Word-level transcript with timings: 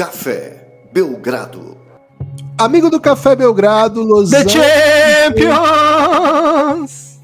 Café 0.00 0.88
Belgrado. 0.90 1.76
Amigo 2.56 2.88
do 2.88 2.98
Café 2.98 3.36
Belgrado, 3.36 4.02
Los 4.02 4.30
The 4.30 4.48
Champions! 5.28 7.20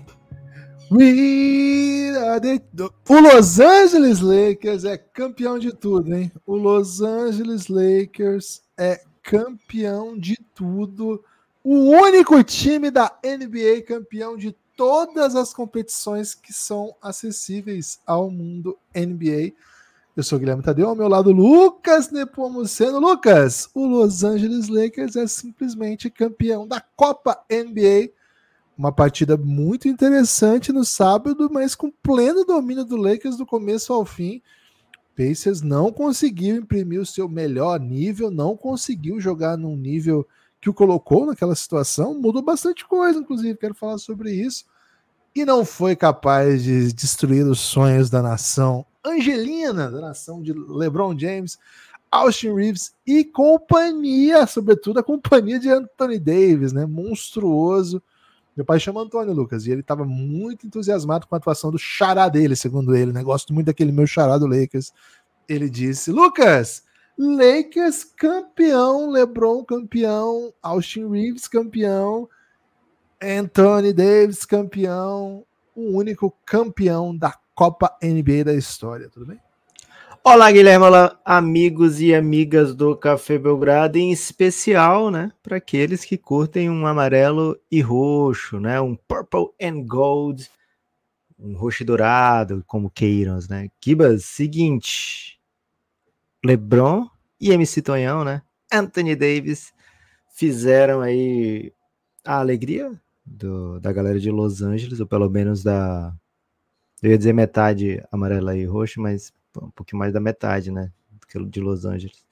We 0.90 2.14
are 2.18 2.38
the... 2.38 2.60
O 3.08 3.18
Los 3.18 3.58
Angeles 3.60 4.20
Lakers 4.20 4.84
é 4.84 4.98
campeão 4.98 5.58
de 5.58 5.72
tudo, 5.72 6.14
hein? 6.14 6.30
O 6.44 6.54
Los 6.54 7.00
Angeles 7.00 7.68
Lakers 7.68 8.60
é 8.76 9.00
campeão 9.22 10.14
de 10.18 10.36
tudo. 10.54 11.24
O 11.64 11.76
único 11.92 12.44
time 12.44 12.90
da 12.90 13.10
NBA 13.24 13.84
campeão 13.88 14.36
de 14.36 14.54
todas 14.76 15.34
as 15.34 15.54
competições 15.54 16.34
que 16.34 16.52
são 16.52 16.94
acessíveis 17.00 18.00
ao 18.06 18.30
mundo 18.30 18.76
NBA. 18.94 19.54
Eu 20.16 20.22
sou 20.22 20.38
o 20.38 20.40
Guilherme 20.40 20.62
Tadeu, 20.62 20.88
ao 20.88 20.96
meu 20.96 21.08
lado 21.08 21.30
Lucas 21.30 22.10
Nepomuceno. 22.10 22.98
Lucas, 22.98 23.68
o 23.74 23.86
Los 23.86 24.24
Angeles 24.24 24.66
Lakers 24.66 25.14
é 25.14 25.26
simplesmente 25.26 26.08
campeão 26.08 26.66
da 26.66 26.80
Copa 26.80 27.38
NBA. 27.50 28.12
Uma 28.78 28.90
partida 28.90 29.36
muito 29.36 29.88
interessante 29.88 30.72
no 30.72 30.86
sábado, 30.86 31.50
mas 31.52 31.74
com 31.74 31.90
pleno 31.90 32.46
domínio 32.46 32.82
do 32.82 32.96
Lakers 32.96 33.36
do 33.36 33.44
começo 33.44 33.92
ao 33.92 34.06
fim. 34.06 34.40
Pacers 35.14 35.60
não 35.60 35.92
conseguiu 35.92 36.56
imprimir 36.56 36.98
o 36.98 37.04
seu 37.04 37.28
melhor 37.28 37.78
nível, 37.78 38.30
não 38.30 38.56
conseguiu 38.56 39.20
jogar 39.20 39.58
num 39.58 39.76
nível 39.76 40.26
que 40.62 40.70
o 40.70 40.74
colocou 40.74 41.26
naquela 41.26 41.54
situação. 41.54 42.18
Mudou 42.18 42.40
bastante 42.40 42.86
coisa, 42.86 43.18
inclusive, 43.18 43.58
quero 43.58 43.74
falar 43.74 43.98
sobre 43.98 44.32
isso. 44.32 44.64
E 45.34 45.44
não 45.44 45.62
foi 45.62 45.94
capaz 45.94 46.64
de 46.64 46.90
destruir 46.90 47.44
os 47.46 47.60
sonhos 47.60 48.08
da 48.08 48.22
nação 48.22 48.86
angelina, 49.06 49.90
da 49.90 50.00
nação 50.00 50.42
de 50.42 50.52
LeBron 50.52 51.18
James, 51.18 51.58
Austin 52.10 52.54
Reeves 52.54 52.94
e 53.06 53.24
companhia, 53.24 54.46
sobretudo 54.46 54.98
a 54.98 55.02
companhia 55.02 55.58
de 55.58 55.68
Anthony 55.70 56.18
Davis, 56.18 56.72
né? 56.72 56.86
Monstruoso. 56.86 58.02
Meu 58.56 58.64
pai 58.64 58.80
chama 58.80 59.02
Antônio 59.02 59.34
Lucas 59.34 59.66
e 59.66 59.70
ele 59.70 59.82
estava 59.82 60.04
muito 60.04 60.66
entusiasmado 60.66 61.26
com 61.26 61.34
a 61.34 61.38
atuação 61.38 61.70
do 61.70 61.78
xará 61.78 62.28
dele, 62.28 62.56
segundo 62.56 62.96
ele, 62.96 63.12
né? 63.12 63.22
Gosto 63.22 63.52
muito 63.52 63.66
daquele 63.66 63.92
meu 63.92 64.06
xará 64.06 64.38
do 64.38 64.46
Lakers. 64.46 64.92
Ele 65.48 65.68
disse: 65.68 66.10
Lucas, 66.10 66.82
Lakers 67.18 68.04
campeão, 68.04 69.10
LeBron 69.10 69.62
campeão, 69.64 70.54
Austin 70.62 71.10
Reeves 71.10 71.46
campeão, 71.46 72.28
Anthony 73.22 73.92
Davis 73.92 74.44
campeão, 74.44 75.44
o 75.74 75.96
único 75.96 76.34
campeão 76.46 77.16
da 77.16 77.34
Copa 77.56 77.96
NBA 78.02 78.44
da 78.44 78.52
história, 78.52 79.08
tudo 79.08 79.24
bem? 79.24 79.40
Olá, 80.22 80.52
Guilherme, 80.52 80.84
olá, 80.84 81.18
amigos 81.24 82.02
e 82.02 82.14
amigas 82.14 82.74
do 82.74 82.94
Café 82.94 83.38
Belgrado, 83.38 83.96
em 83.96 84.12
especial, 84.12 85.10
né, 85.10 85.32
para 85.42 85.56
aqueles 85.56 86.04
que 86.04 86.18
curtem 86.18 86.68
um 86.68 86.86
amarelo 86.86 87.58
e 87.70 87.80
roxo, 87.80 88.60
né, 88.60 88.78
um 88.78 88.94
purple 88.94 89.46
and 89.58 89.86
gold, 89.86 90.50
um 91.38 91.56
roxo 91.56 91.82
e 91.82 91.86
dourado, 91.86 92.62
como 92.66 92.90
queiram, 92.90 93.38
né. 93.48 93.70
Kibas, 93.80 94.26
seguinte, 94.26 95.40
LeBron 96.44 97.08
e 97.40 97.52
MC 97.52 97.80
Tonhão, 97.80 98.22
né, 98.22 98.42
Anthony 98.70 99.16
Davis 99.16 99.72
fizeram 100.34 101.00
aí 101.00 101.72
a 102.22 102.38
alegria 102.38 102.92
do, 103.24 103.80
da 103.80 103.94
galera 103.94 104.20
de 104.20 104.30
Los 104.30 104.60
Angeles, 104.60 105.00
ou 105.00 105.06
pelo 105.06 105.30
menos 105.30 105.62
da, 105.62 106.14
eu 107.02 107.10
ia 107.10 107.18
dizer 107.18 107.32
metade 107.32 108.02
amarela 108.10 108.56
e 108.56 108.64
roxo, 108.64 109.00
mas 109.00 109.32
um 109.60 109.70
pouquinho 109.70 109.98
mais 109.98 110.12
da 110.12 110.20
metade, 110.20 110.70
né? 110.70 110.90
De 111.48 111.60
Los 111.60 111.84
Angeles. 111.84 112.24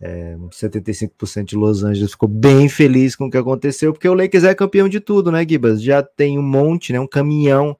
É, 0.00 0.34
75% 0.50 1.44
de 1.44 1.56
Los 1.56 1.82
Angeles 1.82 2.12
ficou 2.12 2.28
bem 2.28 2.68
feliz 2.68 3.14
com 3.14 3.26
o 3.26 3.30
que 3.30 3.36
aconteceu, 3.36 3.92
porque 3.92 4.08
o 4.08 4.14
Lakers 4.14 4.44
é 4.44 4.54
campeão 4.54 4.88
de 4.88 4.98
tudo, 4.98 5.30
né, 5.30 5.46
Gibas? 5.46 5.82
Já 5.82 6.02
tem 6.02 6.38
um 6.38 6.42
monte, 6.42 6.92
né? 6.92 7.00
Um 7.00 7.06
caminhão 7.06 7.76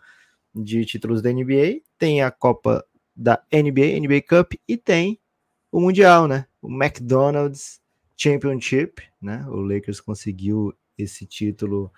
de 0.55 0.85
títulos 0.85 1.23
da 1.23 1.33
NBA, 1.33 1.81
tem 1.99 2.23
a 2.23 2.31
Copa 2.31 2.85
da 3.17 3.43
NBA, 3.53 3.99
NBA 4.01 4.23
Cup, 4.29 4.53
e 4.69 4.77
tem 4.77 5.19
o 5.73 5.81
Mundial, 5.81 6.27
né? 6.27 6.47
O 6.61 6.69
McDonald's 6.69 7.81
Championship, 8.17 9.03
né? 9.21 9.47
O 9.49 9.61
Lakers 9.61 10.01
conseguiu 10.01 10.75
esse 10.99 11.25
título 11.25 11.91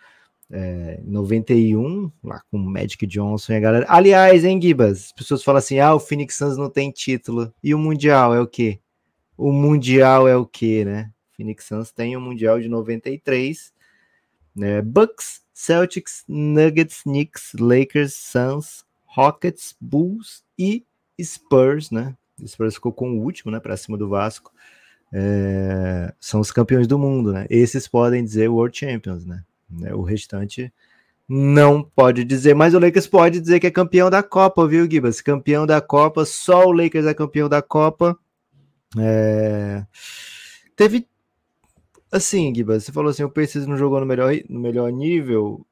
é, 0.52 1.00
91, 1.04 2.12
lá 2.22 2.42
com 2.50 2.58
o 2.58 2.60
Magic 2.60 3.06
Johnson 3.06 3.54
e 3.54 3.56
a 3.56 3.60
galera. 3.60 3.86
Aliás, 3.88 4.44
hein, 4.44 4.60
Gibas? 4.60 5.06
As 5.06 5.12
pessoas 5.12 5.42
falam 5.42 5.58
assim: 5.58 5.78
ah, 5.78 5.94
o 5.94 5.98
Phoenix 5.98 6.36
Suns 6.36 6.58
não 6.58 6.68
tem 6.68 6.90
título. 6.90 7.52
E 7.64 7.74
o 7.74 7.78
Mundial 7.78 8.34
é 8.34 8.40
o 8.40 8.46
quê? 8.46 8.78
O 9.36 9.50
Mundial 9.50 10.28
é 10.28 10.36
o 10.36 10.44
quê, 10.44 10.84
né? 10.84 11.10
Phoenix 11.34 11.64
Suns 11.64 11.90
tem 11.90 12.14
o 12.16 12.20
Mundial 12.20 12.60
de 12.60 12.68
93. 12.68 13.72
Né? 14.54 14.82
Bucks, 14.82 15.40
Celtics, 15.54 16.22
Nuggets, 16.28 17.02
Knicks, 17.04 17.52
Lakers, 17.58 18.12
Suns, 18.12 18.84
Rockets, 19.06 19.74
Bulls 19.80 20.44
e 20.58 20.84
Spurs, 21.18 21.90
né? 21.90 22.14
O 22.38 22.46
Spurs 22.46 22.74
ficou 22.74 22.92
com 22.92 23.12
o 23.12 23.22
último, 23.22 23.50
né? 23.50 23.58
Para 23.58 23.76
cima 23.78 23.96
do 23.96 24.08
Vasco. 24.08 24.52
É... 25.14 26.12
são 26.20 26.40
os 26.40 26.50
campeões 26.50 26.86
do 26.86 26.98
mundo, 26.98 27.32
né? 27.32 27.46
Esses 27.48 27.88
podem 27.88 28.22
dizer 28.22 28.48
World 28.48 28.76
Champions, 28.76 29.24
né? 29.24 29.42
Né? 29.72 29.94
O 29.94 30.02
restante 30.02 30.72
não 31.28 31.82
pode 31.82 32.24
dizer, 32.24 32.54
mas 32.54 32.74
o 32.74 32.78
Lakers 32.78 33.06
pode 33.06 33.40
dizer 33.40 33.58
que 33.58 33.66
é 33.66 33.70
campeão 33.70 34.10
da 34.10 34.22
Copa, 34.22 34.66
viu, 34.66 34.90
Gibas? 34.90 35.20
Campeão 35.20 35.66
da 35.66 35.80
Copa, 35.80 36.24
só 36.24 36.66
o 36.66 36.72
Lakers 36.72 37.06
é 37.06 37.14
campeão 37.14 37.48
da 37.48 37.62
Copa. 37.62 38.18
É... 38.98 39.84
Teve. 40.76 41.08
Assim, 42.10 42.54
Gibas, 42.54 42.84
você 42.84 42.92
falou 42.92 43.10
assim: 43.10 43.22
o 43.22 43.30
Pacers 43.30 43.66
não 43.66 43.78
jogou 43.78 43.98
no 44.00 44.06
melhor, 44.06 44.34
no 44.48 44.60
melhor 44.60 44.92
nível. 44.92 45.66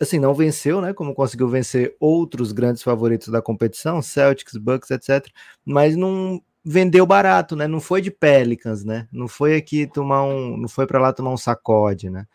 Assim, 0.00 0.18
não 0.18 0.34
venceu, 0.34 0.80
né? 0.80 0.92
Como 0.92 1.14
conseguiu 1.14 1.48
vencer 1.48 1.96
outros 1.98 2.52
grandes 2.52 2.82
favoritos 2.82 3.28
da 3.28 3.42
competição, 3.42 4.02
Celtics, 4.02 4.56
Bucks, 4.56 4.90
etc. 4.90 5.26
Mas 5.64 5.96
não 5.96 6.40
vendeu 6.64 7.06
barato, 7.06 7.56
né? 7.56 7.66
Não 7.66 7.80
foi 7.80 8.00
de 8.02 8.10
Pelicans, 8.10 8.84
né? 8.84 9.08
Não 9.10 9.26
foi 9.26 9.56
aqui 9.56 9.86
tomar 9.86 10.24
um. 10.24 10.56
Não 10.56 10.68
foi 10.68 10.86
para 10.86 11.00
lá 11.00 11.12
tomar 11.12 11.32
um 11.32 11.36
sacode, 11.36 12.10
né? 12.10 12.26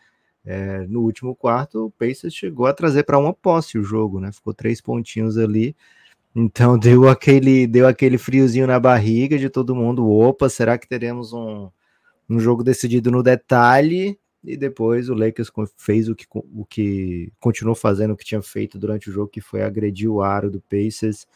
É, 0.44 0.86
no 0.86 1.00
último 1.00 1.34
quarto, 1.34 1.86
o 1.86 1.90
Pacers 1.90 2.34
chegou 2.34 2.66
a 2.66 2.74
trazer 2.74 3.04
para 3.04 3.18
uma 3.18 3.32
posse 3.32 3.78
o 3.78 3.82
jogo, 3.82 4.20
né? 4.20 4.30
Ficou 4.30 4.52
três 4.52 4.80
pontinhos 4.80 5.38
ali. 5.38 5.74
Então 6.34 6.76
deu 6.78 7.08
aquele, 7.08 7.66
deu 7.66 7.86
aquele 7.86 8.18
friozinho 8.18 8.66
na 8.66 8.78
barriga 8.78 9.38
de 9.38 9.48
todo 9.48 9.74
mundo. 9.74 10.08
Opa, 10.08 10.48
será 10.48 10.76
que 10.76 10.88
teremos 10.88 11.32
um, 11.32 11.70
um 12.28 12.38
jogo 12.38 12.62
decidido 12.62 13.10
no 13.10 13.22
detalhe? 13.22 14.18
E 14.42 14.56
depois 14.58 15.08
o 15.08 15.14
Lakers 15.14 15.50
fez 15.78 16.08
o 16.10 16.14
que, 16.14 16.26
o 16.34 16.66
que 16.66 17.32
continuou 17.40 17.74
fazendo 17.74 18.12
o 18.12 18.16
que 18.16 18.26
tinha 18.26 18.42
feito 18.42 18.78
durante 18.78 19.08
o 19.08 19.12
jogo, 19.12 19.30
que 19.30 19.40
foi 19.40 19.62
agredir 19.62 20.10
o 20.10 20.22
aro 20.22 20.50
do 20.50 20.60
Pacers. 20.60 21.26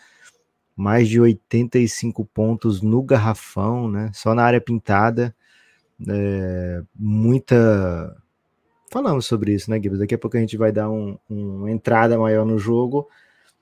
Mais 0.76 1.08
de 1.08 1.18
85 1.18 2.24
pontos 2.26 2.82
no 2.82 3.02
garrafão, 3.02 3.90
né? 3.90 4.10
Só 4.12 4.34
na 4.34 4.44
área 4.44 4.60
pintada. 4.60 5.34
É, 6.06 6.82
muita 6.94 8.14
falamos 8.90 9.26
sobre 9.26 9.54
isso, 9.54 9.70
né, 9.70 9.80
Gibbs? 9.80 9.98
Daqui 9.98 10.14
a 10.14 10.18
pouco 10.18 10.36
a 10.36 10.40
gente 10.40 10.56
vai 10.56 10.72
dar 10.72 10.90
uma 10.90 11.18
um 11.28 11.68
entrada 11.68 12.18
maior 12.18 12.44
no 12.44 12.58
jogo, 12.58 13.08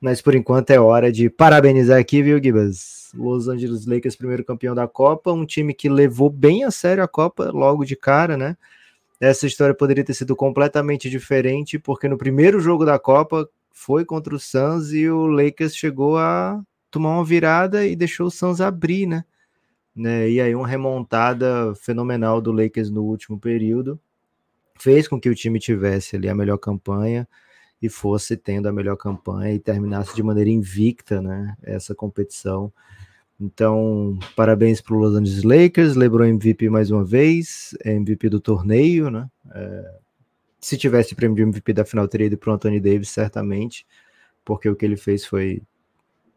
mas 0.00 0.20
por 0.22 0.34
enquanto 0.34 0.70
é 0.70 0.80
hora 0.80 1.10
de 1.12 1.28
parabenizar 1.30 1.98
aqui, 1.98 2.22
viu, 2.22 2.42
Gibbs? 2.42 3.10
Los 3.14 3.48
Angeles 3.48 3.86
Lakers, 3.86 4.16
primeiro 4.16 4.44
campeão 4.44 4.74
da 4.74 4.86
Copa, 4.86 5.32
um 5.32 5.46
time 5.46 5.72
que 5.72 5.88
levou 5.88 6.28
bem 6.28 6.64
a 6.64 6.70
sério 6.70 7.02
a 7.02 7.08
Copa 7.08 7.50
logo 7.50 7.84
de 7.84 7.96
cara, 7.96 8.36
né? 8.36 8.56
Essa 9.20 9.46
história 9.46 9.74
poderia 9.74 10.04
ter 10.04 10.14
sido 10.14 10.36
completamente 10.36 11.08
diferente, 11.08 11.78
porque 11.78 12.08
no 12.08 12.18
primeiro 12.18 12.60
jogo 12.60 12.84
da 12.84 12.98
Copa 12.98 13.48
foi 13.72 14.04
contra 14.04 14.34
o 14.34 14.38
Suns 14.38 14.92
e 14.92 15.08
o 15.08 15.26
Lakers 15.26 15.74
chegou 15.74 16.18
a 16.18 16.60
tomar 16.90 17.14
uma 17.14 17.24
virada 17.24 17.86
e 17.86 17.96
deixou 17.96 18.26
o 18.26 18.30
Suns 18.30 18.60
abrir, 18.60 19.06
né? 19.06 19.24
né? 19.94 20.28
E 20.30 20.40
aí 20.40 20.54
uma 20.54 20.68
remontada 20.68 21.74
fenomenal 21.76 22.40
do 22.40 22.52
Lakers 22.52 22.90
no 22.90 23.02
último 23.04 23.38
período 23.38 23.98
fez 24.78 25.08
com 25.08 25.20
que 25.20 25.28
o 25.28 25.34
time 25.34 25.58
tivesse 25.58 26.16
ali 26.16 26.28
a 26.28 26.34
melhor 26.34 26.58
campanha 26.58 27.28
e 27.80 27.88
fosse 27.88 28.36
tendo 28.36 28.68
a 28.68 28.72
melhor 28.72 28.96
campanha 28.96 29.52
e 29.52 29.58
terminasse 29.58 30.14
de 30.14 30.22
maneira 30.22 30.50
invicta, 30.50 31.20
né, 31.20 31.54
essa 31.62 31.94
competição. 31.94 32.72
Então, 33.38 34.18
parabéns 34.34 34.80
para 34.80 34.94
o 34.94 34.98
Los 34.98 35.14
Angeles 35.14 35.42
Lakers, 35.42 35.94
LeBron 35.94 36.24
MVP 36.24 36.70
mais 36.70 36.90
uma 36.90 37.04
vez, 37.04 37.76
MVP 37.84 38.30
do 38.30 38.40
torneio, 38.40 39.10
né? 39.10 39.28
É, 39.54 39.94
se 40.58 40.78
tivesse 40.78 41.14
prêmio 41.14 41.36
de 41.36 41.42
MVP 41.42 41.74
da 41.74 41.84
final, 41.84 42.08
teria 42.08 42.28
ido 42.28 42.38
para 42.38 42.50
o 42.50 42.54
Anthony 42.54 42.80
Davis, 42.80 43.10
certamente, 43.10 43.86
porque 44.42 44.68
o 44.68 44.74
que 44.74 44.86
ele 44.86 44.96
fez 44.96 45.26
foi, 45.26 45.62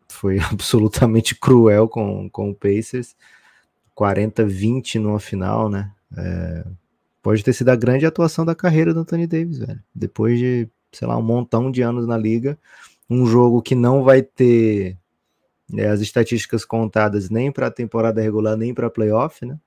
foi 0.09 0.39
absolutamente 0.51 1.35
cruel 1.35 1.87
com, 1.87 2.29
com 2.29 2.49
o 2.49 2.55
Pacers. 2.55 3.15
40-20 3.97 4.95
numa 4.95 5.19
final, 5.19 5.69
né? 5.69 5.91
É, 6.17 6.65
pode 7.29 7.43
ter 7.43 7.53
sido 7.53 7.69
a 7.69 7.75
grande 7.75 8.07
atuação 8.07 8.43
da 8.43 8.55
carreira 8.55 8.91
do 8.91 9.01
Anthony 9.01 9.27
Davis, 9.27 9.59
velho. 9.59 9.79
Depois 9.93 10.39
de, 10.39 10.67
sei 10.91 11.07
lá, 11.07 11.15
um 11.15 11.21
montão 11.21 11.69
de 11.69 11.83
anos 11.83 12.07
na 12.07 12.17
liga, 12.17 12.57
um 13.07 13.23
jogo 13.27 13.61
que 13.61 13.75
não 13.75 14.03
vai 14.03 14.23
ter 14.23 14.97
é, 15.77 15.89
as 15.89 16.01
estatísticas 16.01 16.65
contadas 16.65 17.29
nem 17.29 17.51
para 17.51 17.67
a 17.67 17.71
temporada 17.71 18.19
regular 18.19 18.57
nem 18.57 18.73
para 18.73 18.89
playoff, 18.89 19.45
né? 19.45 19.59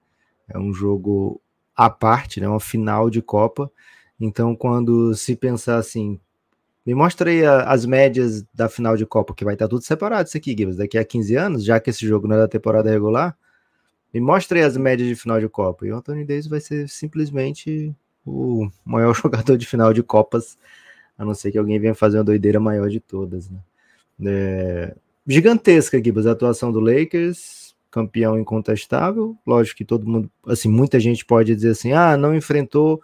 É 0.48 0.58
um 0.58 0.74
jogo 0.74 1.40
à 1.76 1.88
parte, 1.88 2.40
né? 2.40 2.48
Uma 2.48 2.58
final 2.58 3.08
de 3.08 3.22
Copa. 3.22 3.70
Então, 4.18 4.56
quando 4.56 5.14
se 5.14 5.36
pensar 5.36 5.76
assim, 5.76 6.18
me 6.84 6.96
mostra 6.96 7.30
aí 7.30 7.46
a, 7.46 7.62
as 7.70 7.86
médias 7.86 8.44
da 8.52 8.68
final 8.68 8.96
de 8.96 9.06
Copa, 9.06 9.36
que 9.36 9.44
vai 9.44 9.54
estar 9.54 9.68
tudo 9.68 9.84
separado 9.84 10.26
isso 10.26 10.36
aqui, 10.36 10.50
Gibbs, 10.50 10.78
daqui 10.78 10.98
a 10.98 11.04
15 11.04 11.36
anos, 11.36 11.64
já 11.64 11.78
que 11.78 11.90
esse 11.90 12.04
jogo 12.08 12.26
não 12.26 12.34
é 12.34 12.40
da 12.40 12.48
temporada 12.48 12.90
regular. 12.90 13.38
Me 14.12 14.20
aí 14.20 14.62
as 14.62 14.76
médias 14.76 15.08
de 15.08 15.16
final 15.16 15.40
de 15.40 15.48
Copa. 15.48 15.86
E 15.86 15.92
o 15.92 15.96
Anthony 15.96 16.24
Davis 16.24 16.46
vai 16.46 16.60
ser 16.60 16.88
simplesmente 16.88 17.94
o 18.26 18.68
maior 18.84 19.14
jogador 19.16 19.56
de 19.56 19.66
final 19.66 19.92
de 19.92 20.02
Copas, 20.02 20.58
a 21.16 21.24
não 21.24 21.34
ser 21.34 21.52
que 21.52 21.58
alguém 21.58 21.78
venha 21.78 21.94
fazer 21.94 22.18
uma 22.18 22.24
doideira 22.24 22.60
maior 22.60 22.88
de 22.88 23.00
todas, 23.00 23.48
né? 23.48 23.58
É, 24.24 24.94
gigantesca, 25.26 26.02
Gibbs, 26.02 26.26
a 26.26 26.32
atuação 26.32 26.70
do 26.70 26.78
Lakers, 26.78 27.74
campeão 27.90 28.38
incontestável. 28.38 29.36
Lógico 29.46 29.78
que 29.78 29.84
todo 29.84 30.06
mundo, 30.06 30.30
assim, 30.46 30.68
muita 30.68 31.00
gente 31.00 31.24
pode 31.24 31.54
dizer 31.54 31.70
assim: 31.70 31.92
ah, 31.92 32.16
não 32.16 32.34
enfrentou 32.34 33.02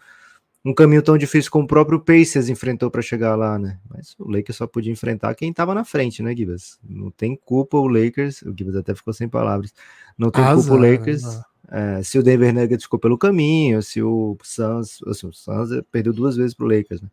um 0.65 0.75
caminho 0.75 1.03
tão 1.03 1.17
difícil 1.17 1.51
como 1.51 1.65
o 1.65 1.69
próprio 1.69 2.01
Pacers 2.01 2.49
enfrentou 2.49 2.91
para 2.91 3.01
chegar 3.01 3.37
lá, 3.37 3.59
né? 3.59 3.79
Mas 3.89 4.15
o 4.19 4.31
Lakers 4.31 4.57
só 4.57 4.67
podia 4.67 4.93
enfrentar 4.93 5.35
quem 5.35 5.51
estava 5.51 5.75
na 5.75 5.85
frente, 5.85 6.23
né, 6.23 6.35
Gibbs? 6.35 6.79
Não 6.83 7.11
tem 7.11 7.37
culpa 7.37 7.79
o 7.79 7.87
Lakers, 7.87 8.43
o 8.43 8.55
Gibbs 8.57 8.77
até 8.77 8.95
ficou 8.95 9.13
sem 9.13 9.29
palavras. 9.29 9.73
Não 10.17 10.31
tem 10.31 10.45
Azar, 10.45 10.57
culpa 10.57 10.73
o 10.73 10.91
Lakers. 10.91 11.23
Né? 11.23 11.43
É, 11.71 12.03
se 12.03 12.19
o 12.19 12.23
Denver 12.23 12.53
Nuggets 12.53 12.85
ficou 12.85 12.99
pelo 12.99 13.19
caminho, 13.19 13.83
se 13.83 14.03
o 14.03 14.37
Suns, 14.43 15.01
assim, 15.07 15.27
o 15.27 15.33
Suns 15.33 15.71
perdeu 15.93 16.13
duas 16.13 16.37
vezes 16.37 16.55
para 16.55 16.67
o 16.67 16.69
Lakers, 16.69 17.03
né? 17.03 17.09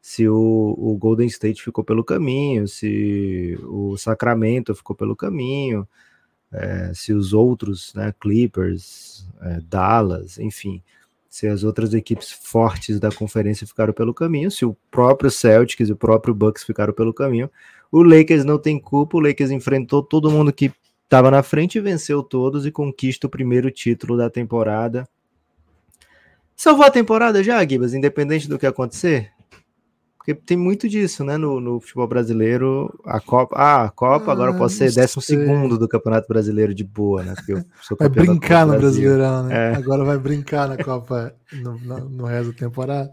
se 0.00 0.28
o, 0.28 0.74
o, 0.78 0.96
Golden 0.96 1.26
State 1.26 1.62
ficou 1.62 1.84
pelo 1.84 2.04
caminho, 2.04 2.66
se 2.68 3.58
o 3.64 3.96
Sacramento 3.96 4.74
ficou 4.74 4.94
pelo 4.96 5.16
caminho, 5.16 5.86
é, 6.52 6.92
se 6.94 7.12
os 7.12 7.32
outros, 7.32 7.92
né, 7.94 8.14
Clippers, 8.18 9.28
é, 9.42 9.60
Dallas, 9.60 10.38
enfim, 10.38 10.82
se 11.38 11.46
as 11.46 11.62
outras 11.62 11.94
equipes 11.94 12.32
fortes 12.32 12.98
da 12.98 13.12
conferência 13.12 13.64
ficaram 13.64 13.92
pelo 13.92 14.12
caminho, 14.12 14.50
se 14.50 14.64
o 14.64 14.76
próprio 14.90 15.30
Celtics 15.30 15.88
e 15.88 15.92
o 15.92 15.96
próprio 15.96 16.34
Bucks 16.34 16.64
ficaram 16.64 16.92
pelo 16.92 17.14
caminho, 17.14 17.48
o 17.92 18.02
Lakers 18.02 18.44
não 18.44 18.58
tem 18.58 18.76
culpa, 18.76 19.16
o 19.16 19.20
Lakers 19.20 19.52
enfrentou 19.52 20.02
todo 20.02 20.32
mundo 20.32 20.52
que 20.52 20.72
estava 21.04 21.30
na 21.30 21.40
frente, 21.44 21.78
venceu 21.78 22.24
todos 22.24 22.66
e 22.66 22.72
conquista 22.72 23.28
o 23.28 23.30
primeiro 23.30 23.70
título 23.70 24.16
da 24.16 24.28
temporada. 24.28 25.08
Salvou 26.56 26.84
a 26.84 26.90
temporada 26.90 27.40
já, 27.40 27.64
Gibas, 27.64 27.94
independente 27.94 28.48
do 28.48 28.58
que 28.58 28.66
acontecer? 28.66 29.30
Porque 30.28 30.34
tem 30.34 30.58
muito 30.58 30.86
disso, 30.86 31.24
né? 31.24 31.38
No, 31.38 31.58
no 31.58 31.80
futebol 31.80 32.06
brasileiro, 32.06 32.92
a 33.06 33.18
Copa. 33.18 33.56
Ah, 33.56 33.84
a 33.84 33.90
Copa, 33.90 34.30
ah, 34.30 34.32
agora 34.32 34.50
eu 34.52 34.58
posso 34.58 34.76
ser 34.76 34.92
décimo 34.92 35.22
segundo 35.22 35.78
do 35.78 35.88
Campeonato 35.88 36.28
Brasileiro 36.28 36.74
de 36.74 36.84
boa, 36.84 37.22
né? 37.22 37.34
Porque 37.34 37.54
eu 37.54 37.64
sou 37.80 37.96
vai 37.98 38.10
brincar 38.10 38.66
no 38.66 38.76
Brasileirão, 38.76 39.44
né? 39.44 39.72
É. 39.72 39.76
Agora 39.76 40.04
vai 40.04 40.18
brincar 40.18 40.68
na 40.68 40.76
Copa 40.76 41.34
no, 41.50 41.78
no, 41.78 42.08
no 42.10 42.24
resto 42.26 42.52
da 42.52 42.58
temporada. 42.58 43.10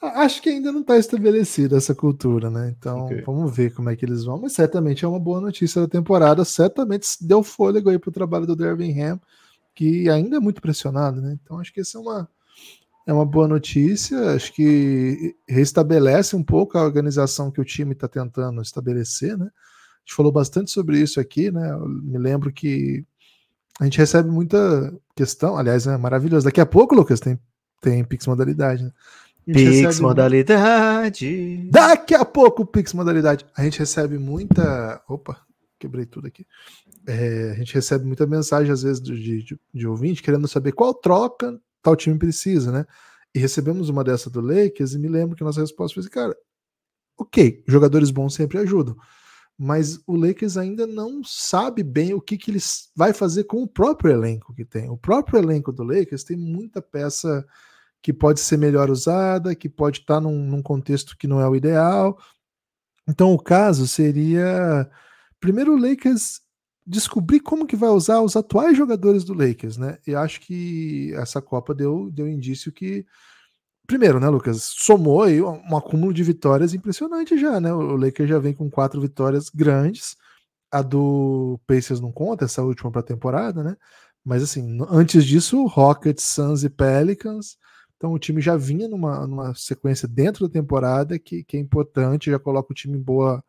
Acho 0.00 0.40
que 0.40 0.50
ainda 0.50 0.70
não 0.70 0.82
está 0.82 0.96
estabelecida 0.96 1.76
essa 1.76 1.96
cultura, 1.96 2.48
né? 2.48 2.72
Então 2.78 3.06
okay. 3.06 3.22
vamos 3.22 3.56
ver 3.56 3.74
como 3.74 3.90
é 3.90 3.96
que 3.96 4.04
eles 4.04 4.24
vão. 4.24 4.40
Mas 4.40 4.52
certamente 4.52 5.04
é 5.04 5.08
uma 5.08 5.18
boa 5.18 5.40
notícia 5.40 5.80
da 5.80 5.88
temporada. 5.88 6.44
Certamente 6.44 7.08
deu 7.22 7.42
fôlego 7.42 7.90
aí 7.90 7.98
para 7.98 8.10
o 8.10 8.12
trabalho 8.12 8.46
do 8.46 8.54
Dervin 8.54 9.00
Ham, 9.00 9.20
que 9.74 10.08
ainda 10.08 10.36
é 10.36 10.40
muito 10.40 10.62
pressionado, 10.62 11.20
né? 11.20 11.36
Então 11.42 11.58
acho 11.58 11.72
que 11.72 11.80
essa 11.80 11.98
é 11.98 12.00
uma, 12.00 12.28
é 13.06 13.12
uma 13.12 13.24
boa 13.24 13.46
notícia, 13.46 14.32
acho 14.32 14.52
que 14.52 15.36
restabelece 15.48 16.34
um 16.34 16.42
pouco 16.42 16.76
a 16.76 16.82
organização 16.82 17.52
que 17.52 17.60
o 17.60 17.64
time 17.64 17.92
está 17.92 18.08
tentando 18.08 18.60
estabelecer, 18.60 19.38
né? 19.38 19.46
A 19.46 19.98
gente 20.00 20.16
falou 20.16 20.32
bastante 20.32 20.72
sobre 20.72 21.00
isso 21.00 21.20
aqui, 21.20 21.50
né? 21.50 21.70
Eu 21.70 21.88
me 21.88 22.18
lembro 22.18 22.52
que 22.52 23.04
a 23.80 23.84
gente 23.84 23.98
recebe 23.98 24.28
muita 24.28 24.92
questão, 25.14 25.56
aliás, 25.56 25.86
é 25.86 25.96
maravilhoso. 25.96 26.46
Daqui 26.46 26.60
a 26.60 26.66
pouco, 26.66 26.96
Lucas, 26.96 27.20
tem, 27.20 27.38
tem 27.80 28.02
Pix 28.04 28.26
Modalidade, 28.26 28.82
né? 28.82 28.90
Pix 29.44 30.00
Modalidade. 30.00 31.68
Daqui 31.70 32.14
a 32.14 32.24
pouco, 32.24 32.66
Pix 32.66 32.92
Modalidade. 32.92 33.46
A 33.56 33.62
gente 33.62 33.78
recebe 33.78 34.18
muita. 34.18 35.00
Opa, 35.08 35.40
quebrei 35.78 36.06
tudo 36.06 36.26
aqui. 36.26 36.44
É, 37.06 37.52
a 37.52 37.54
gente 37.54 37.72
recebe 37.72 38.04
muita 38.04 38.26
mensagem, 38.26 38.72
às 38.72 38.82
vezes, 38.82 39.00
de, 39.00 39.44
de, 39.44 39.60
de 39.72 39.86
ouvinte, 39.86 40.22
querendo 40.22 40.48
saber 40.48 40.72
qual 40.72 40.92
troca 40.92 41.56
tal 41.86 41.94
time 41.94 42.18
precisa, 42.18 42.72
né? 42.72 42.84
E 43.32 43.38
recebemos 43.38 43.88
uma 43.88 44.02
dessa 44.02 44.28
do 44.28 44.40
Lakers 44.40 44.94
e 44.94 44.98
me 44.98 45.08
lembro 45.08 45.36
que 45.36 45.44
nossa 45.44 45.60
resposta 45.60 45.94
foi 45.94 46.00
assim, 46.00 46.10
cara, 46.10 46.36
ok, 47.16 47.62
jogadores 47.68 48.10
bons 48.10 48.34
sempre 48.34 48.58
ajudam, 48.58 48.96
mas 49.56 50.00
o 50.04 50.16
Lakers 50.16 50.56
ainda 50.56 50.84
não 50.84 51.22
sabe 51.22 51.84
bem 51.84 52.12
o 52.12 52.20
que, 52.20 52.36
que 52.36 52.50
ele 52.50 52.58
vai 52.94 53.12
fazer 53.12 53.44
com 53.44 53.62
o 53.62 53.68
próprio 53.68 54.10
elenco 54.10 54.52
que 54.52 54.64
tem. 54.64 54.90
O 54.90 54.96
próprio 54.96 55.38
elenco 55.38 55.72
do 55.72 55.84
Lakers 55.84 56.24
tem 56.24 56.36
muita 56.36 56.82
peça 56.82 57.46
que 58.02 58.12
pode 58.12 58.40
ser 58.40 58.56
melhor 58.56 58.90
usada, 58.90 59.54
que 59.54 59.68
pode 59.68 60.00
estar 60.00 60.20
num, 60.20 60.44
num 60.44 60.62
contexto 60.62 61.16
que 61.16 61.28
não 61.28 61.40
é 61.40 61.48
o 61.48 61.54
ideal. 61.54 62.18
Então 63.08 63.32
o 63.32 63.38
caso 63.38 63.86
seria 63.86 64.90
primeiro 65.38 65.74
o 65.74 65.80
Lakers 65.80 66.40
descobrir 66.86 67.40
como 67.40 67.66
que 67.66 67.76
vai 67.76 67.90
usar 67.90 68.20
os 68.20 68.36
atuais 68.36 68.76
jogadores 68.76 69.24
do 69.24 69.34
Lakers, 69.34 69.76
né? 69.76 69.98
E 70.06 70.14
acho 70.14 70.40
que 70.40 71.12
essa 71.14 71.42
Copa 71.42 71.74
deu, 71.74 72.10
deu 72.10 72.28
indício 72.28 72.72
que, 72.72 73.04
primeiro, 73.86 74.20
né, 74.20 74.28
Lucas, 74.28 74.62
somou 74.62 75.22
aí 75.24 75.42
um 75.42 75.76
acúmulo 75.76 76.12
de 76.14 76.22
vitórias 76.22 76.74
impressionante 76.74 77.36
já, 77.38 77.60
né? 77.60 77.72
O 77.72 77.96
Lakers 77.96 78.28
já 78.28 78.38
vem 78.38 78.54
com 78.54 78.70
quatro 78.70 79.00
vitórias 79.00 79.48
grandes. 79.50 80.16
A 80.70 80.82
do 80.82 81.60
Pacers 81.66 82.00
não 82.00 82.12
conta, 82.12 82.44
essa 82.44 82.62
última 82.62 82.90
para 82.90 83.00
a 83.00 83.04
temporada, 83.04 83.62
né? 83.64 83.76
Mas 84.24 84.42
assim, 84.42 84.78
antes 84.90 85.24
disso, 85.24 85.64
Rockets, 85.66 86.24
Suns 86.24 86.64
e 86.64 86.70
Pelicans. 86.70 87.56
Então 87.96 88.12
o 88.12 88.18
time 88.18 88.40
já 88.42 88.56
vinha 88.56 88.88
numa, 88.88 89.26
numa 89.26 89.54
sequência 89.54 90.06
dentro 90.08 90.46
da 90.46 90.52
temporada 90.52 91.18
que, 91.18 91.44
que 91.44 91.56
é 91.56 91.60
importante, 91.60 92.30
já 92.30 92.38
coloca 92.38 92.72
o 92.72 92.74
time 92.74 92.98
em 92.98 93.02
boa, 93.02 93.42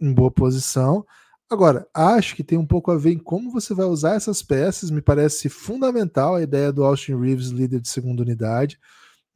em 0.00 0.12
boa 0.12 0.30
posição. 0.30 1.04
Agora, 1.52 1.86
acho 1.92 2.34
que 2.34 2.42
tem 2.42 2.56
um 2.56 2.64
pouco 2.64 2.90
a 2.90 2.96
ver 2.96 3.12
em 3.12 3.18
como 3.18 3.50
você 3.50 3.74
vai 3.74 3.84
usar 3.84 4.14
essas 4.14 4.42
peças. 4.42 4.90
Me 4.90 5.02
parece 5.02 5.50
fundamental 5.50 6.36
a 6.36 6.42
ideia 6.42 6.72
do 6.72 6.82
Austin 6.82 7.14
Reeves, 7.14 7.48
líder 7.48 7.78
de 7.78 7.90
segunda 7.90 8.22
unidade. 8.22 8.80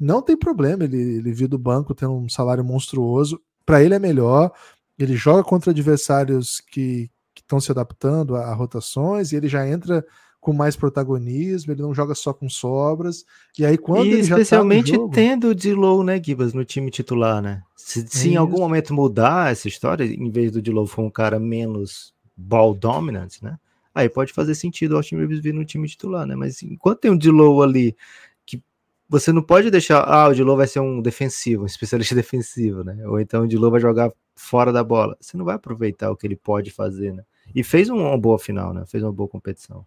Não 0.01 0.23
tem 0.23 0.35
problema 0.35 0.85
ele, 0.85 0.97
ele 0.97 1.47
do 1.47 1.59
banco 1.59 1.95
tendo 1.95 2.15
um 2.15 2.27
salário 2.27 2.65
monstruoso. 2.65 3.39
Para 3.67 3.83
ele 3.83 3.95
é 3.95 3.99
melhor. 3.99 4.51
Ele 4.99 5.15
joga 5.15 5.45
contra 5.45 5.73
adversários 5.73 6.59
que 6.73 7.11
estão 7.37 7.61
se 7.61 7.71
adaptando 7.71 8.35
a, 8.35 8.47
a, 8.47 8.55
rotações 8.55 9.33
e 9.33 9.37
ele 9.37 9.47
já 9.47 9.69
entra 9.69 10.03
com 10.47 10.53
mais 10.53 10.77
protagonismo. 10.77 11.73
Ele 11.73 11.83
não 11.83 11.93
joga 11.93 12.15
só 12.15 12.33
com 12.33 12.49
sobras. 12.49 13.27
E 13.59 13.67
aí, 13.67 13.77
quando 13.77 14.07
e 14.07 14.13
ele 14.13 14.21
especialmente 14.21 14.91
já 14.91 14.95
tá 14.95 15.01
jogo, 15.01 15.13
tendo 15.13 15.49
o 15.49 15.55
Dilow, 15.55 16.05
né, 16.05 16.23
Gibas, 16.23 16.55
no 16.55 16.65
time 16.65 16.89
titular, 16.89 17.43
né? 17.43 17.65
Se, 17.75 18.07
se 18.07 18.29
em 18.29 18.37
algum 18.37 18.61
momento 18.61 18.95
mudar 18.95 19.51
essa 19.51 19.67
história, 19.67 20.05
em 20.05 20.31
vez 20.31 20.53
do 20.53 20.63
Dilow 20.63 20.87
for 20.87 21.03
um 21.03 21.11
cara 21.11 21.41
menos 21.41 22.15
ball 22.37 22.75
dominant, 22.75 23.43
né? 23.43 23.59
Aí 23.93 24.09
pode 24.09 24.33
fazer 24.33 24.55
sentido 24.55 24.93
o 24.93 24.97
Austin 24.99 25.17
Reeves 25.17 25.41
vir 25.41 25.53
no 25.53 25.65
time 25.65 25.89
titular, 25.89 26.25
né? 26.25 26.37
Mas 26.37 26.63
enquanto 26.63 27.01
tem 27.01 27.11
um 27.11 27.19
Dilow 27.19 27.61
ali 27.61 27.97
que 28.45 28.63
você 29.09 29.33
não 29.33 29.43
pode 29.43 29.69
deixar, 29.69 30.05
ah, 30.05 30.29
o 30.29 30.35
Dilow 30.35 30.57
vai 30.57 30.69
ser 30.69 30.79
um 30.79 31.03
defensivo, 31.03 31.65
um 31.65 31.67
especialista 31.67 32.15
defensivo, 32.15 32.85
né? 32.85 33.05
Ou 33.09 33.19
então 33.19 33.43
o 33.43 33.49
Dilow 33.49 33.73
vai 33.73 33.81
jogar 33.81 34.13
fora 34.37 34.73
da 34.73 34.85
bola. 34.85 35.17
Você 35.21 35.37
não 35.37 35.45
vai 35.45 35.57
aproveitar 35.57 36.09
o 36.09 36.17
que 36.17 36.25
ele 36.25 36.37
pode 36.37 36.71
fazer, 36.71 37.13
né? 37.13 37.25
E 37.53 37.65
fez 37.65 37.89
uma 37.89 38.17
boa 38.17 38.39
final, 38.39 38.73
né? 38.73 38.85
Fez 38.87 39.03
uma 39.03 39.13
boa 39.13 39.29
competição. 39.29 39.85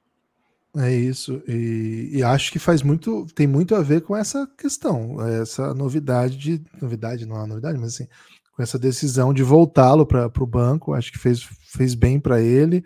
É 0.77 0.93
isso, 0.93 1.41
e, 1.47 2.09
e, 2.13 2.23
acho 2.23 2.51
que 2.51 2.59
faz 2.59 2.83
muito, 2.83 3.25
tem 3.33 3.47
muito 3.47 3.73
a 3.73 3.81
ver 3.81 4.01
com 4.01 4.15
essa 4.15 4.45
questão, 4.55 5.19
essa 5.19 5.73
novidade 5.73 6.37
de. 6.37 6.63
Novidade, 6.79 7.25
não 7.25 7.43
é 7.43 7.47
novidade, 7.47 7.79
mas 7.79 7.95
assim, 7.95 8.07
com 8.55 8.61
essa 8.61 8.77
decisão 8.77 9.33
de 9.33 9.41
voltá-lo 9.41 10.05
para 10.05 10.31
o 10.39 10.45
banco, 10.45 10.93
acho 10.93 11.11
que 11.11 11.17
fez, 11.17 11.41
fez 11.75 11.95
bem 11.95 12.19
para 12.19 12.39
ele. 12.39 12.83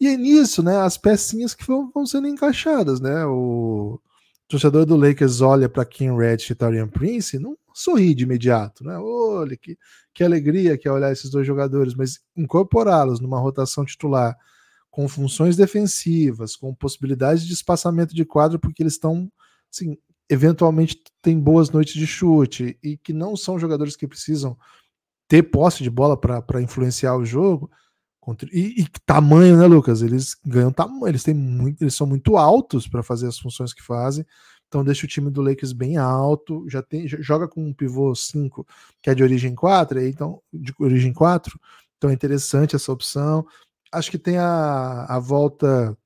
E 0.00 0.08
é 0.08 0.16
nisso, 0.16 0.62
né? 0.62 0.78
As 0.78 0.96
pecinhas 0.96 1.54
que 1.54 1.64
vão, 1.64 1.90
vão 1.94 2.04
sendo 2.04 2.26
encaixadas, 2.26 3.00
né? 3.00 3.24
O 3.26 4.00
torcedor 4.48 4.84
do 4.84 4.96
Lakers 4.96 5.40
olha 5.40 5.68
para 5.68 5.84
Kim 5.84 6.16
Red 6.16 6.38
e 6.50 6.54
Torian 6.54 6.88
Prince 6.88 7.38
não 7.38 7.56
sorri 7.72 8.14
de 8.14 8.24
imediato, 8.24 8.82
né? 8.82 8.98
Olha 8.98 9.56
que, 9.56 9.78
que 10.12 10.24
alegria 10.24 10.76
que 10.76 10.88
é 10.88 10.92
olhar 10.92 11.12
esses 11.12 11.30
dois 11.30 11.46
jogadores, 11.46 11.94
mas 11.94 12.18
incorporá-los 12.36 13.20
numa 13.20 13.38
rotação 13.38 13.84
titular 13.84 14.36
com 14.90 15.08
funções 15.08 15.56
defensivas, 15.56 16.56
com 16.56 16.74
possibilidades 16.74 17.46
de 17.46 17.52
espaçamento 17.52 18.14
de 18.14 18.24
quadro, 18.24 18.58
porque 18.58 18.82
eles 18.82 18.94
estão, 18.94 19.30
assim, 19.72 19.96
eventualmente 20.28 21.00
têm 21.22 21.38
boas 21.38 21.70
noites 21.70 21.94
de 21.94 22.06
chute 22.06 22.78
e 22.82 22.96
que 22.96 23.12
não 23.12 23.36
são 23.36 23.58
jogadores 23.58 23.96
que 23.96 24.06
precisam 24.06 24.56
ter 25.28 25.44
posse 25.44 25.82
de 25.82 25.90
bola 25.90 26.16
para 26.16 26.60
influenciar 26.60 27.16
o 27.16 27.24
jogo. 27.24 27.70
E, 28.52 28.82
e, 28.82 28.86
tamanho, 29.06 29.56
né, 29.56 29.66
Lucas? 29.66 30.02
Eles 30.02 30.36
ganham 30.44 30.72
tamanho, 30.72 31.08
eles 31.08 31.22
têm 31.22 31.34
muito, 31.34 31.82
eles 31.82 31.94
são 31.94 32.06
muito 32.06 32.36
altos 32.36 32.86
para 32.86 33.02
fazer 33.02 33.26
as 33.26 33.38
funções 33.38 33.72
que 33.72 33.82
fazem. 33.82 34.24
Então 34.68 34.84
deixa 34.84 35.04
o 35.04 35.08
time 35.08 35.30
do 35.30 35.42
Lakers 35.42 35.72
bem 35.72 35.96
alto, 35.96 36.64
já 36.68 36.80
tem 36.80 37.08
joga 37.08 37.48
com 37.48 37.64
um 37.64 37.72
pivô 37.72 38.14
5, 38.14 38.64
que 39.02 39.10
é 39.10 39.14
de 39.14 39.22
origem 39.22 39.52
4, 39.52 40.00
então 40.02 40.40
de 40.52 40.72
origem 40.78 41.12
4. 41.12 41.58
Então 41.96 42.10
é 42.10 42.12
interessante 42.12 42.76
essa 42.76 42.92
opção 42.92 43.44
Acho 43.92 44.10
que 44.10 44.18
tem 44.18 44.36
a, 44.38 45.04
a 45.04 45.18
volta 45.18 45.96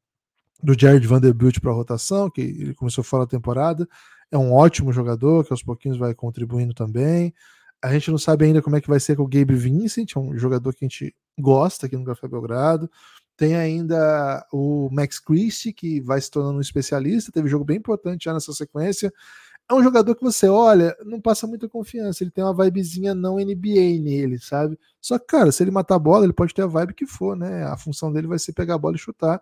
do 0.62 0.78
Jared 0.78 1.06
Vanderbilt 1.06 1.60
para 1.60 1.70
a 1.70 1.74
rotação, 1.74 2.30
que 2.30 2.40
ele 2.40 2.74
começou 2.74 3.04
fora 3.04 3.24
da 3.24 3.30
temporada. 3.30 3.86
É 4.30 4.38
um 4.38 4.52
ótimo 4.52 4.92
jogador, 4.92 5.44
que 5.44 5.52
aos 5.52 5.62
pouquinhos 5.62 5.98
vai 5.98 6.14
contribuindo 6.14 6.72
também. 6.72 7.34
A 7.82 7.92
gente 7.92 8.10
não 8.10 8.16
sabe 8.16 8.46
ainda 8.46 8.62
como 8.62 8.76
é 8.76 8.80
que 8.80 8.88
vai 8.88 8.98
ser 8.98 9.16
com 9.16 9.24
o 9.24 9.28
Gabe 9.28 9.54
Vincent, 9.54 10.16
é 10.16 10.18
um 10.18 10.36
jogador 10.38 10.72
que 10.72 10.84
a 10.84 10.88
gente 10.88 11.14
gosta 11.38 11.84
aqui 11.86 11.96
no 11.96 12.04
Café 12.04 12.26
Belgrado. 12.26 12.90
Tem 13.36 13.56
ainda 13.56 14.46
o 14.52 14.88
Max 14.90 15.18
Christie, 15.18 15.72
que 15.72 16.00
vai 16.00 16.20
se 16.20 16.30
tornando 16.30 16.58
um 16.58 16.62
especialista, 16.62 17.30
teve 17.30 17.48
jogo 17.48 17.64
bem 17.64 17.76
importante 17.76 18.24
já 18.24 18.32
nessa 18.32 18.52
sequência. 18.52 19.12
É 19.70 19.74
um 19.74 19.82
jogador 19.82 20.14
que 20.14 20.22
você 20.22 20.46
olha, 20.46 20.94
não 21.04 21.20
passa 21.20 21.46
muita 21.46 21.68
confiança, 21.68 22.22
ele 22.22 22.30
tem 22.30 22.44
uma 22.44 22.54
vibezinha 22.54 23.14
não 23.14 23.36
NBA 23.36 23.98
nele, 24.00 24.38
sabe? 24.38 24.78
Só 25.00 25.18
que, 25.18 25.26
cara, 25.26 25.50
se 25.50 25.62
ele 25.62 25.70
matar 25.70 25.94
a 25.94 25.98
bola, 25.98 26.24
ele 26.24 26.34
pode 26.34 26.52
ter 26.52 26.62
a 26.62 26.66
vibe 26.66 26.92
que 26.92 27.06
for, 27.06 27.34
né? 27.34 27.64
A 27.64 27.76
função 27.76 28.12
dele 28.12 28.26
vai 28.26 28.38
ser 28.38 28.52
pegar 28.52 28.74
a 28.74 28.78
bola 28.78 28.96
e 28.96 28.98
chutar. 28.98 29.40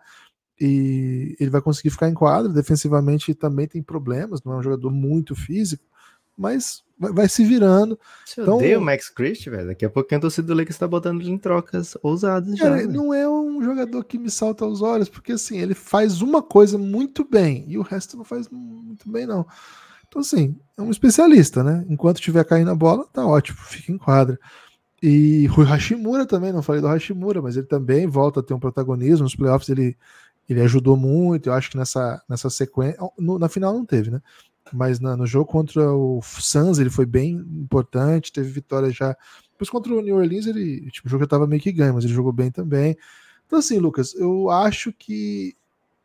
E 0.61 1.35
ele 1.41 1.50
vai 1.50 1.61
conseguir 1.61 1.91
ficar 1.91 2.09
em 2.09 2.14
quadra. 2.14 2.52
Defensivamente 2.52 3.35
também 3.35 3.67
tem 3.67 3.83
problemas, 3.83 4.45
não 4.45 4.52
é 4.52 4.57
um 4.59 4.62
jogador 4.62 4.91
muito 4.93 5.35
físico, 5.35 5.85
mas 6.37 6.85
vai, 6.97 7.29
se 7.29 7.45
virando. 7.45 7.99
Você 8.25 8.43
então, 8.43 8.59
o 8.59 8.81
Max 8.81 9.09
Christie, 9.09 9.50
velho. 9.50 9.67
Daqui 9.67 9.85
a 9.85 9.91
pouquinho 9.91 10.19
a 10.19 10.23
torcida 10.23 10.47
do 10.47 10.55
Lakers 10.55 10.76
está 10.76 10.87
botando 10.87 11.21
ele 11.21 11.31
em 11.31 11.38
trocas 11.38 11.97
ousadas 12.00 12.57
cara, 12.61 12.81
já. 12.81 12.87
Não 12.87 13.12
é 13.12 13.29
um 13.29 13.61
jogador 13.61 14.05
que 14.05 14.19
me 14.19 14.31
salta 14.31 14.64
aos 14.64 14.83
olhos, 14.83 15.09
porque 15.09 15.33
assim, 15.33 15.59
ele 15.59 15.75
faz 15.75 16.23
uma 16.23 16.43
coisa 16.43 16.79
muito 16.79 17.29
bem 17.29 17.64
e 17.67 17.76
o 17.76 17.83
resto 17.83 18.17
não 18.17 18.25
faz 18.25 18.49
muito 18.49 19.11
bem, 19.11 19.26
não. 19.26 19.45
Então, 20.12 20.21
assim, 20.21 20.54
é 20.76 20.83
um 20.83 20.90
especialista, 20.90 21.64
né? 21.64 21.87
Enquanto 21.88 22.19
estiver 22.19 22.45
caindo 22.45 22.71
a 22.71 22.75
bola, 22.75 23.07
tá 23.11 23.26
ótimo, 23.26 23.57
fica 23.64 23.90
em 23.90 23.97
quadra. 23.97 24.38
E 25.02 25.47
Rui 25.47 25.64
Hashimura 25.64 26.26
também, 26.26 26.52
não 26.52 26.62
falei 26.62 26.83
do 26.83 26.87
Hashimura, 26.87 27.40
mas 27.40 27.57
ele 27.57 27.64
também 27.64 28.07
volta 28.07 28.40
a 28.40 28.42
ter 28.42 28.52
um 28.52 28.61
protagonismo. 28.61 29.25
Nos 29.25 29.35
playoffs 29.35 29.71
ele, 29.71 29.97
ele 30.47 30.61
ajudou 30.61 30.99
muito. 30.99 31.49
Eu 31.49 31.54
acho 31.54 31.71
que 31.71 31.78
nessa, 31.78 32.23
nessa 32.28 32.50
sequência. 32.50 33.00
No, 33.19 33.38
na 33.38 33.49
final 33.49 33.73
não 33.73 33.87
teve, 33.87 34.11
né? 34.11 34.21
mas 34.71 35.00
na, 35.00 35.16
no 35.16 35.26
jogo 35.26 35.50
contra 35.50 35.90
o 35.90 36.21
Suns 36.23 36.78
ele 36.78 36.90
foi 36.90 37.07
bem 37.07 37.33
importante, 37.33 38.33
teve 38.33 38.50
vitória 38.50 38.90
já. 38.90 39.16
Depois 39.52 39.71
contra 39.71 39.95
o 39.95 40.02
New 40.02 40.16
Orleans 40.16 40.47
ele, 40.47 40.90
tipo, 40.90 41.09
o 41.09 41.11
jogo 41.11 41.23
já 41.23 41.25
estava 41.26 41.47
meio 41.47 41.61
que 41.62 41.73
ganho, 41.73 41.95
mas 41.95 42.04
ele 42.04 42.12
jogou 42.12 42.33
bem 42.33 42.50
também. 42.50 42.97
Então 43.47 43.59
assim, 43.59 43.78
Lucas, 43.78 44.14
eu 44.14 44.50
acho 44.50 44.92
que 44.92 45.57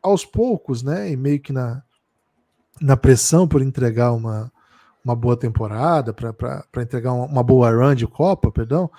aos 0.02 0.24
poucos, 0.24 0.82
né, 0.82 1.10
e 1.10 1.16
meio 1.16 1.40
que 1.40 1.52
na, 1.52 1.82
na 2.80 2.96
pressão 2.96 3.46
por 3.46 3.62
entregar 3.62 4.12
uma, 4.12 4.52
uma 5.04 5.14
boa 5.16 5.36
temporada, 5.36 6.12
para 6.12 6.82
entregar 6.82 7.12
uma, 7.12 7.26
uma 7.26 7.42
boa 7.42 7.70
run 7.70 7.94
de 7.94 8.06
Copa, 8.06 8.50
perdão, 8.50 8.90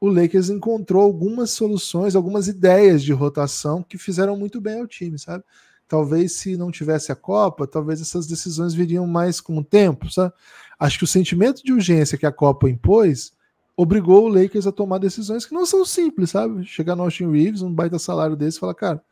o 0.00 0.08
Lakers 0.08 0.50
encontrou 0.50 1.02
algumas 1.02 1.50
soluções, 1.50 2.14
algumas 2.14 2.48
ideias 2.48 3.02
de 3.02 3.12
rotação 3.12 3.82
que 3.82 3.96
fizeram 3.96 4.36
muito 4.36 4.60
bem 4.60 4.80
ao 4.80 4.86
time, 4.86 5.18
sabe? 5.18 5.44
talvez 5.88 6.32
se 6.32 6.56
não 6.56 6.70
tivesse 6.70 7.12
a 7.12 7.16
Copa, 7.16 7.66
talvez 7.66 8.00
essas 8.00 8.26
decisões 8.26 8.74
viriam 8.74 9.06
mais 9.06 9.40
com 9.40 9.58
o 9.58 9.64
tempo, 9.64 10.10
sabe? 10.10 10.32
Acho 10.78 10.98
que 10.98 11.04
o 11.04 11.08
sentimento 11.08 11.62
de 11.62 11.72
urgência 11.72 12.18
que 12.18 12.26
a 12.26 12.32
Copa 12.32 12.68
impôs 12.68 13.32
obrigou 13.76 14.24
o 14.24 14.28
Lakers 14.28 14.66
a 14.66 14.72
tomar 14.72 14.98
decisões 14.98 15.44
que 15.46 15.54
não 15.54 15.66
são 15.66 15.84
simples, 15.84 16.30
sabe? 16.30 16.64
Chegar 16.64 16.96
no 16.96 17.02
Austin 17.02 17.30
Reeves, 17.30 17.62
um 17.62 17.72
baita 17.72 17.98
salário 17.98 18.36
desse, 18.36 18.56
e 18.56 18.60
falar, 18.60 18.74
cara, 18.74 19.02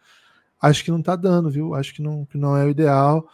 acho 0.60 0.84
que 0.84 0.90
não 0.90 1.02
tá 1.02 1.16
dando, 1.16 1.50
viu? 1.50 1.74
Acho 1.74 1.94
que 1.94 2.02
não, 2.02 2.24
que 2.26 2.38
não 2.38 2.56
é 2.56 2.64
o 2.64 2.70
ideal. 2.70 3.28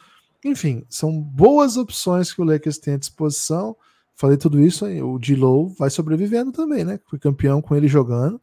Enfim, 0.44 0.84
são 0.88 1.20
boas 1.20 1.76
opções 1.76 2.32
que 2.32 2.40
o 2.40 2.44
Lakers 2.44 2.78
tem 2.78 2.94
à 2.94 2.98
disposição. 2.98 3.76
Falei 4.14 4.36
tudo 4.36 4.60
isso, 4.60 4.84
aí, 4.84 5.02
o 5.02 5.18
D-Low 5.18 5.68
vai 5.68 5.90
sobrevivendo 5.90 6.50
também, 6.52 6.84
né? 6.84 6.98
Foi 7.06 7.18
campeão 7.18 7.62
com 7.62 7.76
ele 7.76 7.86
jogando. 7.86 8.40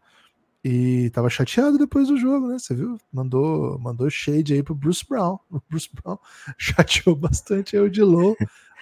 E 0.64 1.12
tava 1.12 1.30
chateado 1.30 1.78
depois 1.78 2.08
do 2.08 2.18
jogo, 2.18 2.48
né? 2.48 2.58
Você 2.58 2.74
viu? 2.74 2.98
Mandou, 3.14 3.78
mandou 3.78 4.10
shade 4.10 4.54
aí 4.54 4.64
pro 4.64 4.74
Bruce 4.74 5.06
Brown. 5.08 5.38
O 5.52 5.62
Bruce 5.70 5.90
Brown 5.94 6.18
chateou 6.58 7.16
bastante 7.16 7.78
aí 7.78 7.84
o 7.84 7.90
Dilon. 7.90 8.34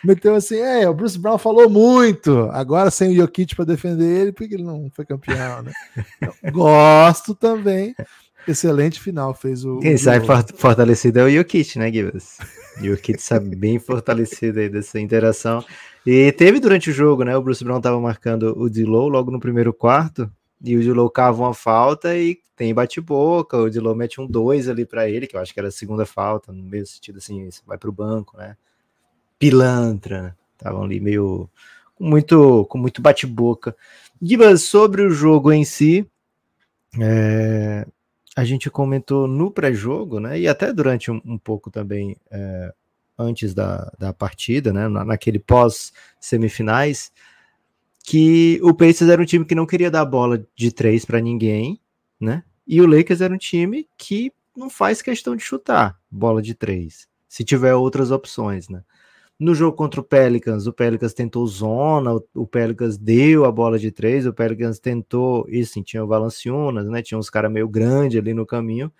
Meteu 0.03 0.35
assim, 0.35 0.57
é, 0.57 0.87
o 0.89 0.93
Bruce 0.93 1.17
Brown 1.17 1.37
falou 1.37 1.69
muito. 1.69 2.49
Agora 2.51 2.89
sem 2.91 3.11
o 3.11 3.15
Jokic 3.15 3.55
para 3.55 3.65
defender 3.65 4.05
ele, 4.05 4.31
porque 4.31 4.53
ele 4.53 4.63
não 4.63 4.89
foi 4.93 5.05
campeão, 5.05 5.63
né? 5.63 5.71
Então, 6.21 6.33
gosto 6.51 7.35
também. 7.35 7.95
Excelente 8.47 8.99
final 8.99 9.33
fez 9.33 9.63
o. 9.63 9.79
Quem 9.79 9.97
sai 9.97 10.19
fortalecido 10.55 11.19
é 11.19 11.23
o 11.23 11.29
Jokic, 11.29 11.77
né, 11.77 11.91
Gibbs? 11.91 12.37
O 12.79 12.85
Jokic 12.85 13.21
sabe 13.21 13.55
bem 13.55 13.79
fortalecido 13.79 14.59
aí 14.59 14.69
dessa 14.69 14.99
interação. 14.99 15.63
E 16.05 16.31
teve 16.33 16.59
durante 16.59 16.89
o 16.89 16.93
jogo, 16.93 17.23
né? 17.23 17.35
O 17.37 17.41
Bruce 17.41 17.63
Brown 17.63 17.79
tava 17.79 17.99
marcando 17.99 18.53
o 18.57 18.69
Dilow 18.69 19.07
logo 19.07 19.31
no 19.31 19.39
primeiro 19.39 19.73
quarto. 19.73 20.29
E 20.61 20.75
o 20.75 20.81
Dilow 20.81 21.09
cava 21.09 21.43
uma 21.43 21.53
falta 21.53 22.17
e 22.17 22.39
tem 22.55 22.73
bate-boca. 22.73 23.57
O 23.57 23.69
Dilow 23.69 23.95
mete 23.95 24.19
um 24.19 24.27
2 24.27 24.69
ali 24.69 24.85
para 24.85 25.09
ele, 25.09 25.27
que 25.27 25.35
eu 25.35 25.41
acho 25.41 25.53
que 25.53 25.59
era 25.59 25.69
a 25.69 25.71
segunda 25.71 26.05
falta, 26.05 26.51
no 26.51 26.63
mesmo 26.63 26.87
sentido 26.87 27.17
assim, 27.17 27.49
vai 27.65 27.77
para 27.77 27.89
o 27.89 27.93
banco, 27.93 28.37
né? 28.37 28.55
Pilantra, 29.37 30.21
né? 30.21 30.33
Estavam 30.57 30.83
ali 30.83 30.99
meio 30.99 31.49
com 31.95 32.05
muito, 32.05 32.65
com 32.65 32.77
muito 32.77 33.01
bate-boca. 33.01 33.75
Gibas, 34.21 34.61
sobre 34.63 35.01
o 35.01 35.09
jogo 35.09 35.51
em 35.51 35.65
si, 35.65 36.09
é, 36.99 37.85
a 38.35 38.43
gente 38.43 38.69
comentou 38.69 39.27
no 39.27 39.51
pré-jogo, 39.51 40.19
né? 40.19 40.39
E 40.39 40.47
até 40.47 40.73
durante 40.73 41.11
um, 41.11 41.21
um 41.23 41.37
pouco 41.37 41.69
também 41.69 42.17
é, 42.31 42.73
antes 43.17 43.53
da, 43.53 43.91
da 43.97 44.13
partida, 44.13 44.73
né? 44.73 44.87
Na, 44.87 45.05
naquele 45.05 45.39
pós-semifinais 45.39 47.11
que 48.03 48.59
o 48.61 48.73
Pacers 48.73 49.09
era 49.09 49.21
um 49.21 49.25
time 49.25 49.45
que 49.45 49.55
não 49.55 49.65
queria 49.65 49.89
dar 49.89 50.03
bola 50.05 50.45
de 50.55 50.71
três 50.71 51.05
para 51.05 51.21
ninguém, 51.21 51.79
né? 52.19 52.43
E 52.67 52.81
o 52.81 52.87
Lakers 52.87 53.21
era 53.21 53.33
um 53.33 53.37
time 53.37 53.87
que 53.97 54.31
não 54.55 54.69
faz 54.69 55.01
questão 55.01 55.35
de 55.35 55.43
chutar 55.43 55.97
bola 56.09 56.41
de 56.41 56.53
três, 56.53 57.07
se 57.27 57.43
tiver 57.43 57.73
outras 57.73 58.11
opções, 58.11 58.67
né? 58.69 58.83
No 59.43 59.53
jogo 59.53 59.75
contra 59.75 59.99
o 59.99 60.03
Pelicans, 60.03 60.67
o 60.67 60.73
Pelicans 60.73 61.13
tentou 61.13 61.45
zona, 61.47 62.11
o 62.33 62.47
Pelicans 62.47 62.97
deu 62.97 63.45
a 63.45 63.51
bola 63.51 63.77
de 63.77 63.91
três, 63.91 64.25
o 64.25 64.33
Pelicans 64.33 64.79
tentou, 64.79 65.45
e 65.49 65.65
sim, 65.65 65.83
tinha 65.83 66.03
o 66.03 66.07
Valanciunas, 66.07 66.87
né? 66.87 67.01
Tinha 67.01 67.17
uns 67.17 67.29
caras 67.29 67.51
meio 67.51 67.67
grandes 67.67 68.17
ali 68.17 68.33
no 68.33 68.45
caminho, 68.45 68.91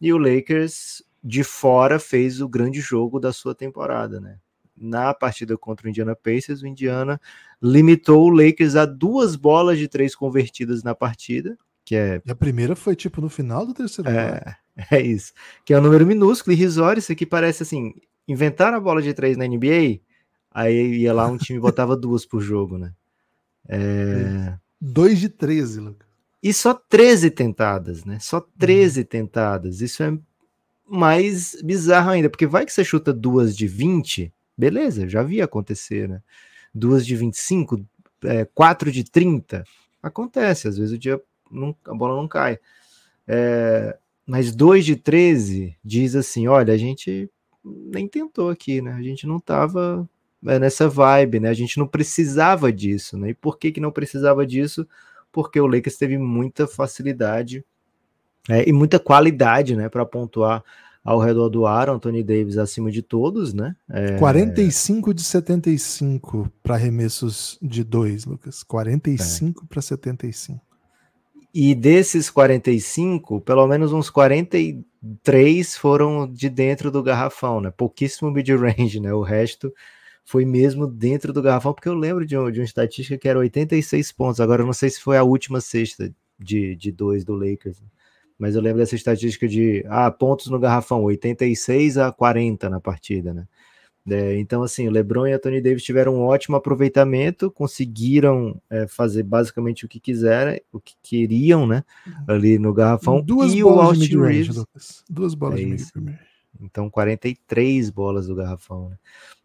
e 0.00 0.12
o 0.12 0.18
Lakers 0.18 1.02
de 1.22 1.42
fora 1.42 1.98
fez 1.98 2.40
o 2.40 2.48
grande 2.48 2.80
jogo 2.80 3.18
da 3.18 3.32
sua 3.32 3.54
temporada, 3.54 4.20
né? 4.20 4.38
na 4.80 5.12
partida 5.12 5.56
contra 5.58 5.86
o 5.86 5.90
Indiana 5.90 6.16
Pacers, 6.16 6.62
o 6.62 6.66
Indiana 6.66 7.20
limitou 7.62 8.24
o 8.24 8.30
Lakers 8.30 8.76
a 8.76 8.86
duas 8.86 9.36
bolas 9.36 9.78
de 9.78 9.86
três 9.86 10.14
convertidas 10.14 10.82
na 10.82 10.94
partida, 10.94 11.58
que 11.84 11.94
é... 11.94 12.22
E 12.24 12.30
a 12.30 12.34
primeira 12.34 12.74
foi 12.74 12.96
tipo 12.96 13.20
no 13.20 13.28
final 13.28 13.66
do 13.66 13.74
terceiro 13.74 14.08
é, 14.08 14.56
é 14.90 15.00
isso, 15.00 15.32
que 15.64 15.74
é 15.74 15.78
um 15.78 15.82
número 15.82 16.06
minúsculo, 16.06 16.54
irrisório, 16.54 16.98
isso 16.98 17.12
aqui 17.12 17.26
parece 17.26 17.62
assim, 17.62 17.92
inventar 18.30 18.72
a 18.74 18.80
bola 18.80 19.02
de 19.02 19.12
três 19.14 19.36
na 19.36 19.46
NBA, 19.46 20.00
aí 20.50 20.98
ia 20.98 21.12
lá 21.12 21.26
um 21.26 21.36
time 21.36 21.58
botava 21.58 21.96
duas 21.96 22.24
por 22.24 22.40
jogo, 22.40 22.78
né? 22.78 22.92
É... 23.68 24.54
Dois 24.80 25.18
de 25.18 25.28
13, 25.28 25.80
Lucas. 25.80 26.08
E 26.42 26.52
só 26.54 26.72
13 26.72 27.30
tentadas, 27.30 28.04
né? 28.04 28.18
Só 28.18 28.40
13 28.58 29.00
uhum. 29.00 29.06
tentadas. 29.06 29.80
Isso 29.80 30.02
é 30.02 30.16
mais 30.88 31.56
bizarro 31.62 32.10
ainda, 32.10 32.30
porque 32.30 32.46
vai 32.46 32.64
que 32.64 32.72
você 32.72 32.82
chuta 32.82 33.12
duas 33.12 33.56
de 33.56 33.66
20, 33.66 34.32
Beleza, 34.60 35.08
já 35.08 35.22
vi 35.22 35.40
acontecer, 35.40 36.06
né? 36.06 36.20
Duas 36.74 37.06
de 37.06 37.16
25, 37.16 37.82
é, 38.24 38.44
quatro 38.44 38.92
de 38.92 39.02
30. 39.04 39.64
Acontece, 40.02 40.68
às 40.68 40.76
vezes 40.76 40.92
o 40.92 40.98
dia 40.98 41.18
não, 41.50 41.74
a 41.86 41.94
bola 41.94 42.14
não 42.14 42.28
cai. 42.28 42.58
É, 43.26 43.96
mas 44.26 44.54
dois 44.54 44.84
de 44.84 44.96
13 44.96 45.78
diz 45.82 46.14
assim: 46.14 46.46
olha, 46.46 46.74
a 46.74 46.76
gente 46.76 47.30
nem 47.64 48.08
tentou 48.08 48.50
aqui, 48.50 48.80
né? 48.80 48.92
A 48.92 49.02
gente 49.02 49.26
não 49.26 49.38
tava 49.38 50.08
é, 50.46 50.58
nessa 50.58 50.88
vibe, 50.88 51.40
né? 51.40 51.48
A 51.48 51.54
gente 51.54 51.78
não 51.78 51.86
precisava 51.86 52.72
disso, 52.72 53.18
né? 53.18 53.30
E 53.30 53.34
por 53.34 53.58
que, 53.58 53.72
que 53.72 53.80
não 53.80 53.92
precisava 53.92 54.46
disso? 54.46 54.86
Porque 55.32 55.60
o 55.60 55.66
Lakers 55.66 55.96
teve 55.96 56.18
muita 56.18 56.66
facilidade 56.66 57.64
é, 58.48 58.68
e 58.68 58.72
muita 58.72 58.98
qualidade, 58.98 59.76
né, 59.76 59.88
para 59.88 60.04
pontuar 60.04 60.64
ao 61.04 61.18
redor 61.18 61.48
do 61.48 61.66
Aaron, 61.66 61.94
Anthony 61.94 62.22
Davis 62.22 62.58
acima 62.58 62.90
de 62.90 63.02
todos, 63.02 63.54
né? 63.54 63.74
É... 63.88 64.18
45 64.18 65.14
de 65.14 65.22
75 65.22 66.50
para 66.62 66.74
arremessos 66.74 67.58
de 67.62 67.82
dois, 67.82 68.26
Lucas. 68.26 68.62
45 68.62 69.64
é. 69.64 69.66
para 69.66 69.80
75. 69.80 70.60
E 71.52 71.74
desses 71.74 72.30
45, 72.30 73.40
pelo 73.40 73.66
menos 73.66 73.92
uns 73.92 74.08
43 74.08 75.76
foram 75.76 76.30
de 76.30 76.48
dentro 76.48 76.90
do 76.90 77.02
garrafão, 77.02 77.60
né? 77.60 77.70
Pouquíssimo 77.70 78.30
mid-range, 78.30 79.00
né? 79.00 79.12
O 79.12 79.22
resto 79.22 79.72
foi 80.24 80.44
mesmo 80.44 80.86
dentro 80.86 81.32
do 81.32 81.42
garrafão, 81.42 81.74
porque 81.74 81.88
eu 81.88 81.94
lembro 81.94 82.24
de, 82.24 82.38
um, 82.38 82.50
de 82.50 82.60
uma 82.60 82.64
estatística 82.64 83.18
que 83.18 83.28
era 83.28 83.38
86 83.38 84.12
pontos. 84.12 84.40
Agora 84.40 84.62
eu 84.62 84.66
não 84.66 84.72
sei 84.72 84.90
se 84.90 85.00
foi 85.00 85.16
a 85.16 85.24
última 85.24 85.60
sexta 85.60 86.12
de, 86.38 86.76
de 86.76 86.92
dois 86.92 87.24
do 87.24 87.34
Lakers. 87.34 87.80
Né? 87.80 87.88
mas 88.40 88.54
eu 88.54 88.62
lembro 88.62 88.78
dessa 88.78 88.94
estatística 88.94 89.46
de 89.46 89.84
ah, 89.86 90.10
pontos 90.10 90.46
no 90.46 90.58
garrafão, 90.58 91.04
86 91.04 91.98
a 91.98 92.10
40 92.10 92.70
na 92.70 92.80
partida, 92.80 93.34
né? 93.34 93.46
É, 94.08 94.38
então, 94.38 94.62
assim, 94.62 94.88
o 94.88 94.90
LeBron 94.90 95.26
e 95.26 95.32
Anthony 95.32 95.60
Davis 95.60 95.82
tiveram 95.82 96.16
um 96.16 96.22
ótimo 96.22 96.56
aproveitamento, 96.56 97.50
conseguiram 97.50 98.60
é, 98.70 98.86
fazer 98.86 99.22
basicamente 99.22 99.84
o 99.84 99.88
que 99.88 100.00
quiseram, 100.00 100.58
o 100.72 100.80
que 100.80 100.94
queriam, 101.02 101.66
né? 101.66 101.84
Uhum. 102.06 102.12
Ali 102.28 102.58
no 102.58 102.72
garrafão. 102.72 103.20
Duas 103.20 103.52
e 103.52 103.62
bolas 103.62 103.78
o 103.78 103.80
Austin 103.80 104.08
de 104.08 104.18
Reeves. 104.18 104.56
Lucas. 104.56 105.04
Duas 105.08 105.34
bolas 105.34 105.60
é 105.60 105.64
de 105.64 105.66
mid 105.66 106.16
Então, 106.60 106.88
43 106.88 107.90
bolas 107.90 108.26
do 108.26 108.34
garrafão. 108.34 108.88
Né? 108.88 108.96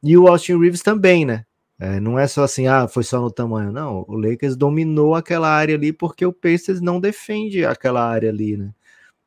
E 0.02 0.18
o 0.18 0.28
Austin 0.28 0.58
Reeves 0.58 0.82
também, 0.82 1.26
né? 1.26 1.46
É, 1.78 2.00
não 2.00 2.18
é 2.18 2.26
só 2.26 2.44
assim, 2.44 2.68
ah, 2.68 2.88
foi 2.88 3.04
só 3.04 3.20
no 3.20 3.30
tamanho. 3.30 3.72
Não, 3.72 4.06
o 4.08 4.16
Lakers 4.16 4.56
dominou 4.56 5.14
aquela 5.14 5.50
área 5.50 5.76
ali 5.76 5.92
porque 5.92 6.26
o 6.26 6.32
Pacers 6.32 6.80
não 6.80 7.02
defende 7.02 7.66
aquela 7.66 8.08
área 8.08 8.30
ali, 8.30 8.56
né? 8.56 8.74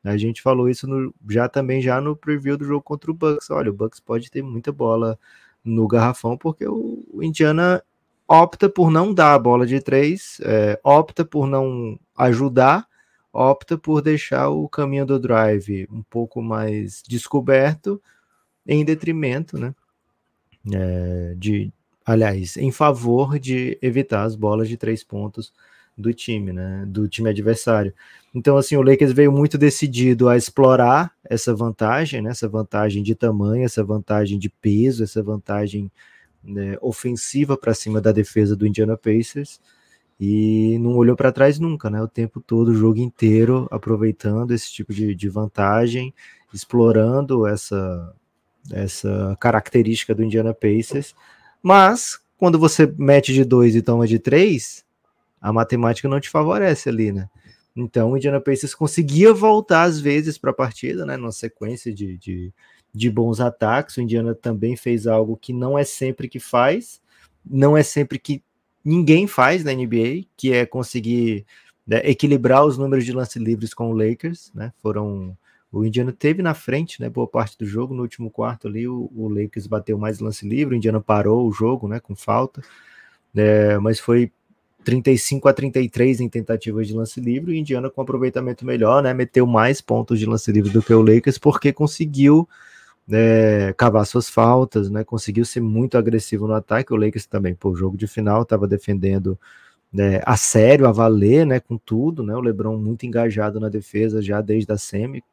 A 0.03 0.17
gente 0.17 0.41
falou 0.41 0.69
isso 0.69 0.87
no, 0.87 1.13
já 1.29 1.49
também 1.49 1.81
já 1.81 1.99
no 1.99 2.15
preview 2.15 2.57
do 2.57 2.65
jogo 2.65 2.81
contra 2.81 3.11
o 3.11 3.13
Bucks. 3.13 3.49
Olha, 3.49 3.69
o 3.69 3.73
Bucks 3.73 3.99
pode 3.99 4.31
ter 4.31 4.41
muita 4.41 4.71
bola 4.71 5.19
no 5.63 5.87
garrafão 5.87 6.37
porque 6.37 6.65
o, 6.65 7.05
o 7.11 7.21
Indiana 7.21 7.83
opta 8.27 8.69
por 8.69 8.91
não 8.91 9.13
dar 9.13 9.33
a 9.33 9.39
bola 9.39 9.65
de 9.65 9.81
três, 9.81 10.39
é, 10.43 10.79
opta 10.83 11.25
por 11.25 11.47
não 11.47 11.99
ajudar, 12.15 12.87
opta 13.33 13.77
por 13.77 14.01
deixar 14.01 14.49
o 14.49 14.69
caminho 14.69 15.05
do 15.05 15.19
drive 15.19 15.87
um 15.91 16.03
pouco 16.03 16.41
mais 16.41 17.03
descoberto 17.07 18.01
em 18.67 18.85
detrimento, 18.85 19.57
né? 19.57 19.73
É, 20.71 21.33
de, 21.37 21.73
aliás, 22.05 22.55
em 22.57 22.71
favor 22.71 23.39
de 23.39 23.77
evitar 23.81 24.23
as 24.23 24.35
bolas 24.35 24.69
de 24.69 24.77
três 24.77 25.03
pontos 25.03 25.51
do 25.99 26.13
time, 26.13 26.53
né? 26.53 26.85
Do 26.87 27.07
time 27.07 27.29
adversário. 27.29 27.93
Então, 28.33 28.57
assim, 28.57 28.75
o 28.75 28.81
Lakers 28.81 29.11
veio 29.11 29.31
muito 29.31 29.57
decidido 29.57 30.29
a 30.29 30.37
explorar 30.37 31.11
essa 31.23 31.53
vantagem, 31.53 32.21
né? 32.21 32.31
Essa 32.31 32.47
vantagem 32.47 33.03
de 33.03 33.15
tamanho, 33.15 33.65
essa 33.65 33.83
vantagem 33.83 34.39
de 34.39 34.49
peso, 34.49 35.03
essa 35.03 35.21
vantagem 35.21 35.91
né, 36.43 36.77
ofensiva 36.81 37.57
para 37.57 37.73
cima 37.73 37.99
da 37.99 38.11
defesa 38.11 38.55
do 38.55 38.65
Indiana 38.65 38.95
Pacers 38.95 39.59
e 40.19 40.77
não 40.79 40.95
olhou 40.95 41.15
para 41.15 41.31
trás 41.31 41.59
nunca, 41.59 41.89
né? 41.89 42.01
O 42.01 42.07
tempo 42.07 42.41
todo, 42.41 42.69
o 42.69 42.75
jogo 42.75 42.99
inteiro, 42.99 43.67
aproveitando 43.71 44.51
esse 44.51 44.71
tipo 44.71 44.93
de, 44.93 45.15
de 45.15 45.29
vantagem, 45.29 46.13
explorando 46.53 47.47
essa, 47.47 48.13
essa 48.71 49.37
característica 49.39 50.13
do 50.13 50.23
Indiana 50.23 50.53
Pacers. 50.53 51.15
Mas 51.63 52.19
quando 52.37 52.59
você 52.59 52.93
mete 52.97 53.33
de 53.33 53.43
dois 53.43 53.75
e 53.75 53.81
toma 53.81 54.05
de 54.05 54.19
três, 54.19 54.85
a 55.41 55.53
matemática 55.53 56.07
não 56.07 56.19
te 56.19 56.29
favorece 56.29 56.89
ali, 56.89 57.11
né? 57.11 57.29
Então 57.75 58.11
o 58.11 58.17
Indiana 58.17 58.41
Pacers 58.41 58.75
conseguia 58.75 59.33
voltar 59.33 59.83
às 59.83 59.99
vezes 59.99 60.37
para 60.37 60.51
a 60.51 60.53
partida, 60.53 61.05
né? 61.05 61.17
Numa 61.17 61.31
sequência 61.31 61.93
de, 61.93 62.17
de, 62.17 62.53
de, 62.93 63.09
bons 63.09 63.39
ataques. 63.39 63.97
O 63.97 64.01
Indiana 64.01 64.35
também 64.35 64.75
fez 64.75 65.07
algo 65.07 65.37
que 65.37 65.53
não 65.53 65.77
é 65.77 65.83
sempre 65.83 66.27
que 66.27 66.39
faz, 66.39 67.01
não 67.45 67.77
é 67.77 67.83
sempre 67.83 68.19
que 68.19 68.43
ninguém 68.83 69.27
faz 69.27 69.63
na 69.63 69.73
NBA, 69.73 70.25
que 70.35 70.51
é 70.51 70.65
conseguir 70.65 71.45
né, 71.85 72.01
equilibrar 72.03 72.65
os 72.65 72.77
números 72.77 73.05
de 73.05 73.13
lance 73.13 73.39
livres 73.39 73.73
com 73.73 73.91
o 73.91 73.93
Lakers, 73.93 74.51
né? 74.53 74.73
Foram 74.81 75.37
o 75.71 75.85
Indiana 75.85 76.11
teve 76.11 76.41
na 76.41 76.55
frente, 76.55 76.99
né? 76.99 77.09
Boa 77.09 77.27
parte 77.27 77.57
do 77.57 77.65
jogo 77.65 77.93
no 77.93 78.01
último 78.01 78.31
quarto 78.31 78.67
ali, 78.67 78.87
o, 78.87 79.09
o 79.15 79.29
Lakers 79.29 79.67
bateu 79.67 79.97
mais 79.97 80.19
lance 80.19 80.47
livre, 80.47 80.73
o 80.73 80.77
Indiana 80.77 80.99
parou 80.99 81.47
o 81.47 81.51
jogo, 81.51 81.87
né? 81.87 81.99
Com 81.99 82.15
falta, 82.15 82.61
é, 83.35 83.77
mas 83.77 83.99
foi 83.99 84.31
35 84.83 85.47
a 85.47 85.53
33 85.53 86.21
em 86.21 86.29
tentativas 86.29 86.87
de 86.87 86.93
lance 86.93 87.19
livre, 87.19 87.51
o 87.51 87.55
Indiana 87.55 87.89
com 87.89 88.01
aproveitamento 88.01 88.65
melhor, 88.65 89.03
né, 89.03 89.13
meteu 89.13 89.45
mais 89.45 89.81
pontos 89.81 90.19
de 90.19 90.25
lance 90.25 90.51
livre 90.51 90.71
do 90.71 90.81
que 90.81 90.93
o 90.93 91.01
Lakers, 91.01 91.37
porque 91.37 91.73
conseguiu 91.73 92.47
né, 93.07 93.73
cavar 93.73 94.05
suas 94.05 94.29
faltas, 94.29 94.89
né, 94.89 95.03
conseguiu 95.03 95.43
ser 95.45 95.61
muito 95.61 95.97
agressivo 95.97 96.47
no 96.47 96.53
ataque, 96.53 96.93
o 96.93 96.95
Lakers 96.95 97.25
também, 97.25 97.53
por 97.55 97.75
jogo 97.75 97.97
de 97.97 98.07
final, 98.07 98.43
estava 98.43 98.67
defendendo 98.67 99.37
né, 99.91 100.21
a 100.25 100.37
sério, 100.37 100.87
a 100.87 100.91
valer, 100.91 101.45
né, 101.45 101.59
com 101.59 101.77
tudo, 101.77 102.23
né, 102.23 102.35
o 102.35 102.41
LeBron 102.41 102.77
muito 102.77 103.05
engajado 103.05 103.59
na 103.59 103.69
defesa 103.69 104.21
já 104.21 104.39
desde 104.41 104.71
a 104.71 104.77
semi, 104.77 105.23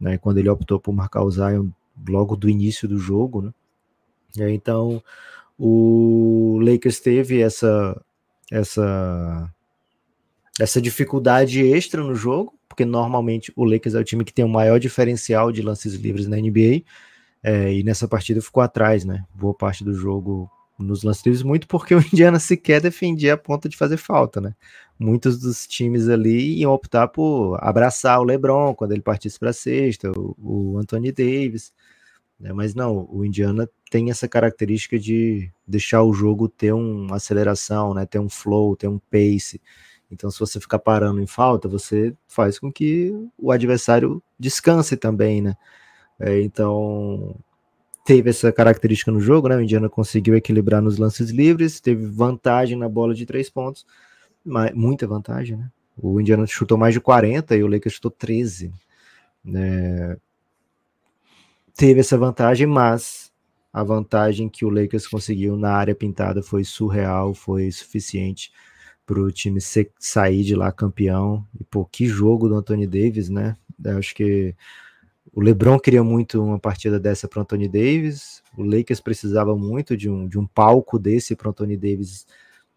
né, 0.00 0.18
quando 0.18 0.38
ele 0.38 0.48
optou 0.48 0.80
por 0.80 0.92
marcar 0.92 1.22
o 1.22 1.30
Zion 1.30 1.68
logo 2.08 2.36
do 2.36 2.48
início 2.48 2.88
do 2.88 2.98
jogo, 2.98 3.42
né, 4.36 4.50
e 4.50 4.54
então 4.54 5.02
o 5.58 6.58
Lakers 6.62 7.00
teve 7.00 7.40
essa 7.40 8.00
essa 8.50 9.52
essa 10.60 10.82
dificuldade 10.82 11.64
extra 11.64 12.02
no 12.02 12.14
jogo, 12.14 12.58
porque 12.68 12.84
normalmente 12.84 13.52
o 13.54 13.64
Lakers 13.64 13.94
é 13.94 14.00
o 14.00 14.04
time 14.04 14.24
que 14.24 14.32
tem 14.32 14.44
o 14.44 14.48
maior 14.48 14.80
diferencial 14.80 15.52
de 15.52 15.62
lances 15.62 15.94
livres 15.94 16.26
na 16.26 16.36
NBA, 16.36 16.82
é, 17.42 17.72
e 17.72 17.84
nessa 17.84 18.08
partida 18.08 18.42
ficou 18.42 18.62
atrás, 18.62 19.04
né? 19.04 19.24
Boa 19.32 19.54
parte 19.54 19.84
do 19.84 19.94
jogo 19.94 20.50
nos 20.78 21.02
lances 21.02 21.24
livres, 21.24 21.42
muito 21.42 21.66
porque 21.68 21.94
o 21.94 22.00
Indiana 22.12 22.38
sequer 22.38 22.80
defendia 22.80 23.34
a 23.34 23.36
ponta 23.36 23.68
de 23.68 23.76
fazer 23.76 23.96
falta, 23.96 24.40
né? 24.40 24.54
Muitos 24.98 25.38
dos 25.38 25.66
times 25.66 26.08
ali 26.08 26.58
iam 26.58 26.72
optar 26.72 27.06
por 27.08 27.56
abraçar 27.60 28.20
o 28.20 28.24
LeBron 28.24 28.74
quando 28.74 28.92
ele 28.92 29.02
partisse 29.02 29.38
para 29.38 29.50
a 29.50 29.52
sexta, 29.52 30.10
o, 30.10 30.34
o 30.38 30.78
Anthony 30.78 31.12
Davis, 31.12 31.72
né? 32.38 32.52
Mas 32.52 32.74
não, 32.74 33.08
o 33.10 33.24
Indiana 33.24 33.68
tem 33.90 34.10
essa 34.10 34.28
característica 34.28 34.98
de 34.98 35.50
deixar 35.66 36.02
o 36.02 36.12
jogo 36.12 36.48
ter 36.48 36.72
uma 36.72 37.16
aceleração, 37.16 37.94
né? 37.94 38.06
ter 38.06 38.18
um 38.18 38.28
flow, 38.28 38.76
ter 38.76 38.88
um 38.88 38.98
pace. 38.98 39.60
Então, 40.10 40.30
se 40.30 40.38
você 40.38 40.60
ficar 40.60 40.78
parando 40.78 41.20
em 41.20 41.26
falta, 41.26 41.68
você 41.68 42.14
faz 42.26 42.58
com 42.58 42.72
que 42.72 43.12
o 43.36 43.52
adversário 43.52 44.22
descanse 44.38 44.96
também, 44.96 45.42
né? 45.42 45.54
É, 46.18 46.40
então, 46.40 47.36
teve 48.06 48.30
essa 48.30 48.50
característica 48.50 49.12
no 49.12 49.20
jogo, 49.20 49.48
né? 49.48 49.56
O 49.56 49.60
Indiana 49.60 49.88
conseguiu 49.88 50.34
equilibrar 50.34 50.80
nos 50.80 50.96
lances 50.96 51.30
livres, 51.30 51.80
teve 51.80 52.06
vantagem 52.06 52.78
na 52.78 52.88
bola 52.88 53.14
de 53.14 53.26
três 53.26 53.50
pontos, 53.50 53.86
mas, 54.44 54.72
muita 54.74 55.06
vantagem, 55.06 55.58
né? 55.58 55.70
O 56.00 56.20
Indiana 56.20 56.46
chutou 56.46 56.78
mais 56.78 56.94
de 56.94 57.00
40 57.00 57.56
e 57.56 57.62
o 57.62 57.66
Lakers 57.66 57.94
chutou 57.96 58.10
13. 58.10 58.72
Né? 59.44 60.16
Teve 61.78 62.00
essa 62.00 62.18
vantagem, 62.18 62.66
mas 62.66 63.30
a 63.72 63.84
vantagem 63.84 64.48
que 64.48 64.64
o 64.64 64.68
Lakers 64.68 65.06
conseguiu 65.06 65.56
na 65.56 65.70
área 65.70 65.94
pintada 65.94 66.42
foi 66.42 66.64
surreal, 66.64 67.32
foi 67.32 67.70
suficiente 67.70 68.50
para 69.06 69.20
o 69.20 69.30
time 69.30 69.60
ser, 69.60 69.92
sair 69.96 70.42
de 70.42 70.56
lá 70.56 70.72
campeão. 70.72 71.46
E 71.58 71.62
pô, 71.62 71.84
que 71.84 72.06
jogo 72.06 72.48
do 72.48 72.56
Anthony 72.56 72.84
Davis, 72.84 73.28
né? 73.28 73.56
Eu 73.84 73.96
acho 73.96 74.12
que 74.12 74.56
o 75.32 75.40
LeBron 75.40 75.78
queria 75.78 76.02
muito 76.02 76.42
uma 76.42 76.58
partida 76.58 76.98
dessa 76.98 77.28
para 77.28 77.42
Anthony 77.42 77.68
Davis. 77.68 78.42
O 78.56 78.64
Lakers 78.64 78.98
precisava 78.98 79.56
muito 79.56 79.96
de 79.96 80.10
um, 80.10 80.26
de 80.26 80.36
um 80.36 80.48
palco 80.48 80.98
desse 80.98 81.36
para 81.36 81.50
Anthony 81.50 81.76
Davis 81.76 82.26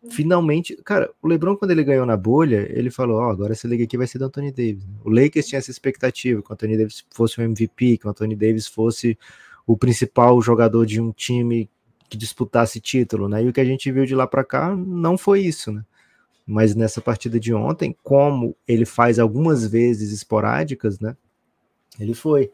finalmente, 0.10 0.76
cara, 0.84 1.12
o 1.22 1.28
LeBron 1.28 1.56
quando 1.56 1.72
ele 1.72 1.84
ganhou 1.84 2.06
na 2.06 2.18
bolha, 2.18 2.68
ele 2.70 2.90
falou, 2.90 3.20
ó, 3.20 3.28
oh, 3.28 3.30
agora 3.30 3.54
essa 3.54 3.68
liga 3.68 3.84
aqui 3.84 3.98
vai 3.98 4.08
ser 4.08 4.18
do 4.18 4.26
Anthony 4.26 4.52
Davis. 4.52 4.84
O 5.04 5.10
Lakers 5.10 5.48
tinha 5.48 5.60
essa 5.60 5.70
expectativa 5.70 6.42
que 6.42 6.50
o 6.50 6.54
Anthony 6.54 6.78
Davis 6.78 7.06
fosse 7.12 7.40
o 7.40 7.44
MVP, 7.44 7.98
que 7.98 8.08
o 8.08 8.10
Anthony 8.10 8.36
Davis 8.36 8.68
fosse 8.68 9.18
o 9.66 9.78
principal 9.78 10.42
jogador 10.42 10.86
de 10.86 11.00
um 11.00 11.12
time 11.12 11.70
que 12.10 12.18
disputasse 12.18 12.82
título, 12.82 13.30
né? 13.30 13.44
E 13.44 13.48
o 13.48 13.54
que 13.54 13.62
a 13.62 13.66
gente 13.66 13.92
viu 13.92 14.06
de 14.06 14.16
lá 14.16 14.28
para 14.28 14.44
cá 14.44 14.76
não 14.76 15.18
foi 15.18 15.42
isso, 15.42 15.72
né? 15.72 15.86
Mas 16.46 16.76
nessa 16.76 17.00
partida 17.00 17.40
de 17.40 17.54
ontem, 17.54 17.96
como 18.04 18.56
ele 18.68 18.86
faz 18.86 19.20
algumas 19.20 19.66
vezes 19.66 20.12
esporádicas, 20.12 21.00
né? 21.00 21.16
Ele 22.00 22.14
foi. 22.14 22.52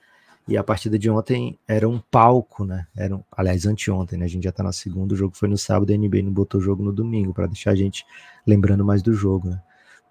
E 0.48 0.56
a 0.56 0.64
partida 0.64 0.98
de 0.98 1.10
ontem 1.10 1.60
era 1.68 1.88
um 1.88 2.00
palco, 2.00 2.64
né? 2.64 2.88
Era 2.96 3.16
um, 3.16 3.24
aliás, 3.32 3.66
anteontem, 3.66 4.18
né? 4.18 4.26
A 4.26 4.30
gente 4.30 4.46
já 4.46 4.52
tá 4.52 4.64
na 4.64 4.72
segunda, 4.72 5.14
o 5.14 5.18
jogo 5.18 5.36
foi 5.36 5.50
no 5.50 5.58
sábado, 5.58 5.92
a 5.92 5.98
NBA 5.98 6.22
não 6.24 6.32
botou 6.32 6.62
o 6.62 6.64
jogo 6.64 6.82
no 6.82 6.94
domingo, 6.94 7.34
para 7.34 7.48
deixar 7.48 7.72
a 7.72 7.76
gente 7.76 8.06
lembrando 8.46 8.86
mais 8.86 9.02
do 9.02 9.14
jogo, 9.14 9.50
né? 9.50 9.62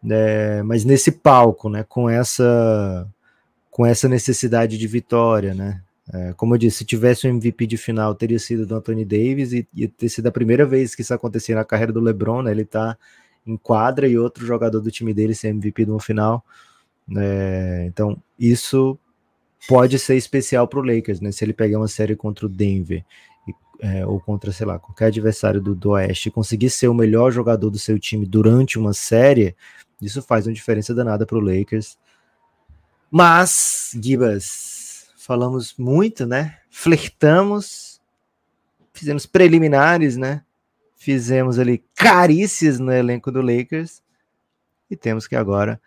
É, 0.08 0.62
mas 0.62 0.84
nesse 0.84 1.10
palco, 1.10 1.70
né? 1.70 1.84
Com 1.88 2.08
essa, 2.10 3.08
com 3.70 3.86
essa 3.86 4.08
necessidade 4.08 4.76
de 4.76 4.86
vitória, 4.86 5.54
né? 5.54 5.82
É, 6.12 6.32
como 6.34 6.54
eu 6.54 6.58
disse, 6.58 6.78
se 6.78 6.84
tivesse 6.84 7.26
um 7.26 7.30
MVP 7.30 7.66
de 7.66 7.76
final, 7.76 8.14
teria 8.14 8.38
sido 8.38 8.66
do 8.66 8.76
Anthony 8.76 9.04
Davis 9.04 9.52
e 9.52 9.66
ia 9.74 9.88
ter 9.88 10.08
sido 10.08 10.26
a 10.26 10.32
primeira 10.32 10.64
vez 10.64 10.94
que 10.94 11.02
isso 11.02 11.14
acontecia 11.14 11.54
na 11.54 11.64
carreira 11.64 11.92
do 11.92 12.00
LeBron, 12.00 12.42
né? 12.42 12.50
Ele 12.50 12.64
tá 12.64 12.96
em 13.46 13.56
quadra 13.56 14.06
e 14.06 14.18
outro 14.18 14.44
jogador 14.44 14.80
do 14.80 14.90
time 14.90 15.14
dele 15.14 15.34
ser 15.34 15.48
MVP 15.48 15.86
no 15.86 15.98
final. 15.98 16.44
É, 17.16 17.84
então, 17.86 18.20
isso 18.38 18.98
pode 19.68 19.98
ser 19.98 20.16
especial 20.16 20.68
para 20.68 20.78
o 20.78 20.82
Lakers, 20.82 21.20
né? 21.20 21.32
Se 21.32 21.44
ele 21.44 21.52
pegar 21.52 21.78
uma 21.78 21.88
série 21.88 22.14
contra 22.14 22.46
o 22.46 22.48
Denver 22.48 23.04
é, 23.80 24.06
ou 24.06 24.20
contra, 24.20 24.52
sei 24.52 24.66
lá, 24.66 24.78
qualquer 24.78 25.06
adversário 25.06 25.60
do, 25.60 25.74
do 25.74 25.90
Oeste, 25.90 26.30
conseguir 26.30 26.70
ser 26.70 26.88
o 26.88 26.94
melhor 26.94 27.30
jogador 27.30 27.70
do 27.70 27.78
seu 27.78 27.98
time 27.98 28.24
durante 28.24 28.78
uma 28.78 28.92
série, 28.92 29.56
isso 30.00 30.22
faz 30.22 30.46
uma 30.46 30.52
diferença 30.52 30.94
danada 30.94 31.26
para 31.26 31.38
o 31.38 31.40
Lakers. 31.40 31.98
Mas, 33.10 33.96
Gibas, 34.00 35.08
falamos 35.16 35.74
muito, 35.76 36.26
né? 36.26 36.58
Flertamos, 36.70 38.00
fizemos 38.92 39.26
preliminares, 39.26 40.16
né? 40.16 40.42
Fizemos 40.96 41.58
ali 41.58 41.84
carícias 41.94 42.78
no 42.78 42.92
elenco 42.92 43.30
do 43.30 43.40
Lakers 43.40 44.02
e 44.90 44.96
temos 44.96 45.26
que 45.26 45.36
agora 45.36 45.80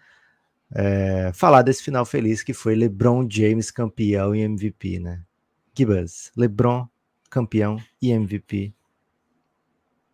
é, 0.73 1.31
falar 1.33 1.61
desse 1.61 1.83
final 1.83 2.05
feliz 2.05 2.43
que 2.43 2.53
foi 2.53 2.75
LeBron 2.75 3.27
James 3.29 3.71
campeão 3.71 4.35
e 4.35 4.41
MVP, 4.41 4.99
né? 4.99 5.23
Gibas, 5.75 6.31
LeBron 6.35 6.87
campeão 7.29 7.77
e 8.01 8.11
MVP. 8.11 8.73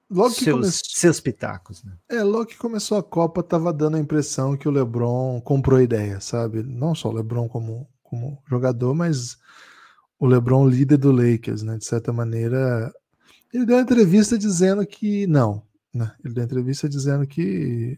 Logo 0.09 0.35
que 0.35 0.43
seus, 0.43 0.55
começou, 0.55 0.81
seus 0.85 1.19
pitacos, 1.19 1.83
né? 1.83 1.93
é, 2.07 2.21
logo 2.21 2.45
que 2.45 2.57
começou 2.57 2.97
a 2.97 3.03
Copa, 3.03 3.41
tava 3.41 3.73
dando 3.73 3.97
a 3.97 3.99
impressão 3.99 4.55
que 4.55 4.67
o 4.67 4.71
LeBron 4.71 5.41
comprou 5.41 5.79
a 5.79 5.83
ideia, 5.83 6.19
sabe? 6.19 6.61
Não 6.61 6.93
só 6.93 7.09
o 7.09 7.13
LeBron 7.13 7.49
como, 7.49 7.89
como 8.03 8.41
jogador, 8.47 8.93
mas 8.93 9.37
o 10.19 10.27
LeBron 10.27 10.69
líder 10.69 10.97
do 10.97 11.11
Lakers, 11.11 11.63
né? 11.63 11.77
De 11.77 11.85
certa 11.85 12.13
maneira, 12.13 12.93
ele 13.51 13.65
deu 13.65 13.75
uma 13.75 13.81
entrevista 13.81 14.37
dizendo 14.37 14.85
que 14.85 15.25
não, 15.25 15.63
né? 15.91 16.13
Ele 16.23 16.35
deu 16.35 16.43
uma 16.43 16.45
entrevista 16.45 16.87
dizendo 16.87 17.25
que 17.25 17.97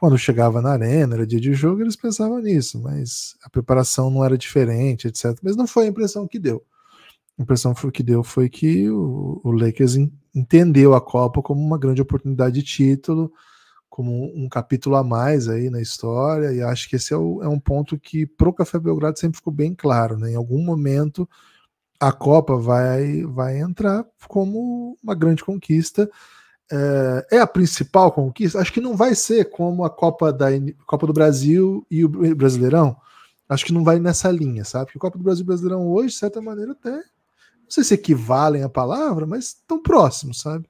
quando 0.00 0.16
chegava 0.16 0.62
na 0.62 0.70
arena, 0.70 1.14
era 1.14 1.26
dia 1.26 1.38
de 1.38 1.52
jogo, 1.52 1.82
eles 1.82 1.94
pensavam 1.94 2.38
nisso, 2.40 2.80
mas 2.80 3.36
a 3.44 3.50
preparação 3.50 4.10
não 4.10 4.24
era 4.24 4.38
diferente, 4.38 5.06
etc. 5.06 5.38
Mas 5.42 5.56
não 5.56 5.66
foi 5.66 5.84
a 5.84 5.88
impressão 5.88 6.26
que 6.26 6.38
deu. 6.38 6.64
A 7.38 7.42
impressão 7.42 7.74
que 7.74 8.02
deu 8.02 8.22
foi 8.22 8.48
que 8.48 8.88
o, 8.88 9.42
o 9.44 9.52
Lakers 9.52 9.96
entendeu 10.34 10.94
a 10.94 11.02
Copa 11.02 11.42
como 11.42 11.60
uma 11.60 11.76
grande 11.76 12.00
oportunidade 12.00 12.54
de 12.54 12.62
título, 12.62 13.30
como 13.90 14.32
um 14.34 14.48
capítulo 14.48 14.96
a 14.96 15.04
mais 15.04 15.48
aí 15.48 15.68
na 15.68 15.82
história, 15.82 16.50
e 16.50 16.62
acho 16.62 16.88
que 16.88 16.96
esse 16.96 17.12
é, 17.12 17.16
o, 17.18 17.42
é 17.42 17.48
um 17.48 17.60
ponto 17.60 17.98
que 17.98 18.24
pro 18.24 18.54
Café 18.54 18.78
Belgrado 18.78 19.18
sempre 19.18 19.36
ficou 19.36 19.52
bem 19.52 19.74
claro, 19.74 20.16
né? 20.18 20.30
Em 20.30 20.36
algum 20.36 20.64
momento 20.64 21.28
a 22.00 22.10
Copa 22.10 22.56
vai, 22.56 23.22
vai 23.24 23.60
entrar 23.60 24.06
como 24.26 24.96
uma 25.02 25.14
grande 25.14 25.44
conquista. 25.44 26.10
É, 26.72 27.36
é, 27.36 27.40
a 27.40 27.46
principal 27.46 28.12
conquista? 28.12 28.60
Acho 28.60 28.72
que 28.72 28.80
não 28.80 28.96
vai 28.96 29.14
ser 29.14 29.50
como 29.50 29.84
a 29.84 29.90
Copa, 29.90 30.32
da, 30.32 30.46
Copa 30.86 31.06
do 31.06 31.12
Brasil 31.12 31.84
e 31.90 32.04
o 32.04 32.08
Brasileirão. 32.08 32.96
Acho 33.48 33.64
que 33.64 33.72
não 33.72 33.82
vai 33.82 33.98
nessa 33.98 34.30
linha, 34.30 34.64
sabe? 34.64 34.86
Porque 34.86 34.98
a 34.98 35.00
Copa 35.00 35.18
do 35.18 35.24
Brasil 35.24 35.42
e 35.42 35.44
o 35.44 35.46
Brasileirão 35.46 35.88
hoje, 35.88 36.08
de 36.08 36.20
certa 36.20 36.40
maneira, 36.40 36.72
até 36.72 36.90
não 36.90 37.74
sei 37.74 37.84
se 37.84 37.94
equivalem 37.94 38.62
a 38.62 38.68
palavra, 38.68 39.26
mas 39.26 39.46
estão 39.46 39.80
próximos, 39.80 40.40
sabe? 40.40 40.68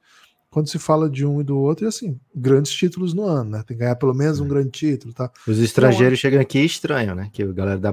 quando 0.51 0.69
se 0.69 0.79
fala 0.79 1.09
de 1.09 1.25
um 1.25 1.41
e 1.41 1.45
do 1.45 1.57
outro, 1.57 1.87
e 1.87 1.89
assim, 1.89 2.19
grandes 2.35 2.73
títulos 2.73 3.15
no 3.15 3.25
ano, 3.25 3.51
né? 3.51 3.59
Tem 3.65 3.77
que 3.77 3.83
ganhar 3.83 3.95
pelo 3.95 4.13
menos 4.13 4.41
um 4.41 4.49
grande 4.49 4.71
título, 4.71 5.15
tá? 5.15 5.31
Os 5.47 5.59
estrangeiros 5.59 6.19
então, 6.19 6.31
chegam 6.31 6.41
aqui 6.41 6.59
estranho, 6.59 7.15
né? 7.15 7.31
Que 7.33 7.45
a 7.45 7.53
galera 7.53 7.79
dá 7.79 7.93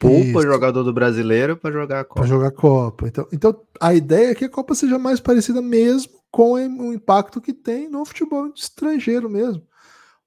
poupa 0.00 0.42
jogador 0.42 0.82
do 0.82 0.92
brasileiro 0.92 1.56
para 1.56 1.70
jogar 1.70 2.00
a 2.00 2.04
Copa. 2.04 2.20
Para 2.20 2.28
jogar 2.28 2.48
a 2.48 2.52
Copa. 2.52 3.06
Então, 3.06 3.28
então, 3.32 3.60
a 3.80 3.94
ideia 3.94 4.30
é 4.30 4.34
que 4.34 4.46
a 4.46 4.48
Copa 4.48 4.74
seja 4.74 4.98
mais 4.98 5.20
parecida 5.20 5.60
mesmo 5.60 6.12
com 6.30 6.54
o 6.54 6.92
impacto 6.92 7.40
que 7.40 7.52
tem 7.52 7.88
no 7.88 8.04
futebol 8.04 8.50
estrangeiro 8.54 9.28
mesmo. 9.28 9.62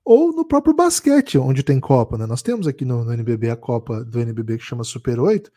Ou 0.05 0.31
no 0.31 0.45
próprio 0.45 0.75
basquete, 0.75 1.37
onde 1.37 1.63
tem 1.63 1.79
Copa, 1.79 2.17
né? 2.17 2.25
Nós 2.25 2.41
temos 2.41 2.67
aqui 2.67 2.85
no, 2.85 3.03
no 3.03 3.11
NBB 3.11 3.49
a 3.49 3.55
Copa 3.55 4.03
do 4.03 4.19
NBB 4.19 4.57
que 4.57 4.63
chama 4.63 4.83
Super 4.83 5.19
8, 5.19 5.51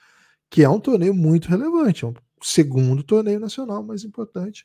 que 0.48 0.62
é 0.62 0.68
um 0.68 0.80
torneio 0.80 1.14
muito 1.14 1.48
relevante, 1.48 2.04
é 2.04 2.08
um 2.08 2.14
segundo 2.40 3.02
torneio 3.02 3.40
nacional 3.40 3.82
mais 3.82 4.04
importante 4.04 4.64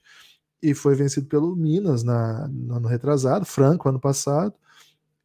e 0.62 0.74
foi 0.76 0.96
vencido 0.96 1.26
pelo 1.28 1.56
Minas 1.56 2.04
na, 2.04 2.48
no 2.48 2.76
ano 2.76 2.88
retrasado, 2.88 3.46
Franco 3.46 3.90
ano 3.90 4.00
passado, 4.00 4.54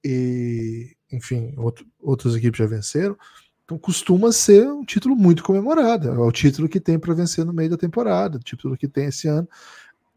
e 0.02 0.96
enfim, 1.12 1.54
outro, 1.58 1.86
outras 2.00 2.34
equipes 2.34 2.58
já 2.58 2.66
venceram. 2.66 3.16
Então 3.66 3.76
costuma 3.76 4.30
ser 4.30 4.68
um 4.68 4.84
título 4.84 5.16
muito 5.16 5.42
comemorado. 5.42 6.08
É 6.08 6.18
o 6.18 6.30
título 6.30 6.68
que 6.68 6.78
tem 6.78 6.98
para 6.98 7.12
vencer 7.12 7.44
no 7.44 7.52
meio 7.52 7.68
da 7.68 7.76
temporada, 7.76 8.38
o 8.38 8.40
título 8.40 8.76
que 8.76 8.86
tem 8.86 9.06
esse 9.06 9.26
ano. 9.26 9.48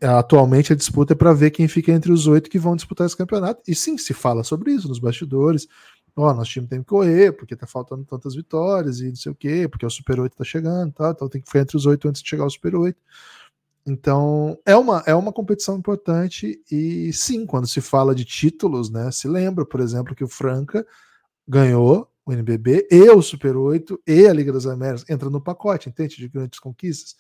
Atualmente 0.02 0.72
a 0.72 0.76
disputa 0.76 1.14
é 1.14 1.16
para 1.16 1.34
ver 1.34 1.50
quem 1.50 1.68
fica 1.68 1.92
entre 1.92 2.12
os 2.12 2.28
oito 2.28 2.50
que 2.50 2.60
vão 2.60 2.76
disputar 2.76 3.08
esse 3.08 3.18
campeonato. 3.18 3.62
E 3.68 3.74
sim, 3.74 3.98
se 3.98 4.14
fala 4.14 4.44
sobre 4.44 4.72
isso 4.72 4.88
nos 4.88 5.00
bastidores. 5.00 5.68
Ó, 6.16 6.30
oh, 6.30 6.34
nosso 6.34 6.52
time 6.52 6.68
tem 6.68 6.80
que 6.80 6.86
correr, 6.86 7.32
porque 7.32 7.56
tá 7.56 7.66
faltando 7.66 8.06
tantas 8.06 8.36
vitórias 8.36 9.00
e 9.00 9.10
não 9.10 9.16
sei 9.16 9.32
o 9.32 9.36
quê, 9.36 9.68
porque 9.68 9.86
o 9.86 9.90
Super 9.90 10.20
8 10.20 10.36
tá 10.36 10.44
chegando, 10.44 10.92
tá? 10.92 11.12
então 11.16 11.30
tem 11.30 11.42
que 11.42 11.48
ficar 11.48 11.62
entre 11.62 11.78
os 11.78 11.86
oito 11.86 12.08
antes 12.08 12.22
de 12.22 12.30
chegar 12.30 12.44
ao 12.44 12.50
Super 12.50 12.76
8. 12.76 12.98
Então, 13.86 14.58
é 14.66 14.76
uma, 14.76 15.04
é 15.06 15.16
uma 15.16 15.32
competição 15.32 15.78
importante 15.78 16.62
e 16.70 17.12
sim, 17.14 17.46
quando 17.46 17.68
se 17.68 17.82
fala 17.82 18.14
de 18.14 18.26
títulos, 18.26 18.90
né, 18.90 19.10
se 19.12 19.28
lembra, 19.28 19.66
por 19.66 19.80
exemplo, 19.80 20.14
que 20.14 20.24
o 20.24 20.28
Franca 20.28 20.86
ganhou 21.48 22.09
o 22.30 22.34
NBB 22.34 22.88
e 22.92 23.10
o 23.10 23.22
Super 23.22 23.58
8 23.58 24.00
e 24.06 24.28
a 24.28 24.34
Liga 24.34 24.54
das 24.54 24.66
Américas, 24.66 25.10
entra 25.10 25.30
no 25.30 25.42
pacote, 25.42 25.90
entende, 25.90 26.18
de 26.18 26.28
grandes 26.28 26.60
conquistas. 26.60 27.16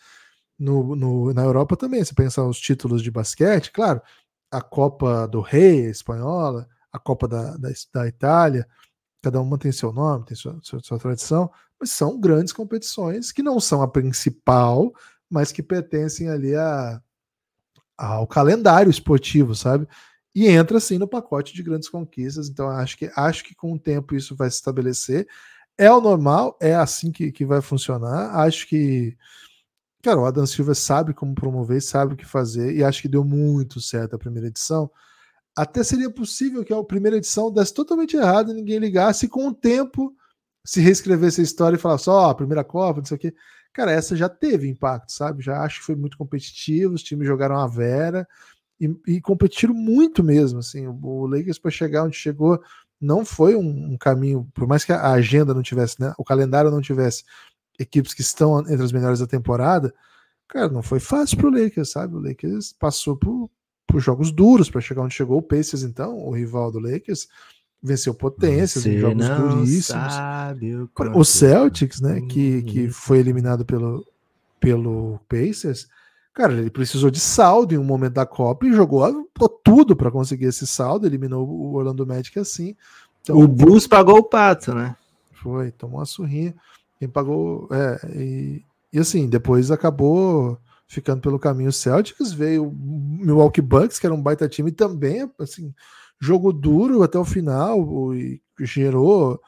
No, 0.57 0.95
no, 0.95 1.33
na 1.33 1.43
Europa 1.43 1.75
também, 1.75 2.03
se 2.03 2.13
pensar 2.13 2.45
os 2.45 2.59
títulos 2.59 3.01
de 3.01 3.09
basquete, 3.09 3.71
claro, 3.71 4.01
a 4.51 4.61
Copa 4.61 5.27
do 5.27 5.41
Rei 5.41 5.89
espanhola, 5.89 6.67
a 6.91 6.99
Copa 6.99 7.27
da, 7.27 7.57
da, 7.57 7.69
da 7.93 8.07
Itália, 8.07 8.67
cada 9.21 9.41
uma 9.41 9.57
tem 9.57 9.71
seu 9.71 9.91
nome, 9.91 10.25
tem 10.25 10.35
sua, 10.35 10.59
sua, 10.61 10.79
sua 10.81 10.99
tradição, 10.99 11.49
mas 11.79 11.91
são 11.91 12.19
grandes 12.19 12.53
competições 12.53 13.31
que 13.31 13.41
não 13.41 13.59
são 13.59 13.81
a 13.81 13.87
principal, 13.87 14.93
mas 15.29 15.51
que 15.51 15.63
pertencem 15.63 16.29
ali 16.29 16.55
a, 16.55 17.01
ao 17.97 18.27
calendário 18.27 18.89
esportivo, 18.89 19.55
sabe? 19.55 19.87
E 20.39 20.47
entra 20.47 20.77
assim 20.77 20.97
no 20.97 21.05
pacote 21.05 21.53
de 21.53 21.61
grandes 21.61 21.89
conquistas. 21.89 22.47
Então 22.47 22.69
acho 22.69 22.97
que 22.97 23.11
acho 23.13 23.43
que 23.43 23.53
com 23.53 23.73
o 23.73 23.79
tempo 23.79 24.15
isso 24.15 24.37
vai 24.37 24.49
se 24.49 24.55
estabelecer. 24.55 25.27
É 25.77 25.91
o 25.91 25.99
normal, 25.99 26.57
é 26.61 26.73
assim 26.73 27.11
que, 27.11 27.29
que 27.29 27.45
vai 27.45 27.61
funcionar. 27.61 28.33
Acho 28.39 28.65
que 28.65 29.17
Cara, 30.01 30.17
o 30.17 30.25
Adam 30.25 30.45
Silva 30.45 30.73
sabe 30.73 31.13
como 31.13 31.35
promover, 31.35 31.81
sabe 31.81 32.13
o 32.13 32.17
que 32.17 32.25
fazer, 32.25 32.73
e 32.73 32.81
acho 32.85 33.01
que 33.01 33.09
deu 33.09 33.21
muito 33.21 33.81
certo 33.81 34.15
a 34.15 34.19
primeira 34.19 34.47
edição. 34.47 34.89
Até 35.53 35.83
seria 35.83 36.09
possível 36.09 36.63
que 36.63 36.73
a 36.73 36.81
primeira 36.85 37.17
edição 37.17 37.51
desse 37.51 37.73
totalmente 37.73 38.15
errado 38.15 38.53
ninguém 38.53 38.79
ligasse, 38.79 39.25
e 39.25 39.29
com 39.29 39.49
o 39.49 39.53
tempo 39.53 40.15
se 40.65 40.79
reescrevesse 40.79 41.41
a 41.41 41.43
história 41.43 41.75
e 41.75 41.79
falasse, 41.79 42.09
ó, 42.09 42.27
oh, 42.27 42.29
a 42.29 42.35
primeira 42.35 42.63
Copa, 42.63 42.99
não 42.99 43.05
sei 43.05 43.17
o 43.17 43.19
quê. 43.19 43.35
Cara, 43.73 43.91
essa 43.91 44.15
já 44.15 44.29
teve 44.29 44.69
impacto, 44.69 45.11
sabe? 45.11 45.43
Já 45.43 45.61
acho 45.63 45.79
que 45.79 45.85
foi 45.85 45.95
muito 45.95 46.17
competitivo, 46.17 46.93
os 46.93 47.03
times 47.03 47.27
jogaram 47.27 47.57
a 47.57 47.67
vera 47.67 48.25
e, 48.79 48.95
e 49.07 49.21
competiram 49.21 49.73
muito 49.73 50.23
mesmo. 50.23 50.59
Assim, 50.59 50.87
o, 50.87 50.99
o 51.03 51.27
Lakers 51.27 51.59
para 51.59 51.71
chegar 51.71 52.03
onde 52.03 52.15
chegou 52.15 52.61
não 52.99 53.25
foi 53.25 53.55
um, 53.55 53.93
um, 53.93 53.97
caminho, 53.97 54.47
por 54.53 54.67
mais 54.67 54.83
que 54.83 54.91
a 54.91 55.11
agenda 55.11 55.53
não 55.53 55.61
tivesse, 55.61 55.99
né? 56.01 56.13
O 56.17 56.23
calendário 56.23 56.71
não 56.71 56.81
tivesse 56.81 57.23
equipes 57.79 58.13
que 58.13 58.21
estão 58.21 58.59
entre 58.59 58.83
as 58.83 58.91
melhores 58.91 59.19
da 59.19 59.27
temporada, 59.27 59.93
cara, 60.47 60.67
não 60.67 60.83
foi 60.83 60.99
fácil 60.99 61.37
pro 61.37 61.49
Lakers, 61.49 61.91
sabe? 61.91 62.15
O 62.15 62.19
Lakers 62.19 62.73
passou 62.73 63.15
por, 63.15 63.49
por 63.87 64.01
jogos 64.01 64.31
duros 64.31 64.69
para 64.69 64.81
chegar 64.81 65.01
onde 65.01 65.15
chegou. 65.15 65.37
O 65.37 65.43
Pacers, 65.43 65.83
então, 65.83 66.17
o 66.17 66.31
rival 66.31 66.71
do 66.71 66.79
Lakers, 66.79 67.27
venceu 67.81 68.13
potências 68.13 68.85
em 68.85 68.97
jogos 68.97 69.27
duríssimos. 69.29 70.13
O, 71.15 71.19
o 71.19 71.25
Celtics, 71.25 72.01
né, 72.01 72.19
que, 72.21 72.61
que 72.63 72.89
foi 72.89 73.19
eliminado 73.19 73.63
pelo, 73.63 74.05
pelo 74.59 75.19
Pacers, 75.29 75.87
cara, 76.39 76.53
ele 76.53 76.69
precisou 76.69 77.11
de 77.11 77.19
saldo 77.19 77.75
em 77.75 77.77
um 77.77 77.83
momento 77.83 78.13
da 78.13 78.25
Copa 78.25 78.65
e 78.65 78.71
jogou 78.71 79.29
tudo 79.61 79.93
para 79.93 80.09
conseguir 80.09 80.45
esse 80.45 80.65
saldo, 80.65 81.05
eliminou 81.05 81.45
o 81.45 81.75
Orlando 81.75 82.07
Magic 82.07 82.39
assim. 82.39 82.77
Então, 83.21 83.37
o 83.37 83.45
Bulls 83.45 83.85
pagou 83.85 84.19
o 84.19 84.23
pato, 84.23 84.73
né? 84.73 84.95
Foi, 85.33 85.69
tomou 85.71 85.99
uma 85.99 86.05
surrinha. 86.05 86.55
Quem 86.97 87.09
pagou. 87.09 87.67
É, 87.73 87.99
e, 88.15 88.63
e 88.93 88.99
assim, 88.99 89.27
depois 89.27 89.69
acabou 89.69 90.57
ficando 90.87 91.19
pelo 91.19 91.37
caminho 91.37 91.73
Celtics, 91.73 92.31
veio 92.31 92.69
o 92.69 92.71
Milwaukee 92.71 93.61
Bucks, 93.61 93.99
que 93.99 94.05
era 94.05 94.15
um 94.15 94.21
baita 94.21 94.47
time 94.47 94.71
também, 94.71 95.29
assim, 95.37 95.73
jogo 96.21 96.53
duro 96.53 97.03
até 97.03 97.19
o 97.19 97.25
final 97.25 98.15
e 98.15 98.41
gerou 98.61 99.41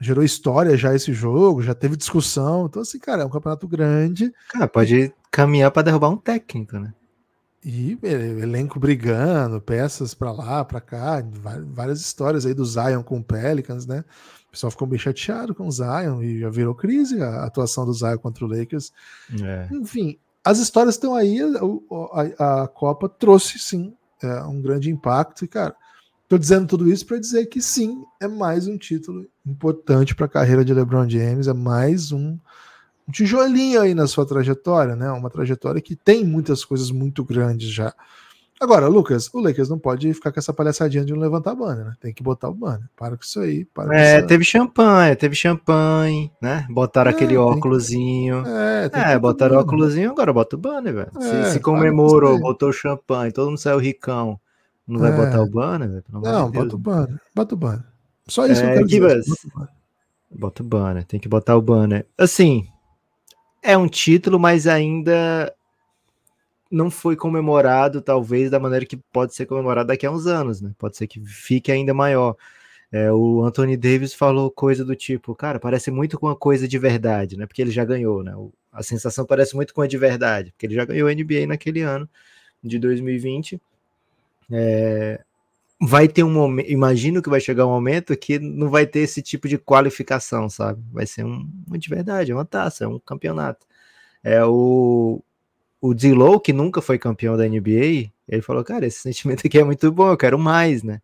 gerou 0.00 0.24
história 0.24 0.76
já 0.76 0.94
esse 0.94 1.12
jogo, 1.12 1.62
já 1.62 1.74
teve 1.74 1.96
discussão. 1.96 2.66
Então, 2.66 2.82
assim, 2.82 2.98
cara, 2.98 3.22
é 3.22 3.26
um 3.26 3.30
campeonato 3.30 3.68
grande. 3.68 4.32
Cara, 4.48 4.66
pode 4.66 5.12
caminhar 5.34 5.68
para 5.72 5.82
derrubar 5.82 6.10
um 6.10 6.16
técnico, 6.16 6.78
né? 6.78 6.94
E 7.64 7.98
elenco 8.04 8.78
brigando, 8.78 9.60
peças 9.60 10.14
para 10.14 10.30
lá, 10.30 10.64
para 10.64 10.80
cá, 10.80 11.24
várias 11.66 12.00
histórias 12.00 12.46
aí 12.46 12.54
do 12.54 12.64
Zion 12.64 13.02
com 13.02 13.18
o 13.18 13.24
Pelicans, 13.24 13.84
né? 13.84 14.04
O 14.46 14.52
pessoal 14.52 14.70
ficou 14.70 14.86
bem 14.86 14.98
chateado 14.98 15.52
com 15.52 15.66
o 15.66 15.72
Zion 15.72 16.22
e 16.22 16.38
já 16.38 16.48
virou 16.50 16.72
crise 16.72 17.20
a 17.20 17.44
atuação 17.44 17.84
do 17.84 17.92
Zion 17.92 18.18
contra 18.18 18.44
o 18.44 18.48
Lakers. 18.48 18.92
É. 19.42 19.68
Enfim, 19.72 20.16
as 20.44 20.58
histórias 20.58 20.94
estão 20.94 21.16
aí, 21.16 21.40
a, 21.40 22.44
a, 22.44 22.62
a 22.62 22.68
Copa 22.68 23.08
trouxe 23.08 23.58
sim 23.58 23.92
é, 24.22 24.42
um 24.44 24.62
grande 24.62 24.88
impacto, 24.88 25.44
e, 25.44 25.48
cara, 25.48 25.74
Estou 26.24 26.38
dizendo 26.38 26.66
tudo 26.66 26.90
isso 26.90 27.04
para 27.04 27.18
dizer 27.18 27.46
que 27.46 27.60
sim, 27.60 28.02
é 28.18 28.26
mais 28.26 28.66
um 28.66 28.78
título 28.78 29.26
importante 29.46 30.14
para 30.14 30.24
a 30.24 30.28
carreira 30.28 30.64
de 30.64 30.72
LeBron 30.72 31.06
James, 31.06 31.46
é 31.46 31.52
mais 31.52 32.12
um, 32.12 32.38
um, 33.08 33.12
tijolinho 33.12 33.80
aí 33.80 33.94
na 33.94 34.06
sua 34.06 34.26
trajetória, 34.26 34.96
né? 34.96 35.10
Uma 35.10 35.30
trajetória 35.30 35.80
que 35.80 35.96
tem 35.96 36.24
muitas 36.24 36.64
coisas 36.64 36.90
muito 36.90 37.24
grandes 37.24 37.68
já. 37.70 37.94
Agora, 38.60 38.86
Lucas, 38.86 39.28
o 39.34 39.40
Lakers 39.40 39.68
não 39.68 39.78
pode 39.78 40.14
ficar 40.14 40.32
com 40.32 40.38
essa 40.38 40.52
palhaçadinha 40.52 41.04
de 41.04 41.12
não 41.12 41.20
levantar 41.20 41.54
banner, 41.54 41.84
né? 41.84 41.94
Tem 42.00 42.14
que 42.14 42.22
botar 42.22 42.48
o 42.48 42.54
banner. 42.54 42.88
Para 42.96 43.16
com 43.16 43.22
isso 43.22 43.40
aí. 43.40 43.64
Para 43.64 43.98
é, 43.98 44.16
essa... 44.16 44.26
teve 44.26 44.44
champanhe, 44.44 45.16
teve 45.16 45.34
champanhe, 45.34 46.30
né? 46.40 46.66
Botaram 46.70 47.10
é, 47.10 47.14
aquele 47.14 47.36
óculosinho. 47.36 48.44
É, 48.46 48.90
é 49.12 49.18
botaram 49.18 49.56
o 49.56 49.60
óculosinho, 49.60 50.10
agora 50.10 50.32
bota 50.32 50.56
o 50.56 50.58
banner, 50.58 50.94
velho. 50.94 51.10
É, 51.20 51.44
se, 51.44 51.52
se 51.54 51.60
comemorou, 51.60 52.38
botou 52.38 52.72
champanhe, 52.72 53.32
todo 53.32 53.48
mundo 53.48 53.58
saiu 53.58 53.78
ricão. 53.78 54.40
Não 54.86 55.00
vai 55.00 55.12
botar 55.12 55.38
é. 55.38 55.40
o 55.40 55.50
banner? 55.50 56.04
Não, 56.10 56.50
de 56.50 56.58
bota 56.58 56.74
o 56.76 56.78
banner. 56.78 57.20
Bota 57.34 57.54
o 57.54 57.58
banner. 57.58 57.84
Só 58.28 58.46
isso 58.46 58.62
é, 58.62 58.82
que 58.82 58.96
eu 58.96 59.08
quero. 59.08 59.22
Bota 60.30 60.62
o 60.62 60.66
banner, 60.66 61.04
tem 61.04 61.20
que 61.20 61.28
botar 61.28 61.56
o 61.56 61.62
banner. 61.62 62.06
Assim, 62.16 62.66
é 63.64 63.76
um 63.78 63.88
título, 63.88 64.38
mas 64.38 64.66
ainda 64.66 65.52
não 66.70 66.90
foi 66.90 67.16
comemorado, 67.16 68.02
talvez, 68.02 68.50
da 68.50 68.60
maneira 68.60 68.84
que 68.84 68.96
pode 68.96 69.34
ser 69.34 69.46
comemorado 69.46 69.88
daqui 69.88 70.04
a 70.06 70.10
uns 70.10 70.26
anos, 70.26 70.60
né? 70.60 70.72
Pode 70.78 70.96
ser 70.96 71.06
que 71.06 71.20
fique 71.20 71.72
ainda 71.72 71.94
maior. 71.94 72.36
É, 72.92 73.10
o 73.12 73.42
Anthony 73.42 73.76
Davis 73.76 74.14
falou 74.14 74.50
coisa 74.50 74.84
do 74.84 74.94
tipo, 74.94 75.34
cara, 75.34 75.58
parece 75.58 75.90
muito 75.90 76.18
com 76.18 76.26
uma 76.26 76.36
coisa 76.36 76.68
de 76.68 76.78
verdade, 76.78 77.36
né? 77.36 77.46
Porque 77.46 77.62
ele 77.62 77.70
já 77.70 77.84
ganhou, 77.84 78.22
né? 78.22 78.32
A 78.72 78.82
sensação 78.82 79.24
parece 79.24 79.54
muito 79.54 79.72
com 79.74 79.82
a 79.82 79.86
de 79.86 79.96
verdade, 79.98 80.52
porque 80.52 80.66
ele 80.66 80.74
já 80.74 80.84
ganhou 80.84 81.08
a 81.08 81.14
NBA 81.14 81.46
naquele 81.46 81.80
ano 81.80 82.08
de 82.62 82.78
2020. 82.78 83.60
É, 84.50 85.22
vai 85.86 86.08
ter 86.08 86.22
um 86.22 86.30
momento, 86.32 86.70
imagino 86.70 87.22
que 87.22 87.28
vai 87.28 87.40
chegar 87.40 87.66
um 87.66 87.70
momento 87.70 88.16
que 88.16 88.38
não 88.38 88.70
vai 88.70 88.86
ter 88.86 89.00
esse 89.00 89.22
tipo 89.22 89.48
de 89.48 89.58
qualificação, 89.58 90.48
sabe? 90.48 90.82
Vai 90.92 91.06
ser 91.06 91.24
um, 91.24 91.48
de 91.70 91.88
verdade, 91.88 92.32
é 92.32 92.34
uma 92.34 92.44
taça, 92.44 92.84
é 92.84 92.88
um 92.88 92.98
campeonato. 92.98 93.66
É 94.22 94.44
o 94.44 95.22
o 95.84 95.94
Zillow, 95.94 96.40
que 96.40 96.50
nunca 96.50 96.80
foi 96.80 96.98
campeão 96.98 97.36
da 97.36 97.46
NBA, 97.46 98.10
ele 98.26 98.40
falou, 98.42 98.64
cara, 98.64 98.86
esse 98.86 99.00
sentimento 99.02 99.46
aqui 99.46 99.58
é 99.58 99.64
muito 99.64 99.92
bom, 99.92 100.08
eu 100.08 100.16
quero 100.16 100.38
mais, 100.38 100.82
né? 100.82 101.02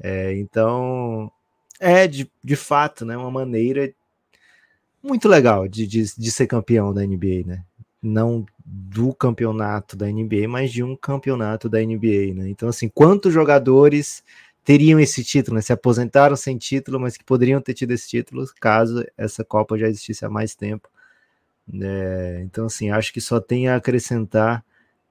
É, 0.00 0.36
então, 0.36 1.30
é 1.78 2.08
de, 2.08 2.30
de 2.42 2.56
fato, 2.56 3.04
né, 3.04 3.16
uma 3.16 3.30
maneira 3.30 3.94
muito 5.00 5.28
legal 5.28 5.68
de, 5.68 5.86
de, 5.86 6.02
de 6.18 6.30
ser 6.32 6.48
campeão 6.48 6.92
da 6.92 7.06
NBA, 7.06 7.46
né? 7.46 7.64
Não 8.02 8.44
do 8.68 9.14
campeonato 9.14 9.96
da 9.96 10.06
NBA, 10.06 10.48
mas 10.48 10.72
de 10.72 10.82
um 10.82 10.96
campeonato 10.96 11.68
da 11.68 11.78
NBA, 11.78 12.34
né? 12.34 12.48
Então, 12.48 12.68
assim, 12.68 12.88
quantos 12.88 13.32
jogadores 13.32 14.24
teriam 14.64 14.98
esse 14.98 15.22
título, 15.22 15.54
né? 15.54 15.62
Se 15.62 15.72
aposentaram 15.72 16.34
sem 16.34 16.58
título, 16.58 16.98
mas 16.98 17.16
que 17.16 17.24
poderiam 17.24 17.60
ter 17.60 17.74
tido 17.74 17.92
esse 17.92 18.08
título 18.08 18.44
caso 18.60 19.04
essa 19.16 19.44
Copa 19.44 19.78
já 19.78 19.86
existisse 19.86 20.24
há 20.24 20.28
mais 20.28 20.56
tempo. 20.56 20.88
É, 21.80 22.42
então, 22.44 22.66
assim, 22.66 22.90
acho 22.90 23.12
que 23.12 23.20
só 23.20 23.40
tem 23.40 23.68
a 23.68 23.76
acrescentar. 23.76 24.64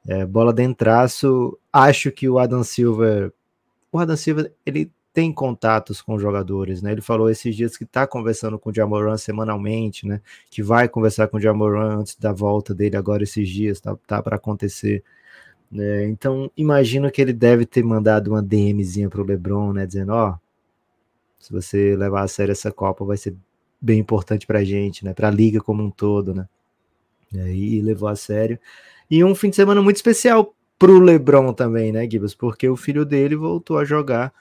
É, 0.06 0.26
bola 0.26 0.54
traço. 0.78 1.58
acho 1.72 2.12
que 2.12 2.28
o 2.28 2.38
Adam 2.38 2.64
Silver, 2.64 3.32
o 3.92 3.98
Adam 3.98 4.18
Silver, 4.18 4.52
ele 4.66 4.92
tem 5.16 5.32
contatos 5.32 6.02
com 6.02 6.20
jogadores, 6.20 6.82
né? 6.82 6.92
Ele 6.92 7.00
falou 7.00 7.30
esses 7.30 7.56
dias 7.56 7.78
que 7.78 7.86
está 7.86 8.06
conversando 8.06 8.60
com 8.60 8.70
o 8.70 8.76
Jamoran 8.76 9.16
semanalmente, 9.16 10.06
né? 10.06 10.20
Que 10.52 10.62
vai 10.62 10.90
conversar 10.90 11.30
com 11.30 11.38
o 11.38 11.40
Jamoran 11.40 12.00
antes 12.00 12.18
da 12.18 12.34
volta 12.34 12.76
dele 12.76 12.98
agora 12.98 13.24
esses 13.24 13.48
dias, 13.48 13.80
tá, 13.80 13.96
tá 14.06 14.22
para 14.22 14.36
acontecer. 14.36 15.06
É, 15.74 16.06
então, 16.10 16.52
imagino 16.58 17.10
que 17.10 17.22
ele 17.22 17.32
deve 17.32 17.66
ter 17.66 17.82
mandado 17.82 18.32
uma 18.32 18.44
DMzinha 18.44 19.10
pro 19.10 19.24
LeBron, 19.24 19.72
né? 19.72 19.86
Dizendo, 19.86 20.12
ó, 20.12 20.32
oh, 20.32 20.40
se 21.40 21.54
você 21.54 21.96
levar 21.96 22.24
a 22.24 22.28
sério 22.28 22.52
essa 22.52 22.70
Copa, 22.70 23.06
vai 23.06 23.16
ser 23.16 23.34
bem 23.80 24.00
importante 24.00 24.46
para 24.46 24.60
a 24.60 24.64
gente, 24.66 25.06
né? 25.06 25.14
Para 25.14 25.30
a 25.30 25.32
liga 25.32 25.62
como 25.62 25.82
um 25.82 25.90
todo, 25.90 26.36
né? 26.36 26.46
E 27.32 27.40
aí 27.40 27.82
levou 27.82 28.10
a 28.10 28.18
sério. 28.18 28.60
E 29.10 29.24
um 29.24 29.34
fim 29.34 29.50
de 29.50 29.56
semana 29.56 29.82
muito 29.82 29.96
especial 29.96 30.54
para 30.78 30.92
o 30.92 31.00
LeBron 31.00 31.54
também, 31.54 31.94
né, 31.94 32.06
Gibbs? 32.10 32.36
Porque 32.36 32.68
o 32.68 32.76
filho 32.76 33.06
dele 33.06 33.38
voltou 33.38 33.78
a 33.78 33.86
jogar 33.86 34.34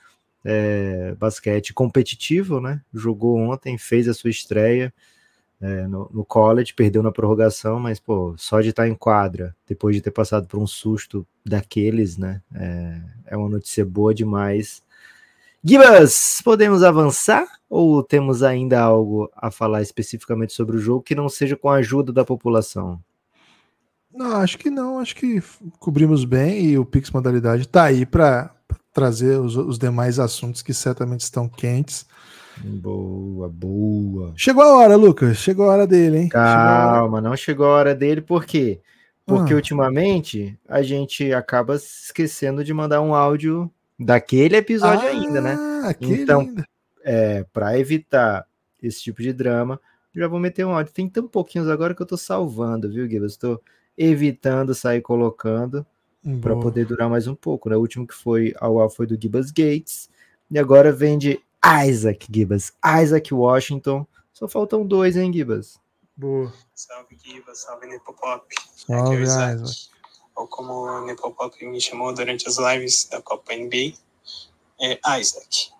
é, 0.45 1.15
basquete 1.15 1.73
competitivo, 1.73 2.61
né? 2.61 2.81
Jogou 2.93 3.39
ontem, 3.39 3.79
fez 3.79 4.09
a 4.09 4.15
sua 4.15 4.31
estreia 4.31 4.93
é, 5.61 5.87
no, 5.87 6.11
no, 6.13 6.25
college, 6.25 6.75
perdeu 6.75 7.03
na 7.03 7.13
prorrogação, 7.13 7.81
mas 7.81 7.99
pô, 7.99 8.35
só 8.37 8.61
de 8.61 8.69
estar 8.69 8.87
em 8.89 8.95
quadra, 8.95 9.57
depois 9.67 9.97
de 9.97 10.03
ter 10.03 10.11
passado 10.11 10.47
por 10.47 10.61
um 10.61 10.67
susto 10.67 11.27
daqueles, 11.45 12.19
né? 12.19 12.43
É, 12.55 13.01
é 13.29 13.37
uma 13.37 13.49
notícia 13.49 13.85
boa 13.85 14.15
demais 14.15 14.83
Gibas, 15.67 16.43
podemos 16.45 16.83
avançar 16.83 17.47
ou 17.71 18.03
temos 18.03 18.43
ainda 18.43 18.79
algo 18.83 19.31
a 19.35 19.51
falar 19.51 19.81
especificamente 19.81 20.53
sobre 20.53 20.77
o 20.77 20.79
jogo 20.79 21.03
que 21.03 21.15
não 21.15 21.27
seja 21.27 21.57
com 21.57 21.71
a 21.71 21.77
ajuda 21.77 22.13
da 22.13 22.23
população? 22.23 23.01
Não, 24.13 24.37
acho 24.37 24.59
que 24.59 24.69
não, 24.69 24.99
acho 24.99 25.17
que 25.17 25.43
cobrimos 25.79 26.27
bem 26.27 26.67
e 26.67 26.79
o 26.79 26.85
Pix 26.85 27.11
Modalidade 27.11 27.63
está 27.63 27.85
aí 27.85 28.05
para 28.05 28.55
trazer 28.95 29.41
os, 29.41 29.57
os, 29.57 29.79
demais 29.79 30.21
assuntos 30.21 30.63
que 30.63 30.73
certamente 30.73 31.23
estão 31.23 31.49
quentes. 31.49 32.07
Boa, 32.63 33.49
boa. 33.49 34.33
Chegou 34.37 34.63
a 34.63 34.77
hora, 34.77 34.95
Lucas, 34.95 35.37
chegou 35.39 35.69
a 35.69 35.73
hora 35.73 35.87
dele, 35.87 36.19
hein? 36.19 36.29
Calma, 36.29 37.19
chegou 37.19 37.21
não 37.21 37.37
chegou 37.37 37.67
a 37.67 37.71
hora 37.71 37.95
dele, 37.95 38.21
por 38.21 38.47
quê? 38.47 38.81
Porque 39.27 39.53
ah. 39.53 39.57
ultimamente 39.57 40.57
a 40.69 40.81
gente 40.81 41.33
acaba 41.33 41.75
esquecendo 41.75 42.63
de 42.63 42.73
mandar 42.73 43.01
um 43.01 43.15
áudio 43.15 43.69
daquele 43.99 44.57
episódio 44.57 45.09
ah, 45.09 45.11
ainda, 45.11 45.41
né? 45.41 45.59
Então, 46.01 46.55
é, 47.03 47.45
para 47.53 47.77
evitar 47.79 48.47
esse 48.81 49.03
tipo 49.03 49.21
de 49.21 49.33
drama, 49.33 49.81
já 50.15 50.29
vou 50.29 50.39
meter 50.39 50.65
um 50.65 50.73
áudio. 50.73 50.93
Tem 50.93 51.09
tão 51.09 51.27
pouquinhos 51.27 51.69
agora 51.69 51.95
que 51.95 52.03
eu 52.03 52.07
tô 52.07 52.17
salvando, 52.17 52.89
viu, 52.89 53.09
Guilherme? 53.09 53.27
Estou 53.27 53.61
evitando 53.99 54.73
sair 54.73 55.01
colocando 55.01 55.85
para 56.41 56.57
poder 56.57 56.87
durar 56.87 57.09
mais 57.09 57.27
um 57.27 57.35
pouco, 57.35 57.69
né? 57.69 57.77
O 57.77 57.81
último 57.81 58.07
que 58.07 58.15
foi 58.15 58.55
ao 58.59 58.81
ar 58.81 58.89
foi 58.89 59.07
do 59.07 59.21
Gibbs 59.21 59.51
Gates 59.51 60.09
e 60.51 60.59
agora 60.59 60.93
vem 60.93 61.19
de 61.19 61.41
Isaac 61.87 62.27
Gibbs, 62.31 62.73
Isaac 63.03 63.33
Washington. 63.33 64.07
Só 64.33 64.49
faltam 64.49 64.87
dois, 64.87 65.17
hein, 65.17 65.33
Gibbs? 65.33 65.79
Boa. 66.17 66.53
Salve, 66.75 67.17
Gibbs, 67.23 67.59
salve, 67.61 67.87
Nepopop. 67.87 68.55
Salve, 68.75 69.23
Isaac 69.23 69.63
ou 70.35 70.49
como 70.49 70.73
o 70.73 71.05
Nepopop 71.05 71.65
me 71.65 71.81
chamou 71.81 72.13
durante 72.13 72.49
as 72.49 72.59
lives 72.59 73.05
da 73.05 73.23
Copa 73.23 73.55
NBA, 73.55 73.95
é 74.81 75.21
Isaac. 75.21 75.73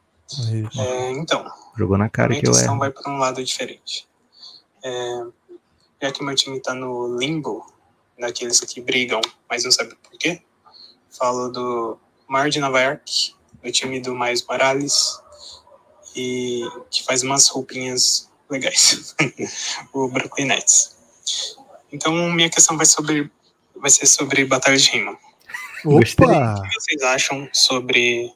É, 0.79 1.11
então, 1.11 1.45
jogou 1.77 1.99
na 1.99 2.09
cara 2.09 2.39
que 2.39 2.47
eu 2.47 2.53
é. 2.53 2.79
vai 2.79 2.91
para 2.91 3.11
um 3.11 3.19
lado 3.19 3.43
diferente. 3.43 4.09
É, 4.83 5.27
já 6.03 6.13
que 6.13 6.23
meu 6.23 6.35
time 6.35 6.59
está 6.59 6.75
no 6.75 7.19
limbo, 7.19 7.67
daqueles 8.19 8.61
que 8.61 8.81
brigam, 8.81 9.21
mas 9.49 9.65
não 9.65 9.71
sabe 9.71 9.95
por 9.97 10.19
quê, 10.19 10.41
falo 11.11 11.49
do 11.49 11.99
Mar 12.29 12.49
de 12.51 12.61
Nova 12.61 12.81
York, 12.81 13.35
do 13.63 13.73
time 13.73 14.01
do 14.01 14.15
Mais 14.15 14.45
Morales, 14.45 15.21
e 16.15 16.63
que 16.91 17.03
faz 17.05 17.23
umas 17.23 17.49
roupinhas 17.49 18.31
legais, 18.49 19.15
o 19.93 20.09
Brooklyn 20.09 20.47
Nets. 20.47 20.97
Então, 21.93 22.13
minha 22.33 22.51
questão 22.51 22.77
vai 22.77 22.87
sobre 22.87 23.31
vai 23.77 23.91
ser 23.91 24.07
sobre 24.07 24.45
batalha 24.45 24.77
de 24.77 24.89
rima. 24.91 25.19
Opa! 25.85 26.55
O 26.59 26.63
que 26.63 26.75
vocês 26.75 27.03
acham 27.03 27.49
sobre 27.53 28.33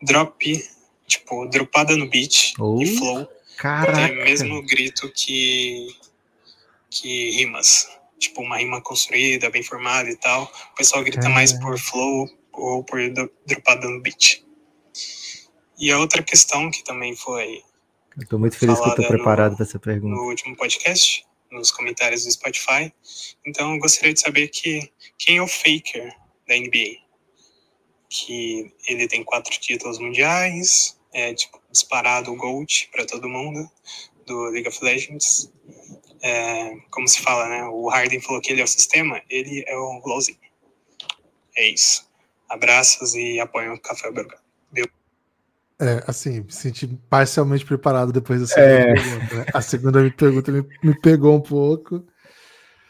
drop, 0.00 0.70
tipo, 1.06 1.46
dropada 1.46 1.96
no 1.96 2.08
beat 2.08 2.52
oh, 2.58 2.80
e 2.80 2.96
flow? 2.96 3.28
Caraca. 3.56 4.08
Tem 4.08 4.16
mesmo 4.16 4.62
grito 4.62 5.10
que, 5.12 5.88
que 6.90 7.30
rimas. 7.30 7.88
Tipo, 8.18 8.42
uma 8.42 8.58
rima 8.58 8.80
construída, 8.80 9.50
bem 9.50 9.62
formada 9.62 10.08
e 10.08 10.16
tal. 10.16 10.50
O 10.72 10.76
pessoal 10.76 11.04
grita 11.04 11.26
é. 11.26 11.30
mais 11.30 11.52
por 11.52 11.78
flow 11.78 12.28
ou 12.52 12.82
por 12.82 12.98
dropada 13.46 13.88
no 13.88 14.00
beat. 14.00 14.42
E 15.78 15.92
a 15.92 15.98
outra 15.98 16.22
questão 16.22 16.70
que 16.70 16.82
também 16.82 17.14
foi. 17.14 17.62
Eu 18.18 18.26
tô 18.26 18.38
muito 18.38 18.56
feliz 18.56 18.80
que 18.80 18.88
eu 18.88 18.94
tô 18.94 19.06
preparado 19.06 19.56
para 19.56 19.64
essa 19.64 19.78
pergunta. 19.78 20.14
No 20.14 20.28
último 20.28 20.56
podcast 20.56 21.26
nos 21.50 21.70
comentários 21.70 22.24
do 22.24 22.30
Spotify. 22.30 22.92
Então, 23.44 23.74
eu 23.74 23.80
gostaria 23.80 24.12
de 24.12 24.20
saber 24.20 24.48
que, 24.48 24.92
quem 25.18 25.38
é 25.38 25.42
o 25.42 25.46
Faker 25.46 26.14
da 26.46 26.56
NBA. 26.56 26.96
Que 28.08 28.72
ele 28.88 29.08
tem 29.08 29.24
quatro 29.24 29.52
títulos 29.58 29.98
mundiais, 29.98 30.98
é 31.12 31.34
tipo, 31.34 31.60
disparado 31.70 32.32
o 32.32 32.36
GOAT 32.36 32.88
para 32.92 33.06
todo 33.06 33.28
mundo 33.28 33.68
do 34.26 34.44
League 34.50 34.68
of 34.68 34.78
Legends. 34.84 35.52
É, 36.22 36.74
como 36.90 37.06
se 37.06 37.20
fala, 37.20 37.48
né? 37.48 37.64
O 37.64 37.88
Harden 37.88 38.20
falou 38.20 38.40
que 38.40 38.52
ele 38.52 38.60
é 38.60 38.64
o 38.64 38.68
sistema, 38.68 39.20
ele 39.28 39.64
é 39.66 39.76
o 39.76 40.00
LoLzinho. 40.04 40.38
É 41.56 41.68
isso. 41.70 42.08
Abraços 42.48 43.14
e 43.14 43.40
apoio 43.40 43.74
o 43.74 43.80
Café 43.80 44.10
Belgrado. 44.10 44.46
É, 45.78 46.02
assim, 46.06 46.40
me 46.40 46.52
senti 46.52 46.86
parcialmente 47.10 47.64
preparado 47.64 48.10
depois 48.10 48.40
da 48.40 48.46
segunda 48.46 48.72
é... 48.72 48.94
pergunta. 48.94 49.34
Né? 49.34 49.46
A 49.52 49.60
segunda 49.60 50.10
pergunta 50.10 50.52
me, 50.52 50.66
me, 50.82 51.00
pegou 51.00 51.36
um 51.36 51.40
pouco. 51.40 52.02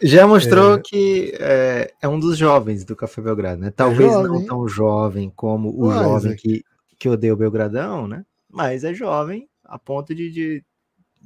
Já 0.00 0.26
mostrou 0.26 0.76
é... 0.76 0.82
que 0.84 1.32
é, 1.40 1.92
é, 2.00 2.08
um 2.08 2.20
dos 2.20 2.38
jovens 2.38 2.84
do 2.84 2.94
Café 2.94 3.20
Belgrado, 3.20 3.60
né? 3.60 3.72
Talvez 3.74 4.12
é 4.12 4.22
não 4.22 4.44
tão 4.44 4.68
jovem 4.68 5.32
como 5.34 5.70
o 5.70 5.88
Mas, 5.88 6.00
jovem 6.00 6.32
é 6.32 6.36
que, 6.36 6.64
que 6.96 7.08
odeia 7.08 7.34
o 7.34 7.36
Belgradão, 7.36 8.06
né? 8.06 8.24
Mas 8.48 8.84
é 8.84 8.94
jovem 8.94 9.48
a 9.64 9.78
ponto 9.78 10.14
de, 10.14 10.30
de 10.30 10.64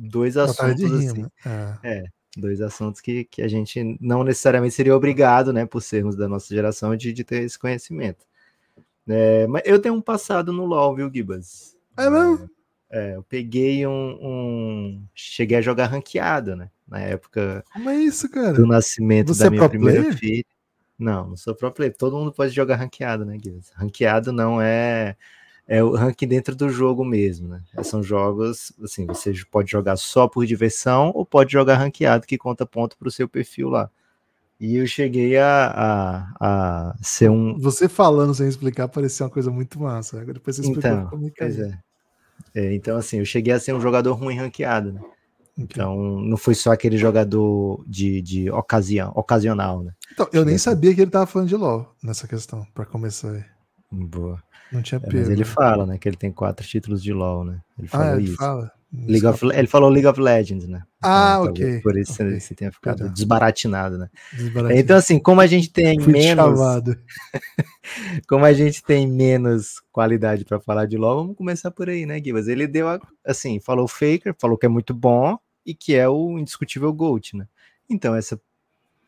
dois 0.01 0.37
assuntos 0.37 0.93
assim. 0.93 1.27
É. 1.45 1.77
é. 1.83 2.05
dois 2.37 2.61
assuntos 2.61 3.01
que, 3.01 3.25
que 3.25 3.43
a 3.43 3.49
gente 3.49 3.99
não 4.01 4.25
necessariamente 4.25 4.75
seria 4.75 4.97
obrigado, 4.97 5.53
né, 5.53 5.67
por 5.67 5.83
sermos 5.83 6.17
da 6.17 6.29
nossa 6.29 6.55
geração, 6.55 6.97
de, 6.97 7.13
de 7.13 7.25
ter 7.25 7.43
esse 7.43 7.59
conhecimento. 7.59 8.25
É, 9.07 9.47
mas 9.47 9.63
eu 9.65 9.79
tenho 9.81 9.95
um 9.95 10.01
passado 10.01 10.53
no 10.53 10.65
LoL, 10.65 10.95
viu, 10.95 11.11
Gibas? 11.13 11.77
É 11.97 12.09
mesmo? 12.09 12.49
É, 12.89 13.15
eu 13.15 13.23
peguei 13.23 13.87
um, 13.87 14.19
um, 14.21 15.05
Cheguei 15.15 15.59
a 15.59 15.63
jogar 15.63 15.87
ranqueado, 15.87 16.57
né? 16.57 16.71
Na 16.89 16.99
época. 16.99 17.65
Como 17.73 17.89
é 17.89 17.97
isso, 17.97 18.29
cara? 18.29 18.53
Do 18.53 18.67
nascimento 18.67 19.33
Você 19.33 19.45
da 19.45 19.47
é 19.47 19.51
minha 19.51 19.69
primeira 19.69 20.01
player? 20.01 20.19
filha. 20.19 20.45
Não, 20.99 21.29
não 21.29 21.37
sou 21.37 21.55
pro 21.55 21.71
player. 21.73 21.97
Todo 21.97 22.17
mundo 22.17 22.33
pode 22.33 22.53
jogar 22.53 22.77
ranqueado, 22.77 23.25
né, 23.25 23.39
Gibas? 23.43 23.71
Ranqueado 23.75 24.33
não 24.33 24.61
é. 24.61 25.17
É 25.73 25.85
o 25.85 25.95
ranking 25.95 26.27
dentro 26.27 26.57
do 26.57 26.69
jogo 26.69 27.05
mesmo, 27.05 27.47
né? 27.47 27.63
São 27.85 28.03
jogos, 28.03 28.73
assim, 28.83 29.07
você 29.07 29.33
pode 29.49 29.71
jogar 29.71 29.97
só 29.97 30.27
por 30.27 30.45
diversão 30.45 31.13
ou 31.15 31.25
pode 31.25 31.53
jogar 31.53 31.77
ranqueado 31.77 32.27
que 32.27 32.37
conta 32.37 32.67
ponto 32.67 32.99
pro 32.99 33.09
seu 33.09 33.29
perfil 33.29 33.69
lá. 33.69 33.89
E 34.59 34.75
eu 34.75 34.85
cheguei 34.85 35.37
a, 35.37 35.67
a, 35.69 36.35
a 36.41 36.97
ser 37.01 37.31
um. 37.31 37.57
Você 37.57 37.89
falando 37.89 38.35
sem 38.35 38.49
explicar 38.49 38.89
parecia 38.89 39.25
uma 39.25 39.31
coisa 39.31 39.49
muito 39.49 39.79
massa. 39.79 40.17
Agora 40.17 40.35
depois 40.35 40.57
você 40.57 40.63
explicou 40.63 40.91
Então, 40.91 41.07
como 41.07 41.29
é 41.29 41.31
que 41.31 41.37
pois 41.39 41.59
é. 41.61 41.81
é. 42.53 42.67
É, 42.67 42.75
Então, 42.75 42.97
assim, 42.97 43.21
eu 43.21 43.25
cheguei 43.25 43.55
a 43.55 43.61
ser 43.61 43.73
um 43.73 43.81
jogador 43.81 44.15
ruim 44.15 44.37
ranqueado, 44.37 44.93
né? 44.93 45.01
Então, 45.57 46.21
não 46.21 46.37
foi 46.37 46.57
só 46.57 46.73
aquele 46.73 46.97
jogador 46.97 47.85
de, 47.87 48.21
de 48.23 48.51
ocasião, 48.51 49.13
ocasional, 49.15 49.85
né? 49.85 49.93
Então, 50.13 50.29
eu 50.33 50.45
nem 50.45 50.59
sabia 50.59 50.93
que 50.93 51.01
ele 51.01 51.13
tava 51.13 51.27
falando 51.27 51.49
de 51.49 51.55
LoL 51.55 51.95
nessa 52.03 52.27
questão, 52.27 52.67
pra 52.75 52.85
começar 52.85 53.31
aí. 53.31 53.45
Boa. 53.91 54.43
Não 54.73 54.83
tinha 54.83 54.99
É, 54.99 55.01
pego. 55.01 55.17
mas 55.19 55.29
ele 55.31 55.45
fala, 55.45 55.85
né? 55.87 55.99
Que 55.99 56.09
ele 56.09 56.17
tem 56.17 56.31
quatro 56.33 56.67
títulos 56.67 57.03
de 57.03 57.13
LoL, 57.13 57.45
né? 57.45 57.61
Ele 57.79 57.89
falou 57.89 58.07
Ah, 58.07 58.17
ele 58.17 58.25
isso. 58.25 58.37
fala. 58.37 58.73
League 58.93 59.25
of, 59.27 59.45
ele 59.55 59.69
falou 59.69 59.89
League 59.89 60.07
of 60.07 60.21
Legends, 60.21 60.67
né? 60.67 60.83
Ah, 61.01 61.41
talvez 61.45 61.75
ok, 61.77 61.81
Por 61.81 61.97
isso 61.97 62.13
ok. 62.13 62.41
você 62.41 62.55
tenha 62.57 62.73
ficado 62.73 62.97
Perdão. 62.99 63.13
desbaratinado, 63.15 63.97
né? 63.99 64.11
Desbaratinho. 64.33 64.81
Então, 64.81 64.97
assim, 64.97 65.19
como 65.21 65.41
a 65.41 65.47
gente 65.47 65.71
tem 65.71 65.99
Fui 66.01 66.13
menos, 66.13 66.59
como 68.29 68.45
a 68.45 68.53
gente 68.53 68.83
tem 68.83 69.07
menos 69.07 69.81
qualidade 69.93 70.45
para 70.45 70.59
falar 70.61 70.87
de 70.87 70.97
LoL, 70.97 71.19
vamos 71.23 71.37
começar 71.37 71.71
por 71.71 71.89
aí, 71.89 72.05
né, 72.05 72.21
Gibas? 72.23 72.49
Ele 72.49 72.67
deu, 72.67 72.89
a- 72.89 73.01
assim, 73.25 73.61
falou 73.61 73.87
Faker, 73.87 74.35
falou 74.39 74.59
que 74.59 74.67
é 74.67 74.69
muito 74.69 74.93
bom 74.93 75.39
e 75.65 75.73
que 75.75 75.95
é 75.95 76.09
o 76.09 76.39
indiscutível 76.39 76.93
GOAT, 76.93 77.37
né? 77.37 77.47
Então, 77.89 78.15
essa 78.15 78.41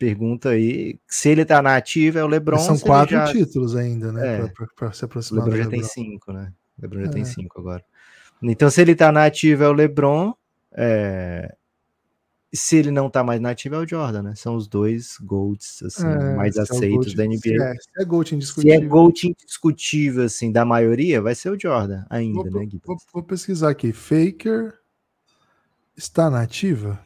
pergunta 0.07 0.49
aí, 0.49 0.99
se 1.07 1.29
ele 1.29 1.45
tá 1.45 1.63
na 1.63 1.77
ativa, 1.77 2.19
é 2.19 2.25
o 2.25 2.27
LeBron. 2.27 2.59
São 2.59 2.75
se 2.77 2.83
ele 2.83 2.89
quatro 2.91 3.15
já... 3.15 3.27
títulos 3.27 3.77
ainda, 3.77 4.11
né? 4.11 4.35
É. 4.35 4.39
Pra, 4.39 4.49
pra- 4.49 4.67
pra 4.75 4.93
se 4.93 5.05
O 5.05 5.07
aproximar 5.07 5.45
LeBron 5.45 5.63
já 5.63 5.71
tem 5.71 5.81
LeBron. 5.81 5.93
cinco, 5.95 6.33
né? 6.33 6.53
O 6.79 6.83
LeBron 6.83 7.05
já 7.05 7.11
tem 7.13 7.23
É. 7.23 7.25
cinco 7.25 7.61
agora. 7.61 7.85
Então, 8.43 8.69
se 8.69 8.81
ele 8.81 8.97
tá 8.97 9.13
na 9.13 9.25
ativa, 9.25 9.65
é 9.65 9.69
o 9.69 9.73
LeBron. 9.73 10.35
é, 10.73 11.55
Se 12.55 12.77
ele 12.77 12.91
não 12.91 13.09
tá 13.09 13.23
mais 13.25 13.41
na 13.41 13.51
ativa, 13.51 13.77
é 13.77 13.79
o 13.79 13.89
Jordan, 13.89 14.23
né? 14.23 14.35
São 14.35 14.57
os 14.57 14.67
dois 14.69 15.17
GOATs, 15.23 15.83
assim, 15.85 16.05
É, 16.07 16.35
mais 16.35 16.53
se 16.55 16.61
é 16.61 16.63
aceitos 16.65 17.15
da 17.15 17.23
Se 17.23 17.29
NBA. 17.29 17.65
é, 17.65 17.75
se 17.75 18.03
é 18.03 18.05
GOAT 18.05 18.29
Se 18.29 18.35
é 18.35 18.37
indiscutível. 18.37 18.89
GOAT 18.91 19.25
indiscutível, 19.29 20.25
assim, 20.25 20.51
da 20.53 20.63
maioria, 20.65 21.23
vai 21.23 21.35
ser 21.35 21.49
o 21.51 21.59
Jordan 21.59 22.05
ainda, 22.11 22.51
Vou, 22.51 22.61
né, 22.61 22.69
vou- 22.85 22.97
vou 23.15 23.23
pesquisar 23.23 23.71
aqui. 23.71 23.91
Faker 23.93 24.75
está 25.97 26.29
na 26.29 26.43
ativa? 26.43 27.01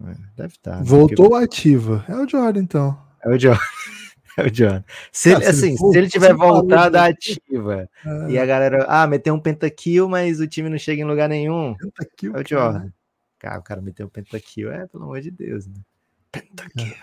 É, 0.00 0.14
deve 0.36 0.54
estar. 0.54 0.82
Voltou 0.82 1.34
ativa. 1.36 2.04
É 2.08 2.14
o 2.16 2.28
Jordan, 2.28 2.60
então. 2.62 2.98
É 3.24 3.28
o 3.28 3.38
Jordan. 3.38 3.60
É 4.36 4.42
o 4.48 4.52
Jordan. 4.52 4.82
Se 5.12 5.28
ele, 5.30 5.40
Cara, 5.42 5.52
se 5.52 5.58
ele 5.66 5.68
assim, 5.68 5.76
for- 5.78 5.92
se 5.92 5.98
ele 5.98 6.06
se 6.06 6.12
tiver 6.12 6.30
ele 6.30 6.38
parou 6.38 6.54
voltado 6.54 6.90
de- 6.90 6.96
à 6.98 7.04
ativa 7.04 7.88
É, 8.04 8.30
e 8.32 8.36
a 8.36 8.44
galera, 8.44 8.84
ah, 8.88 9.06
meteu 9.06 9.32
um 9.32 9.38
pentakill, 9.38 10.08
mas 10.08 10.40
o 10.40 10.46
time 10.48 10.68
não 10.68 10.76
chega 10.76 11.02
em 11.02 11.04
lugar 11.04 11.28
nenhum, 11.28 11.76
pentakill, 11.76 12.30
é 12.36 12.40
o 12.40 12.44
cara. 12.44 12.48
Jordan. 12.48 12.92
Cara, 13.38 13.58
o 13.60 13.62
cara 13.62 13.80
meteu 13.80 14.06
um 14.06 14.08
pentakill, 14.08 14.72
é, 14.72 14.88
pelo 14.88 15.04
amor 15.04 15.20
de 15.20 15.30
Deus, 15.30 15.68
né? 15.68 15.74
Pentakill. 16.32 16.96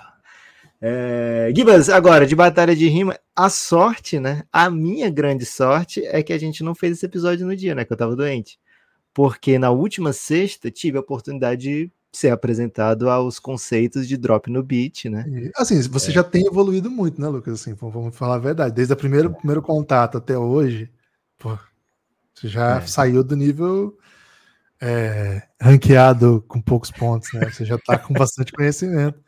É, 0.82 1.54
Gibas, 1.56 1.88
agora, 1.90 2.26
de 2.26 2.36
batalha 2.36 2.76
de 2.76 2.88
rima, 2.90 3.18
a 3.34 3.50
sorte, 3.50 4.20
né? 4.20 4.44
A 4.52 4.70
minha 4.70 5.10
grande 5.10 5.46
sorte 5.46 6.04
é 6.08 6.22
que 6.22 6.34
a 6.34 6.38
gente 6.38 6.64
não 6.64 6.76
fez 6.76 6.98
esse 6.98 7.06
episódio 7.06 7.46
no 7.48 7.56
dia, 7.56 7.74
né? 7.74 7.86
Que 7.86 7.94
eu 7.94 7.98
tava 7.98 8.14
doente. 8.14 8.60
Porque 9.14 9.58
na 9.58 9.70
última 9.72 10.12
sexta 10.12 10.70
tive 10.72 10.98
a 10.98 11.02
oportunidade 11.02 11.62
de 11.62 11.92
ser 12.12 12.30
apresentado 12.30 13.10
aos 13.10 13.40
conceitos 13.40 14.08
de 14.08 14.18
drop 14.18 14.50
no 14.52 14.62
beat, 14.62 15.06
né? 15.06 15.26
Assim, 15.56 15.82
você 15.84 16.12
É. 16.12 16.14
já 16.16 16.24
tem 16.24 16.46
evoluído 16.46 16.92
muito, 16.92 17.22
né, 17.22 17.28
Lucas? 17.28 17.62
Assim, 17.62 17.74
vamos- 17.74 18.16
falar 18.16 18.36
a 18.36 18.40
verdade. 18.40 18.76
Desde 18.76 18.94
o 18.94 18.98
primeiro, 18.98 19.34
primeiro 19.34 19.62
contato 19.62 20.18
até 20.18 20.38
hoje, 20.38 20.92
pô, 21.40 21.58
você 22.34 22.48
já 22.50 22.78
É. 22.78 22.82
saiu 22.82 23.24
do 23.24 23.36
nível 23.36 23.98
é, 24.84 25.44
ranqueado 25.62 26.44
com 26.48 26.60
poucos 26.60 26.90
pontos, 26.90 27.32
né? 27.34 27.50
Você 27.52 27.64
já 27.64 27.78
tá 27.78 28.00
com 28.00 28.14
bastante 28.16 28.52
conhecimento. 28.52 29.20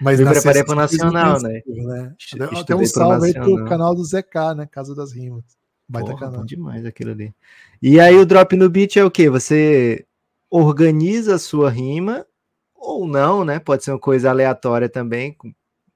Mas 0.00 0.18
Me 0.20 0.26
preparei 0.26 0.62
você 0.62 0.64
fez 0.64 0.76
Nacional, 0.76 1.40
né? 1.42 1.62
né? 1.66 2.14
Até 2.60 2.74
um 2.76 2.84
salve 2.86 3.26
aí 3.28 3.34
pro 3.34 3.64
canal 3.66 3.94
do 3.94 4.04
ZK, 4.04 4.54
né? 4.56 4.66
Casa 4.70 4.94
das 4.94 5.12
Rimas. 5.12 5.44
Baita 5.88 6.10
Porra, 6.12 6.26
canal. 6.30 6.44
demais 6.44 6.84
aquilo 6.86 7.10
ali. 7.12 7.34
E 7.82 7.98
aí 7.98 8.14
o 8.16 8.24
drop 8.26 8.54
no 8.56 8.68
beat 8.70 8.96
é 8.96 9.04
o 9.04 9.10
quê? 9.10 9.28
Você 9.30 10.06
organiza 10.50 11.36
a 11.36 11.38
sua 11.38 11.70
rima 11.70 12.26
ou 12.74 13.06
não, 13.06 13.44
né? 13.44 13.58
Pode 13.58 13.84
ser 13.84 13.92
uma 13.92 13.98
coisa 14.00 14.30
aleatória 14.30 14.88
também, 14.88 15.32
com 15.34 15.52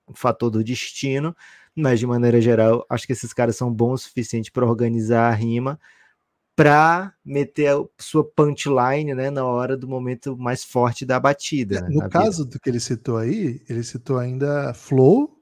o 0.07 0.14
fator 0.14 0.51
do 0.51 0.62
destino, 0.64 1.35
mas 1.77 1.99
de 2.01 2.07
maneira 2.07 2.40
geral, 2.40 2.85
acho 2.90 3.07
que 3.07 3.12
esses 3.12 3.33
caras 3.33 3.57
são 3.57 3.73
bons 3.73 4.03
o 4.03 4.05
suficiente 4.05 4.53
para 4.53 4.67
organizar 4.67 5.29
a 5.31 5.35
rima 5.35 5.81
para 6.57 7.12
meter 7.25 7.75
a 7.77 7.85
sua 7.99 8.25
punchline, 8.25 9.12
né, 9.14 9.29
na 9.31 9.45
hora 9.45 9.77
do 9.77 9.88
momento 9.88 10.37
mais 10.37 10.62
forte 10.62 11.05
da 11.05 11.19
batida, 11.19 11.81
né, 11.81 11.88
No 11.88 11.97
na 11.99 12.09
vida. 12.09 12.11
caso 12.11 12.45
do 12.45 12.61
que 12.61 12.71
ele 12.71 12.79
citou 12.79 13.17
aí, 13.17 13.61
ele 13.69 13.83
citou 13.83 14.19
ainda 14.19 14.73
flow 14.75 15.34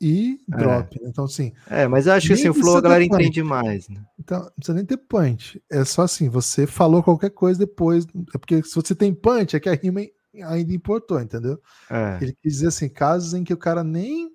e 0.00 0.38
É. 0.52 0.56
drop. 0.58 1.00
né? 1.02 1.08
Então, 1.10 1.24
assim, 1.24 1.52
É, 1.68 1.86
mas 1.88 2.06
eu 2.06 2.12
acho 2.12 2.26
que 2.28 2.32
assim, 2.34 2.48
o 2.48 2.54
flow 2.54 2.76
a 2.76 2.80
galera 2.80 3.04
entende 3.04 3.42
mais, 3.42 3.88
né? 3.88 4.02
Então, 4.18 4.40
não 4.42 4.50
precisa 4.52 4.74
nem 4.74 4.84
ter 4.84 4.96
punch. 4.96 5.62
É 5.70 5.84
só 5.84 6.02
assim, 6.02 6.28
você 6.28 6.66
falou 6.66 7.02
qualquer 7.02 7.30
coisa 7.30 7.58
depois. 7.60 8.06
É 8.34 8.38
porque 8.38 8.62
se 8.62 8.74
você 8.74 8.94
tem 8.94 9.14
punch, 9.14 9.56
é 9.56 9.60
que 9.60 9.68
a 9.68 9.74
rima 9.74 10.00
ainda 10.44 10.72
importou, 10.74 11.20
entendeu? 11.20 11.58
É. 11.90 12.18
Ele 12.20 12.36
quis 12.42 12.54
dizer 12.54 12.68
assim, 12.68 12.88
casos 12.88 13.32
em 13.34 13.42
que 13.42 13.54
o 13.54 13.56
cara 13.56 13.82
nem, 13.82 14.30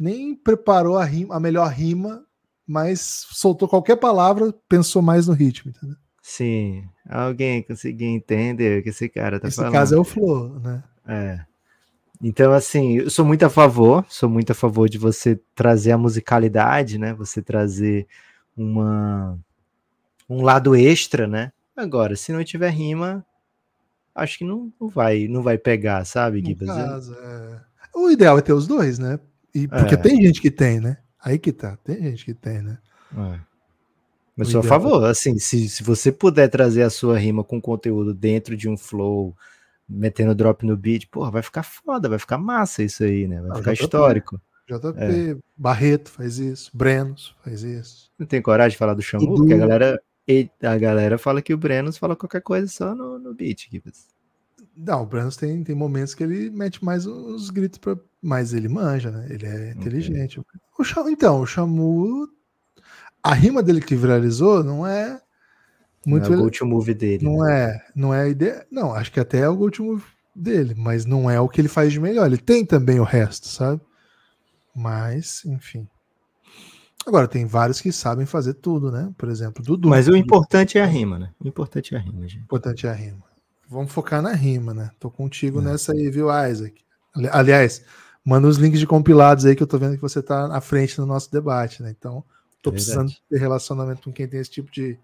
nem 0.00 0.34
preparou 0.34 0.96
a, 0.96 1.04
rima, 1.04 1.36
a 1.36 1.40
melhor 1.40 1.68
rima, 1.70 2.24
mas 2.66 3.00
soltou 3.30 3.68
qualquer 3.68 3.96
palavra, 3.96 4.54
pensou 4.68 5.02
mais 5.02 5.26
no 5.26 5.34
ritmo, 5.34 5.70
entendeu? 5.70 5.96
Sim, 6.22 6.84
alguém 7.08 7.62
conseguiu 7.62 8.08
entender 8.08 8.80
o 8.80 8.82
que 8.82 8.90
esse 8.90 9.08
cara 9.08 9.40
tá 9.40 9.48
Esse 9.48 9.56
falando. 9.56 9.72
caso 9.72 9.94
é 9.94 9.98
o 9.98 10.04
flow, 10.04 10.60
né? 10.60 10.84
É. 11.06 11.40
Então, 12.22 12.52
assim, 12.52 12.98
eu 12.98 13.10
sou 13.10 13.24
muito 13.24 13.44
a 13.44 13.50
favor, 13.50 14.04
sou 14.08 14.28
muito 14.28 14.50
a 14.50 14.54
favor 14.54 14.88
de 14.88 14.98
você 14.98 15.40
trazer 15.54 15.92
a 15.92 15.98
musicalidade, 15.98 16.98
né? 16.98 17.14
Você 17.14 17.40
trazer 17.40 18.06
uma 18.56 19.38
um 20.28 20.42
lado 20.42 20.74
extra, 20.74 21.26
né? 21.26 21.52
Agora, 21.76 22.16
se 22.16 22.32
não 22.32 22.42
tiver 22.44 22.70
rima, 22.70 23.24
acho 24.14 24.38
que 24.38 24.44
não, 24.44 24.70
não 24.80 24.88
vai, 24.88 25.26
não 25.28 25.42
vai 25.42 25.56
pegar, 25.56 26.04
sabe, 26.04 26.44
Gibas? 26.44 26.68
Caso, 26.68 27.14
é... 27.14 27.60
O 27.94 28.10
ideal 28.10 28.36
é 28.36 28.42
ter 28.42 28.52
os 28.52 28.66
dois, 28.66 28.98
né? 28.98 29.18
E, 29.54 29.66
porque 29.66 29.94
É. 29.94 29.96
tem 29.96 30.20
gente 30.22 30.40
que 30.40 30.50
tem, 30.50 30.80
né? 30.80 30.98
Aí 31.22 31.38
que 31.38 31.52
tá, 31.52 31.76
tem 31.82 32.02
gente 32.02 32.24
que 32.24 32.34
tem, 32.34 32.60
né? 32.62 32.78
É. 33.16 33.40
Mas 34.36 34.48
sou 34.50 34.60
a 34.60 34.64
favor, 34.64 35.04
assim, 35.04 35.38
se, 35.38 35.68
se 35.68 35.82
você 35.82 36.12
puder 36.12 36.48
trazer 36.48 36.82
a 36.82 36.90
sua 36.90 37.18
rima 37.18 37.42
com 37.42 37.60
conteúdo 37.60 38.14
dentro 38.14 38.56
de 38.56 38.68
um 38.68 38.76
flow, 38.76 39.34
metendo 39.88 40.34
drop 40.34 40.64
no 40.66 40.76
beat, 40.76 41.06
porra, 41.10 41.30
vai 41.30 41.42
ficar 41.42 41.62
foda, 41.62 42.08
vai 42.08 42.18
ficar 42.18 42.38
massa 42.38 42.82
isso 42.82 43.02
aí, 43.04 43.26
né? 43.26 43.40
Vai 43.40 43.50
Ah, 43.52 43.54
ficar 43.56 43.72
JP. 43.72 43.84
histórico. 43.84 44.40
JP, 44.68 44.94
É. 44.98 45.36
Barreto 45.56 46.10
faz 46.10 46.38
isso, 46.38 46.70
Brenos 46.74 47.34
faz 47.42 47.62
isso. 47.62 48.10
Não 48.18 48.26
tem 48.26 48.42
coragem 48.42 48.72
de 48.72 48.76
falar 48.78 48.92
do 48.94 49.00
Xamu, 49.02 49.34
porque 49.34 49.54
a 49.54 49.56
galera, 49.58 50.02
e- 50.28 50.50
a 50.62 50.76
galera 50.76 51.16
fala 51.16 51.40
que 51.40 51.54
o 51.54 51.58
Brenos 51.58 51.96
fala 51.96 52.14
qualquer 52.14 52.42
coisa 52.42 52.66
só 52.68 52.94
no, 52.94 53.18
no 53.18 53.32
beat. 53.34 53.68
Não, 54.76 55.02
o 55.02 55.06
Brenos 55.06 55.36
tem, 55.36 55.64
tem 55.64 55.74
momentos 55.74 56.14
que 56.14 56.22
ele 56.22 56.50
mete 56.50 56.84
mais 56.84 57.06
os 57.06 57.48
gritos, 57.48 57.78
pra... 57.78 57.96
mas 58.22 58.52
ele 58.52 58.68
manja, 58.68 59.10
né? 59.10 59.26
Ele 59.30 59.46
é 59.46 59.70
inteligente. 59.72 60.38
O 60.78 60.84
Xa- 60.84 61.10
Então, 61.10 61.40
o 61.40 61.46
Xamu, 61.46 62.28
a 63.22 63.32
rima 63.34 63.62
dele 63.62 63.80
que 63.80 63.96
viralizou 63.96 64.62
não 64.62 64.86
é 64.86 65.20
muito. 66.06 66.30
não 66.30 66.34
é 66.36 66.40
o 66.40 66.42
go-to 66.44 66.66
move 66.66 66.94
dele. 66.94 67.24
Não 67.24 67.38
né? 67.44 67.62
é, 67.64 67.82
não 67.94 68.14
é 68.14 68.22
a 68.22 68.28
ideia. 68.28 68.66
Não, 68.70 68.94
acho 68.94 69.10
que 69.12 69.20
até 69.20 69.38
é 69.40 69.48
o 69.48 69.54
último 69.54 70.02
dele, 70.34 70.74
mas 70.76 71.04
não 71.04 71.30
é 71.30 71.40
o 71.40 71.48
que 71.48 71.60
ele 71.60 71.68
faz 71.68 71.92
de 71.92 72.00
melhor. 72.00 72.26
Ele 72.26 72.38
tem 72.38 72.64
também 72.64 73.00
o 73.00 73.04
resto, 73.04 73.48
sabe? 73.48 73.80
Mas, 74.74 75.44
enfim. 75.44 75.88
Agora, 77.06 77.26
tem 77.26 77.46
vários 77.46 77.80
que 77.80 77.90
sabem 77.90 78.26
fazer 78.26 78.54
tudo, 78.54 78.90
né? 78.92 79.12
Por 79.16 79.28
exemplo, 79.28 79.62
Dudu. 79.64 79.88
Mas 79.88 80.08
o 80.08 80.16
importante 80.16 80.76
é 80.78 80.82
a 80.82 80.86
rima, 80.86 81.18
né? 81.18 81.30
O 81.40 81.48
importante 81.48 81.94
é 81.94 81.98
a 81.98 82.00
rima, 82.00 82.22
gente. 82.28 82.42
importante 82.42 82.86
é 82.86 82.90
a 82.90 82.92
rima. 82.94 83.22
Vamos 83.68 83.92
focar 83.92 84.20
na 84.22 84.32
rima, 84.32 84.72
né? 84.74 84.90
Tô 84.98 85.10
contigo 85.10 85.60
É. 85.60 85.64
nessa 85.64 85.92
aí, 85.92 86.10
viu, 86.10 86.28
Isaac? 86.28 86.74
Ali- 87.14 87.28
Aliás, 87.32 87.82
manda 88.24 88.46
os 88.46 88.56
links 88.58 88.78
de 88.80 88.86
compilados 88.86 89.44
aí 89.46 89.56
que 89.56 89.62
eu 89.62 89.66
tô 89.66 89.78
vendo 89.78 89.94
que 89.96 90.02
você 90.02 90.22
tá 90.22 90.54
à 90.54 90.60
frente 90.60 90.98
no 90.98 91.06
nosso 91.06 91.30
debate, 91.32 91.82
né? 91.82 91.94
Então, 91.98 92.22
tô 92.62 92.70
Verdade. 92.70 92.84
precisando 92.84 93.12
ter 93.30 93.38
relacionamento 93.38 94.02
com 94.02 94.12
quem 94.12 94.28
tem 94.28 94.40
esse 94.40 94.50
tipo 94.50 94.70
de 94.70 94.98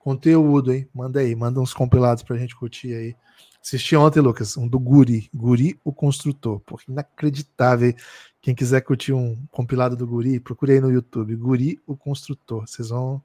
conteúdo, 0.00 0.72
hein? 0.72 0.88
Manda 0.92 1.20
aí, 1.20 1.36
manda 1.36 1.60
uns 1.60 1.72
compilados 1.72 2.24
pra 2.24 2.36
gente 2.36 2.56
curtir 2.56 2.92
aí. 2.94 3.14
Assisti 3.62 3.94
ontem, 3.94 4.20
Lucas, 4.20 4.56
um 4.56 4.66
do 4.66 4.80
Guri, 4.80 5.28
Guri 5.32 5.78
o 5.84 5.92
Construtor. 5.92 6.60
Pô, 6.60 6.80
inacreditável. 6.88 7.94
Quem 8.40 8.54
quiser 8.54 8.80
curtir 8.80 9.12
um 9.12 9.36
compilado 9.50 9.94
do 9.94 10.06
Guri, 10.06 10.40
procure 10.40 10.72
aí 10.72 10.80
no 10.80 10.90
YouTube, 10.90 11.36
Guri 11.36 11.78
o 11.86 11.94
Construtor. 11.94 12.66
Vocês 12.66 12.88
vão, 12.88 13.22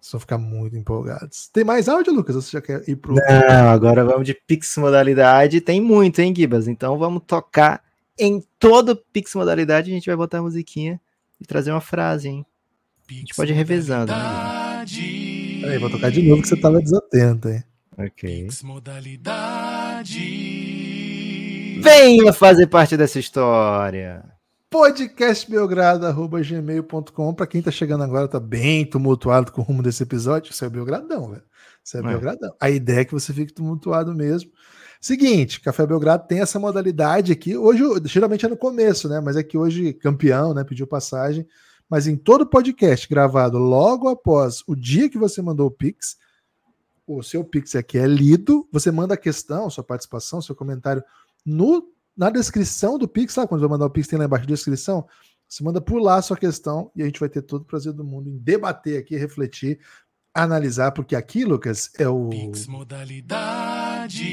vocês 0.00 0.12
vão 0.12 0.20
ficar 0.20 0.38
muito 0.38 0.74
empolgados. 0.74 1.48
Tem 1.52 1.62
mais 1.62 1.90
áudio, 1.90 2.14
Lucas? 2.14 2.34
Ou 2.34 2.40
você 2.40 2.52
já 2.52 2.62
quer 2.62 2.88
ir 2.88 2.96
pro. 2.96 3.14
Não, 3.14 3.68
agora 3.68 4.02
vamos 4.02 4.24
de 4.24 4.32
Pix 4.32 4.74
modalidade. 4.78 5.60
Tem 5.60 5.78
muito, 5.78 6.20
hein, 6.20 6.34
Gibas? 6.34 6.66
Então 6.66 6.98
vamos 6.98 7.22
tocar 7.26 7.84
em 8.18 8.42
todo 8.58 8.96
Pix 8.96 9.34
modalidade. 9.34 9.90
A 9.90 9.94
gente 9.94 10.06
vai 10.06 10.16
botar 10.16 10.38
a 10.38 10.42
musiquinha 10.42 10.98
e 11.38 11.44
trazer 11.44 11.70
uma 11.70 11.82
frase, 11.82 12.28
hein? 12.28 12.46
A 13.10 13.12
gente 13.12 13.34
pode 13.34 13.52
ir 13.52 13.54
revezando, 13.54 14.10
né? 14.10 14.86
Peraí, 15.66 15.78
vou 15.80 15.90
tocar 15.90 16.12
de 16.12 16.22
novo 16.22 16.42
que 16.42 16.48
você 16.48 16.56
tava 16.56 16.80
desatento, 16.80 17.48
hein? 17.48 17.64
Ok. 17.98 18.46
Venha 21.82 22.32
fazer 22.32 22.68
parte 22.68 22.96
dessa 22.96 23.18
história. 23.18 24.24
podcastbelgrado.gmail.com 24.70 27.34
Para 27.34 27.46
quem 27.48 27.60
tá 27.60 27.72
chegando 27.72 28.04
agora, 28.04 28.28
tá 28.28 28.38
bem 28.38 28.86
tumultuado 28.86 29.50
com 29.50 29.60
o 29.60 29.64
rumo 29.64 29.82
desse 29.82 30.04
episódio. 30.04 30.52
Isso 30.52 30.64
é 30.64 30.70
Belgradão, 30.70 31.30
velho. 31.30 31.42
Isso 31.84 31.96
é, 31.96 32.00
É. 32.00 32.02
Belgradão. 32.04 32.54
A 32.60 32.70
ideia 32.70 33.00
é 33.00 33.04
que 33.04 33.12
você 33.12 33.32
fique 33.32 33.52
tumultuado 33.52 34.14
mesmo. 34.14 34.48
Seguinte, 35.00 35.60
Café 35.60 35.84
Belgrado 35.84 36.28
tem 36.28 36.42
essa 36.42 36.60
modalidade 36.60 37.32
aqui. 37.32 37.56
Hoje, 37.56 37.82
geralmente 38.04 38.46
é 38.46 38.48
no 38.48 38.56
começo, 38.56 39.08
né? 39.08 39.20
Mas 39.20 39.34
é 39.36 39.42
que 39.42 39.58
hoje, 39.58 39.92
campeão, 39.94 40.54
né? 40.54 40.62
Pediu 40.62 40.86
passagem. 40.86 41.44
Mas 41.88 42.06
em 42.06 42.16
todo 42.16 42.46
podcast 42.46 43.08
gravado 43.08 43.58
logo 43.58 44.08
após 44.08 44.62
o 44.66 44.74
dia 44.74 45.08
que 45.08 45.18
você 45.18 45.40
mandou 45.40 45.68
o 45.68 45.70
Pix, 45.70 46.16
o 47.06 47.22
seu 47.22 47.44
Pix 47.44 47.76
aqui 47.76 47.96
é 47.96 48.06
lido. 48.06 48.68
Você 48.72 48.90
manda 48.90 49.14
a 49.14 49.18
questão, 49.18 49.70
sua 49.70 49.84
participação, 49.84 50.42
seu 50.42 50.54
comentário 50.54 51.02
no, 51.44 51.88
na 52.16 52.28
descrição 52.28 52.98
do 52.98 53.06
Pix, 53.06 53.34
sabe? 53.34 53.48
Quando 53.48 53.62
eu 53.62 53.68
mandar 53.68 53.86
o 53.86 53.90
Pix, 53.90 54.08
tem 54.08 54.18
lá 54.18 54.24
embaixo 54.24 54.46
descrição. 54.46 55.06
Você 55.48 55.62
manda 55.62 55.80
por 55.80 56.00
lá 56.00 56.16
a 56.16 56.22
sua 56.22 56.36
questão 56.36 56.90
e 56.96 57.02
a 57.02 57.04
gente 57.04 57.20
vai 57.20 57.28
ter 57.28 57.42
todo 57.42 57.62
o 57.62 57.66
prazer 57.66 57.92
do 57.92 58.02
mundo 58.02 58.28
em 58.28 58.36
debater 58.36 58.98
aqui, 58.98 59.16
refletir, 59.16 59.78
analisar, 60.34 60.90
porque 60.90 61.14
aqui, 61.14 61.44
Lucas, 61.44 61.92
é 61.96 62.08
o 62.08 62.28
Pix 62.28 62.66
modalidade. 62.66 64.24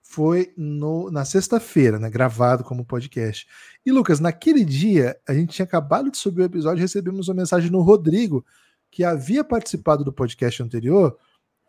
foi 0.10 0.54
no, 0.56 1.12
na 1.12 1.26
sexta-feira, 1.26 2.00
né? 2.00 2.10
Gravado 2.10 2.64
como 2.64 2.86
podcast. 2.86 3.46
E 3.86 3.92
Lucas, 3.92 4.22
naquele 4.22 4.64
dia 4.64 5.18
a 5.28 5.34
gente 5.34 5.54
tinha 5.54 5.66
acabado 5.66 6.10
de 6.10 6.18
subir 6.18 6.42
o 6.42 6.46
episódio, 6.46 6.80
e 6.80 6.82
recebemos 6.82 7.28
uma 7.28 7.36
mensagem 7.36 7.70
no 7.70 7.82
Rodrigo 7.82 8.44
que 8.90 9.04
havia 9.04 9.44
participado 9.44 10.06
do 10.06 10.14
podcast 10.14 10.64
anterior, 10.64 11.18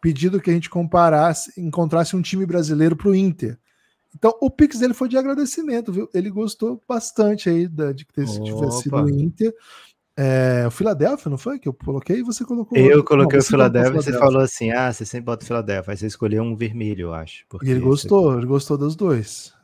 pedindo 0.00 0.40
que 0.40 0.50
a 0.50 0.52
gente 0.52 0.70
comparasse, 0.70 1.52
encontrasse 1.60 2.14
um 2.14 2.22
time 2.22 2.46
brasileiro 2.46 2.94
para 2.94 3.08
o 3.08 3.14
Inter. 3.14 3.58
Então, 4.14 4.32
o 4.40 4.48
Pix 4.48 4.78
dele 4.78 4.94
foi 4.94 5.08
de 5.08 5.18
agradecimento, 5.18 5.92
viu? 5.92 6.08
Ele 6.14 6.30
gostou 6.30 6.80
bastante 6.88 7.50
aí 7.50 7.66
da, 7.66 7.92
de 7.92 8.06
que 8.06 8.24
tivesse 8.24 8.82
sido 8.82 8.96
o 8.96 9.10
Inter. 9.10 9.52
É, 10.20 10.66
o 10.66 10.70
Philadelphia, 10.72 11.30
não 11.30 11.38
foi? 11.38 11.60
Que 11.60 11.68
eu 11.68 11.72
coloquei 11.72 12.16
e 12.18 12.22
você 12.24 12.44
colocou. 12.44 12.76
Eu 12.76 13.04
coloquei 13.04 13.36
Não, 13.36 13.38
o 13.38 13.42
você 13.42 13.50
Philadelphia 13.50 14.00
e 14.00 14.02
você 14.02 14.18
falou 14.18 14.42
assim: 14.42 14.72
ah, 14.72 14.92
você 14.92 15.04
sempre 15.04 15.26
bota 15.26 15.44
o 15.44 15.46
Philadelphia. 15.46 15.92
Aí 15.92 15.96
você 15.96 16.06
escolheu 16.06 16.42
um 16.42 16.56
vermelho, 16.56 17.02
eu 17.02 17.14
acho. 17.14 17.44
E 17.62 17.70
ele 17.70 17.78
você- 17.78 18.08
gostou, 18.08 18.36
ele 18.36 18.46
gostou 18.46 18.76
dos 18.76 18.96
dois. 18.96 19.54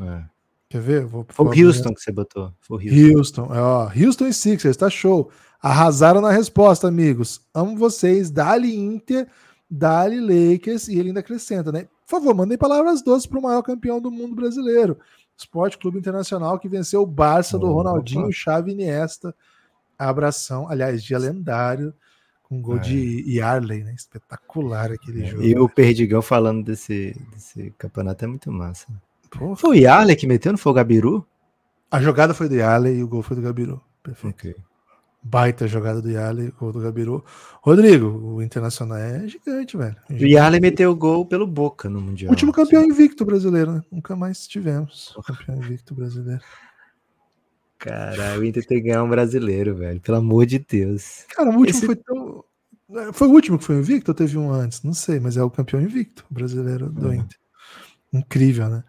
É. 0.00 0.22
Quer 0.68 0.80
ver? 0.80 1.04
Vou, 1.04 1.26
Foi 1.28 1.46
o 1.46 1.66
Houston 1.66 1.92
que 1.92 2.00
você 2.00 2.12
botou. 2.12 2.52
Foi 2.60 2.76
o 2.76 2.80
Houston. 2.80 3.42
Houston, 3.42 3.54
é, 3.54 3.60
ó, 3.60 3.90
Houston 3.92 4.26
e 4.28 4.32
Sixers, 4.32 4.76
tá 4.76 4.88
show. 4.88 5.30
Arrasaram 5.60 6.20
na 6.20 6.30
resposta, 6.30 6.86
amigos. 6.86 7.40
Amo 7.52 7.76
vocês. 7.76 8.30
Dali 8.30 8.76
Inter, 8.76 9.26
Dali 9.68 10.20
Lakers. 10.20 10.86
E 10.86 10.96
ele 10.96 11.08
ainda 11.08 11.20
acrescenta, 11.20 11.72
né? 11.72 11.88
Por 12.06 12.20
favor, 12.20 12.34
mandem 12.34 12.56
palavras 12.56 13.02
doces 13.02 13.26
para 13.26 13.38
o 13.40 13.42
maior 13.42 13.62
campeão 13.62 14.00
do 14.00 14.12
mundo 14.12 14.36
brasileiro. 14.36 14.96
Esporte 15.36 15.76
Clube 15.76 15.98
Internacional 15.98 16.56
que 16.60 16.68
venceu 16.68 17.02
o 17.02 17.06
Barça 17.06 17.58
do 17.58 17.66
Opa. 17.66 17.74
Ronaldinho, 17.74 18.30
Xavi 18.32 18.70
e 18.70 18.74
Iniesta. 18.74 19.34
Abração. 19.98 20.68
Aliás, 20.68 21.02
dia 21.02 21.18
lendário. 21.18 21.92
Com 22.42 22.60
gol 22.60 22.76
É. 22.76 22.80
de 22.80 23.24
Yarley, 23.26 23.82
né? 23.84 23.94
Espetacular 23.94 24.92
aquele 24.92 25.24
jogo. 25.24 25.42
E 25.42 25.58
o 25.58 25.66
Perdigão 25.68 26.20
falando 26.20 26.62
desse, 26.62 27.16
desse 27.32 27.72
campeonato 27.78 28.24
é 28.24 28.28
muito 28.28 28.52
massa. 28.52 28.86
Porra. 29.30 29.56
Foi 29.56 29.70
o 29.70 29.80
Yarley 29.80 30.14
que 30.14 30.26
meteu, 30.26 30.52
não 30.52 30.58
foi 30.58 30.70
o 30.72 30.74
Gabiru? 30.74 31.26
A 31.90 32.00
jogada 32.02 32.34
foi 32.34 32.48
do 32.48 32.54
Yarley 32.54 32.98
e 32.98 33.02
o 33.02 33.08
gol 33.08 33.22
foi 33.22 33.34
do 33.36 33.42
Gabiru. 33.42 33.80
Perfeito. 34.02 34.34
Ok. 34.34 34.54
Baita 35.22 35.66
jogada 35.66 36.02
do 36.02 36.10
Yarley, 36.10 36.50
gol 36.50 36.70
do 36.70 36.80
Gabiru. 36.80 37.24
Rodrigo, 37.62 38.08
o 38.08 38.42
Internacional 38.42 38.98
é 38.98 39.26
gigante, 39.26 39.74
velho. 39.74 39.96
O 40.10 40.14
Yarley 40.26 40.60
meteu 40.60 40.90
o 40.90 40.94
gol 40.94 41.24
pelo 41.24 41.46
Boca 41.46 41.88
no 41.88 41.98
Mundial. 41.98 42.30
Último 42.30 42.52
campeão 42.52 42.84
invicto 42.84 43.24
brasileiro, 43.24 43.72
né? 43.72 43.82
Nunca 43.90 44.14
mais 44.14 44.46
tivemos 44.46 45.16
campeão 45.26 45.56
invicto 45.56 45.94
brasileiro. 45.94 46.42
Caralho, 47.84 48.40
o 48.40 48.44
Inter 48.44 48.64
tem 48.66 48.78
que 48.78 48.88
ganhar 48.88 49.02
um 49.04 49.08
brasileiro, 49.08 49.74
velho. 49.76 50.00
Pelo 50.00 50.18
amor 50.18 50.46
de 50.46 50.58
Deus. 50.58 51.24
Cara, 51.34 51.50
o 51.50 51.54
último 51.58 51.68
Esse- 51.78 51.86
foi 51.86 51.96
tão. 51.96 52.42
é, 52.96 53.12
Foi 53.12 53.28
o 53.28 53.32
último 53.32 53.58
que 53.58 53.64
foi 53.64 53.76
invicto 53.76 54.10
ou 54.10 54.14
teve 54.14 54.38
um 54.38 54.50
antes? 54.50 54.82
Não 54.82 54.94
sei, 54.94 55.20
mas 55.20 55.36
é 55.36 55.42
o 55.42 55.50
campeão 55.50 55.80
invicto 55.82 56.24
brasileiro 56.30 56.88
do 56.88 57.08
Uhum. 57.08 57.14
Inter. 57.14 57.38
Incrível, 58.12 58.68
né? 58.68 58.84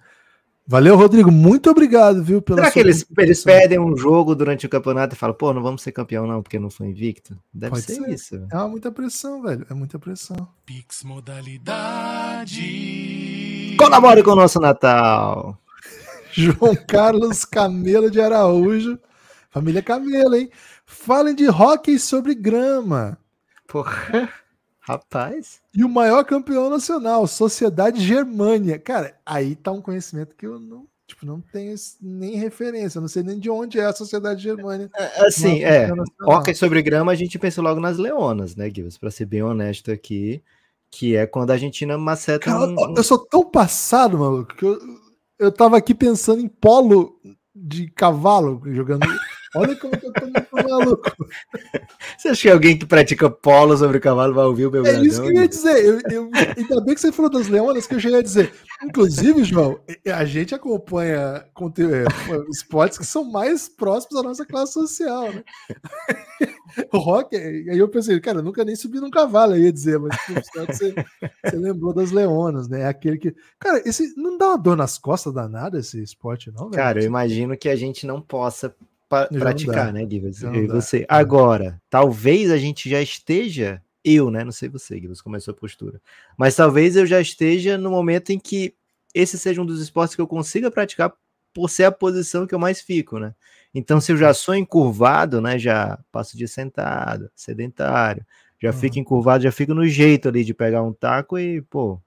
Valeu, 0.67 0.95
Rodrigo. 0.95 1.31
Muito 1.31 1.69
obrigado, 1.69 2.23
viu? 2.23 2.41
Pela 2.41 2.57
Será 2.59 2.71
que 2.71 2.79
eles, 2.79 3.05
eles 3.19 3.43
perdem 3.43 3.77
um 3.79 3.95
jogo 3.95 4.33
durante 4.33 4.65
o 4.65 4.69
campeonato 4.69 5.13
e 5.13 5.17
falam, 5.17 5.35
pô, 5.35 5.53
não 5.53 5.61
vamos 5.61 5.83
ser 5.83 5.91
campeão 5.91 6.25
não, 6.25 6.41
porque 6.41 6.57
não 6.57 6.71
foi 6.71 6.87
invicto? 6.87 7.37
Deve 7.53 7.71
Pode 7.75 7.83
ser, 7.85 7.95
ser. 7.95 8.09
isso. 8.09 8.47
É 8.51 8.67
muita 8.67 8.91
pressão, 8.91 9.43
velho. 9.43 9.63
É 9.69 9.73
muita 9.75 9.99
pressão. 9.99 10.47
Pix 10.65 11.03
modalidade. 12.45 13.75
Colabore 13.77 14.23
com 14.23 14.31
o 14.31 14.35
nosso 14.35 14.59
Natal. 14.59 15.59
João 16.37 16.75
Carlos 16.75 17.45
Camelo 17.45 18.11
de 18.11 18.19
Araújo. 18.19 18.99
Família 19.49 19.81
Camelo, 19.81 20.35
hein? 20.35 20.49
Falem 20.85 21.33
de 21.33 21.47
hóquei 21.47 21.97
sobre 21.97 22.35
grama. 22.35 23.17
Porra, 23.65 24.29
rapaz. 24.81 25.61
E 25.73 25.81
o 25.83 25.89
maior 25.89 26.25
campeão 26.25 26.69
nacional, 26.69 27.25
Sociedade 27.25 28.05
Germânia. 28.05 28.77
Cara, 28.77 29.17
aí 29.25 29.55
tá 29.55 29.71
um 29.71 29.81
conhecimento 29.81 30.35
que 30.35 30.45
eu 30.45 30.59
não, 30.59 30.85
tipo, 31.07 31.25
não 31.25 31.39
tenho 31.39 31.73
nem 32.01 32.35
referência. 32.35 32.97
Eu 32.97 33.03
não 33.03 33.07
sei 33.07 33.23
nem 33.23 33.39
de 33.39 33.49
onde 33.49 33.79
é 33.79 33.85
a 33.85 33.93
Sociedade 33.93 34.43
Germânia. 34.43 34.91
Assim, 35.17 35.61
Maior 35.61 35.71
é. 35.71 35.79
campeão 35.87 35.95
nacional. 35.95 36.39
Hockey 36.39 36.53
sobre 36.53 36.81
grama, 36.81 37.11
a 37.13 37.15
gente 37.15 37.39
pensa 37.39 37.61
logo 37.61 37.79
nas 37.79 37.97
leonas, 37.97 38.57
né, 38.57 38.69
Gibbs? 38.69 38.97
Pra 38.97 39.09
ser 39.09 39.25
bem 39.25 39.41
honesto 39.41 39.89
aqui, 39.89 40.43
que 40.91 41.15
é 41.15 41.25
quando 41.25 41.51
a 41.51 41.53
Argentina 41.53 41.97
maceta 41.97 42.51
Cara, 42.51 42.65
um... 42.67 42.93
eu 42.93 43.03
sou 43.05 43.19
tão 43.19 43.49
passado, 43.49 44.17
maluco, 44.19 44.53
que 44.53 44.65
eu, 44.65 45.04
eu 45.39 45.51
tava 45.51 45.77
aqui 45.77 45.93
pensando 45.93 46.41
em 46.41 46.47
polo 46.47 47.19
de 47.53 47.89
cavalo 47.89 48.61
jogando. 48.65 49.05
Olha 49.55 49.75
como 49.75 49.97
que 49.97 50.05
eu 50.07 50.13
tô 50.13 50.25
muito 50.25 50.69
maluco. 50.69 51.15
Você 52.17 52.29
acha 52.29 52.41
que 52.41 52.49
alguém 52.49 52.77
que 52.77 52.85
pratica 52.85 53.29
polo 53.29 53.75
sobre 53.77 53.99
cavalo 53.99 54.33
vai 54.33 54.45
ouvir 54.45 54.65
o 54.65 54.69
É 54.69 54.71
Belgradão? 54.71 55.03
isso 55.05 55.21
que 55.21 55.27
eu 55.27 55.33
ia 55.33 55.47
dizer. 55.47 55.85
Eu, 55.85 55.99
eu- 56.11 56.29
ainda 56.57 56.81
bem 56.81 56.93
que 56.95 57.01
você 57.01 57.11
falou 57.11 57.29
das 57.31 57.47
leonas, 57.47 57.87
que 57.87 57.95
eu 57.95 57.99
já 57.99 58.09
ia 58.09 58.23
dizer. 58.23 58.53
Inclusive, 58.83 59.43
João, 59.43 59.79
a 60.13 60.25
gente 60.25 60.53
acompanha 60.55 61.45
é, 61.45 62.05
esportes 62.51 62.97
que 62.97 63.05
são 63.05 63.23
mais 63.23 63.67
próximos 63.69 64.21
da 64.21 64.27
nossa 64.27 64.45
classe 64.45 64.73
social, 64.73 65.31
né? 65.31 65.43
O 66.91 66.97
rock, 66.97 67.35
aí 67.37 67.77
eu 67.77 67.87
pensei, 67.87 68.19
cara, 68.19 68.39
eu 68.39 68.43
nunca 68.43 68.65
nem 68.65 68.75
subi 68.75 68.99
num 68.99 69.09
cavalo, 69.09 69.53
eu 69.55 69.61
ia 69.63 69.71
dizer, 69.71 69.97
mas 69.97 70.13
pô, 70.25 70.33
você, 70.33 70.93
você 71.45 71.55
lembrou 71.55 71.93
das 71.93 72.11
leonas, 72.11 72.67
né? 72.67 72.81
É 72.81 72.87
aquele 72.87 73.17
que. 73.17 73.33
Cara, 73.57 73.81
esse 73.87 74.13
não 74.17 74.37
dá 74.37 74.49
uma 74.49 74.57
dor 74.57 74.75
nas 74.75 74.97
costas 74.97 75.33
danada 75.33 75.79
esse 75.79 76.01
esporte, 76.03 76.51
não, 76.51 76.65
velho? 76.65 76.73
Cara, 76.73 76.99
eu 77.01 77.05
imagino 77.05 77.55
que 77.57 77.69
a 77.69 77.75
gente 77.77 78.05
não 78.05 78.21
possa 78.21 78.75
não 79.31 79.39
praticar, 79.39 79.87
dá. 79.87 79.91
né? 79.93 80.07
Já 80.31 80.53
Eu 80.53 80.63
e 80.63 80.67
dá. 80.67 80.73
você. 80.73 81.05
Agora, 81.07 81.81
talvez 81.89 82.51
a 82.51 82.57
gente 82.57 82.89
já 82.89 83.01
esteja, 83.01 83.81
eu, 84.03 84.29
né? 84.29 84.43
Não 84.43 84.51
sei 84.51 84.69
você, 84.69 84.99
Gibbs, 84.99 85.21
como 85.21 85.35
é 85.35 85.37
a 85.37 85.41
sua 85.41 85.53
postura. 85.53 86.01
Mas 86.37 86.55
talvez 86.55 86.95
eu 86.95 87.05
já 87.05 87.19
esteja 87.21 87.77
no 87.77 87.89
momento 87.89 88.31
em 88.31 88.39
que 88.39 88.73
esse 89.13 89.37
seja 89.37 89.61
um 89.61 89.65
dos 89.65 89.81
esportes 89.81 90.15
que 90.15 90.21
eu 90.21 90.27
consiga 90.27 90.69
praticar 90.69 91.13
por 91.53 91.69
ser 91.69 91.85
a 91.85 91.91
posição 91.91 92.45
que 92.45 92.53
eu 92.53 92.59
mais 92.59 92.81
fico, 92.81 93.17
né? 93.17 93.33
Então, 93.73 94.01
se 94.01 94.11
eu 94.11 94.17
já 94.17 94.33
sou 94.33 94.53
encurvado, 94.55 95.41
né? 95.41 95.57
Já 95.57 95.97
passo 96.11 96.37
de 96.37 96.47
sentado, 96.47 97.29
sedentário, 97.35 98.25
já 98.61 98.69
Uhum. 98.71 98.75
fico 98.77 98.99
encurvado, 98.99 99.43
já 99.43 99.51
fico 99.51 99.73
no 99.73 99.87
jeito 99.87 100.27
ali 100.27 100.43
de 100.43 100.53
pegar 100.53 100.83
um 100.83 100.91
taco 100.93 101.37
e, 101.39 101.61
pô, 101.61 101.99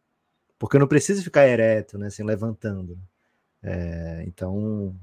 porque 0.58 0.76
eu 0.76 0.80
não 0.80 0.86
preciso 0.88 1.22
ficar 1.22 1.46
ereto, 1.48 1.96
né? 1.98 2.08
Assim, 2.08 2.22
levantando. 2.24 2.98
É, 3.62 4.24
então, 4.26 4.94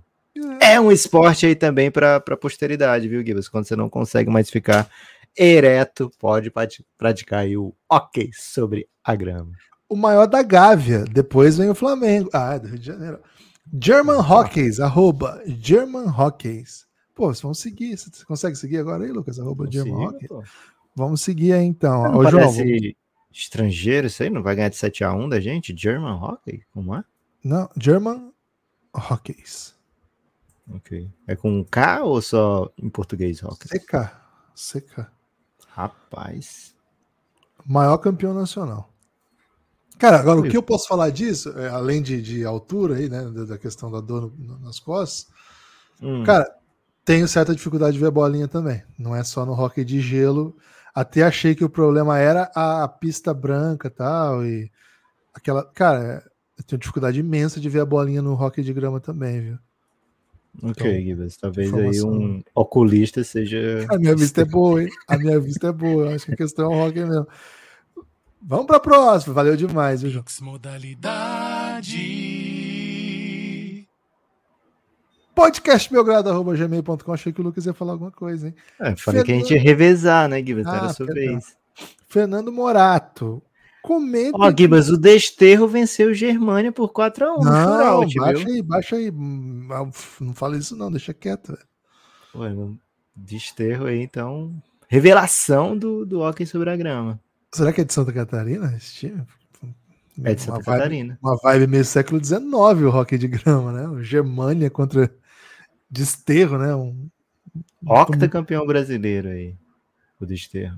é 0.61 0.79
um 0.79 0.91
esporte 0.91 1.45
aí 1.45 1.55
também 1.55 1.89
para 1.91 2.17
a 2.17 2.37
posteridade, 2.37 3.07
viu, 3.07 3.25
Gibbs? 3.25 3.47
Quando 3.49 3.65
você 3.65 3.75
não 3.75 3.89
consegue 3.89 4.29
mais 4.29 4.49
ficar 4.49 4.89
ereto, 5.37 6.11
pode 6.19 6.49
prati- 6.51 6.85
praticar 6.97 7.39
aí 7.41 7.57
o 7.57 7.73
hockey 7.91 8.29
sobre 8.33 8.87
a 9.03 9.15
grama. 9.15 9.51
o 9.89 9.95
maior 9.95 10.25
da 10.25 10.41
Gávea. 10.41 11.03
Depois 11.05 11.57
vem 11.57 11.69
o 11.69 11.75
Flamengo. 11.75 12.29
Ah, 12.33 12.55
é 12.55 12.59
do 12.59 12.67
Rio 12.67 12.79
de 12.79 12.85
Janeiro. 12.85 13.19
German 13.81 14.17
Hockeys, 14.19 14.79
arroba 14.79 15.41
German 15.45 16.07
Hockeys. 16.07 16.85
Pô, 17.13 17.27
vocês 17.27 17.41
vão 17.41 17.53
seguir. 17.53 17.97
Você 17.97 18.09
consegue 18.25 18.55
seguir 18.55 18.77
agora 18.79 19.03
aí, 19.03 19.11
Lucas? 19.11 19.39
Arroba 19.39 19.65
German 19.71 19.93
Consigo, 19.93 20.15
Hockey. 20.15 20.27
pô. 20.27 20.43
Vamos 20.95 21.21
seguir 21.21 21.53
aí 21.53 21.65
então. 21.65 22.03
Não 22.03 22.17
Ô, 22.19 22.23
João, 22.23 22.43
parece 22.43 22.57
vamos- 22.63 22.93
estrangeiro 23.31 24.07
isso 24.07 24.23
aí? 24.23 24.29
Não 24.29 24.41
vai 24.43 24.55
ganhar 24.55 24.69
de 24.69 24.75
7x1 24.77 25.29
da 25.29 25.39
gente? 25.39 25.75
German 25.77 26.13
Hockey? 26.13 26.61
Como 26.73 26.95
é? 26.95 27.03
não, 27.43 27.69
German 27.79 28.31
Hockeys. 28.95 29.74
Ok. 30.73 31.09
É 31.27 31.35
com 31.35 31.63
K 31.63 32.03
ou 32.03 32.21
só 32.21 32.71
em 32.77 32.89
português 32.89 33.41
hockey? 33.43 33.67
CK. 33.69 34.11
CK. 34.55 35.07
Rapaz. 35.69 36.73
Maior 37.65 37.97
campeão 37.97 38.33
nacional. 38.33 38.89
Cara, 39.97 40.19
agora 40.19 40.39
o 40.39 40.43
que 40.43 40.57
eu 40.57 40.63
posso 40.63 40.87
falar 40.87 41.09
disso, 41.09 41.49
é, 41.57 41.69
além 41.69 42.01
de, 42.01 42.21
de 42.21 42.43
altura 42.45 42.95
aí, 42.97 43.09
né, 43.09 43.23
da 43.45 43.57
questão 43.57 43.89
da 43.89 44.01
dor 44.01 44.33
no- 44.37 44.59
nas 44.59 44.79
costas, 44.79 45.33
Hum, 46.01 46.23
Cara, 46.25 46.45
tenho 47.05 47.25
certa 47.27 47.55
dificuldade 47.55 47.93
de 47.93 48.03
ver 48.03 48.11
bolinha 48.11 48.47
também. 48.49 48.83
Não 48.99 49.15
é 49.15 49.23
só 49.23 49.45
no 49.45 49.53
hockey 49.53 49.85
de 49.85 50.01
gelo. 50.01 50.57
Até 50.93 51.23
achei 51.23 51.55
que 51.55 51.63
o 51.63 51.69
problema 51.69 52.19
era 52.19 52.51
a 52.53 52.87
pista 52.87 53.33
branca 53.33 53.89
tal, 53.89 54.45
e 54.45 54.69
aquela. 55.33 55.63
Cara, 55.73 56.23
eu 56.57 56.63
tenho 56.65 56.79
dificuldade 56.79 57.19
imensa 57.19 57.59
de 57.61 57.69
ver 57.69 57.81
a 57.81 57.85
bolinha 57.85 58.21
no 58.21 58.33
hockey 58.33 58.63
de 58.63 58.73
grama 58.73 58.99
também, 58.99 59.41
viu? 59.41 59.59
Ok, 60.63 61.11
Então. 61.11 61.27
Talvez 61.41 61.73
aí 61.73 62.01
um 62.01 62.41
oculista 62.53 63.23
seja. 63.23 63.85
A 63.89 63.97
minha 63.97 64.15
vista 64.15 64.41
é 64.41 64.45
boa, 64.45 64.83
hein? 64.83 64.89
A 65.07 65.17
minha 65.17 65.39
vista 65.39 65.67
é 65.67 65.71
boa. 65.71 66.09
Eu 66.09 66.15
acho 66.15 66.25
que 66.25 66.33
a 66.33 66.37
questão 66.37 66.71
é 66.71 66.75
o 66.75 66.87
hockey 66.87 67.05
mesmo. 67.05 67.27
Vamos 68.41 68.67
para 68.67 68.77
a 68.77 68.79
próxima. 68.79 69.33
Valeu 69.33 69.57
demais, 69.57 70.01
viu, 70.01 70.11
João? 70.11 70.25
Modalidade. 70.41 71.95
Podcastbelgrado.gmail.com. 75.33 77.13
Achei 77.13 77.33
que 77.33 77.41
o 77.41 77.43
Lucas 77.43 77.65
ia 77.65 77.73
falar 77.73 77.93
alguma 77.93 78.11
coisa, 78.11 78.47
hein? 78.47 78.55
É, 78.79 78.95
falei 78.95 79.23
que 79.23 79.31
a 79.31 79.35
gente 79.35 79.53
ia 79.53 79.59
revezar, 79.59 80.29
né, 80.29 80.43
Gibas? 80.43 80.67
Ah, 80.67 80.77
Era 80.77 80.85
a 80.85 80.93
sua 80.93 81.07
vez. 81.07 81.57
Fernando 82.07 82.51
Morato. 82.51 83.41
Comenta. 83.85 84.37
Ó, 84.39 84.51
Gibas, 84.55 84.89
o 84.89 84.97
Desterro 84.97 85.67
venceu 85.67 86.09
o 86.09 86.13
Germânia 86.13 86.71
por 86.71 86.91
4x1 86.91 87.37
no 87.37 87.43
não, 87.43 87.99
baixa 87.99 88.43
viu? 88.43 88.53
aí, 88.53 88.61
baixa 88.61 88.95
aí. 88.95 89.11
Hum, 89.11 89.67
Não 90.19 90.33
fala 90.33 90.57
isso, 90.57 90.75
não, 90.75 90.89
deixa 90.91 91.13
quieto. 91.13 91.53
velho. 92.33 92.69
Ué, 92.69 92.75
Desterro 93.15 93.85
aí, 93.85 94.01
então. 94.01 94.53
Revelação 94.87 95.77
do, 95.77 96.05
do 96.05 96.19
hockey 96.21 96.45
sobre 96.45 96.69
a 96.69 96.75
grama. 96.75 97.19
Será 97.53 97.71
que 97.71 97.81
é 97.81 97.83
de 97.83 97.93
Santa 97.93 98.11
Catarina 98.11 98.73
esse 98.75 98.93
time? 98.95 99.23
É 100.23 100.33
de 100.33 100.41
Santa 100.41 100.57
Uma 100.57 100.63
vibe- 100.63 100.77
Catarina. 100.77 101.19
Uma 101.21 101.37
vibe 101.37 101.67
meio 101.67 101.85
século 101.85 102.23
XIX, 102.23 102.41
o 102.43 102.89
hockey 102.89 103.17
de 103.17 103.27
grama, 103.27 103.71
né? 103.71 103.87
O 103.87 104.03
Germânia 104.03 104.69
contra 104.69 105.13
Desterro, 105.89 106.57
né? 106.57 106.75
Um, 106.75 107.09
Octacampeão 107.85 108.65
brasileiro 108.65 109.29
aí. 109.29 109.55
O 110.19 110.25
Desterro. 110.25 110.77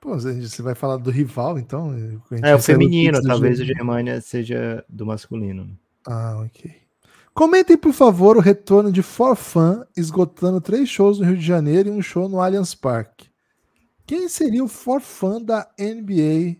Pô, 0.00 0.18
você 0.18 0.62
vai 0.62 0.74
falar 0.74 0.96
do 0.96 1.10
rival, 1.10 1.58
então? 1.58 1.94
É, 2.42 2.54
o 2.54 2.58
feminino, 2.58 3.20
talvez 3.22 3.60
o. 3.60 3.64
Germânia 3.64 4.20
seja 4.20 4.82
do 4.88 5.04
masculino. 5.04 5.78
Ah, 6.06 6.42
ok. 6.42 6.74
Comentem, 7.34 7.76
por 7.76 7.92
favor, 7.92 8.36
o 8.36 8.40
retorno 8.40 8.90
de 8.90 9.02
For 9.02 9.36
Fun, 9.36 9.82
esgotando 9.96 10.60
três 10.60 10.88
shows 10.88 11.18
no 11.18 11.26
Rio 11.26 11.36
de 11.36 11.44
Janeiro 11.44 11.90
e 11.90 11.92
um 11.92 12.02
show 12.02 12.28
no 12.28 12.40
Allianz 12.40 12.74
Parque. 12.74 13.28
Quem 14.06 14.28
seria 14.28 14.64
o 14.64 14.68
For 14.68 15.00
Fun 15.00 15.42
da 15.42 15.68
NBA? 15.78 16.56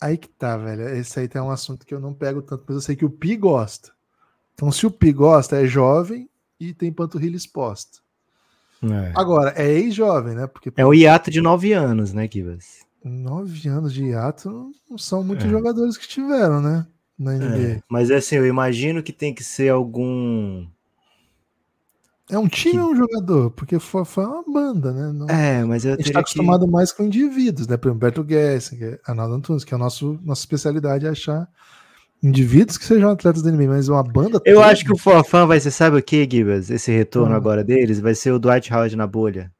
Aí 0.00 0.18
que 0.18 0.28
tá, 0.28 0.56
velho. 0.56 0.88
Esse 0.88 1.20
aí 1.20 1.28
tem 1.28 1.40
um 1.40 1.50
assunto 1.50 1.86
que 1.86 1.94
eu 1.94 2.00
não 2.00 2.12
pego 2.12 2.42
tanto, 2.42 2.64
mas 2.66 2.76
eu 2.76 2.82
sei 2.82 2.96
que 2.96 3.04
o 3.04 3.10
Pi 3.10 3.36
gosta. 3.36 3.92
Então, 4.54 4.70
se 4.72 4.86
o 4.86 4.90
Pi 4.90 5.12
gosta, 5.12 5.56
é 5.56 5.66
jovem 5.66 6.28
e 6.58 6.74
tem 6.74 6.92
panturrilha 6.92 7.36
exposta. 7.36 8.00
É. 8.82 9.12
Agora, 9.16 9.52
é 9.56 9.68
ex-jovem, 9.72 10.34
né? 10.34 10.46
Porque 10.46 10.72
É 10.76 10.86
um 10.86 10.94
hiato 10.94 11.30
de 11.30 11.40
nove 11.40 11.72
anos, 11.72 12.12
né, 12.12 12.28
Kivas? 12.28 12.86
nove 13.04 13.68
anos 13.68 13.92
de 13.92 14.04
hiato 14.04 14.72
não- 14.90 14.98
são 14.98 15.22
muitos 15.24 15.46
É. 15.46 15.48
jogadores 15.48 15.96
que 15.96 16.06
tiveram, 16.06 16.60
né? 16.60 16.86
Na 17.18 17.34
NBA. 17.34 17.58
É, 17.76 17.80
mas 17.88 18.10
assim, 18.10 18.36
eu 18.36 18.46
imagino 18.46 19.02
que 19.02 19.12
tem 19.12 19.34
que 19.34 19.42
ser 19.42 19.70
algum. 19.70 20.66
É, 22.30 22.38
um 22.38 22.46
time 22.46 22.74
Que- 22.74 22.78
ou 22.80 22.90
um 22.92 22.96
jogador? 22.96 23.50
Porque 23.52 23.78
Fun 23.78 24.04
é 24.18 24.26
uma 24.26 24.44
banda, 24.52 24.92
né? 24.92 25.12
Não- 25.12 25.26
É, 25.28 25.64
mas 25.64 25.84
eu 25.84 25.94
A 25.94 25.96
gente 25.96 26.06
está 26.08 26.18
que. 26.20 26.24
acostumado 26.24 26.68
mais 26.68 26.92
com 26.92 27.02
indivíduos, 27.04 27.66
né? 27.66 27.76
Por 27.76 27.88
exemplo, 27.88 28.00
Berto 28.00 28.26
Gessinger, 28.28 29.00
Arnaldo 29.06 29.34
Antunes, 29.34 29.64
que 29.64 29.72
é 29.72 29.76
a 29.76 29.78
nosso, 29.78 30.18
nossa 30.22 30.42
especialidade 30.42 31.06
é 31.06 31.08
achar 31.08 31.48
indivíduos 32.22 32.76
que 32.78 32.84
sejam 32.84 33.10
atletas 33.10 33.42
da 33.42 33.50
NBA, 33.50 33.68
mas 33.68 33.88
uma 33.88 34.02
banda. 34.02 34.40
Eu 34.44 34.56
toda- 34.56 34.66
acho 34.66 34.84
que 34.84 34.92
o 34.92 34.98
Forfã 34.98 35.46
vai 35.46 35.60
ser, 35.60 35.70
sabe 35.70 35.96
o 35.98 36.02
que, 36.02 36.28
Gibas? 36.30 36.70
Esse 36.70 36.90
retorno 36.90 37.32
Hum. 37.34 37.36
agora 37.36 37.62
deles 37.64 38.00
vai 38.00 38.14
ser 38.14 38.32
o 38.32 38.38
Dwight 38.38 38.72
Howard 38.72 38.96
na 38.96 39.06
bolha. 39.06 39.52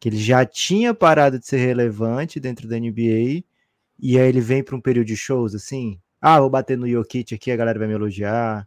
Que 0.00 0.08
ele 0.08 0.16
já 0.16 0.44
tinha 0.44 0.92
parado 0.92 1.38
de 1.38 1.46
ser 1.46 1.58
relevante 1.58 2.38
dentro 2.40 2.68
da 2.68 2.76
NBA, 2.76 3.44
e 3.98 4.18
aí 4.18 4.28
ele 4.28 4.40
vem 4.40 4.62
para 4.62 4.76
um 4.76 4.80
período 4.80 5.06
de 5.06 5.16
shows 5.16 5.54
assim. 5.54 5.98
Ah, 6.20 6.40
vou 6.40 6.50
bater 6.50 6.76
no 6.76 6.88
Jokic 6.88 7.34
aqui, 7.34 7.50
a 7.50 7.56
galera 7.56 7.78
vai 7.78 7.86
me 7.88 7.94
elogiar, 7.94 8.66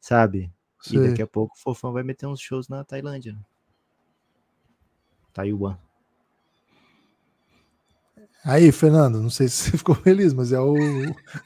sabe? 0.00 0.52
E 0.90 0.98
daqui 0.98 1.22
a 1.22 1.26
pouco 1.26 1.54
o 1.56 1.58
Fofão 1.60 1.92
vai 1.92 2.02
meter 2.02 2.26
uns 2.26 2.40
shows 2.40 2.68
na 2.68 2.84
Tailândia. 2.84 3.32
né? 3.32 3.38
Taiwan. 5.32 5.76
Aí, 8.44 8.72
Fernando, 8.72 9.22
não 9.22 9.30
sei 9.30 9.48
se 9.48 9.70
você 9.70 9.78
ficou 9.78 9.94
feliz, 9.94 10.34
mas 10.34 10.52
é 10.52 10.58
o 10.58 10.74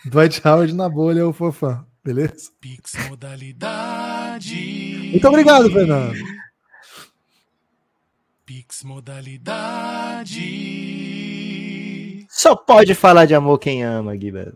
Dwight 0.06 0.40
Howard 0.46 0.74
na 0.74 0.88
bolha, 0.88 1.20
é 1.20 1.24
o 1.24 1.32
Fofã, 1.32 1.84
beleza? 2.02 2.50
Pix 2.60 2.94
modalidade. 3.08 4.54
Muito 5.10 5.28
obrigado, 5.28 5.70
Fernando. 5.70 6.16
Pix 8.46 8.82
modalidade. 8.82 10.46
Só 12.30 12.56
pode 12.56 12.94
falar 12.94 13.26
de 13.26 13.34
amor 13.34 13.58
quem 13.58 13.82
ama, 13.84 14.16
Gibas. 14.16 14.54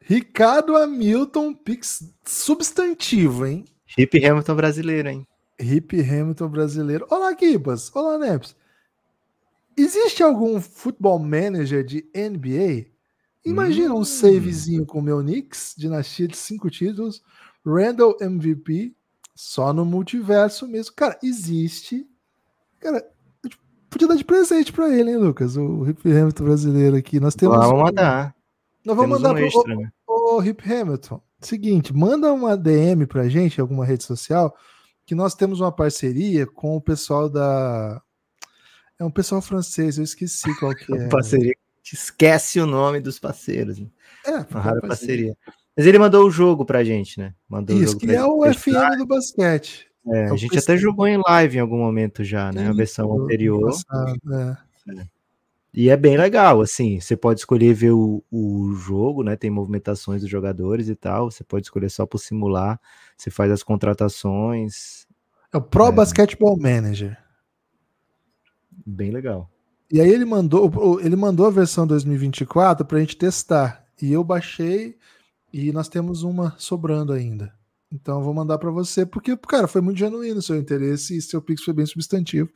Ricardo 0.00 0.76
Hamilton, 0.76 1.54
Pix 1.54 2.12
substantivo, 2.24 3.46
hein? 3.46 3.64
Hip 3.96 4.24
Hamilton 4.24 4.54
brasileiro, 4.54 5.08
hein? 5.08 5.26
Hip 5.58 5.98
Hamilton 6.00 6.48
brasileiro. 6.48 7.06
Olá, 7.08 7.34
Gibas. 7.38 7.90
Olá, 7.94 8.18
Neps. 8.18 8.54
Existe 9.76 10.22
algum 10.22 10.60
futebol 10.60 11.18
manager 11.18 11.84
de 11.84 12.04
NBA? 12.14 12.86
Imagina 13.44 13.94
um 13.94 13.98
Hum. 14.00 14.04
savezinho 14.04 14.86
com 14.86 14.98
o 15.00 15.02
meu 15.02 15.20
Knicks, 15.20 15.74
dinastia 15.76 16.26
de 16.28 16.36
cinco 16.36 16.70
títulos, 16.70 17.22
Randall 17.66 18.16
MVP, 18.20 18.94
só 19.34 19.72
no 19.72 19.84
multiverso 19.84 20.66
mesmo. 20.68 20.94
Cara, 20.94 21.18
existe. 21.22 22.06
Cara, 22.80 22.98
eu 23.44 23.50
podia 23.90 24.08
dar 24.08 24.16
de 24.16 24.24
presente 24.24 24.72
pra 24.72 24.88
ele, 24.94 25.10
hein, 25.10 25.16
Lucas? 25.18 25.56
O 25.56 25.86
Hip 25.88 26.00
Hamilton 26.10 26.44
brasileiro 26.44 26.96
aqui. 26.96 27.18
Nós 27.20 27.34
temos. 27.34 27.56
Vamos 27.56 27.80
um- 27.80 27.84
mandar. 27.84 28.34
Nós 28.84 28.96
vamos 28.96 29.10
mandar 29.20 29.30
um 29.32 29.34
pro, 29.36 29.44
extra, 29.46 29.76
né? 29.76 29.90
Ô, 30.06 30.42
Hip 30.42 30.62
Hamilton, 30.72 31.20
seguinte, 31.40 31.92
manda 31.94 32.32
uma 32.32 32.56
DM 32.56 33.06
pra 33.06 33.28
gente, 33.28 33.60
alguma 33.60 33.84
rede 33.84 34.04
social, 34.04 34.54
que 35.06 35.14
nós 35.14 35.34
temos 35.34 35.60
uma 35.60 35.72
parceria 35.72 36.46
com 36.46 36.76
o 36.76 36.80
pessoal 36.80 37.28
da. 37.28 38.00
É 38.98 39.04
um 39.04 39.10
pessoal 39.10 39.42
francês, 39.42 39.98
eu 39.98 40.04
esqueci 40.04 40.54
qual 40.58 40.74
que 40.74 40.92
é. 40.94 41.08
Parceria. 41.08 41.54
Esquece 41.92 42.60
o 42.60 42.66
nome 42.66 42.98
dos 43.00 43.18
parceiros. 43.18 43.78
né? 43.78 43.86
É, 44.26 44.30
Uma 44.50 44.60
rara 44.60 44.80
parceria. 44.80 45.36
Mas 45.76 45.86
ele 45.86 45.98
mandou 45.98 46.26
o 46.26 46.30
jogo 46.30 46.64
pra 46.64 46.82
gente, 46.84 47.18
né? 47.18 47.34
Mandou 47.48 47.76
o 47.76 47.82
Isso, 47.82 47.98
que 47.98 48.06
é 48.06 48.14
gente 48.20 48.22
o. 48.24 48.52
FM 48.54 48.96
do 48.98 49.06
basquete. 49.06 49.86
É, 50.06 50.20
é 50.20 50.30
a 50.30 50.36
gente 50.36 50.56
até 50.58 50.76
jogou 50.76 51.06
em 51.06 51.20
live 51.26 51.56
em 51.56 51.60
algum 51.60 51.78
momento 51.78 52.22
já, 52.24 52.50
né? 52.52 52.68
A 52.68 52.70
Sim, 52.70 52.76
versão 52.76 53.08
no- 53.08 53.18
no 53.18 53.24
anterior. 53.24 53.70
passado, 53.70 54.18
é. 54.32 55.06
E 55.74 55.90
é 55.90 55.96
bem 55.96 56.16
legal, 56.16 56.60
assim. 56.60 57.00
Você 57.00 57.16
pode 57.16 57.40
escolher 57.40 57.74
ver 57.74 57.90
o, 57.90 58.22
o 58.30 58.74
jogo, 58.76 59.22
né? 59.24 59.34
Tem 59.36 59.50
movimentações 59.50 60.20
dos 60.22 60.30
jogadores 60.30 60.88
e 60.88 60.94
tal. 60.94 61.30
Você 61.30 61.42
pode 61.42 61.66
escolher 61.66 61.90
só 61.90 62.06
por 62.06 62.18
simular. 62.18 62.80
Você 63.16 63.28
faz 63.30 63.50
as 63.50 63.62
contratações. 63.62 65.06
É 65.52 65.56
o 65.56 65.60
Pro 65.60 65.88
É. 65.88 65.92
Basketball 65.92 66.56
Manager. 66.58 67.18
Bem 68.84 69.10
legal. 69.10 69.50
E 69.90 70.00
aí 70.00 70.10
ele 70.10 70.24
mandou, 70.24 71.00
ele 71.00 71.16
mandou 71.16 71.46
a 71.46 71.50
versão 71.50 71.86
2024 71.86 72.86
pra 72.86 72.98
gente 73.00 73.16
testar. 73.16 73.84
E 74.00 74.12
eu 74.12 74.24
baixei 74.24 74.96
e 75.52 75.72
nós 75.72 75.88
temos 75.88 76.22
uma 76.22 76.54
sobrando 76.58 77.12
ainda. 77.12 77.52
Então 77.92 78.18
eu 78.18 78.24
vou 78.24 78.34
mandar 78.34 78.58
pra 78.58 78.70
você, 78.70 79.06
porque, 79.06 79.36
cara, 79.36 79.68
foi 79.68 79.80
muito 79.80 79.98
genuíno 79.98 80.38
o 80.38 80.42
seu 80.42 80.56
interesse 80.56 81.16
e 81.16 81.22
seu 81.22 81.40
Pix 81.40 81.62
foi 81.62 81.72
bem 81.72 81.86
substantivo. 81.86 82.50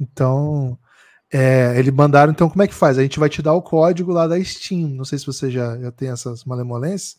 Então, 0.00 0.76
é, 1.32 1.78
eles 1.78 1.92
mandaram, 1.94 2.32
então 2.32 2.50
como 2.50 2.62
é 2.62 2.66
que 2.66 2.74
faz? 2.74 2.98
A 2.98 3.02
gente 3.02 3.20
vai 3.20 3.28
te 3.28 3.40
dar 3.40 3.54
o 3.54 3.62
código 3.62 4.12
lá 4.12 4.26
da 4.26 4.42
Steam. 4.42 4.88
Não 4.88 5.04
sei 5.04 5.18
se 5.18 5.26
você 5.26 5.50
já, 5.50 5.78
já 5.78 5.92
tem 5.92 6.08
essas 6.08 6.44
malemolências. 6.44 7.16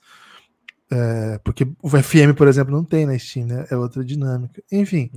É, 0.91 1.39
porque 1.43 1.65
o 1.81 1.89
FM, 1.89 2.35
por 2.37 2.47
exemplo, 2.47 2.75
não 2.75 2.83
tem 2.83 3.05
na 3.05 3.17
Steam, 3.17 3.47
né? 3.47 3.65
É 3.69 3.77
outra 3.77 4.03
dinâmica. 4.03 4.61
Enfim. 4.71 5.09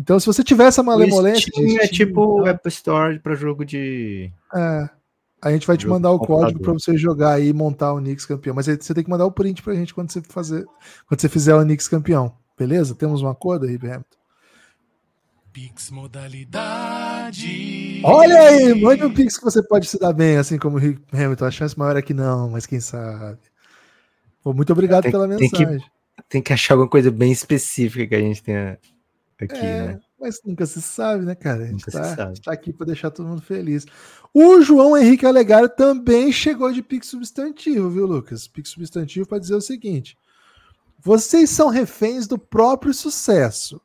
Então, 0.00 0.18
se 0.20 0.26
você 0.26 0.44
tiver 0.44 0.66
essa 0.66 0.82
malemolência. 0.82 1.50
Steam 1.52 1.76
é 1.80 1.88
tipo 1.88 2.20
o 2.20 2.38
então- 2.40 2.46
App 2.48 2.68
Store 2.68 3.18
para 3.18 3.34
jogo 3.34 3.64
de. 3.64 4.30
é. 4.54 4.88
A 5.40 5.52
gente 5.52 5.68
vai 5.68 5.76
te 5.76 5.86
mandar 5.86 6.10
o 6.10 6.18
código 6.18 6.58
para 6.60 6.72
você 6.72 6.96
jogar 6.96 7.34
aí 7.34 7.50
e 7.50 7.52
montar 7.52 7.92
o 7.92 7.98
Knicks 7.98 8.26
campeão. 8.26 8.56
Mas 8.56 8.68
aí 8.68 8.76
você 8.76 8.92
tem 8.92 9.04
que 9.04 9.10
mandar 9.10 9.24
o 9.24 9.30
print 9.30 9.62
pra 9.62 9.72
gente 9.72 9.94
quando 9.94 10.10
você 10.10 10.20
fazer, 10.20 10.66
quando 11.06 11.20
você 11.20 11.28
fizer 11.28 11.54
o 11.54 11.62
Knicks 11.62 11.86
campeão. 11.86 12.34
Beleza? 12.58 12.92
Temos 12.96 13.22
um 13.22 13.28
acordo 13.28 13.64
aí, 13.66 13.76
Hamilton? 13.76 14.02
Pix 15.52 15.92
modalidade. 15.92 18.00
Olha 18.04 18.38
aí, 18.40 18.74
mande 18.80 19.04
um 19.04 19.12
Pix 19.14 19.36
que 19.38 19.44
você 19.44 19.62
pode 19.62 19.86
se 19.86 19.98
dar 19.98 20.12
bem, 20.12 20.36
assim 20.36 20.58
como 20.58 20.76
o 20.76 20.80
Rick 20.80 21.00
Hamilton. 21.12 21.44
A 21.44 21.50
chance 21.50 21.78
maior 21.78 21.96
é 21.96 22.02
que 22.02 22.14
não, 22.14 22.50
mas 22.50 22.66
quem 22.66 22.80
sabe. 22.80 23.38
Pô, 24.42 24.52
muito 24.52 24.72
obrigado 24.72 25.04
Tem- 25.04 25.12
pela 25.12 25.28
tem 25.28 25.48
que- 25.50 25.58
mensagem. 25.66 25.86
Tem 26.28 26.42
que 26.42 26.52
achar 26.52 26.74
alguma 26.74 26.90
coisa 26.90 27.10
bem 27.12 27.30
específica 27.30 28.06
que 28.08 28.14
a 28.14 28.20
gente 28.20 28.42
tenha 28.42 28.76
aqui, 29.44 29.56
É, 29.56 29.86
né? 29.88 30.00
mas 30.20 30.40
nunca 30.44 30.66
se 30.66 30.80
sabe, 30.82 31.24
né, 31.24 31.34
cara? 31.34 31.64
A 31.64 31.66
gente 31.66 31.86
Nunca 31.86 31.90
tá, 31.92 32.16
sabe. 32.16 32.40
tá 32.40 32.52
aqui 32.52 32.72
para 32.72 32.86
deixar 32.86 33.10
todo 33.10 33.28
mundo 33.28 33.42
feliz. 33.42 33.86
O 34.34 34.60
João 34.60 34.96
Henrique 34.96 35.24
Alegário 35.26 35.68
também 35.68 36.30
chegou 36.32 36.70
de 36.72 36.82
Pix 36.82 37.06
substantivo, 37.08 37.88
viu, 37.90 38.06
Lucas? 38.06 38.46
Pix 38.48 38.70
substantivo 38.70 39.26
para 39.26 39.38
dizer 39.38 39.54
o 39.54 39.60
seguinte: 39.60 40.16
vocês 41.00 41.50
são 41.50 41.68
reféns 41.68 42.26
do 42.26 42.38
próprio 42.38 42.92
sucesso. 42.92 43.80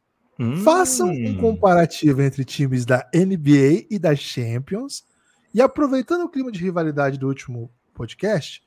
Façam 0.64 1.10
um 1.10 1.30
Hum. 1.30 1.38
comparativo 1.38 2.22
entre 2.22 2.44
times 2.44 2.86
da 2.86 3.08
NBA 3.14 3.86
e 3.90 4.00
da 4.00 4.16
Champions. 4.16 5.04
E 5.54 5.62
aproveitando 5.62 6.24
o 6.24 6.30
clima 6.30 6.52
de 6.52 6.60
rivalidade 6.60 7.20
do 7.20 7.28
último 7.28 7.72
podcast, 7.94 8.62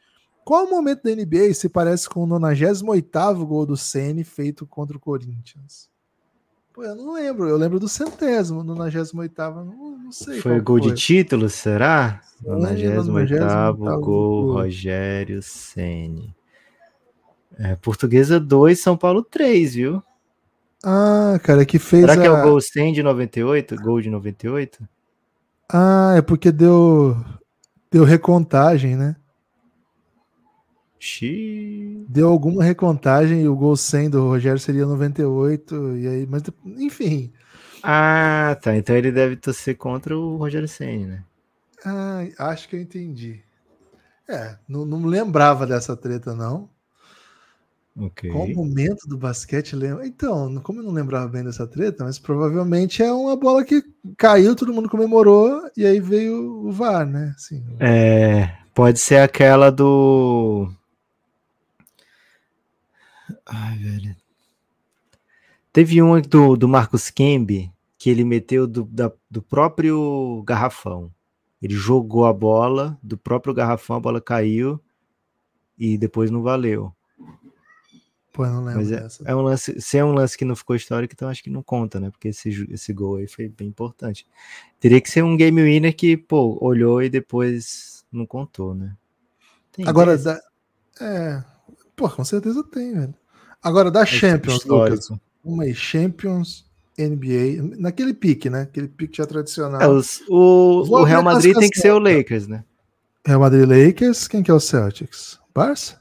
qual 0.45 0.70
momento 0.70 1.03
da 1.03 1.11
NBA 1.11 1.53
se 1.53 1.68
parece 1.68 2.09
com 2.09 2.22
o 2.22 2.26
98 2.26 3.45
gol 3.45 3.66
do 3.66 3.76
Ceni 3.76 4.22
feito 4.22 4.64
contra 4.64 4.97
o 4.97 5.01
Corinthians? 5.01 5.91
Pô, 6.77 6.85
eu 6.85 6.95
não 6.95 7.14
lembro. 7.14 7.49
Eu 7.49 7.57
lembro 7.57 7.81
do 7.81 7.89
centésimo, 7.89 8.62
98 8.62 9.33
não, 9.64 9.99
não 9.99 10.12
sei. 10.12 10.43
Foi 10.43 10.61
gol 10.61 10.79
foi. 10.79 10.93
de 10.93 10.95
título, 11.01 11.49
será? 11.49 12.20
Foi, 12.43 12.53
98 12.55 13.11
98º 13.11 13.77
gol, 13.77 14.01
gol. 14.01 14.53
Rogério 14.53 15.41
Ceni. 15.41 16.37
É, 17.59 17.74
Portuguesa 17.77 18.39
2, 18.39 18.79
São 18.79 18.95
Paulo 18.95 19.22
3, 19.22 19.74
viu? 19.74 20.03
Ah, 20.85 21.41
cara, 21.43 21.64
que 21.64 21.79
fez. 21.79 22.03
Será 22.03 22.20
que 22.20 22.27
é 22.27 22.31
a- 22.31 22.45
o 22.45 22.51
gol 22.51 22.61
100 22.61 22.93
de 22.93 23.03
98? 23.03 23.74
Gol 23.77 24.03
de 24.03 24.11
98? 24.11 24.87
Ah, 25.72 26.12
é 26.14 26.20
porque 26.20 26.53
deu. 26.53 27.16
Deu 27.91 28.05
recontagem, 28.05 28.97
né? 28.97 29.16
Xiii. 30.99 32.05
Deu 32.09 32.29
alguma 32.29 32.65
recontagem 32.65 33.43
e 33.43 33.49
o 33.49 33.57
gol 33.57 33.77
100 33.77 34.11
do 34.11 34.29
Rogério 34.29 34.59
seria 34.59 34.87
98. 34.87 35.97
E 35.97 36.09
aí, 36.09 36.27
mas 36.27 36.43
enfim. 36.65 37.33
Ah, 37.83 38.57
tá. 38.61 38.77
Então 38.77 38.97
ele 38.97 39.13
deve 39.13 39.37
torcer 39.37 39.77
contra 39.77 40.17
o 40.17 40.37
Rogério 40.37 40.69
Ceni, 40.69 41.07
né? 41.07 41.25
Ah, 41.85 42.25
acho 42.51 42.69
que 42.69 42.77
eu 42.77 42.81
entendi. 42.81 43.43
É, 44.29 44.57
não, 44.69 44.85
não 44.85 45.05
lembrava 45.07 45.67
dessa 45.67 45.97
treta, 45.97 46.35
não. 46.35 46.69
Ok. 47.99 48.31
Qual 48.31 48.49
momento 48.49 49.09
do 49.09 49.17
basquete 49.17 49.75
lembra? 49.75 50.07
Então, 50.07 50.61
como 50.61 50.81
eu 50.81 50.85
não 50.85 50.93
lembrava 50.93 51.29
bem 51.29 51.43
dessa 51.43 51.67
treta, 51.67 52.05
mas 52.05 52.19
provavelmente 52.19 53.03
é 53.03 53.11
uma 53.11 53.35
bola 53.37 53.65
que 53.65 53.83
caiu, 54.19 54.55
todo 54.55 54.73
mundo 54.73 54.89
comemorou, 54.89 55.63
e 55.75 55.87
aí 55.87 55.99
veio 55.99 56.67
o 56.67 56.73
VAR, 56.73 57.07
né? 57.07 57.33
Assim, 57.35 57.65
É, 57.81 58.55
pode 58.75 58.99
ser 58.99 59.19
aquela 59.19 59.71
do. 59.71 60.69
Ai, 63.47 63.79
velho. 63.79 64.17
Teve 65.73 66.01
uma 66.01 66.21
do, 66.21 66.57
do 66.57 66.69
Marcos 66.69 67.11
Kembe 67.11 67.73
que 67.99 68.11
ele 68.11 68.25
meteu 68.25 68.67
do, 68.67 68.85
da- 68.85 69.13
do 69.31 69.43
próprio 69.43 70.43
garrafão. 70.47 71.13
Ele 71.61 71.75
jogou 71.75 72.27
a 72.27 72.33
bola 72.33 72.99
do 73.03 73.17
próprio 73.17 73.55
garrafão, 73.55 73.97
a 73.97 74.01
bola 74.01 74.21
caiu 74.21 74.81
e 75.79 75.97
depois 75.99 76.31
não 76.31 76.43
valeu. 76.43 76.93
pô, 78.33 78.47
não 78.47 78.65
lembro 78.65 78.81
Mas 78.81 78.93
é, 78.93 79.33
é 79.33 79.35
um 79.35 79.41
lance, 79.43 79.81
se 79.81 79.99
é 79.99 80.05
um 80.05 80.13
lance 80.13 80.37
que 80.37 80.45
não 80.45 80.55
ficou 80.55 80.77
histórico, 80.77 81.15
então 81.15 81.29
acho 81.29 81.43
que 81.43 81.51
não 81.51 81.63
conta, 81.63 81.99
né? 81.99 82.11
Porque 82.11 82.29
esse, 82.29 82.67
esse 82.71 82.93
gol 82.93 83.17
aí 83.17 83.27
foi 83.27 83.49
bem 83.49 83.69
importante. 83.69 84.27
Teria 84.79 85.01
que 85.01 85.11
ser 85.11 85.23
um 85.25 85.37
game 85.37 85.63
winner 85.63 85.95
que, 85.97 86.17
pô, 86.17 86.59
olhou 86.61 87.03
e 87.03 87.09
depois 87.09 88.05
não 88.13 88.27
contou, 88.27 88.75
né? 88.75 88.95
Tem 89.73 89.87
Agora, 89.87 90.17
da, 90.19 90.41
é, 91.01 91.43
pô, 91.95 92.09
com 92.11 92.25
certeza 92.25 92.63
tem, 92.65 92.93
velho. 92.93 93.15
Agora, 93.63 93.91
da 93.91 94.03
Esse 94.03 94.17
Champions, 94.19 94.65
Lucas, 94.65 95.11
uma 95.45 95.65
aí, 95.65 95.75
Champions, 95.75 96.65
NBA, 96.99 97.77
naquele 97.79 98.15
pique, 98.15 98.49
né? 98.49 98.63
Aquele 98.63 98.89
pique 98.89 99.17
já 99.19 99.27
tradicional. 99.27 99.81
É, 99.81 99.89
os- 99.89 100.23
o, 100.29 100.83
o 100.89 101.03
Real 101.05 101.23
Madrid 101.23 101.57
tem 101.57 101.69
que 101.71 101.79
ser 101.81 101.93
o. 101.93 101.99
Lakers, 101.99 102.47
né? 102.47 102.65
Real 103.27 103.41
Madrid 103.41 103.69
Lakers, 103.69 104.29
quem 104.29 104.43
que 104.43 104.51
é 104.51 104.55
o 104.55 104.61
Celtics? 104.61 105.39
Barça? 105.55 106.01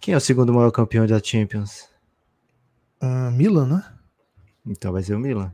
Quem 0.00 0.14
é 0.14 0.16
o 0.16 0.20
segundo 0.20 0.52
maior 0.52 0.70
campeão 0.70 1.06
da 1.06 1.20
Champions? 1.22 1.88
Ah, 3.00 3.30
Milan, 3.30 3.66
né? 3.66 3.84
Então 4.66 4.92
vai 4.92 5.02
ser 5.02 5.14
o 5.14 5.18
Milan. 5.18 5.52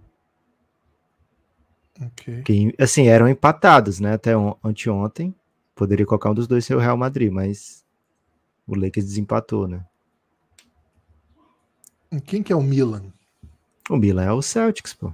Ok. 2.00 2.42
Que, 2.42 2.74
assim, 2.78 3.06
eram 3.08 3.28
empatados, 3.28 4.00
né? 4.00 4.14
Até 4.14 4.36
on- 4.36 4.56
anteontem. 4.62 5.34
Poderia 5.74 6.06
colocar 6.06 6.30
um 6.30 6.34
dos 6.34 6.46
dois 6.46 6.64
ser 6.64 6.74
o 6.74 6.78
Real 6.80 6.96
Madrid, 6.96 7.32
mas 7.32 7.84
o 8.66 8.74
Lakers 8.76 9.06
desempatou, 9.06 9.66
né? 9.66 9.84
Quem 12.20 12.42
que 12.42 12.52
é 12.52 12.56
o 12.56 12.62
Milan? 12.62 13.12
O 13.88 13.96
Milan 13.96 14.24
é 14.24 14.32
o 14.32 14.42
Celtics, 14.42 14.94
pô. 14.94 15.12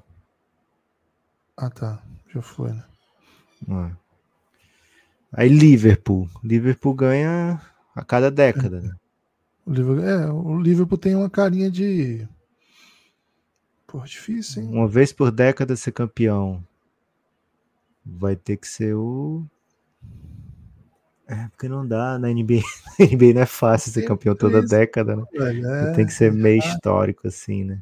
Ah, 1.57 1.71
tá. 1.71 2.03
Já 2.33 2.41
foi, 2.41 2.73
né? 2.73 2.85
Ah. 3.69 3.91
Aí 5.33 5.49
Liverpool. 5.49 6.29
Liverpool 6.43 6.95
ganha 6.95 7.61
a 7.95 8.05
cada 8.05 8.31
década, 8.31 8.81
né? 8.81 8.95
O 9.67 9.73
Liverpool, 9.73 10.05
é, 10.05 10.33
o 10.33 10.61
Liverpool 10.61 10.99
tem 10.99 11.15
uma 11.15 11.31
carinha 11.31 11.71
de. 11.71 12.27
Pô, 13.87 14.01
difícil, 14.01 14.63
hein? 14.63 14.71
Uma 14.73 14.89
vez 14.89 15.13
por 15.13 15.31
década 15.31 15.77
ser 15.77 15.93
campeão. 15.93 16.65
Vai 18.05 18.35
ter 18.37 18.57
que 18.57 18.67
ser 18.67 18.95
o. 18.95 19.45
É, 21.31 21.49
porque 21.51 21.69
não 21.69 21.87
dá 21.87 22.19
na 22.19 22.29
NBA. 22.29 22.61
Na 22.99 23.07
NBA 23.07 23.35
não 23.35 23.43
é 23.43 23.47
fácil 23.47 23.93
ser 23.93 24.03
campeão 24.03 24.35
toda 24.35 24.59
três, 24.59 24.71
década, 24.71 25.15
né? 25.15 25.25
É, 25.33 25.93
Tem 25.93 26.05
que 26.05 26.13
ser 26.13 26.33
meio 26.33 26.59
histórico, 26.59 27.29
assim, 27.29 27.63
né? 27.63 27.81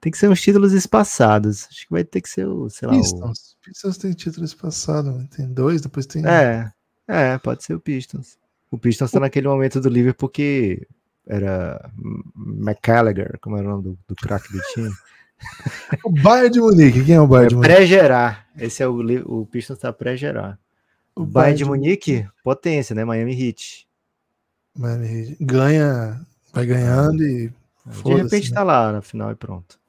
Tem 0.00 0.10
que 0.10 0.16
ser 0.16 0.30
uns 0.30 0.40
títulos 0.40 0.72
espaçados. 0.72 1.66
Acho 1.70 1.86
que 1.86 1.92
vai 1.92 2.02
ter 2.04 2.22
que 2.22 2.28
ser 2.28 2.46
o, 2.46 2.70
sei 2.70 2.88
lá, 2.88 2.94
o. 2.94 2.98
Pistons. 2.98 3.56
Pistons 3.62 3.98
tem 3.98 4.12
título 4.12 4.46
esse 4.46 4.56
passado, 4.56 5.12
né? 5.12 5.28
tem 5.36 5.52
dois, 5.52 5.82
depois 5.82 6.06
tem. 6.06 6.26
É, 6.26 6.72
é, 7.06 7.36
pode 7.38 7.62
ser 7.64 7.74
o 7.74 7.80
Pistons. 7.80 8.38
O 8.70 8.78
Pistons 8.78 9.10
tá 9.10 9.20
naquele 9.20 9.46
momento 9.46 9.78
do 9.78 9.88
Liverpool 9.90 10.30
que 10.30 10.86
era 11.26 11.90
McCallagher, 12.34 13.38
como 13.40 13.58
era 13.58 13.66
o 13.66 13.70
nome 13.72 13.82
do, 13.82 13.98
do 14.08 14.16
craque 14.16 14.50
do 14.52 14.60
time. 14.72 14.90
O 16.04 16.10
Bayern 16.10 16.50
de 16.50 16.60
Munique, 16.60 17.02
quem 17.02 17.14
é 17.14 17.20
o 17.20 17.26
Bayern 17.26 17.48
de 17.48 17.54
É 17.54 17.56
Munique? 17.56 17.74
pré-gerar. 17.74 18.46
Esse 18.58 18.82
é 18.82 18.86
o, 18.86 19.00
o 19.24 19.46
Pistons 19.46 19.78
tá 19.78 19.90
pré-gerar. 19.90 20.58
O 21.22 21.26
Bayern 21.26 21.58
de 21.58 21.64
Munique, 21.64 22.28
potência, 22.42 22.94
né? 22.94 23.04
Miami 23.04 23.32
Heat. 23.32 23.88
Miami 24.76 25.06
Heat. 25.06 25.36
Ganha, 25.40 26.26
vai 26.52 26.66
ganhando 26.66 27.22
e. 27.22 27.52
De 28.04 28.14
repente 28.14 28.50
né? 28.50 28.54
tá 28.54 28.62
lá 28.62 28.92
na 28.92 29.02
final 29.02 29.30
e 29.30 29.34
pronto. 29.34 29.80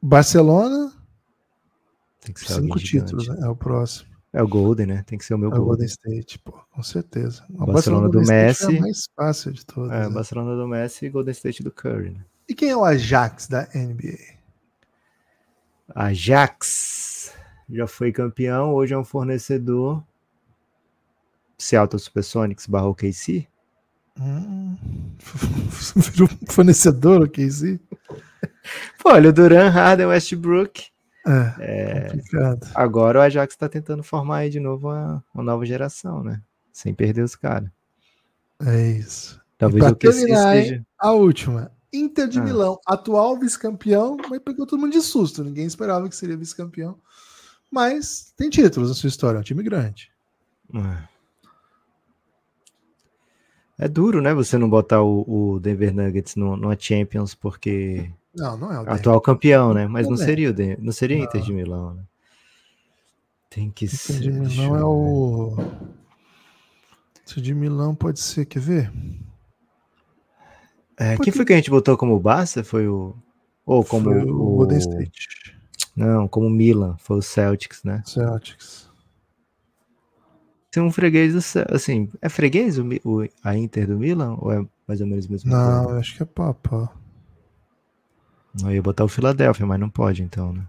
Barcelona, 0.00 0.92
Tem 2.20 2.32
que 2.32 2.40
ser 2.40 2.60
cinco 2.60 2.78
títulos, 2.78 3.28
né? 3.28 3.38
É 3.42 3.48
o 3.48 3.56
próximo. 3.56 4.08
É 4.32 4.42
o 4.42 4.48
Golden, 4.48 4.86
né? 4.86 5.02
Tem 5.06 5.18
que 5.18 5.24
ser 5.24 5.34
o 5.34 5.38
meu 5.38 5.48
É 5.48 5.52
Golden 5.52 5.66
Golden. 5.66 5.86
State, 5.86 6.38
pô, 6.40 6.52
com 6.70 6.82
certeza. 6.82 7.44
O 7.50 7.66
Barcelona 7.66 8.08
do 8.08 8.20
State 8.20 8.54
foi 8.58 8.66
Messi. 8.66 8.78
a 8.78 8.80
mais 8.80 9.08
fácil 9.16 9.52
de 9.52 9.64
todas. 9.64 9.90
É, 9.90 10.00
né? 10.00 10.10
Barcelona 10.10 10.54
do 10.54 10.68
Messi 10.68 11.06
e 11.06 11.10
Golden 11.10 11.32
State 11.32 11.62
do 11.62 11.72
Curry, 11.72 12.10
né? 12.10 12.24
E 12.48 12.54
quem 12.54 12.70
é 12.70 12.76
o 12.76 12.84
Ajax 12.84 13.48
da 13.48 13.68
NBA? 13.74 14.38
Ajax 15.94 17.32
já 17.70 17.86
foi 17.86 18.12
campeão, 18.12 18.72
hoje 18.74 18.94
é 18.94 18.98
um 18.98 19.04
fornecedor. 19.04 20.02
Seattle 21.58 21.98
Supersonics 21.98 22.66
barra 22.66 22.86
OKC. 22.86 23.46
Hum, 24.20 24.76
virou 25.96 26.28
um 26.42 26.52
fornecedor, 26.52 27.22
o 27.22 27.28
KZ? 27.28 27.78
Pô, 29.02 29.10
olha, 29.10 29.30
o 29.30 29.32
Duran, 29.32 29.68
Harden, 29.68 30.06
Westbrook. 30.06 30.86
É, 31.58 32.08
complicado. 32.10 32.68
Agora 32.74 33.18
o 33.18 33.22
Ajax 33.22 33.54
tá 33.56 33.68
tentando 33.68 34.02
formar 34.02 34.38
aí 34.38 34.50
de 34.50 34.58
novo 34.58 34.88
uma, 34.88 35.24
uma 35.34 35.44
nova 35.44 35.64
geração, 35.66 36.22
né? 36.22 36.40
Sem 36.72 36.94
perder 36.94 37.22
os 37.22 37.36
caras. 37.36 37.68
É 38.64 38.90
isso. 38.92 39.40
Talvez 39.58 39.84
o 39.84 39.88
OKC 39.88 40.30
hein? 40.30 40.36
seja... 40.36 40.86
A 40.98 41.12
última. 41.12 41.70
Inter 41.92 42.28
de 42.28 42.38
Ah. 42.38 42.42
Milão, 42.42 42.78
atual 42.86 43.38
vice-campeão, 43.38 44.16
mas 44.28 44.40
pegou 44.40 44.66
todo 44.66 44.80
mundo 44.80 44.92
de 44.92 45.00
susto. 45.02 45.44
Ninguém 45.44 45.66
esperava 45.66 46.08
que 46.08 46.16
seria 46.16 46.36
vice-campeão. 46.36 46.98
Mas 47.70 48.32
tem 48.36 48.48
títulos 48.48 48.88
na 48.88 48.94
sua 48.94 49.08
história, 49.08 49.38
é 49.38 49.40
um 49.40 49.44
time 49.44 49.62
grande. 49.62 50.10
É 53.78 53.86
duro, 53.88 54.20
né? 54.20 54.34
Você 54.34 54.58
não 54.58 54.68
botar 54.68 55.02
o, 55.02 55.24
o 55.54 55.60
Denver 55.60 55.94
Nuggets 55.94 56.34
no, 56.34 56.56
numa 56.56 56.76
Champions 56.78 57.34
porque 57.34 58.10
Não, 58.34 58.56
não 58.58 58.72
é 58.72 58.76
o 58.76 58.84
Denver. 58.84 58.94
atual 58.94 59.20
campeão, 59.20 59.72
né? 59.72 59.86
Mas 59.86 60.06
não 60.08 60.14
Também. 60.16 60.26
seria 60.26 60.50
o 60.50 60.52
Den- 60.52 60.76
não 60.80 60.92
seria 60.92 61.18
Não. 61.18 61.24
Inter 61.24 61.40
de 61.42 61.52
Milão, 61.52 61.94
né? 61.94 62.02
Tem 63.48 63.70
que 63.70 63.84
Inter 63.86 63.98
ser. 63.98 64.20
de 64.20 64.30
deixa 64.32 64.60
Milão 64.62 64.76
é 64.76 64.84
o. 64.84 65.56
Inter 67.22 67.42
de 67.42 67.54
Milão 67.54 67.94
pode 67.94 68.20
ser, 68.20 68.44
quer 68.46 68.60
ver? 68.60 68.92
É, 70.96 71.10
Porque- 71.14 71.30
quem 71.30 71.32
foi 71.32 71.44
que 71.44 71.52
a 71.52 71.56
gente 71.56 71.70
botou 71.70 71.96
como 71.96 72.18
Barça? 72.18 72.64
Foi 72.64 72.88
o. 72.88 73.14
Ou 73.64 73.84
como 73.84 74.06
Foi 74.10 74.24
o. 74.24 74.34
o 74.34 74.56
Golden 74.56 74.78
State. 74.78 75.28
Não, 75.94 76.26
como 76.26 76.50
Milan. 76.50 76.96
Foi 76.98 77.18
o 77.18 77.22
Celtics, 77.22 77.82
né? 77.84 78.02
Celtics. 78.04 78.87
Tem 80.70 80.82
um 80.82 80.90
freguês 80.92 81.32
do 81.32 81.40
Cel- 81.40 81.66
assim, 81.70 82.10
é 82.20 82.28
freguês 82.28 82.78
o, 82.78 82.84
o- 83.04 83.28
a 83.42 83.56
Inter 83.56 83.86
do 83.86 83.98
Milan 83.98 84.36
ou 84.38 84.52
é 84.52 84.64
mais 84.86 85.00
ou 85.00 85.06
menos 85.06 85.26
a 85.26 85.30
mesma 85.30 85.50
Não, 85.50 85.64
coisa? 85.84 85.90
eu 85.94 85.98
acho 86.00 86.16
que 86.16 86.22
é 86.22 86.26
papo. 86.26 86.88
Eu 88.62 88.70
ia 88.72 88.82
botar 88.82 89.04
o 89.04 89.08
Philadelphia, 89.08 89.64
mas 89.66 89.78
não 89.80 89.88
pode 89.88 90.22
então, 90.22 90.52
né? 90.52 90.66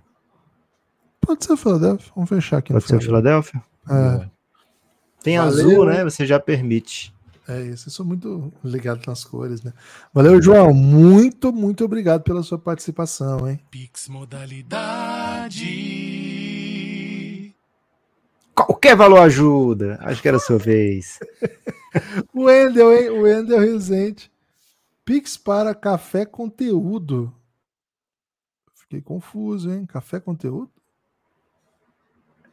Pode 1.22 1.44
ser 1.44 1.54
o 1.54 1.58
Philadelphia. 1.58 2.12
Vamos 2.16 2.30
fechar 2.30 2.58
aqui 2.58 2.72
Pode 2.74 2.86
ser 2.86 2.96
o 2.96 3.02
Philadelphia? 3.02 3.62
É, 3.90 4.30
Tem 5.24 5.38
Valeu, 5.38 5.52
azul, 5.68 5.86
né? 5.86 6.04
Você 6.04 6.26
já 6.26 6.40
permite. 6.40 7.14
É 7.48 7.62
isso, 7.64 7.88
eu 7.90 7.92
sou 7.92 8.06
muito 8.06 8.54
ligado 8.64 9.02
nas 9.08 9.24
cores, 9.24 9.64
né? 9.64 9.74
Valeu, 10.14 10.40
João. 10.42 10.72
Muito, 10.74 11.52
muito 11.52 11.84
obrigado 11.84 12.22
pela 12.22 12.44
sua 12.44 12.60
participação, 12.60 13.50
hein? 13.50 13.60
Pix 13.72 14.08
modalidade. 14.08 15.66
Qualquer 18.66 18.96
valor 18.96 19.20
ajuda. 19.20 19.98
Acho 20.02 20.22
que 20.22 20.28
era 20.28 20.38
a 20.38 20.42
sua 20.42 20.58
vez. 20.58 21.20
O 22.32 22.44
Wendel, 22.44 22.94
hein? 22.94 23.10
O 23.10 23.22
Wendel 23.24 23.60
Rezende. 23.60 24.32
Pix 25.04 25.36
para 25.38 25.74
café 25.74 26.24
conteúdo. 26.24 27.34
Fiquei 28.76 29.02
confuso, 29.02 29.72
hein? 29.72 29.88
Café 29.88 30.20
conteúdo? 30.20 30.70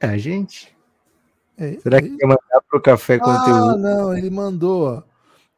É 0.00 0.06
a 0.06 0.16
gente. 0.16 0.74
É, 1.58 1.78
Será 1.80 1.98
é 1.98 2.02
que 2.02 2.16
quer 2.16 2.26
mandar 2.26 2.62
pro 2.66 2.80
café 2.80 3.16
Ah, 3.16 3.20
conteúdo? 3.20 3.76
não, 3.76 4.16
ele 4.16 4.30
mandou. 4.30 4.86
ó. 4.88 5.02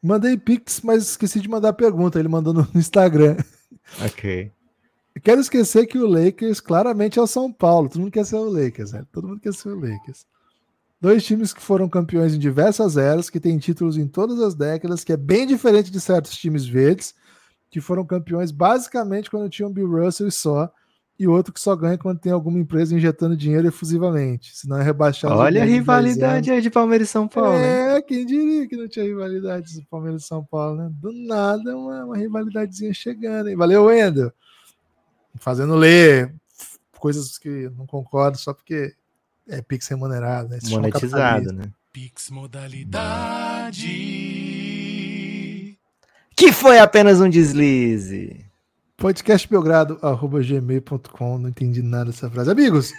Mandei 0.03 0.37
Pix, 0.37 0.81
mas 0.81 1.11
esqueci 1.11 1.41
de 1.41 1.49
mandar 1.49 1.69
a 1.69 1.73
pergunta. 1.73 2.19
Ele 2.19 2.27
mandou 2.29 2.53
no 2.53 2.67
Instagram. 2.75 3.37
Ok. 4.05 4.51
Quero 5.23 5.41
esquecer 5.41 5.87
que 5.87 5.99
o 5.99 6.07
Lakers 6.07 6.61
claramente 6.61 7.17
é 7.19 7.23
o 7.23 7.27
São 7.29 7.53
Paulo. 7.53 7.89
Todo 7.89 8.01
mundo 8.01 8.11
quer 8.13 8.25
ser 8.27 8.37
o 8.37 8.51
Lakers, 8.51 8.91
né? 8.93 9.05
Todo 9.13 9.29
mundo 9.29 9.41
quer 9.41 9.55
ser 9.55 9.69
o 9.69 9.79
Lakers. 9.81 10.27
Dois 11.01 11.25
times 11.25 11.53
que 11.53 11.63
foram 11.63 11.89
campeões 11.89 12.35
em 12.35 12.39
diversas 12.39 12.97
eras, 12.97 13.31
que 13.31 13.39
têm 13.39 13.57
títulos 13.57 13.97
em 13.97 14.09
todas 14.09 14.41
as 14.41 14.55
décadas, 14.55 15.05
que 15.05 15.13
é 15.13 15.17
bem 15.17 15.47
diferente 15.47 15.93
de 15.93 16.01
certos 16.01 16.37
times 16.37 16.67
verdes, 16.67 17.15
que 17.71 17.81
foram 17.81 18.05
campeões 18.05 18.51
basicamente 18.51 19.31
quando 19.31 19.49
tinham 19.49 19.73
Bill 19.73 19.89
Russell 19.89 20.27
e 20.27 20.33
só, 20.33 20.73
e 21.19 21.27
outro 21.27 21.53
que 21.53 21.61
só 21.61 21.75
ganha 21.75 21.99
quando 21.99 22.21
tem 22.21 22.31
alguma 22.31 22.59
empresa 22.59 22.95
injetando 22.95 23.37
dinheiro 23.37 23.67
efusivamente, 23.67 24.57
senão 24.57 24.79
é 24.79 24.83
rebaixado. 24.83 25.35
de 25.35 25.41
Olha 25.41 25.63
a 25.63 25.65
10 25.65 25.67
em 25.67 25.67
10 25.67 25.79
rivalidade 25.79 26.51
aí 26.51 26.61
de 26.61 26.71
Palmeiras 26.71 27.09
e 27.09 27.11
São 27.11 27.27
Paulo. 27.27 27.59
é, 27.59 28.01
quem 28.03 28.25
diria 28.25 28.69
que 28.69 28.77
não 28.77 28.89
tinha 28.89 29.05
rivalidade 29.05 29.81
do 29.81 29.87
Palmeiras 29.87 30.23
e 30.23 30.27
São 30.27 30.45
Paulo, 30.45 30.77
né? 30.77 30.91
Do 30.93 31.13
nada, 31.13 31.77
uma, 31.77 32.05
uma 32.05 32.17
rivalidadezinha 32.17 32.95
chegando, 32.95 33.49
hein? 33.49 33.57
Valeu, 33.57 33.85
Wendel. 33.85 34.33
Fazendo 35.37 35.75
ler 35.75 36.33
coisas 36.99 37.37
que 37.37 37.69
não 37.77 37.87
concordo 37.87 38.39
só 38.39 38.53
porque 38.53 38.95
é 39.49 39.61
Pix 39.63 39.89
remunerado, 39.89 40.51
né? 40.51 40.59
Monetizado, 40.69 41.53
né? 41.53 41.65
Pix 41.93 42.31
modalidade. 42.31 43.77
Que 46.37 46.53
foi 46.53 46.79
apenas 46.79 47.21
um 47.21 47.29
deslize. 47.29 48.47
Podcastbelgrado.gmail.com 48.97 51.39
Não 51.39 51.49
entendi 51.49 51.83
nada 51.83 52.05
dessa 52.07 52.31
frase. 52.31 52.51
Amigos, 52.51 52.93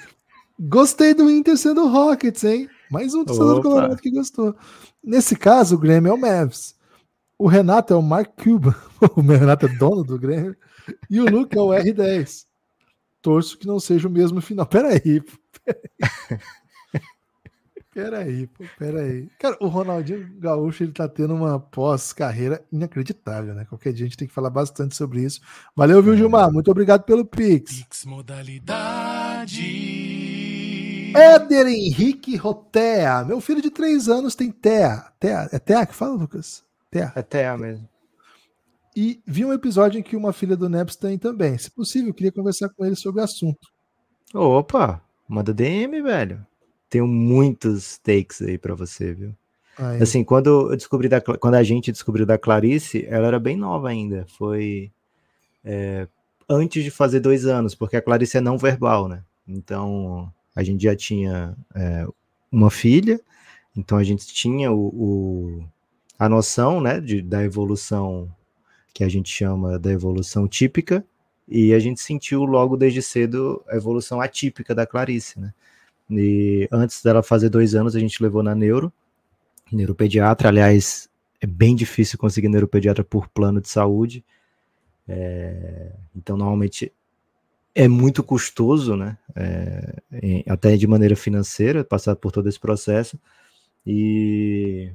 gostei 0.59 1.13
do 1.13 1.29
Inter 1.29 1.55
sendo 1.57 1.87
Rockets, 1.87 2.43
hein? 2.43 2.67
Mais 2.89 3.13
um 3.13 3.23
torcedor 3.23 3.61
colorado 3.61 3.97
que 3.97 4.09
gostou. 4.09 4.55
Nesse 5.03 5.35
caso, 5.35 5.75
o 5.75 5.79
Grêmio 5.79 6.09
é 6.09 6.13
o 6.13 6.17
Mavs. 6.17 6.75
O 7.37 7.47
Renato 7.47 7.93
é 7.93 7.95
o 7.95 8.01
Mark 8.01 8.31
Cuban. 8.41 8.73
O 9.15 9.21
Renato 9.21 9.65
é 9.65 9.69
dono 9.69 10.03
do 10.03 10.19
Grêmio. 10.19 10.57
E 11.09 11.21
o 11.21 11.29
Luke 11.29 11.57
é 11.57 11.61
o 11.61 11.69
R10. 11.69 12.45
Torço 13.21 13.57
que 13.57 13.65
não 13.65 13.79
seja 13.79 14.09
o 14.09 14.11
mesmo 14.11 14.41
final. 14.41 14.65
Peraí, 14.65 15.21
pô. 15.21 15.38
Peraí, 17.91 18.47
pô, 18.47 18.63
peraí. 18.77 19.27
Cara, 19.39 19.57
o 19.59 19.67
Ronaldinho 19.67 20.29
Gaúcho, 20.39 20.83
ele 20.83 20.91
tá 20.91 21.07
tendo 21.07 21.33
uma 21.33 21.59
pós-carreira 21.59 22.63
inacreditável, 22.71 23.55
né? 23.55 23.65
Qualquer 23.65 23.91
dia 23.91 24.05
a 24.05 24.07
gente 24.07 24.17
tem 24.17 24.27
que 24.27 24.33
falar 24.33 24.51
bastante 24.51 24.95
sobre 24.95 25.21
isso. 25.23 25.41
Valeu, 25.75 26.01
viu, 26.01 26.15
Gilmar? 26.15 26.51
Muito 26.51 26.69
obrigado 26.69 27.03
pelo 27.03 27.25
Pix. 27.25 27.79
Pix 27.79 28.05
modalidade. 28.05 29.59
Éder 31.15 31.67
Henrique 31.67 32.35
Rotea. 32.37 33.25
Meu 33.25 33.41
filho 33.41 33.61
de 33.61 33.71
três 33.71 34.07
anos 34.07 34.35
tem 34.35 34.51
TEA. 34.51 35.11
TEA. 35.19 35.49
É 35.51 35.57
TEA 35.57 35.85
que 35.85 35.95
fala, 35.95 36.13
Lucas? 36.13 36.63
TEA. 36.91 37.11
Até 37.15 37.49
a 37.49 37.57
mesmo. 37.57 37.89
E 38.95 39.19
vi 39.25 39.43
um 39.43 39.53
episódio 39.53 39.99
em 39.99 40.03
que 40.03 40.15
uma 40.15 40.31
filha 40.31 40.55
do 40.55 40.69
Neps 40.69 40.95
tem 40.95 41.17
também. 41.17 41.57
Se 41.57 41.71
possível, 41.71 42.09
eu 42.09 42.13
queria 42.13 42.31
conversar 42.31 42.69
com 42.69 42.85
ele 42.85 42.95
sobre 42.95 43.19
o 43.21 43.23
assunto. 43.23 43.67
Opa, 44.33 45.01
manda 45.29 45.53
DM, 45.53 46.01
velho. 46.01 46.45
Tenho 46.89 47.07
muitos 47.07 47.99
takes 47.99 48.41
aí 48.41 48.57
pra 48.57 48.75
você, 48.75 49.13
viu? 49.13 49.35
Aí. 49.77 50.01
Assim, 50.03 50.23
quando 50.25 50.71
eu 50.71 50.75
descobri 50.75 51.07
da, 51.07 51.21
quando 51.21 51.55
a 51.55 51.63
gente 51.63 51.91
descobriu 51.91 52.25
da 52.25 52.37
Clarice, 52.37 53.05
ela 53.07 53.27
era 53.27 53.39
bem 53.39 53.55
nova 53.55 53.89
ainda. 53.89 54.25
Foi 54.37 54.91
é, 55.63 56.07
antes 56.49 56.83
de 56.83 56.91
fazer 56.91 57.19
dois 57.21 57.45
anos, 57.45 57.75
porque 57.75 57.97
a 57.97 58.01
Clarice 58.01 58.37
é 58.37 58.41
não 58.41 58.57
verbal, 58.57 59.07
né? 59.07 59.23
Então 59.47 60.31
a 60.55 60.63
gente 60.63 60.83
já 60.83 60.95
tinha 60.95 61.55
é, 61.75 62.05
uma 62.51 62.71
filha, 62.71 63.21
então 63.77 63.97
a 63.97 64.03
gente 64.03 64.25
tinha 64.27 64.71
o, 64.71 64.87
o- 64.87 65.65
a 66.17 66.27
noção, 66.27 66.81
né, 66.81 66.99
de, 66.99 67.21
da 67.21 67.43
evolução 67.45 68.29
que 68.93 69.03
a 69.05 69.09
gente 69.09 69.31
chama 69.31 69.79
da 69.79 69.91
evolução 69.91 70.47
típica, 70.47 71.05
e 71.49 71.73
a 71.73 71.79
gente 71.79 72.01
sentiu 72.01 72.45
logo 72.45 72.77
desde 72.77 73.01
cedo 73.01 73.63
a 73.67 73.75
evolução 73.75 74.21
atípica 74.21 74.75
da 74.75 74.85
Clarice, 74.85 75.39
né? 75.39 75.53
E 76.11 76.67
antes 76.71 77.03
dela 77.03 77.23
fazer 77.23 77.49
dois 77.49 77.75
anos, 77.75 77.95
a 77.95 77.99
gente 77.99 78.21
levou 78.23 78.41
na 78.43 78.55
neuro, 78.55 78.91
neuropediatra. 79.71 80.49
Aliás, 80.49 81.09
é 81.41 81.47
bem 81.47 81.75
difícil 81.75 82.17
conseguir 82.19 82.49
neuropediatra 82.49 83.03
por 83.03 83.27
plano 83.29 83.61
de 83.61 83.69
saúde. 83.69 84.23
É, 85.07 85.91
então, 86.15 86.37
normalmente 86.37 86.91
é 87.75 87.87
muito 87.87 88.23
custoso, 88.23 88.95
né? 88.95 89.17
É, 89.35 89.95
em- 90.21 90.43
até 90.47 90.75
de 90.77 90.87
maneira 90.87 91.15
financeira, 91.15 91.83
passar 91.83 92.15
por 92.15 92.31
todo 92.31 92.49
esse 92.49 92.59
processo. 92.59 93.19
E 93.85 94.91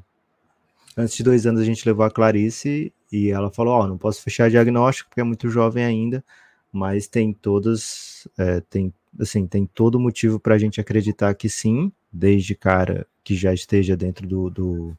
antes 0.96 1.16
de 1.16 1.22
dois 1.22 1.46
anos 1.46 1.60
a 1.60 1.64
gente 1.64 1.86
levou 1.86 2.04
a 2.04 2.10
Clarice 2.10 2.92
e 3.14 3.30
ela 3.30 3.48
falou: 3.48 3.74
Ó, 3.74 3.86
não 3.86 3.96
posso 3.96 4.20
fechar 4.20 4.50
diagnóstico 4.50 5.08
porque 5.08 5.20
é 5.20 5.24
muito 5.24 5.48
jovem 5.48 5.84
ainda, 5.84 6.24
mas 6.72 7.06
tem 7.06 7.32
todas, 7.32 8.26
é, 8.36 8.60
tem 8.60 8.92
assim, 9.20 9.46
tem 9.46 9.64
todo 9.66 10.00
motivo 10.00 10.40
para 10.40 10.56
a 10.56 10.58
gente 10.58 10.80
acreditar 10.80 11.32
que 11.34 11.48
sim, 11.48 11.92
desde 12.12 12.56
cara 12.56 13.06
que 13.22 13.36
já 13.36 13.54
esteja 13.54 13.96
dentro 13.96 14.26
do, 14.26 14.50
do, 14.50 14.98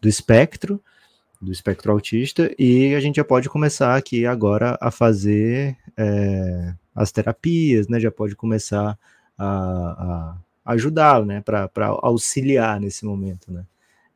do 0.00 0.08
espectro, 0.08 0.80
do 1.42 1.50
espectro 1.50 1.90
autista, 1.90 2.54
e 2.56 2.94
a 2.94 3.00
gente 3.00 3.16
já 3.16 3.24
pode 3.24 3.48
começar 3.48 3.96
aqui 3.96 4.24
agora 4.24 4.78
a 4.80 4.92
fazer 4.92 5.76
é, 5.96 6.74
as 6.94 7.10
terapias, 7.10 7.88
né? 7.88 7.98
Já 7.98 8.12
pode 8.12 8.36
começar 8.36 8.96
a, 9.36 10.36
a 10.64 10.72
ajudá-lo, 10.74 11.26
né? 11.26 11.40
Para 11.40 11.68
auxiliar 12.02 12.80
nesse 12.80 13.04
momento, 13.04 13.52
né? 13.52 13.64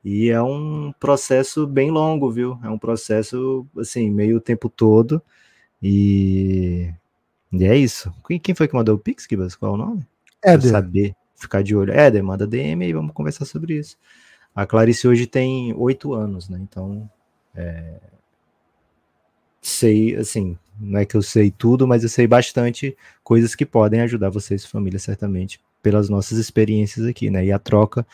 E 0.04 0.30
é 0.30 0.42
um 0.42 0.92
processo 0.98 1.66
bem 1.66 1.90
longo, 1.90 2.30
viu? 2.30 2.58
É 2.62 2.68
um 2.68 2.78
processo, 2.78 3.66
assim, 3.78 4.10
meio 4.10 4.38
o 4.38 4.40
tempo 4.40 4.68
todo. 4.68 5.22
E, 5.80 6.92
e 7.52 7.64
é 7.64 7.76
isso. 7.76 8.12
Quem, 8.26 8.38
quem 8.38 8.54
foi 8.54 8.66
que 8.66 8.74
mandou 8.74 8.96
o 8.96 8.98
Pix, 8.98 9.26
Kibas? 9.26 9.54
Qual 9.54 9.72
é 9.72 9.74
o 9.74 9.78
nome? 9.78 10.06
Éder. 10.44 10.70
saber, 10.70 11.16
ficar 11.36 11.62
de 11.62 11.76
olho. 11.76 11.92
Éder, 11.92 12.22
manda 12.22 12.46
DM 12.46 12.84
e 12.84 12.92
vamos 12.92 13.12
conversar 13.12 13.44
sobre 13.44 13.78
isso. 13.78 13.96
A 14.54 14.66
Clarice 14.66 15.06
hoje 15.06 15.26
tem 15.26 15.72
oito 15.74 16.12
anos, 16.12 16.48
né? 16.48 16.58
Então, 16.60 17.08
é, 17.54 18.00
sei, 19.62 20.16
assim, 20.16 20.58
não 20.78 20.98
é 20.98 21.06
que 21.06 21.16
eu 21.16 21.22
sei 21.22 21.50
tudo, 21.50 21.86
mas 21.86 22.02
eu 22.02 22.08
sei 22.08 22.26
bastante 22.26 22.96
coisas 23.22 23.54
que 23.54 23.64
podem 23.64 24.00
ajudar 24.00 24.30
vocês, 24.30 24.66
família, 24.66 24.98
certamente, 24.98 25.60
pelas 25.80 26.08
nossas 26.08 26.38
experiências 26.38 27.06
aqui, 27.06 27.30
né? 27.30 27.44
E 27.44 27.52
a 27.52 27.58
troca 27.58 28.06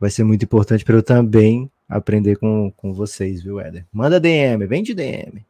vai 0.00 0.10
ser 0.10 0.24
muito 0.24 0.44
importante 0.44 0.84
para 0.84 0.96
eu 0.96 1.02
também 1.02 1.70
aprender 1.88 2.36
com, 2.36 2.70
com 2.76 2.92
vocês, 2.92 3.42
viu, 3.42 3.60
Éder? 3.60 3.86
Manda 3.92 4.20
DM, 4.20 4.66
vem 4.66 4.82
de 4.82 4.94
DM. 4.94 5.44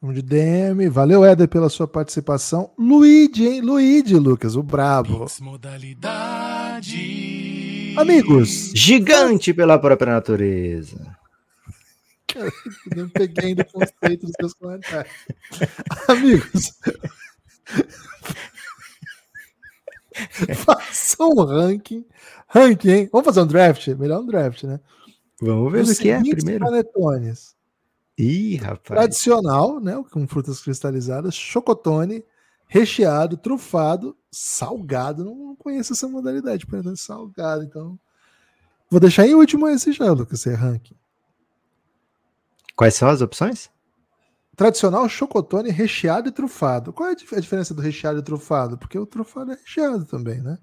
Vamos 0.00 0.16
de 0.16 0.22
DM. 0.22 0.88
Valeu, 0.90 1.24
Éder, 1.24 1.48
pela 1.48 1.70
sua 1.70 1.88
participação. 1.88 2.70
Luigi, 2.78 3.46
hein? 3.46 3.62
Luigi, 3.62 4.14
Lucas, 4.16 4.54
o 4.54 4.62
brabo. 4.62 5.26
Modalidade. 5.40 6.94
Amigos, 7.96 8.72
Gigante 8.74 9.54
pela 9.54 9.78
própria 9.78 10.12
natureza. 10.12 11.16
não 12.94 13.08
peguei 13.08 13.50
ainda 13.50 13.62
o 13.62 13.66
conceito 13.72 14.26
dos 14.26 14.34
seus 14.38 14.52
comentários. 14.54 15.14
Amigos, 16.08 16.72
faça 20.56 21.22
um 21.22 21.44
ranking. 21.44 22.04
Ranking, 22.54 22.88
hein? 22.88 23.08
Vamos 23.10 23.24
fazer 23.24 23.40
um 23.40 23.46
draft? 23.48 23.88
Melhor 23.88 24.20
um 24.20 24.26
draft, 24.26 24.62
né? 24.62 24.78
Vamos 25.42 25.72
ver 25.72 25.84
o 25.84 25.96
que 25.96 26.08
é 26.08 26.20
primeiro. 26.20 26.64
panetones. 26.64 27.56
Ih, 28.16 28.54
rapaz. 28.56 29.00
Tradicional, 29.00 29.80
né? 29.80 30.00
Com 30.12 30.28
frutas 30.28 30.60
cristalizadas, 30.60 31.34
chocotone, 31.34 32.24
recheado, 32.68 33.36
trufado, 33.36 34.16
salgado. 34.30 35.24
Não, 35.24 35.56
conheço 35.56 35.94
essa 35.94 36.06
modalidade, 36.06 36.64
panetone 36.64 36.96
salgado, 36.96 37.64
então. 37.64 37.98
Vou 38.88 39.00
deixar 39.00 39.26
em 39.26 39.34
último 39.34 39.66
esse 39.66 39.90
já, 39.90 40.12
Lucas, 40.12 40.38
esse 40.38 40.54
ranking. 40.54 40.94
Quais 42.76 42.94
são 42.94 43.08
as 43.08 43.20
opções? 43.20 43.68
Tradicional, 44.54 45.08
chocotone, 45.08 45.70
recheado 45.70 46.28
e 46.28 46.32
trufado. 46.32 46.92
Qual 46.92 47.08
é 47.08 47.12
a 47.12 47.40
diferença 47.40 47.74
do 47.74 47.82
recheado 47.82 48.20
e 48.20 48.22
trufado? 48.22 48.78
Porque 48.78 48.96
o 48.96 49.06
trufado 49.06 49.50
é 49.50 49.56
recheado 49.56 50.04
também, 50.04 50.40
né? 50.40 50.56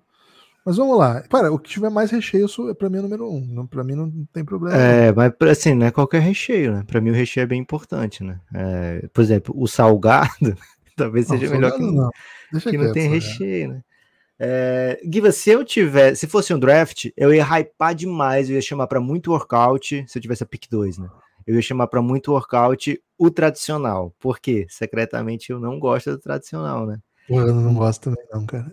Mas 0.66 0.78
vamos 0.78 0.97
lá. 0.97 1.22
Cara, 1.22 1.51
o 1.51 1.57
que 1.57 1.70
tiver 1.72 1.89
mais 1.89 2.12
recheio 2.12 2.47
sou- 2.47 2.74
pra 2.76 2.89
mim 2.89 2.97
é 2.99 3.01
número 3.01 3.28
um. 3.30 3.45
Não, 3.47 3.66
pra 3.66 3.84
mim 3.84 3.95
não 3.95 4.12
tem 4.32 4.45
problema. 4.45 4.78
É, 4.78 5.12
mas 5.12 5.34
assim, 5.49 5.74
não 5.74 5.88
é 5.88 5.91
qualquer 5.91 6.22
recheio, 6.22 6.72
né? 6.74 6.84
Pra 6.86 7.01
mim 7.01 7.09
o 7.09 7.14
recheio 7.16 7.43
é 7.43 7.47
bem 7.47 7.59
importante, 7.59 8.24
né? 8.24 8.39
É, 8.53 9.07
por 9.12 9.22
exemplo, 9.22 9.55
o 9.57 9.68
salgado 9.68 10.30
talvez 10.95 11.28
não. 11.28 11.39
seja 11.39 11.51
melhor 11.51 11.72
que, 11.72 11.82
não. 11.82 12.09
Deixa 12.51 12.70
que 12.70 12.78
não 12.78 12.91
tem 12.93 13.03
salgado. 13.09 13.26
recheio, 13.26 13.70
né? 13.70 13.82
É, 14.43 14.99
Giva, 15.03 15.32
se 15.32 15.49
eu 15.51 15.64
tiver, 15.64 16.16
se 16.16 16.26
fosse 16.28 16.51
um 16.53 16.59
draft, 16.59 17.09
eu 17.16 17.34
ia 17.34 17.43
hypar 17.43 17.93
demais, 17.93 18.49
eu 18.49 18.55
ia 18.55 18.62
chamar 18.62 18.88
pra 18.88 18.99
muito 18.99 19.32
workout, 19.32 20.03
se 20.07 20.18
eu 20.18 20.22
tivesse 20.22 20.43
a 20.43 20.47
pick 20.47 20.68
2, 20.70 20.97
né? 20.97 21.07
Eu 21.45 21.55
ia 21.55 21.62
chamar 21.62 21.88
pra 21.88 22.01
muito 22.01 22.32
workout 22.32 22.99
o 23.18 23.30
tradicional. 23.32 24.14
Por 24.20 24.39
quê? 24.39 24.66
Secretamente 24.70 25.51
eu 25.51 25.59
não 25.59 25.80
gosto 25.80 26.12
do 26.12 26.18
tradicional, 26.20 26.86
né? 26.88 26.97
Eu 27.30 27.53
não 27.53 27.74
gosto 27.74 28.03
também, 28.09 28.24
não, 28.32 28.45
cara. 28.45 28.72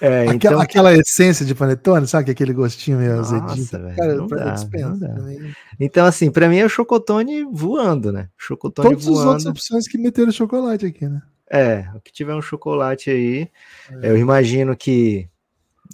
É, 0.00 0.22
Aquela, 0.22 0.34
então, 0.34 0.60
aquela 0.60 0.94
essência 0.94 1.44
de 1.44 1.54
panetone, 1.54 2.06
sabe? 2.06 2.26
que 2.26 2.30
Aquele 2.30 2.52
gostinho 2.52 2.98
meio 2.98 3.16
Nossa, 3.16 3.36
azedinho. 3.36 3.82
velho, 3.84 3.96
Cara, 3.96 4.14
não 4.14 4.26
dá, 4.28 4.50
dispensa. 4.52 4.88
não 4.88 4.98
dá. 4.98 5.50
então 5.80 6.06
assim, 6.06 6.30
pra 6.30 6.48
mim 6.48 6.58
é 6.58 6.64
o 6.64 6.68
chocotone 6.68 7.44
voando, 7.52 8.12
né? 8.12 8.28
Chocotone 8.36 8.90
Todas 8.90 9.02
as 9.04 9.08
outras 9.08 9.24
voando. 9.44 9.50
opções 9.50 9.88
que 9.88 9.98
meteram 9.98 10.30
chocolate 10.30 10.86
aqui, 10.86 11.08
né? 11.08 11.20
É, 11.50 11.88
o 11.94 12.00
que 12.00 12.12
tiver 12.12 12.34
um 12.34 12.42
chocolate 12.42 13.10
aí, 13.10 13.48
eu 14.02 14.16
imagino 14.18 14.76
que 14.76 15.28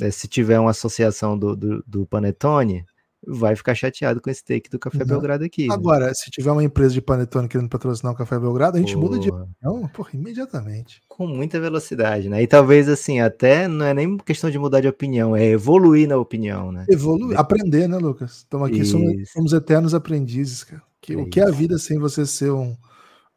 eh, 0.00 0.10
se 0.10 0.26
tiver 0.28 0.58
uma 0.58 0.72
associação 0.72 1.38
do, 1.38 1.54
do, 1.56 1.84
do 1.86 2.04
Panetone, 2.06 2.84
vai 3.26 3.56
ficar 3.56 3.74
chateado 3.74 4.20
com 4.20 4.28
esse 4.30 4.44
take 4.44 4.68
do 4.70 4.78
Café 4.78 4.98
Não. 4.98 5.06
Belgrado 5.06 5.44
aqui. 5.44 5.66
né? 5.68 5.74
Agora, 5.74 6.12
se 6.14 6.30
tiver 6.30 6.50
uma 6.50 6.62
empresa 6.64 6.94
de 6.94 7.00
panetone 7.00 7.48
querendo 7.48 7.68
patrocinar 7.68 8.12
o 8.12 8.16
Café 8.16 8.38
Belgrado, 8.38 8.76
a 8.76 8.80
gente 8.80 8.96
muda 8.96 9.18
de 9.18 9.28
Porra, 9.30 9.42
opinião, 9.44 9.88
porra, 9.88 10.10
imediatamente. 10.14 11.00
Com 11.08 11.26
muita 11.26 11.58
velocidade, 11.60 12.28
né? 12.28 12.42
E 12.42 12.46
talvez 12.46 12.88
assim, 12.88 13.20
até 13.20 13.66
não 13.68 13.86
é 13.86 13.94
nem 13.94 14.16
questão 14.18 14.50
de 14.50 14.58
mudar 14.58 14.80
de 14.80 14.88
opinião, 14.88 15.34
é 15.34 15.44
evoluir 15.46 16.08
na 16.08 16.16
opinião, 16.16 16.70
né? 16.72 16.84
Evoluir, 16.88 17.38
aprender, 17.38 17.88
né, 17.88 17.96
Lucas? 17.98 18.38
Estamos 18.38 18.68
aqui, 18.68 18.84
somos, 18.84 19.12
Isso. 19.14 19.32
somos 19.32 19.52
eternos 19.52 19.94
aprendizes, 19.94 20.64
cara. 20.64 20.82
Que, 21.00 21.12
É 21.14 21.16
o 21.16 21.28
que 21.28 21.40
é 21.40 21.44
a 21.44 21.50
vida 21.50 21.76
sem 21.78 21.98
você 21.98 22.24
ser 22.24 22.50
um, 22.50 22.76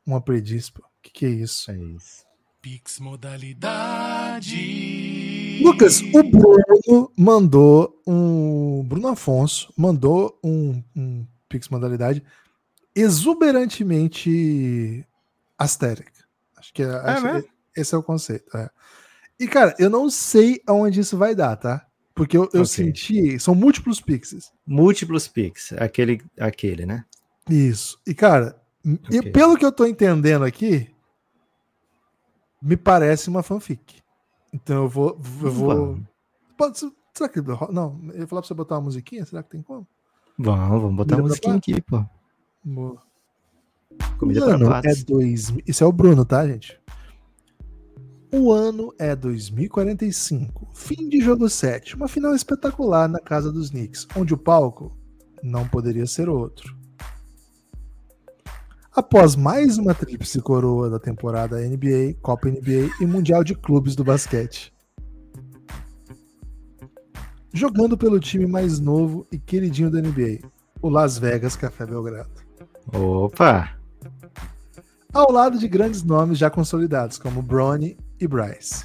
um 0.06 0.16
aprendiz, 0.16 0.70
pô? 0.70 0.82
O 0.82 0.86
que, 1.02 1.12
que 1.12 1.26
é 1.26 1.30
isso? 1.30 1.70
É 1.70 1.78
isso. 1.78 2.26
Pix 2.62 3.00
modalidade. 3.00 4.56
Lucas, 5.62 6.02
o 6.14 6.24
Bruno 6.24 7.12
mandou 7.18 8.02
um. 8.06 8.84
Bruno 8.84 9.08
Afonso 9.10 9.74
mandou 9.78 10.38
um, 10.44 10.84
um 10.96 11.26
Pix 11.50 11.70
modalidade 11.70 12.24
exuberantemente 12.96 15.06
asteric. 15.58 16.12
Acho 16.58 16.74
que, 16.74 16.84
é, 16.84 16.90
acho 16.90 17.26
mesmo? 17.26 17.44
que 17.44 17.50
esse 17.82 17.96
é 17.96 17.98
o 17.98 18.04
conceito. 18.04 18.56
é. 18.58 18.70
E, 19.40 19.48
cara, 19.48 19.76
eu 19.78 19.90
não 19.90 20.10
sei 20.10 20.62
aonde 20.66 21.00
isso 21.00 21.18
vai 21.18 21.36
dar, 21.36 21.56
tá? 21.56 21.86
Porque 22.16 22.36
eu, 22.36 22.44
eu 22.54 22.62
Ok. 22.62 22.66
senti. 22.66 23.40
São 23.40 23.54
múltiplos 23.54 24.02
Pixes. 24.02 24.52
Múltiplos 24.66 25.28
Pix, 25.28 25.74
aquele, 25.74 26.22
aquele, 26.40 26.86
né? 26.86 27.06
Isso. 27.48 28.00
E, 28.08 28.16
cara, 28.16 28.60
e 28.84 29.20
Ok. 29.20 29.32
pelo 29.32 29.56
que 29.58 29.66
eu 29.66 29.72
tô 29.72 29.86
entendendo 29.86 30.44
aqui, 30.44 30.90
me 32.60 32.76
parece 32.76 33.30
uma 33.30 33.44
fanfic. 33.44 34.02
Então 34.54 34.84
eu 34.84 34.90
vou. 34.90 35.20
Eu 35.42 35.52
vou 35.52 36.00
pode, 36.58 36.80
ser- 36.80 36.92
será 37.14 37.30
que. 37.30 37.42
Não, 37.72 38.00
eu 38.14 38.22
ia 38.22 38.28
falar 38.28 38.42
pra 38.42 38.48
você 38.48 38.54
botar 38.54 38.76
uma 38.76 38.82
musiquinha? 38.82 39.26
Será 39.26 39.44
que 39.44 39.50
tem 39.50 39.62
como? 39.62 39.88
vamos, 40.38 40.82
vamos 40.82 40.96
botar 40.96 41.16
a 41.16 41.18
Comida 41.18 41.30
musiquinha 41.30 41.60
pra 41.62 41.74
aqui, 41.74 41.82
pô. 41.82 42.06
Boa. 42.64 43.02
Comida 44.20 44.46
o 44.46 44.50
ano 44.50 44.74
é 44.74 44.96
dois, 45.06 45.54
Isso 45.66 45.84
é 45.84 45.88
o 45.88 45.92
Bruno, 45.92 46.24
tá, 46.26 46.46
gente? 46.48 46.80
O 48.32 48.52
ano 48.52 48.94
é 49.00 49.16
2045. 49.16 50.68
Fim 50.74 51.08
de 51.10 51.22
jogo 51.22 51.50
7. 51.50 51.96
Uma 51.96 52.08
final 52.08 52.36
espetacular 52.36 53.08
na 53.08 53.20
casa 53.20 53.52
dos 53.52 53.70
Knicks, 53.70 54.06
onde 54.16 54.34
o 54.34 54.38
palco 54.38 54.96
não 55.42 55.68
poderia 55.68 56.06
ser 56.06 56.28
outro. 56.30 56.77
Após 58.98 59.36
mais 59.36 59.78
uma 59.78 59.94
tríplice 59.94 60.42
coroa 60.42 60.90
da 60.90 60.98
temporada 60.98 61.62
NBA, 61.62 62.16
Copa 62.20 62.50
NBA 62.50 62.90
e 63.00 63.06
Mundial 63.06 63.44
de 63.44 63.54
Clubes 63.54 63.96
do 63.96 64.04
Basquete. 64.04 64.74
Jogando 67.54 67.96
pelo 67.96 68.20
time 68.20 68.48
mais 68.48 68.80
novo 68.80 69.28
e 69.32 69.38
queridinho 69.38 69.92
da 69.92 70.02
NBA, 70.02 70.40
o 70.82 70.90
Las 70.90 71.20
Vegas 71.20 71.56
Café 71.56 71.86
Belgrado 71.86 72.32
Opa! 72.92 73.78
ao 75.14 75.32
lado 75.32 75.60
de 75.60 75.68
grandes 75.68 76.02
nomes 76.02 76.40
já 76.40 76.50
consolidados, 76.50 77.20
como 77.20 77.44
Bronny 77.44 77.96
e 78.20 78.28
Bryce. 78.28 78.84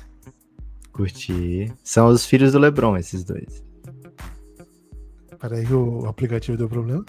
Curti. 0.92 1.72
São 1.82 2.08
os 2.08 2.26
filhos 2.26 2.52
do 2.52 2.58
Lebron, 2.58 2.98
esses 2.98 3.24
dois. 3.24 3.64
Peraí, 5.40 5.64
que 5.64 5.72
o 5.72 6.06
aplicativo 6.06 6.58
deu 6.58 6.68
problema. 6.68 7.02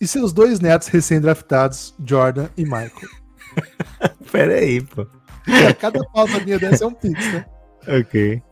E 0.00 0.06
seus 0.06 0.32
dois 0.32 0.60
netos 0.60 0.88
recém-draftados, 0.88 1.94
Jordan 2.04 2.48
e 2.56 2.64
Michael. 2.64 3.08
Pera 4.30 4.54
aí, 4.54 4.80
pô. 4.82 5.06
Cada 5.78 6.04
pauta 6.10 6.40
minha 6.40 6.58
dessa 6.58 6.84
é 6.84 6.86
um 6.86 6.94
pix, 6.94 7.32
né? 7.32 7.44
Ok. 7.86 8.42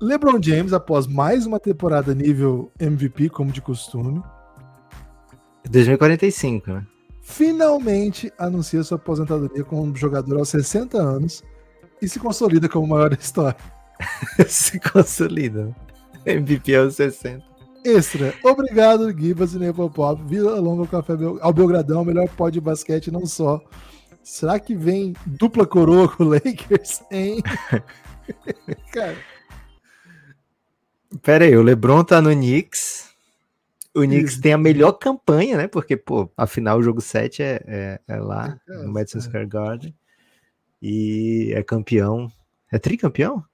LeBron 0.00 0.42
James, 0.42 0.72
após 0.72 1.06
mais 1.06 1.46
uma 1.46 1.60
temporada 1.60 2.14
nível 2.14 2.72
MVP, 2.80 3.28
como 3.28 3.52
de 3.52 3.60
costume, 3.60 4.22
2045, 5.68 6.72
né? 6.72 6.86
finalmente 7.30 8.32
anuncia 8.36 8.82
sua 8.82 8.96
aposentadoria 8.96 9.62
como 9.62 9.94
jogador 9.94 10.38
aos 10.38 10.48
60 10.48 10.98
anos 10.98 11.44
e 12.02 12.08
se 12.08 12.18
consolida 12.18 12.68
como 12.68 12.86
o 12.86 12.88
maior 12.88 13.10
da 13.10 13.16
história. 13.16 13.56
Se 14.48 14.80
consolida. 14.80 15.74
MVP 16.24 16.74
aos 16.74 16.96
60. 16.96 17.49
Extra. 17.84 18.34
Obrigado, 18.44 19.10
Gibas 19.16 19.54
e 19.54 19.58
Nepopop. 19.58 20.22
Vida 20.24 20.54
longa 20.60 20.86
Café 20.86 21.14
ao 21.40 21.52
Belgradão, 21.52 22.04
melhor 22.04 22.28
pod 22.28 22.52
de 22.52 22.60
basquete, 22.60 23.10
não 23.10 23.26
só. 23.26 23.62
Será 24.22 24.58
que 24.60 24.74
vem 24.74 25.14
dupla 25.24 25.66
coroa 25.66 26.08
com 26.08 26.24
o 26.24 26.28
Lakers, 26.28 27.02
hein? 27.10 27.42
Cara, 28.92 29.16
Pera 31.22 31.44
aí, 31.44 31.56
o 31.56 31.62
LeBron 31.62 32.04
tá 32.04 32.22
no 32.22 32.30
Knicks. 32.30 33.10
O 33.94 34.02
Knicks 34.02 34.34
Isso. 34.34 34.40
tem 34.40 34.52
a 34.52 34.58
melhor 34.58 34.92
campanha, 34.92 35.56
né? 35.56 35.66
Porque, 35.66 35.96
pô, 35.96 36.30
afinal 36.36 36.78
o 36.78 36.82
jogo 36.82 37.00
7 37.00 37.42
é, 37.42 37.62
é, 37.66 38.00
é 38.06 38.16
lá, 38.16 38.56
É, 38.68 38.74
no 38.84 38.92
Madison 38.92 39.18
é. 39.18 39.22
Square 39.22 39.46
Garden. 39.46 39.94
E 40.80 41.52
é 41.54 41.62
campeão. 41.64 42.30
É 42.70 42.78
tricampeão? 42.78 43.44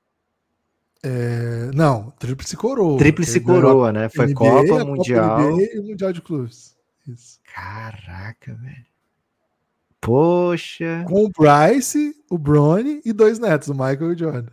É, 1.09 1.70
não, 1.72 2.12
tríplice 2.18 2.57
coroa. 2.57 2.98
Tríplice 2.98 3.38
coroa, 3.40 3.92
né? 3.92 4.09
Foi 4.09 4.26
NBA, 4.26 4.34
Copa, 4.34 4.80
a 4.80 4.84
Mundial. 4.84 5.52
NBA 5.52 5.62
e 5.74 5.80
Mundial 5.80 6.12
de 6.12 6.20
Clubes. 6.20 6.76
Isso. 7.07 7.38
Caraca, 7.54 8.54
velho. 8.54 8.84
Poxa. 10.00 11.04
Com 11.09 11.24
o 11.24 11.30
Bryce, 11.30 12.14
o 12.30 12.36
Bronny 12.36 13.00
e 13.04 13.12
dois 13.12 13.38
netos, 13.38 13.68
o 13.68 13.72
Michael 13.72 14.12
e 14.12 14.14
o 14.14 14.18
Jordan. 14.18 14.52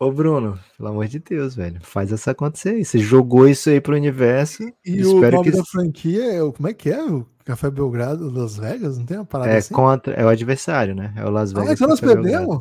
Ô, 0.00 0.12
Bruno, 0.12 0.58
pelo 0.76 0.90
amor 0.90 1.06
de 1.06 1.18
Deus, 1.18 1.54
velho. 1.56 1.80
Faz 1.82 2.10
isso 2.10 2.30
acontecer 2.30 2.70
aí. 2.70 2.84
Você 2.84 2.98
jogou 2.98 3.48
isso 3.48 3.68
aí 3.68 3.80
pro 3.80 3.96
universo. 3.96 4.62
E 4.86 5.04
o 5.04 5.20
nome 5.20 5.42
que 5.42 5.50
da 5.50 5.64
franquia 5.64 6.32
é 6.34 6.42
o. 6.42 6.52
Como 6.52 6.68
é 6.68 6.72
que 6.72 6.88
é? 6.88 7.02
O 7.02 7.26
Café 7.44 7.68
Belgrado 7.70 8.30
Las 8.30 8.56
Vegas? 8.56 8.96
Não 8.96 9.04
tem 9.04 9.16
uma 9.18 9.26
parada 9.26 9.50
é 9.50 9.56
assim? 9.56 9.74
contra. 9.74 10.14
É 10.14 10.24
o 10.24 10.28
adversário, 10.28 10.94
né? 10.94 11.12
É 11.16 11.24
o 11.24 11.30
Las 11.30 11.52
Ah, 11.52 11.60
Vegas. 11.60 11.74
então 11.74 11.88
nós 11.88 12.00
perdemos? 12.00 12.60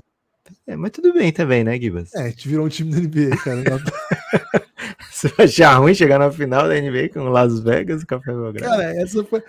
É, 0.66 0.76
mas 0.76 0.92
tudo 0.92 1.14
bem 1.14 1.32
também, 1.32 1.64
né, 1.64 1.80
Gibas? 1.80 2.14
É, 2.14 2.24
a 2.24 2.30
gente 2.30 2.48
virou 2.48 2.66
um 2.66 2.70
time 2.70 2.92
da 2.92 3.00
NBA, 3.00 3.38
cara. 3.38 3.64
Você 5.12 5.30
vai 5.30 5.46
achar 5.46 5.78
ruim 5.78 5.96
chegar 5.96 6.20
na 6.20 6.32
final 6.32 6.68
da 6.68 6.80
NBA 6.80 7.10
com 7.14 7.24
Las 7.24 7.60
Vegas 7.60 8.04
e 8.04 8.06
Café 8.06 8.32
Belgrado? 8.32 8.60
Cara, 8.60 9.02
essa 9.02 9.24
foi. 9.24 9.42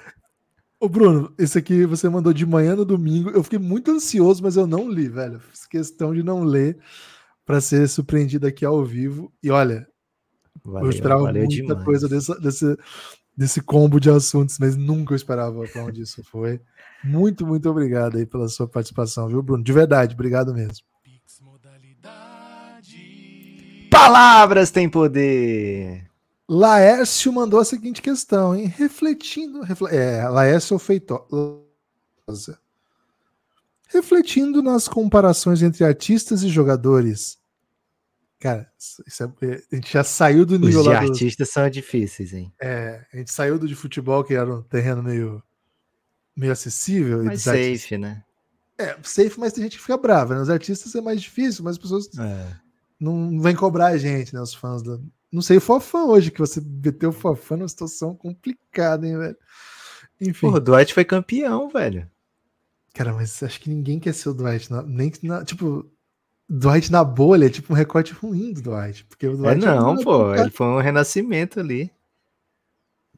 Ô, 0.81 0.89
Bruno, 0.89 1.35
esse 1.37 1.59
aqui 1.59 1.85
você 1.85 2.09
mandou 2.09 2.33
de 2.33 2.47
manhã 2.47 2.77
no 2.77 2.85
domingo. 2.85 3.31
Eu 3.31 3.43
fiquei 3.43 3.59
muito 3.59 3.91
ansioso, 3.91 4.43
mas 4.43 4.57
eu 4.57 4.67
não 4.67 4.89
li, 4.89 5.09
velho. 5.09 5.41
Fiz 5.41 5.67
questão 5.67 6.15
de 6.15 6.23
não 6.23 6.45
ler 6.45 6.79
pra 7.45 7.61
ser 7.61 7.89
surpreendido 7.89 8.47
aqui 8.47 8.65
ao 8.65 8.85
vivo. 8.85 9.33
E 9.43 9.51
olha, 9.51 9.87
valeu, 10.65 10.87
eu 10.87 10.91
esperava 10.91 11.33
muita 11.33 11.49
demais. 11.49 11.85
coisa 11.85 12.09
dessa, 12.09 12.39
desse, 12.41 12.77
desse 13.37 13.61
combo 13.61 13.99
de 13.99 14.09
assuntos, 14.09 14.57
mas 14.59 14.77
nunca 14.77 15.13
eu 15.13 15.17
esperava 15.17 15.67
pra 15.67 15.85
onde 15.85 16.03
isso 16.03 16.23
foi. 16.25 16.61
Muito, 17.05 17.47
muito 17.47 17.69
obrigado 17.71 18.17
aí 18.19 18.27
pela 18.27 18.49
sua 18.49 18.67
participação, 18.69 19.29
viu, 19.29 19.43
Bruno? 19.43 19.63
De 19.63 19.73
verdade, 19.73 20.15
obrigado 20.15 20.53
mesmo. 20.53 20.85
Palavras 23.91 24.71
têm 24.71 24.89
poder. 24.89 26.09
Laércio 26.49 27.33
mandou 27.33 27.61
a 27.61 27.65
seguinte 27.65 28.01
questão, 28.01 28.55
hein? 28.55 28.67
Refletindo. 28.67 29.63
refle- 29.63 29.95
é, 29.95 30.27
Laércio 30.29 30.79
Feitosa. 30.79 31.29
Refletindo 33.89 34.63
nas 34.63 34.87
comparações 34.89 35.63
entre 35.63 35.85
artistas 35.85 36.43
e 36.43 36.49
jogadores. 36.49 37.39
Cara, 38.39 38.71
é- 39.43 39.63
a 39.73 39.75
gente 39.75 39.93
já 39.93 40.05
saiu 40.05 40.47
do 40.47 40.55
Os 40.55 40.61
nível 40.61 40.83
de 40.83 40.89
lá 40.89 41.01
do, 41.01 41.07
artistas 41.09 41.51
são 41.51 41.69
difíceis, 41.69 42.33
hein? 42.33 42.53
é, 42.61 43.05
A 43.13 43.17
gente 43.17 43.33
saiu 43.33 43.59
do 43.59 43.67
de 43.67 43.75
futebol, 43.75 44.23
que 44.23 44.35
era 44.35 44.55
um 44.55 44.63
terreno 44.63 45.03
meio, 45.03 45.43
meio 46.39 46.53
acessível. 46.53 47.23
e 47.23 47.27
Mais 47.27 47.41
dos 47.41 47.49
artistas- 47.49 47.81
safe, 47.83 47.99
né? 47.99 48.23
É, 48.79 48.97
safe, 49.03 49.39
mas 49.41 49.53
tem 49.53 49.65
gente 49.65 49.77
que 49.77 49.83
fica 49.83 49.97
brava. 49.97 50.35
Né? 50.35 50.41
Os 50.41 50.49
artistas 50.51 50.95
é 50.95 51.01
mais 51.01 51.21
difícil, 51.21 51.65
mas 51.65 51.73
as 51.73 51.79
pessoas 51.79 52.09
É. 52.19 52.47
não 53.01 53.41
vêm 53.41 53.55
cobrar 53.57 53.89
a 53.89 53.99
gente, 53.99 54.33
né? 54.35 54.41
Os 54.41 54.55
fãs 54.55 54.83
do, 54.83 55.03
Não 55.31 55.43
sei 55.43 55.59
o 55.59 55.61
Fofã 55.61 56.05
hoje, 56.05 56.31
que 56.31 56.39
você 56.39 56.59
meteu 56.61 57.11
o 57.11 57.13
Fofã 57.13 57.57
numa 57.57 57.69
situação 57.69 58.15
complicada, 58.15 59.07
hein, 59.07 59.19
velho? 59.19 59.37
Enfim. 60.21 60.41
Porra, 60.47 60.57
o 60.57 60.61
Dwight 60.61 60.95
foi 60.95 61.05
campeão, 61.05 61.69
velho. 61.69 62.09
Cara, 62.95 63.13
mas 63.13 63.43
acho 63.43 63.61
que 63.61 63.69
ninguém 63.69 63.99
quer 64.01 64.15
ser 64.15 64.31
o 64.31 64.35
Dwight. 64.35 64.71
na- 64.73 64.83
nem 64.83 65.13
na, 65.23 65.45
tipo, 65.45 65.87
Dwight 66.49 66.91
na 66.91 67.05
bolha 67.05 67.45
é 67.47 67.51
tipo 67.51 67.73
um 67.73 67.77
recorte 67.77 68.13
ruim 68.15 68.53
do 68.55 68.63
Dwight. 68.63 69.05
Porque 69.05 69.27
o 69.29 69.33
É 69.35 69.37
Dwight 69.55 69.67
não, 69.67 69.93
um 69.93 70.03
pô. 70.03 70.35
Ele 70.35 70.51
foi 70.51 70.67
um 70.67 70.81
renascimento 70.81 71.61
ali. 71.61 71.91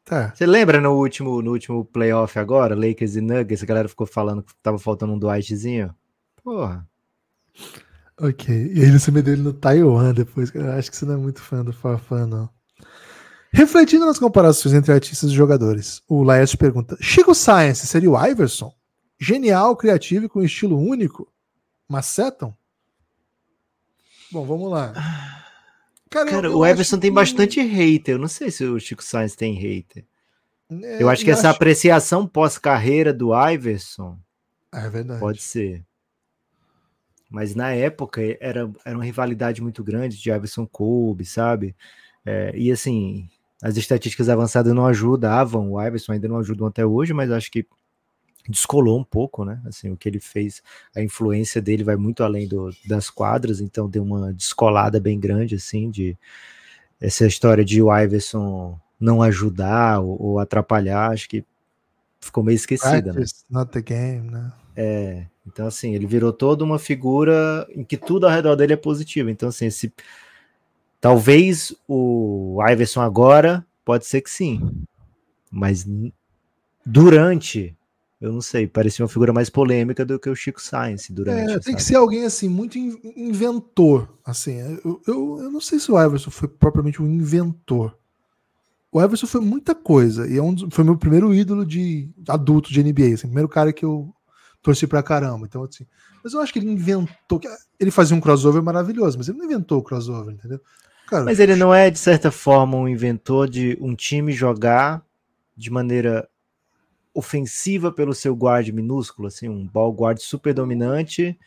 Tá. 0.04 0.32
Você 0.34 0.46
lembra 0.46 0.80
no 0.80 0.92
último, 0.94 1.40
no 1.40 1.52
último 1.52 1.84
playoff 1.84 2.38
agora, 2.38 2.74
Lakers 2.74 3.16
e 3.16 3.20
Nuggets, 3.20 3.62
a 3.62 3.66
galera 3.66 3.88
ficou 3.88 4.06
falando 4.06 4.42
que 4.42 4.52
tava 4.62 4.78
faltando 4.78 5.12
um 5.12 5.18
Dwightzinho? 5.18 5.94
Porra. 6.42 6.86
Ok. 8.20 8.72
E 8.74 8.82
aí 8.84 8.90
você 8.90 9.10
meteu 9.10 9.32
ele 9.32 9.42
no 9.42 9.52
Taiwan 9.52 10.12
depois. 10.12 10.50
cara. 10.50 10.66
Eu 10.66 10.72
acho 10.72 10.90
que 10.90 10.96
você 10.96 11.06
não 11.06 11.14
é 11.14 11.16
muito 11.16 11.40
fã 11.40 11.64
do 11.64 11.72
Fafã, 11.72 12.26
não. 12.26 12.48
Refletindo 13.52 14.06
nas 14.06 14.18
comparações 14.18 14.74
entre 14.74 14.92
artistas 14.92 15.30
e 15.30 15.34
jogadores, 15.34 16.02
o 16.08 16.22
Laércio 16.22 16.58
pergunta: 16.58 16.96
Chico 17.00 17.34
Science 17.34 17.86
seria 17.86 18.10
o 18.10 18.26
Iverson? 18.26 18.72
Genial, 19.18 19.76
criativo 19.76 20.26
e 20.26 20.28
com 20.28 20.42
estilo 20.42 20.78
único? 20.78 21.30
Macetam? 21.88 22.56
Bom, 24.30 24.46
vamos 24.46 24.70
lá. 24.70 24.92
Cara, 26.10 26.28
Cara, 26.30 26.50
o 26.50 26.64
acho 26.64 26.72
Everson 26.72 26.98
tem 26.98 27.10
que- 27.10 27.14
bastante 27.14 27.60
hater. 27.62 28.16
Eu 28.16 28.18
não 28.18 28.26
sei 28.28 28.50
se 28.50 28.64
o 28.64 28.78
Chico 28.80 29.02
Sainz 29.02 29.36
tem 29.36 29.54
hater. 29.54 30.04
É, 30.82 31.02
Eu 31.02 31.08
acho 31.08 31.24
que 31.24 31.30
essa 31.30 31.50
apreciação 31.50 32.26
pós-carreira 32.26 33.12
do 33.12 33.30
Iverson 33.48 34.18
É 34.72 34.88
verdade. 34.88 35.20
pode 35.20 35.40
ser. 35.42 35.84
Mas 37.30 37.54
na 37.54 37.70
época 37.72 38.20
era, 38.40 38.70
era 38.84 38.96
uma 38.98 39.04
rivalidade 39.04 39.62
muito 39.62 39.84
grande 39.84 40.16
de 40.20 40.30
Iverson 40.30 40.66
Kobe, 40.66 41.24
sabe? 41.24 41.76
É, 42.26 42.52
e 42.56 42.72
assim, 42.72 43.28
as 43.62 43.76
estatísticas 43.76 44.28
avançadas 44.28 44.72
não 44.74 44.84
ajudavam, 44.86 45.72
o 45.72 45.80
Iverson 45.80 46.12
ainda 46.12 46.26
não 46.28 46.38
ajudam 46.38 46.66
até 46.66 46.84
hoje, 46.84 47.12
mas 47.12 47.30
acho 47.30 47.50
que 47.50 47.64
descolou 48.48 48.98
um 48.98 49.04
pouco, 49.04 49.44
né? 49.44 49.60
Assim, 49.66 49.90
o 49.90 49.96
que 49.96 50.08
ele 50.08 50.20
fez, 50.20 50.62
a 50.94 51.02
influência 51.02 51.60
dele 51.60 51.84
vai 51.84 51.96
muito 51.96 52.22
além 52.22 52.48
do- 52.48 52.70
das 52.86 53.10
quadras, 53.10 53.60
então 53.60 53.88
deu 53.88 54.02
uma 54.02 54.32
descolada 54.32 54.98
bem 54.98 55.18
grande, 55.18 55.54
assim, 55.56 55.90
de 55.90 56.16
essa 57.00 57.26
história 57.26 57.64
de 57.64 57.82
o 57.82 57.96
Iverson 57.96 58.78
não 58.98 59.22
ajudar 59.22 60.00
ou, 60.00 60.20
ou 60.20 60.38
atrapalhar, 60.38 61.10
acho 61.12 61.28
que 61.28 61.44
ficou 62.20 62.44
meio 62.44 62.56
esquecida, 62.56 63.12
né? 63.12 63.12
Practice, 63.12 63.44
not 63.48 63.72
the 63.72 63.80
game, 63.80 64.30
né? 64.30 64.52
É, 64.76 65.26
então 65.46 65.66
assim, 65.66 65.94
ele 65.94 66.06
virou 66.06 66.32
toda 66.32 66.62
uma 66.64 66.78
figura 66.78 67.66
em 67.70 67.82
que 67.82 67.96
tudo 67.96 68.26
ao 68.26 68.32
redor 68.32 68.56
dele 68.56 68.74
é 68.74 68.76
positivo. 68.76 69.30
Então 69.30 69.48
assim, 69.48 69.66
esse 69.66 69.92
talvez 71.00 71.74
o 71.88 72.58
Iverson 72.70 73.00
agora 73.00 73.66
pode 73.84 74.06
ser 74.06 74.20
que 74.20 74.30
sim, 74.30 74.84
mas 75.50 75.86
durante, 76.84 77.76
eu 78.20 78.32
não 78.32 78.40
sei, 78.40 78.66
parecia 78.66 79.02
uma 79.04 79.08
figura 79.08 79.32
mais 79.32 79.48
polêmica 79.48 80.04
do 80.04 80.18
que 80.18 80.28
o 80.28 80.34
Chico 80.36 80.60
Science 80.60 81.12
durante. 81.12 81.52
É, 81.52 81.58
tem 81.58 81.74
que 81.74 81.82
sabe? 81.82 81.82
ser 81.84 81.96
alguém 81.96 82.24
assim, 82.24 82.48
muito 82.48 82.78
in- 82.78 82.98
inventor. 83.16 84.08
Assim, 84.24 84.56
eu, 84.84 85.00
eu, 85.06 85.38
eu 85.42 85.50
não 85.50 85.60
sei 85.60 85.78
se 85.78 85.90
o 85.90 85.98
Iverson 86.02 86.30
foi 86.30 86.48
propriamente 86.48 87.00
um 87.02 87.06
inventor. 87.06 87.96
O 88.92 89.00
Iverson 89.02 89.26
foi 89.26 89.40
muita 89.40 89.74
coisa. 89.74 90.28
E 90.28 90.36
é 90.36 90.42
um 90.42 90.54
foi 90.70 90.84
meu 90.84 90.96
primeiro 90.98 91.32
ídolo 91.32 91.64
de 91.64 92.10
adulto 92.28 92.72
de 92.72 92.82
NBA. 92.82 93.14
Assim, 93.14 93.26
primeiro 93.28 93.48
cara 93.48 93.72
que 93.72 93.84
eu 93.84 94.12
torci 94.60 94.86
pra 94.86 95.02
caramba. 95.02 95.46
Então, 95.46 95.62
assim, 95.64 95.86
mas 96.22 96.34
eu 96.34 96.40
acho 96.40 96.52
que 96.52 96.58
ele 96.58 96.70
inventou. 96.70 97.38
que- 97.40 97.48
Ele 97.78 97.90
fazia 97.90 98.16
um 98.16 98.20
crossover 98.20 98.62
maravilhoso, 98.62 99.16
mas 99.16 99.28
ele 99.28 99.38
não 99.38 99.46
inventou 99.46 99.78
o 99.78 99.82
crossover, 99.82 100.34
entendeu? 100.34 100.60
Cara, 101.06 101.24
Mas 101.24 101.40
ele 101.40 101.56
não 101.56 101.72
é 101.74 101.90
de 101.90 101.98
certa 101.98 102.30
forma 102.30 102.76
um 102.76 102.86
inventor 102.86 103.48
de 103.48 103.76
um 103.80 103.94
time 103.96 104.30
jogar 104.32 105.02
de 105.56 105.70
maneira 105.70 106.28
ofensiva 107.14 107.90
pelo 107.92 108.14
seu 108.14 108.34
guard 108.34 108.68
minúsculo, 108.68 109.28
assim, 109.28 109.48
um 109.48 109.66
ball 109.66 109.92
guard 109.92 110.18
super 110.18 110.54
dominante 110.54 111.38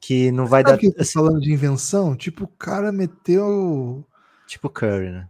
que 0.00 0.30
não 0.32 0.46
vai 0.46 0.62
sabe 0.62 0.72
dar 0.72 0.78
que 0.92 1.00
eu 1.00 1.06
falando 1.06 1.40
de 1.40 1.52
invenção? 1.52 2.14
Tipo, 2.14 2.44
o 2.44 2.48
cara 2.48 2.92
meteu. 2.92 4.04
tipo 4.46 4.68
Curry, 4.68 5.10
né? 5.10 5.28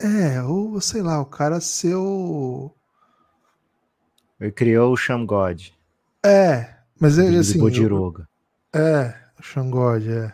É, 0.00 0.42
ou 0.42 0.80
sei 0.80 1.02
lá, 1.02 1.20
o 1.20 1.26
cara 1.26 1.60
seu. 1.60 2.74
Ele 4.40 4.52
criou 4.52 4.92
o 4.92 4.96
Sham 4.96 5.26
God, 5.26 5.68
É, 6.24 6.76
mas 7.00 7.18
ele 7.18 7.38
assim. 7.38 7.54
eu- 7.58 7.64
Bodiroga. 7.64 8.28
É, 8.72 9.14
o 9.38 9.42
Xangode, 9.42 10.10
é. 10.12 10.32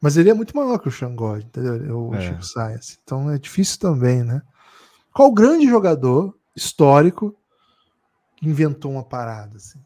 Mas 0.00 0.16
ele 0.16 0.30
é 0.30 0.34
muito 0.34 0.56
maior 0.56 0.78
que 0.78 0.88
o 0.88 0.90
Xangode, 0.90 1.44
entendeu? 1.46 2.08
O 2.08 2.14
É. 2.14 2.20
Chico 2.20 2.42
Science. 2.44 2.98
Então 3.02 3.30
é 3.30 3.38
difícil 3.38 3.78
também, 3.80 4.22
né? 4.22 4.40
Qual 5.12 5.32
grande 5.32 5.66
jogador 5.68 6.34
histórico 6.54 7.34
que 8.36 8.48
inventou 8.48 8.92
uma 8.92 9.02
parada 9.02 9.56
assim? 9.56 9.80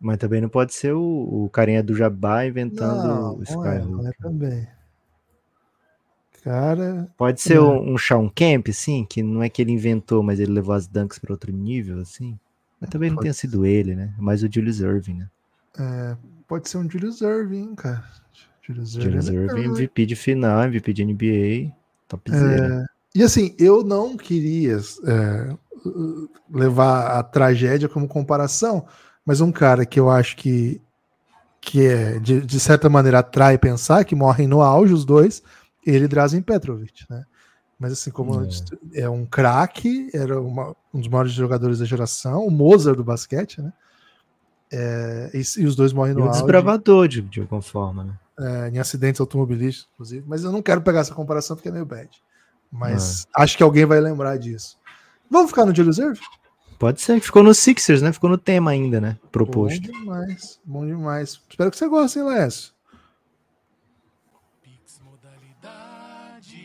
Mas 0.00 0.18
também 0.18 0.40
não 0.40 0.48
pode 0.48 0.74
ser 0.74 0.92
o, 0.92 1.44
o 1.44 1.48
carinha 1.50 1.82
do 1.82 1.94
Jabá 1.94 2.44
inventando 2.44 3.06
Não, 3.06 3.34
o 3.34 3.36
não 3.36 3.40
é, 3.40 3.42
Skyhook. 3.78 3.92
não 3.92 4.08
é 4.08 4.12
também. 4.20 4.68
Cara, 6.42 7.08
Pode 7.16 7.40
ser 7.40 7.54
Não. 7.54 7.80
um, 7.80 7.94
um 7.94 7.98
Shawn 7.98 8.28
Kemp, 8.28 8.68
sim, 8.72 9.06
que 9.08 9.22
não 9.22 9.44
é 9.44 9.48
que 9.48 9.62
ele 9.62 9.70
inventou, 9.70 10.24
mas 10.24 10.40
ele 10.40 10.50
levou 10.50 10.74
as 10.74 10.88
dunks 10.88 11.18
para 11.20 11.32
outro 11.32 11.52
nível, 11.52 12.00
assim. 12.00 12.36
Mas 12.80 12.90
também 12.90 13.10
não 13.10 13.16
Pode 13.16 13.26
tenha 13.26 13.34
sido 13.34 13.64
ele, 13.64 13.94
né? 13.94 14.12
Mais 14.18 14.42
o 14.42 14.52
Julius 14.52 14.80
Irving, 14.80 15.18
né? 15.18 15.28
pode 16.48 16.68
ser 16.68 16.78
um 16.78 16.90
Julius 16.90 17.20
Irving, 17.22 17.74
cara. 17.76 18.04
Julius. 18.60 18.90
Julius 18.90 19.28
é 19.28 19.34
Irving, 19.34 19.54
né? 19.54 19.64
MVP 19.66 20.04
de 20.04 20.16
final, 20.16 20.64
MVP 20.64 20.92
de 20.92 21.04
NBA, 21.04 21.72
topzera. 22.08 22.82
É, 22.82 23.18
e 23.18 23.22
assim, 23.22 23.54
eu 23.58 23.84
não 23.84 24.16
queria 24.16 24.78
é, 25.06 25.56
levar 26.50 27.18
a 27.18 27.22
tragédia 27.22 27.88
como 27.88 28.08
comparação, 28.08 28.86
mas 29.24 29.40
um 29.40 29.52
cara 29.52 29.84
que 29.86 29.98
eu 29.98 30.10
acho 30.10 30.36
que, 30.36 30.80
que 31.60 31.86
é, 31.86 32.18
de, 32.18 32.40
de 32.40 32.60
certa 32.60 32.88
maneira 32.88 33.20
atrai 33.20 33.58
pensar, 33.58 34.04
que 34.04 34.14
morrem 34.14 34.46
no 34.46 34.62
auge 34.62 34.92
os 34.92 35.04
dois, 35.04 35.42
ele 35.86 36.08
Drazen 36.08 36.42
Petrovic, 36.42 37.04
né? 37.10 37.24
Mas 37.78 37.92
assim, 37.92 38.10
como 38.10 38.40
É. 38.42 38.46
disse, 38.46 38.64
é 38.94 39.08
um 39.08 39.26
craque, 39.26 40.08
era 40.14 40.40
uma- 40.40 40.74
um 40.94 41.00
dos 41.00 41.08
maiores 41.08 41.32
jogadores 41.32 41.80
da 41.80 41.84
geração, 41.84 42.46
o 42.46 42.50
Mozart 42.50 42.96
do 42.96 43.02
basquete, 43.04 43.60
né? 43.60 43.72
É, 44.72 45.30
e, 45.34 45.42
e 45.60 45.66
os 45.66 45.76
dois 45.76 45.92
morrem 45.92 46.14
no 46.14 46.22
auge 46.22 46.32
desbravador, 46.38 47.06
de, 47.08 47.20
de 47.22 47.40
alguma 47.40 47.60
forma, 47.60 48.04
né? 48.04 48.14
é, 48.38 48.68
em 48.70 48.78
acidentes 48.78 49.20
automobilísticos, 49.20 49.88
inclusive. 49.92 50.24
Mas 50.26 50.42
eu 50.44 50.50
não 50.52 50.62
quero 50.62 50.80
pegar 50.80 51.00
essa 51.00 51.14
comparação 51.14 51.54
porque 51.56 51.68
é 51.68 51.72
meio 51.72 51.84
bad. 51.84 52.08
Mas 52.70 53.26
acho 53.36 53.56
que 53.56 53.62
alguém 53.62 53.84
vai 53.84 54.00
lembrar 54.00 54.38
disso. 54.38 54.78
Vamos 55.32 55.50
ficar 55.50 55.64
no 55.64 55.74
Julius 55.74 55.96
Irving? 55.96 56.20
Pode 56.78 57.00
ser, 57.00 57.18
ficou 57.20 57.42
no 57.42 57.54
Sixers, 57.54 58.02
né? 58.02 58.12
Ficou 58.12 58.28
no 58.28 58.36
tema 58.36 58.70
ainda, 58.72 59.00
né? 59.00 59.18
Bom 59.22 59.28
Proposto. 59.30 59.80
demais, 59.80 60.60
bom 60.62 60.84
demais. 60.84 61.40
Espero 61.48 61.70
que 61.70 61.78
você 61.78 61.88
goste, 61.88 62.18
hein? 62.18 62.26
Pix 64.62 65.00
modalidade. 65.02 66.56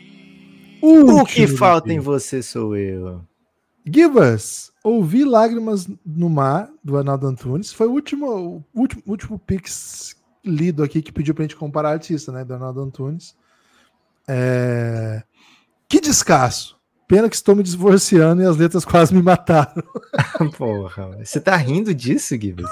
O 0.82 1.24
que 1.24 1.46
falta 1.46 1.90
em 1.90 1.98
você 1.98 2.42
sou 2.42 2.76
eu. 2.76 3.24
Give 3.86 4.18
us. 4.18 4.70
Ouvi 4.84 5.24
Lágrimas 5.24 5.88
no 6.04 6.28
Mar, 6.28 6.68
do 6.84 6.98
Arnaldo 6.98 7.26
Antunes. 7.26 7.72
Foi 7.72 7.86
o 7.86 7.92
último, 7.92 8.26
o 8.74 8.80
último, 8.80 9.02
último 9.06 9.38
Pix 9.38 10.14
lido 10.44 10.82
aqui 10.82 11.00
que 11.00 11.10
pediu 11.12 11.34
pra 11.34 11.44
gente 11.44 11.56
comparar 11.56 11.92
artista, 11.92 12.30
né? 12.30 12.44
Do 12.44 12.52
Arnaldo 12.52 12.82
Antunes. 12.82 13.34
É, 14.28 15.22
Que 15.88 16.00
descasso. 16.00 16.77
Pena 17.08 17.28
que 17.28 17.34
estou 17.34 17.56
me 17.56 17.62
divorciando 17.62 18.42
e 18.42 18.46
as 18.46 18.56
letras 18.58 18.84
quase 18.84 19.14
me 19.14 19.22
mataram. 19.22 19.82
Porra, 20.58 21.16
você 21.24 21.40
tá 21.40 21.56
rindo 21.56 21.94
disso, 21.94 22.34
Gibbs? 22.38 22.68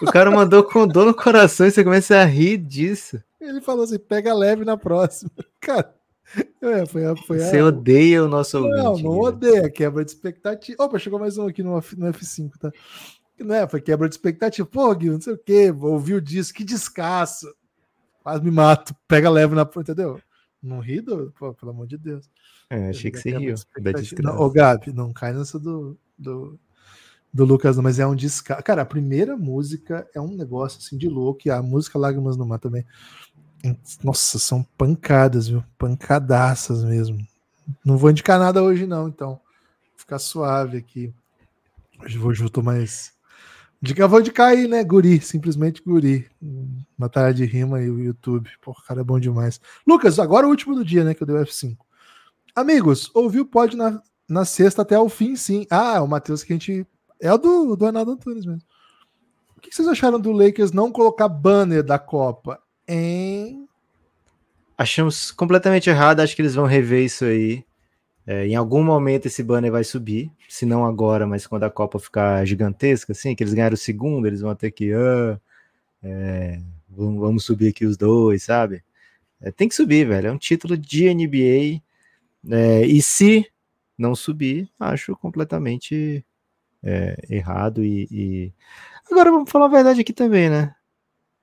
o 0.00 0.06
cara 0.06 0.30
mandou 0.30 0.62
com 0.62 0.86
dor 0.86 1.04
no 1.06 1.14
coração 1.14 1.66
e 1.66 1.70
você 1.72 1.82
começa 1.82 2.16
a 2.18 2.24
rir 2.24 2.56
disso. 2.58 3.20
Ele 3.40 3.60
falou 3.60 3.82
assim: 3.84 3.98
pega 3.98 4.32
leve 4.32 4.64
na 4.64 4.76
próxima. 4.76 5.30
Cara, 5.60 5.92
é, 6.62 6.86
foi, 6.86 7.04
a- 7.04 7.16
foi 7.16 7.42
a- 7.42 7.46
Você 7.46 7.60
odeia 7.60 8.24
o 8.24 8.28
nosso 8.28 8.58
ouvinte. 8.58 8.76
Não, 8.76 8.98
não 8.98 9.18
odeia, 9.18 9.68
quebra 9.68 10.04
de 10.04 10.12
expectativa. 10.12 10.84
Opa, 10.84 10.98
chegou 10.98 11.18
mais 11.18 11.36
um 11.36 11.48
aqui 11.48 11.62
no, 11.62 11.74
no 11.74 12.12
F5, 12.12 12.50
tá? 12.60 12.70
Não 13.40 13.54
é, 13.54 13.66
foi 13.68 13.80
quebra 13.80 14.08
de 14.08 14.14
expectativa. 14.14 14.66
Pô, 14.68 14.94
Gui, 14.94 15.10
não 15.10 15.20
sei 15.20 15.32
o 15.32 15.38
quê, 15.38 15.74
ouviu 15.80 16.20
disso, 16.20 16.54
que 16.54 16.62
descasso. 16.64 17.52
Quase 18.22 18.42
me 18.44 18.50
mato, 18.50 18.94
pega 19.08 19.28
leve 19.30 19.54
na 19.54 19.68
entendeu? 19.76 20.20
Não 20.62 20.80
ri, 20.80 21.00
do, 21.00 21.32
pô, 21.38 21.54
pelo 21.54 21.70
amor 21.72 21.86
de 21.86 21.96
Deus. 21.96 22.28
É, 22.70 22.90
achei 22.90 23.10
que 23.10 23.18
você 23.18 23.36
riu. 23.36 23.54
Da 24.22 24.38
ô, 24.38 24.50
Gabi, 24.50 24.92
não 24.92 25.12
cai 25.12 25.32
nessa 25.32 25.58
do, 25.58 25.98
do, 26.18 26.58
do 27.32 27.44
Lucas, 27.44 27.76
não, 27.76 27.82
mas 27.82 27.98
é 27.98 28.06
um 28.06 28.14
descasso. 28.14 28.62
Cara, 28.62 28.82
a 28.82 28.86
primeira 28.86 29.36
música 29.36 30.06
é 30.14 30.20
um 30.20 30.36
negócio 30.36 30.78
assim 30.78 30.98
de 30.98 31.08
louco, 31.08 31.42
e 31.46 31.50
a 31.50 31.62
música 31.62 31.98
Lágrimas 31.98 32.36
no 32.36 32.46
Mar 32.46 32.58
também. 32.58 32.84
Nossa, 34.02 34.38
são 34.38 34.62
pancadas, 34.62 35.48
viu? 35.48 35.64
Pancadaças 35.78 36.84
mesmo. 36.84 37.18
Não 37.84 37.96
vou 37.96 38.10
indicar 38.10 38.38
nada 38.38 38.62
hoje, 38.62 38.86
não, 38.86 39.08
então. 39.08 39.40
Ficar 39.96 40.18
suave 40.18 40.76
aqui. 40.76 41.12
Hoje, 42.22 42.44
eu 42.44 42.50
tô 42.50 42.62
mais. 42.62 43.12
Dica, 43.80 44.06
vou 44.06 44.20
indicar 44.20 44.48
aí, 44.48 44.68
né? 44.68 44.84
Guri, 44.84 45.20
simplesmente 45.20 45.82
guri. 45.84 46.28
Batalha 46.96 47.32
de 47.32 47.44
rima 47.44 47.80
e 47.80 47.90
o 47.90 47.98
YouTube. 47.98 48.50
Porra, 48.62 48.82
cara, 48.86 49.00
é 49.00 49.04
bom 49.04 49.18
demais. 49.18 49.60
Lucas, 49.86 50.18
agora 50.18 50.46
o 50.46 50.50
último 50.50 50.74
do 50.74 50.84
dia, 50.84 51.02
né? 51.02 51.14
Que 51.14 51.22
eu 51.22 51.26
dei 51.26 51.36
o 51.36 51.40
F5. 51.40 51.76
Amigos, 52.58 53.08
ouviu 53.14 53.46
pode 53.46 53.76
na, 53.76 54.02
na 54.28 54.44
sexta 54.44 54.82
até 54.82 54.98
o 54.98 55.08
fim, 55.08 55.36
sim. 55.36 55.64
Ah, 55.70 56.02
o 56.02 56.08
Matheus 56.08 56.42
que 56.42 56.52
a 56.52 56.56
gente. 56.56 56.84
É 57.20 57.32
o 57.32 57.38
do, 57.38 57.76
do 57.76 57.86
Arnaldo 57.86 58.10
Antunes 58.10 58.44
mesmo. 58.44 58.62
O 59.56 59.60
que 59.60 59.72
vocês 59.72 59.86
acharam 59.86 60.18
do 60.18 60.32
Lakers 60.32 60.72
não 60.72 60.90
colocar 60.90 61.28
banner 61.28 61.84
da 61.84 62.00
Copa? 62.00 62.60
Em. 62.86 63.64
Achamos 64.76 65.30
completamente 65.30 65.88
errado, 65.88 66.18
acho 66.18 66.34
que 66.34 66.42
eles 66.42 66.56
vão 66.56 66.66
rever 66.66 67.04
isso 67.04 67.24
aí. 67.24 67.64
É, 68.26 68.46
em 68.48 68.56
algum 68.56 68.82
momento 68.82 69.26
esse 69.26 69.42
banner 69.42 69.70
vai 69.70 69.84
subir, 69.84 70.30
se 70.48 70.66
não 70.66 70.84
agora, 70.84 71.26
mas 71.26 71.46
quando 71.46 71.62
a 71.62 71.70
Copa 71.70 71.98
ficar 72.00 72.44
gigantesca, 72.44 73.12
assim, 73.12 73.36
que 73.36 73.42
eles 73.42 73.54
ganharam 73.54 73.74
o 73.74 73.78
segundo, 73.78 74.26
eles 74.26 74.40
vão 74.40 74.54
ter 74.54 74.72
que. 74.72 74.92
Ah, 74.92 75.40
é, 76.02 76.60
vamos, 76.88 77.20
vamos 77.20 77.44
subir 77.44 77.68
aqui 77.68 77.86
os 77.86 77.96
dois, 77.96 78.42
sabe? 78.42 78.82
É, 79.40 79.52
tem 79.52 79.68
que 79.68 79.76
subir, 79.76 80.08
velho. 80.08 80.26
É 80.26 80.32
um 80.32 80.38
título 80.38 80.76
de 80.76 81.14
NBA. 81.14 81.86
É, 82.50 82.86
e 82.86 83.02
se 83.02 83.46
não 83.96 84.14
subir, 84.14 84.70
acho 84.78 85.16
completamente 85.16 86.24
é, 86.82 87.16
errado. 87.28 87.84
E, 87.84 88.06
e, 88.10 88.52
agora 89.10 89.30
vamos 89.30 89.50
falar 89.50 89.66
a 89.66 89.70
verdade 89.70 90.00
aqui 90.00 90.12
também, 90.12 90.48
né? 90.48 90.74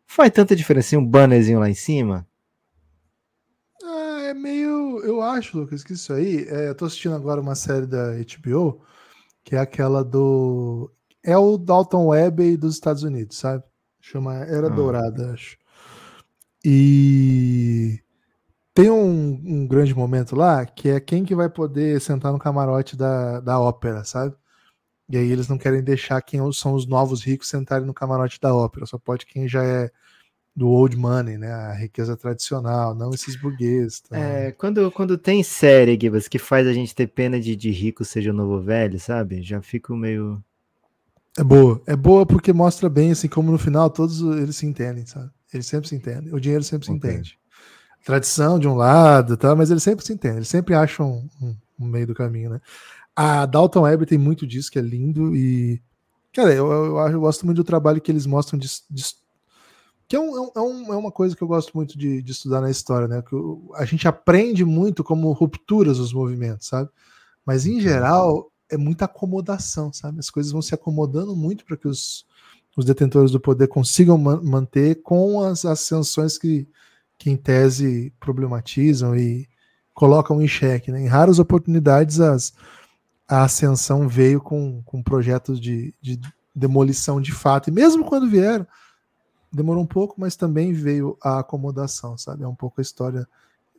Faz 0.07 0.31
tanta 0.31 0.55
diferença 0.55 0.97
um 0.97 1.05
bannerzinho 1.05 1.59
lá 1.59 1.69
em 1.69 1.73
cima? 1.73 2.27
Ah, 3.83 4.21
é 4.23 4.33
meio. 4.33 4.99
Eu 5.03 5.21
acho, 5.21 5.57
Lucas, 5.57 5.83
que 5.83 5.93
isso 5.93 6.13
aí. 6.13 6.47
É, 6.47 6.69
eu 6.69 6.75
tô 6.75 6.85
assistindo 6.85 7.15
agora 7.15 7.41
uma 7.41 7.55
série 7.55 7.85
da 7.85 8.13
HBO, 8.13 8.81
que 9.43 9.55
é 9.55 9.59
aquela 9.59 10.03
do. 10.03 10.91
É 11.23 11.37
o 11.37 11.57
Dalton 11.57 12.07
Webb 12.07 12.57
dos 12.57 12.75
Estados 12.75 13.03
Unidos, 13.03 13.37
sabe? 13.37 13.63
Chama 13.99 14.35
Era 14.35 14.67
Ah. 14.67 14.69
Dourada, 14.69 15.33
acho. 15.33 15.57
E 16.63 17.99
tem 18.75 18.89
um, 18.91 19.41
um 19.45 19.65
grande 19.65 19.95
momento 19.95 20.35
lá 20.35 20.65
que 20.65 20.89
é 20.89 20.99
quem 20.99 21.23
que 21.23 21.33
vai 21.33 21.49
poder 21.49 21.99
sentar 22.01 22.33
no 22.33 22.37
camarote 22.37 22.97
da, 22.97 23.39
da 23.39 23.57
ópera, 23.57 24.03
sabe? 24.03 24.35
E 25.09 25.17
aí 25.17 25.31
eles 25.31 25.47
não 25.47 25.57
querem 25.57 25.81
deixar 25.81 26.21
quem 26.21 26.41
são 26.51 26.73
os 26.73 26.85
novos 26.85 27.23
ricos 27.23 27.47
sentarem 27.47 27.87
no 27.87 27.93
camarote 27.93 28.39
da 28.39 28.53
ópera, 28.53 28.85
só 28.85 28.97
pode 28.97 29.25
quem 29.25 29.47
já 29.47 29.63
é 29.63 29.89
do 30.53 30.67
old 30.67 30.97
money, 30.97 31.37
né? 31.37 31.51
A 31.51 31.73
riqueza 31.73 32.17
tradicional, 32.17 32.93
não 32.93 33.11
esses 33.11 33.37
burgueses. 33.37 34.01
Tá? 34.01 34.17
É, 34.17 34.51
quando, 34.51 34.91
quando 34.91 35.17
tem 35.17 35.41
série, 35.41 35.97
Gibas, 35.99 36.27
que 36.27 36.37
faz 36.37 36.67
a 36.67 36.73
gente 36.73 36.93
ter 36.93 37.07
pena 37.07 37.39
de, 37.39 37.55
de 37.55 37.71
rico 37.71 38.03
seja 38.03 38.31
o 38.31 38.33
novo 38.33 38.59
velho, 38.61 38.99
sabe? 38.99 39.41
Já 39.41 39.61
fico 39.61 39.95
meio. 39.95 40.43
É 41.37 41.43
boa. 41.43 41.81
É 41.85 41.95
boa 41.95 42.25
porque 42.25 42.51
mostra 42.51 42.89
bem, 42.89 43.11
assim, 43.11 43.29
como 43.29 43.51
no 43.51 43.57
final 43.57 43.89
todos 43.89 44.19
eles 44.21 44.57
se 44.57 44.65
entendem, 44.65 45.05
sabe? 45.05 45.29
Eles 45.53 45.65
sempre 45.65 45.87
se 45.87 45.95
entendem. 45.95 46.33
O 46.33 46.39
dinheiro 46.41 46.63
sempre 46.63 46.87
se 46.87 46.91
Ok. 46.91 47.09
entende. 47.09 47.39
Tradição 48.05 48.59
de 48.59 48.67
um 48.67 48.75
lado, 48.75 49.35
tá? 49.35 49.55
mas 49.55 49.71
eles 49.71 49.83
sempre 49.83 50.05
se 50.05 50.13
entendem. 50.13 50.37
Eles 50.37 50.47
sempre 50.47 50.75
acham 50.75 51.27
um, 51.41 51.55
um 51.79 51.85
meio 51.87 52.05
do 52.07 52.13
caminho, 52.13 52.51
né? 52.51 52.61
A 53.15 53.45
Dalton 53.47 53.81
Webb 53.81 54.05
tem 54.05 54.17
muito 54.17 54.45
disso, 54.45 54.69
que 54.71 54.77
é 54.77 54.81
lindo. 54.81 55.35
E, 55.35 55.81
cara, 56.33 56.53
eu, 56.53 56.71
eu, 56.71 56.97
eu 56.97 57.19
gosto 57.19 57.45
muito 57.45 57.57
do 57.57 57.63
trabalho 57.63 57.99
que 57.99 58.11
eles 58.11 58.25
mostram 58.27 58.59
de. 58.59 58.67
de- 58.89 59.05
que 60.07 60.15
é, 60.15 60.19
um- 60.19 60.35
é 60.37 60.39
um- 60.39 60.51
é 60.55 60.61
um- 60.61 60.93
é 60.93 60.97
uma 60.97 61.11
coisa 61.11 61.35
que 61.35 61.41
eu 61.41 61.47
gosto 61.47 61.71
muito 61.73 61.97
de, 61.97 62.21
de 62.21 62.31
estudar 62.31 62.61
na 62.61 62.69
história, 62.69 63.07
né? 63.07 63.23
Que 63.23 63.35
a 63.75 63.85
gente 63.85 64.07
aprende 64.07 64.63
muito 64.63 65.03
como 65.03 65.31
rupturas 65.31 65.97
os 65.97 66.13
movimentos, 66.13 66.67
sabe? 66.67 66.89
Mas 67.43 67.65
em 67.65 67.81
geral 67.81 68.51
é 68.69 68.77
muita 68.77 69.05
acomodação, 69.05 69.91
sabe? 69.91 70.19
As 70.19 70.29
coisas 70.29 70.51
vão 70.51 70.61
se 70.61 70.75
acomodando 70.75 71.35
muito 71.35 71.65
para 71.65 71.75
que 71.77 71.87
os, 71.87 72.23
os 72.77 72.85
detentores 72.85 73.31
do 73.31 73.39
poder 73.39 73.67
consigam 73.67 74.15
man- 74.17 74.41
manter 74.43 75.01
com 75.01 75.41
as 75.41 75.65
ascensões 75.65 76.37
que, 76.37 76.67
que 77.25 77.31
em 77.31 77.35
tese 77.35 78.13
problematizam 78.19 79.15
e 79.15 79.49
colocam 79.95 80.39
em 80.39 80.47
xeque. 80.47 80.91
Né? 80.91 81.01
Em 81.01 81.07
raras 81.07 81.39
oportunidades 81.39 82.19
as, 82.19 82.53
a 83.27 83.43
ascensão 83.43 84.07
veio 84.07 84.39
com, 84.39 84.83
com 84.83 85.01
projetos 85.01 85.59
de, 85.59 85.91
de 85.99 86.19
demolição 86.53 87.19
de 87.19 87.31
fato. 87.31 87.67
E 87.67 87.73
mesmo 87.73 88.05
quando 88.05 88.29
vieram, 88.29 88.67
demorou 89.51 89.81
um 89.81 89.87
pouco, 89.87 90.21
mas 90.21 90.35
também 90.35 90.71
veio 90.71 91.17
a 91.19 91.39
acomodação, 91.39 92.15
sabe? 92.15 92.43
É 92.43 92.47
um 92.47 92.53
pouco 92.53 92.79
a 92.79 92.83
história. 92.83 93.27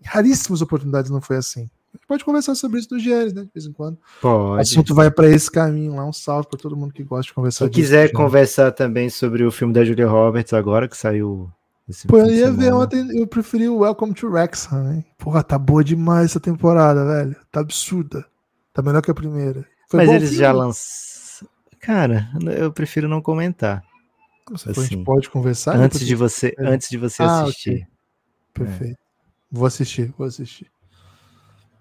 Em 0.02 0.08
raríssimas 0.08 0.60
oportunidades 0.60 1.08
não 1.08 1.20
foi 1.20 1.36
assim. 1.36 1.70
A 1.94 1.98
gente 1.98 2.06
pode 2.08 2.24
conversar 2.24 2.56
sobre 2.56 2.80
isso 2.80 2.88
no 2.90 2.98
GERES, 2.98 3.32
né? 3.32 3.42
De 3.44 3.50
vez 3.54 3.64
em 3.64 3.72
quando. 3.72 3.94
O 3.94 4.22
Pode. 4.22 4.62
assunto 4.62 4.92
vai 4.92 5.08
para 5.08 5.28
esse 5.28 5.48
caminho 5.48 5.94
lá. 5.94 6.04
Um 6.04 6.12
salve 6.12 6.48
para 6.48 6.58
todo 6.58 6.76
mundo 6.76 6.92
que 6.92 7.04
gosta 7.04 7.28
de 7.28 7.32
conversar 7.32 7.68
disso, 7.68 7.80
quiser 7.80 8.10
conversar 8.10 8.72
também 8.72 9.08
sobre 9.08 9.44
o 9.44 9.52
filme 9.52 9.72
da 9.72 9.84
Julia 9.84 10.08
Roberts 10.08 10.52
agora, 10.52 10.88
que 10.88 10.96
saiu. 10.96 11.48
Esse 11.88 12.06
Pô, 12.06 12.18
eu 12.18 12.30
ia 12.30 12.50
ver 12.50 12.72
ontem, 12.72 13.06
eu 13.18 13.26
preferi 13.26 13.68
o 13.68 13.78
Welcome 13.78 14.14
to 14.14 14.28
Wrexham, 14.28 14.92
hein? 14.92 15.04
Porra, 15.18 15.42
tá 15.42 15.58
boa 15.58 15.84
demais 15.84 16.30
essa 16.30 16.40
temporada, 16.40 17.04
velho. 17.04 17.36
Tá 17.50 17.60
absurda. 17.60 18.26
Tá 18.72 18.82
melhor 18.82 19.02
que 19.02 19.10
a 19.10 19.14
primeira. 19.14 19.66
Foi 19.88 20.00
Mas 20.00 20.10
eles 20.10 20.30
filme? 20.30 20.44
já 20.44 20.52
lançaram. 20.52 21.50
Cara, 21.80 22.28
eu 22.58 22.72
prefiro 22.72 23.08
não 23.08 23.22
comentar. 23.22 23.82
Falou, 24.46 24.60
a 24.66 24.72
gente 24.72 24.94
assim, 24.94 25.04
pode 25.04 25.30
conversar? 25.30 25.76
antes 25.76 26.00
de 26.00 26.14
você, 26.14 26.54
é. 26.58 26.66
antes 26.66 26.88
de 26.88 26.98
você 26.98 27.22
Ah, 27.22 27.42
assistir. 27.42 27.88
Perfeito. 28.52 28.98
Vou 29.50 29.66
assistir, 29.66 30.12
vou 30.16 30.26
assistir. 30.26 30.70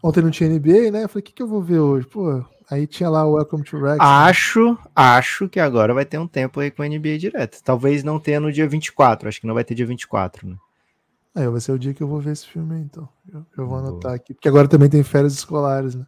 Ontem 0.04 0.22
não 0.22 0.30
tinha 0.32 0.50
NBA, 0.50 0.92
né? 0.92 1.04
Eu 1.04 1.10
falei, 1.10 1.22
o 1.22 1.24
que, 1.24 1.34
que 1.34 1.42
eu 1.42 1.48
vou 1.48 1.62
ver 1.62 1.80
hoje? 1.80 2.08
Pô, 2.08 2.46
aí 2.70 2.88
tinha 2.88 3.10
lá 3.10 3.26
o 3.26 3.34
Welcome 3.34 3.64
to 3.64 3.78
Wrexham. 3.78 4.06
Acho, 4.06 4.78
acho 4.96 5.50
que 5.50 5.60
agora 5.60 5.94
vai 5.94 6.06
ter 6.06 6.18
um 6.18 6.28
tempo 6.28 6.60
aí 6.60 6.72
com 6.72 6.82
a 6.82 6.88
NBA 6.88 7.18
direto. 7.18 7.62
Talvez 7.64 8.04
não 8.04 8.20
tenha 8.20 8.40
no 8.40 8.52
dia 8.52 8.68
24, 8.68 9.30
acho 9.30 9.42
que 9.42 9.48
não 9.48 9.54
vai 9.54 9.64
ter 9.64 9.76
dia 9.76 9.86
24, 9.86 10.48
né? 10.48 10.56
Aí 11.36 11.48
vai 11.48 11.60
ser 11.60 11.74
o 11.74 11.80
dia 11.80 11.94
que 11.94 12.02
eu 12.02 12.08
vou 12.08 12.20
ver 12.20 12.32
esse 12.32 12.48
filme 12.48 12.76
aí, 12.76 12.82
então. 12.82 13.10
Eu, 13.32 13.46
eu 13.58 13.68
vou 13.68 13.78
anotar 13.78 14.14
aqui. 14.14 14.34
Porque 14.34 14.48
agora 14.48 14.68
também 14.68 14.90
tem 14.90 15.04
férias 15.04 15.34
escolares, 15.34 15.96
né? 15.96 16.08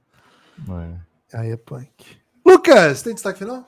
É. 1.31 1.37
Aí 1.37 1.51
é 1.51 1.57
punk. 1.57 2.17
Lucas, 2.45 3.01
tem 3.01 3.13
destaque 3.13 3.39
final? 3.39 3.67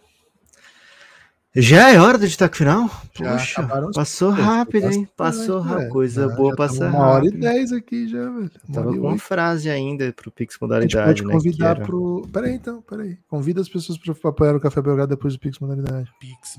Já 1.56 1.90
é 1.92 2.00
hora 2.00 2.16
do 2.18 2.28
destaque 2.28 2.58
final? 2.58 2.88
Já 3.18 3.36
os- 3.36 3.54
passou 3.96 4.30
rápido, 4.30 4.92
hein? 4.92 5.10
Passou 5.18 5.64
né, 5.66 5.72
rápido. 5.72 5.90
Coisa 5.90 6.30
boa 6.30 6.56
passar 6.56 6.90
Uma 6.92 7.08
hora 7.08 7.26
e 7.26 7.30
rápido. 7.30 7.42
dez 7.42 7.72
aqui 7.74 8.08
já, 8.08 8.20
velho. 8.30 8.52
Uma 8.68 8.76
Tava 8.76 8.92
e 8.96 9.00
com 9.00 9.08
uma 9.08 9.18
frase 9.18 9.68
ainda 9.70 10.14
pro 10.14 10.32
Pix 10.32 10.54
A 10.54 10.54
gente 10.54 10.62
Modalidade, 10.62 11.24
pode 11.24 11.26
né? 11.26 11.34
convidar 11.34 11.76
era- 11.78 11.86
pro. 11.86 12.30
Peraí, 12.32 12.54
então, 12.54 12.82
peraí. 12.84 13.18
Convida 13.28 13.62
as 13.62 13.68
pessoas 13.70 13.98
para 13.98 14.30
apoiar 14.30 14.56
o 14.56 14.60
Café 14.60 14.80
Belgrado 14.80 15.10
depois 15.10 15.34
do 15.34 15.40
Pix 15.40 15.58
Modalidade. 15.58 16.12
Pix 16.20 16.56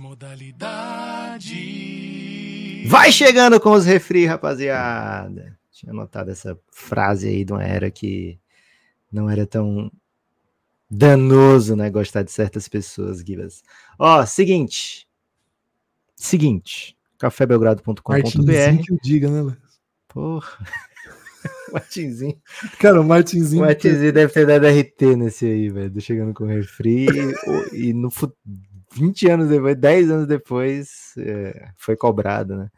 Modalidade. 1.50 2.84
Vai 2.86 3.12
chegando 3.12 3.60
com 3.60 3.70
os 3.70 3.84
refri, 3.84 4.26
rapaziada. 4.26 5.56
Tinha 5.70 5.92
anotado 5.92 6.30
essa 6.32 6.58
frase 6.72 7.28
aí 7.28 7.44
de 7.44 7.52
uma 7.52 7.62
era 7.62 7.90
que 7.90 8.38
não 9.12 9.30
era 9.30 9.46
tão 9.46 9.90
danoso, 10.90 11.76
né? 11.76 11.88
Gostar 11.90 12.22
de 12.22 12.32
certas 12.32 12.68
pessoas, 12.68 13.20
Gibas. 13.20 13.62
Ó, 13.98 14.24
seguinte. 14.26 15.06
Seguinte. 16.16 16.96
cafébelgrado.com.br 17.18 18.82
que 18.84 18.92
o 18.92 18.98
diga, 19.02 19.30
né, 19.30 19.40
Lucas? 19.42 19.80
Porra. 20.08 20.58
Martinzinho. 21.72 22.36
Cara, 22.78 23.00
o 23.00 23.04
Martinzinho. 23.04 23.62
O 23.62 23.66
Martinzinho 23.66 24.12
deve 24.12 24.32
ter 24.32 24.46
dado 24.46 24.66
RT 24.66 25.16
nesse 25.16 25.46
aí, 25.46 25.68
velho. 25.70 25.90
do 25.90 26.00
Chegando 26.00 26.34
com 26.34 26.44
refri. 26.44 27.06
e 27.72 27.92
no 27.92 28.10
fu- 28.10 28.34
20 28.92 29.30
anos 29.30 29.48
depois, 29.48 29.76
10 29.76 30.10
anos 30.10 30.26
depois, 30.26 31.12
é, 31.18 31.68
foi 31.76 31.96
cobrado, 31.96 32.56
né? 32.56 32.68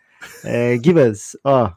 É, 0.45 0.77
Gibas, 0.83 1.37
ó. 1.43 1.73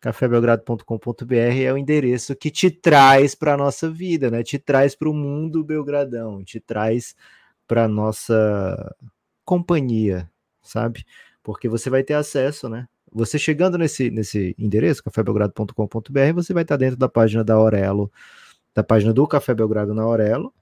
cafébelgrado.com.br 0.00 1.34
é 1.34 1.72
o 1.72 1.76
endereço 1.76 2.34
que 2.34 2.50
te 2.50 2.70
traz 2.70 3.34
para 3.34 3.56
nossa 3.56 3.90
vida, 3.90 4.30
né? 4.30 4.42
Te 4.42 4.58
traz 4.58 4.94
para 4.94 5.08
o 5.08 5.14
mundo 5.14 5.62
Belgradão, 5.62 6.42
te 6.42 6.58
traz 6.58 7.14
para 7.66 7.86
nossa 7.86 8.94
companhia, 9.44 10.30
sabe? 10.62 11.04
Porque 11.42 11.68
você 11.68 11.90
vai 11.90 12.02
ter 12.02 12.14
acesso, 12.14 12.68
né? 12.68 12.88
Você 13.12 13.38
chegando 13.38 13.76
nesse, 13.76 14.10
nesse 14.10 14.54
endereço, 14.58 15.02
cafébelgrado.com.br, 15.04 16.32
você 16.34 16.54
vai 16.54 16.62
estar 16.62 16.76
dentro 16.76 16.96
da 16.96 17.08
página 17.08 17.44
da 17.44 17.54
Aurelo, 17.54 18.10
da 18.74 18.84
página 18.84 19.12
do 19.12 19.26
Café 19.26 19.54
Belgrado 19.54 19.94
na 19.94 20.02
Aurelo, 20.02 20.54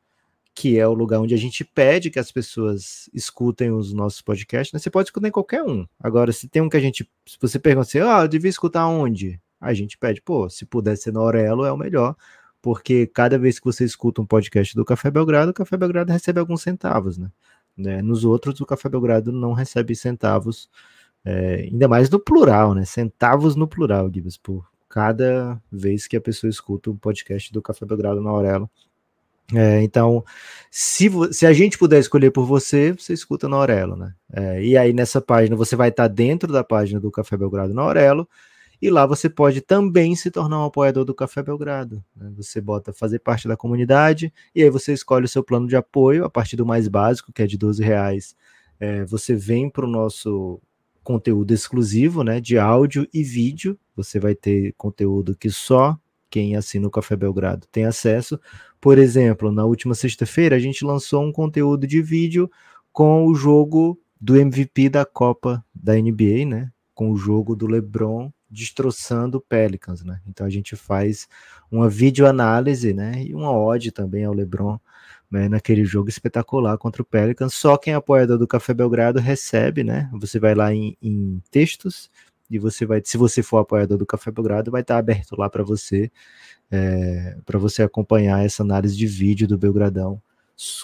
que 0.58 0.76
é 0.76 0.88
o 0.88 0.92
lugar 0.92 1.20
onde 1.20 1.34
a 1.34 1.38
gente 1.38 1.64
pede 1.64 2.10
que 2.10 2.18
as 2.18 2.32
pessoas 2.32 3.08
escutem 3.14 3.70
os 3.70 3.92
nossos 3.92 4.20
podcasts. 4.20 4.72
Né? 4.72 4.80
Você 4.80 4.90
pode 4.90 5.06
escutar 5.06 5.28
em 5.28 5.30
qualquer 5.30 5.62
um. 5.62 5.86
Agora, 6.00 6.32
se 6.32 6.48
tem 6.48 6.60
um 6.60 6.68
que 6.68 6.76
a 6.76 6.80
gente. 6.80 7.08
Se 7.24 7.38
você 7.40 7.60
pergunta 7.60 7.86
assim, 7.86 8.00
ah, 8.00 8.22
eu 8.22 8.28
devia 8.28 8.50
escutar 8.50 8.84
onde? 8.88 9.40
A 9.60 9.72
gente 9.72 9.96
pede, 9.96 10.20
pô, 10.20 10.50
se 10.50 10.66
puder 10.66 10.96
ser 10.96 11.12
na 11.12 11.20
Aurelo, 11.20 11.64
é 11.64 11.70
o 11.70 11.76
melhor. 11.76 12.16
Porque 12.60 13.06
cada 13.06 13.38
vez 13.38 13.60
que 13.60 13.66
você 13.66 13.84
escuta 13.84 14.20
um 14.20 14.26
podcast 14.26 14.74
do 14.74 14.84
Café 14.84 15.12
Belgrado, 15.12 15.52
o 15.52 15.54
Café 15.54 15.76
Belgrado 15.76 16.10
recebe 16.12 16.40
alguns 16.40 16.60
centavos, 16.60 17.18
né? 17.18 17.30
né? 17.76 18.02
Nos 18.02 18.24
outros, 18.24 18.60
o 18.60 18.66
Café 18.66 18.88
Belgrado 18.88 19.30
não 19.30 19.52
recebe 19.52 19.94
centavos, 19.94 20.68
é, 21.24 21.68
ainda 21.70 21.86
mais 21.86 22.10
no 22.10 22.18
plural, 22.18 22.74
né? 22.74 22.84
Centavos 22.84 23.54
no 23.54 23.68
plural, 23.68 24.10
Gibbs, 24.12 24.36
por 24.36 24.68
cada 24.88 25.62
vez 25.70 26.08
que 26.08 26.16
a 26.16 26.20
pessoa 26.20 26.50
escuta 26.50 26.90
o 26.90 26.96
podcast 26.96 27.52
do 27.52 27.62
Café 27.62 27.86
Belgrado 27.86 28.20
na 28.20 28.30
Aurelo. 28.30 28.68
É, 29.54 29.82
então, 29.82 30.22
se, 30.70 31.10
se 31.32 31.46
a 31.46 31.52
gente 31.52 31.78
puder 31.78 31.98
escolher 31.98 32.30
por 32.30 32.44
você, 32.44 32.92
você 32.92 33.14
escuta 33.14 33.48
na 33.48 33.56
Aurelo, 33.56 33.96
né? 33.96 34.14
É, 34.32 34.62
e 34.62 34.76
aí 34.76 34.92
nessa 34.92 35.20
página 35.20 35.56
você 35.56 35.74
vai 35.74 35.88
estar 35.88 36.06
dentro 36.08 36.52
da 36.52 36.62
página 36.62 37.00
do 37.00 37.10
Café 37.10 37.36
Belgrado 37.36 37.72
na 37.72 37.82
Aurelo, 37.82 38.28
e 38.80 38.90
lá 38.90 39.06
você 39.06 39.28
pode 39.28 39.60
também 39.60 40.14
se 40.14 40.30
tornar 40.30 40.60
um 40.60 40.66
apoiador 40.66 41.04
do 41.04 41.14
Café 41.14 41.42
Belgrado. 41.42 42.04
né? 42.14 42.30
Você 42.36 42.60
bota 42.60 42.92
fazer 42.92 43.18
parte 43.18 43.48
da 43.48 43.56
comunidade, 43.56 44.32
e 44.54 44.62
aí 44.62 44.70
você 44.70 44.92
escolhe 44.92 45.24
o 45.24 45.28
seu 45.28 45.42
plano 45.42 45.66
de 45.66 45.76
apoio 45.76 46.24
a 46.24 46.30
partir 46.30 46.56
do 46.56 46.66
mais 46.66 46.86
básico, 46.86 47.32
que 47.32 47.42
é 47.42 47.46
de 47.46 47.56
12 47.56 47.82
reais. 47.82 48.36
É, 48.78 49.04
você 49.04 49.34
vem 49.34 49.68
para 49.68 49.84
o 49.84 49.88
nosso 49.88 50.60
conteúdo 51.02 51.52
exclusivo, 51.52 52.22
né? 52.22 52.40
De 52.40 52.58
áudio 52.58 53.08
e 53.12 53.24
vídeo. 53.24 53.78
Você 53.96 54.20
vai 54.20 54.34
ter 54.34 54.74
conteúdo 54.76 55.34
que 55.34 55.50
só 55.50 55.98
quem 56.30 56.54
assina 56.54 56.86
o 56.86 56.90
Café 56.90 57.16
Belgrado 57.16 57.66
tem 57.72 57.84
acesso. 57.84 58.38
Por 58.80 58.98
exemplo, 58.98 59.50
na 59.50 59.64
última 59.64 59.94
sexta-feira 59.94 60.56
a 60.56 60.58
gente 60.58 60.84
lançou 60.84 61.24
um 61.24 61.32
conteúdo 61.32 61.86
de 61.86 62.00
vídeo 62.00 62.50
com 62.92 63.26
o 63.26 63.34
jogo 63.34 64.00
do 64.20 64.36
MVP 64.36 64.88
da 64.88 65.04
Copa 65.04 65.64
da 65.74 65.94
NBA, 65.94 66.44
né? 66.46 66.70
Com 66.94 67.10
o 67.10 67.16
jogo 67.16 67.54
do 67.54 67.66
LeBron 67.66 68.32
destroçando 68.50 69.38
o 69.38 69.40
Pelicans, 69.40 70.02
né? 70.02 70.20
Então 70.26 70.46
a 70.46 70.50
gente 70.50 70.74
faz 70.74 71.28
uma 71.70 71.88
videoanálise, 71.88 72.94
né? 72.94 73.22
E 73.22 73.34
uma 73.34 73.52
ode 73.52 73.92
também 73.92 74.24
ao 74.24 74.32
LeBron, 74.32 74.78
né? 75.30 75.48
Naquele 75.48 75.84
jogo 75.84 76.08
espetacular 76.08 76.78
contra 76.78 77.02
o 77.02 77.04
Pelicans. 77.04 77.54
Só 77.54 77.76
quem 77.76 77.92
é 77.92 77.96
apoiador 77.96 78.38
do 78.38 78.46
Café 78.46 78.72
Belgrado 78.72 79.20
recebe, 79.20 79.84
né? 79.84 80.08
Você 80.14 80.38
vai 80.38 80.54
lá 80.54 80.72
em, 80.72 80.96
em 81.02 81.42
textos 81.50 82.10
e 82.50 82.58
você 82.58 82.86
vai, 82.86 83.02
se 83.04 83.18
você 83.18 83.42
for 83.42 83.58
apoiador 83.58 83.98
do 83.98 84.06
Café 84.06 84.30
Belgrado, 84.30 84.70
vai 84.70 84.80
estar 84.80 84.96
aberto 84.96 85.36
lá 85.36 85.50
para 85.50 85.62
você 85.62 86.10
para 87.44 87.58
você 87.58 87.82
acompanhar 87.82 88.44
essa 88.44 88.62
análise 88.62 88.96
de 88.96 89.06
vídeo 89.06 89.48
do 89.48 89.56
Belgradão 89.56 90.20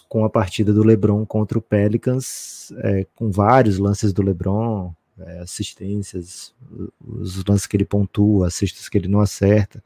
com 0.08 0.24
a 0.24 0.30
partida 0.30 0.72
do 0.72 0.84
LeBron 0.84 1.26
contra 1.26 1.58
o 1.58 1.62
Pelicans, 1.62 2.72
é, 2.78 3.06
com 3.14 3.30
vários 3.30 3.78
lances 3.78 4.12
do 4.12 4.22
LeBron, 4.22 4.92
é, 5.18 5.40
assistências, 5.40 6.54
os 7.00 7.44
lances 7.44 7.66
que 7.66 7.76
ele 7.76 7.84
pontua, 7.84 8.50
cestas 8.50 8.88
que 8.88 8.96
ele 8.96 9.08
não 9.08 9.20
acerta. 9.20 9.82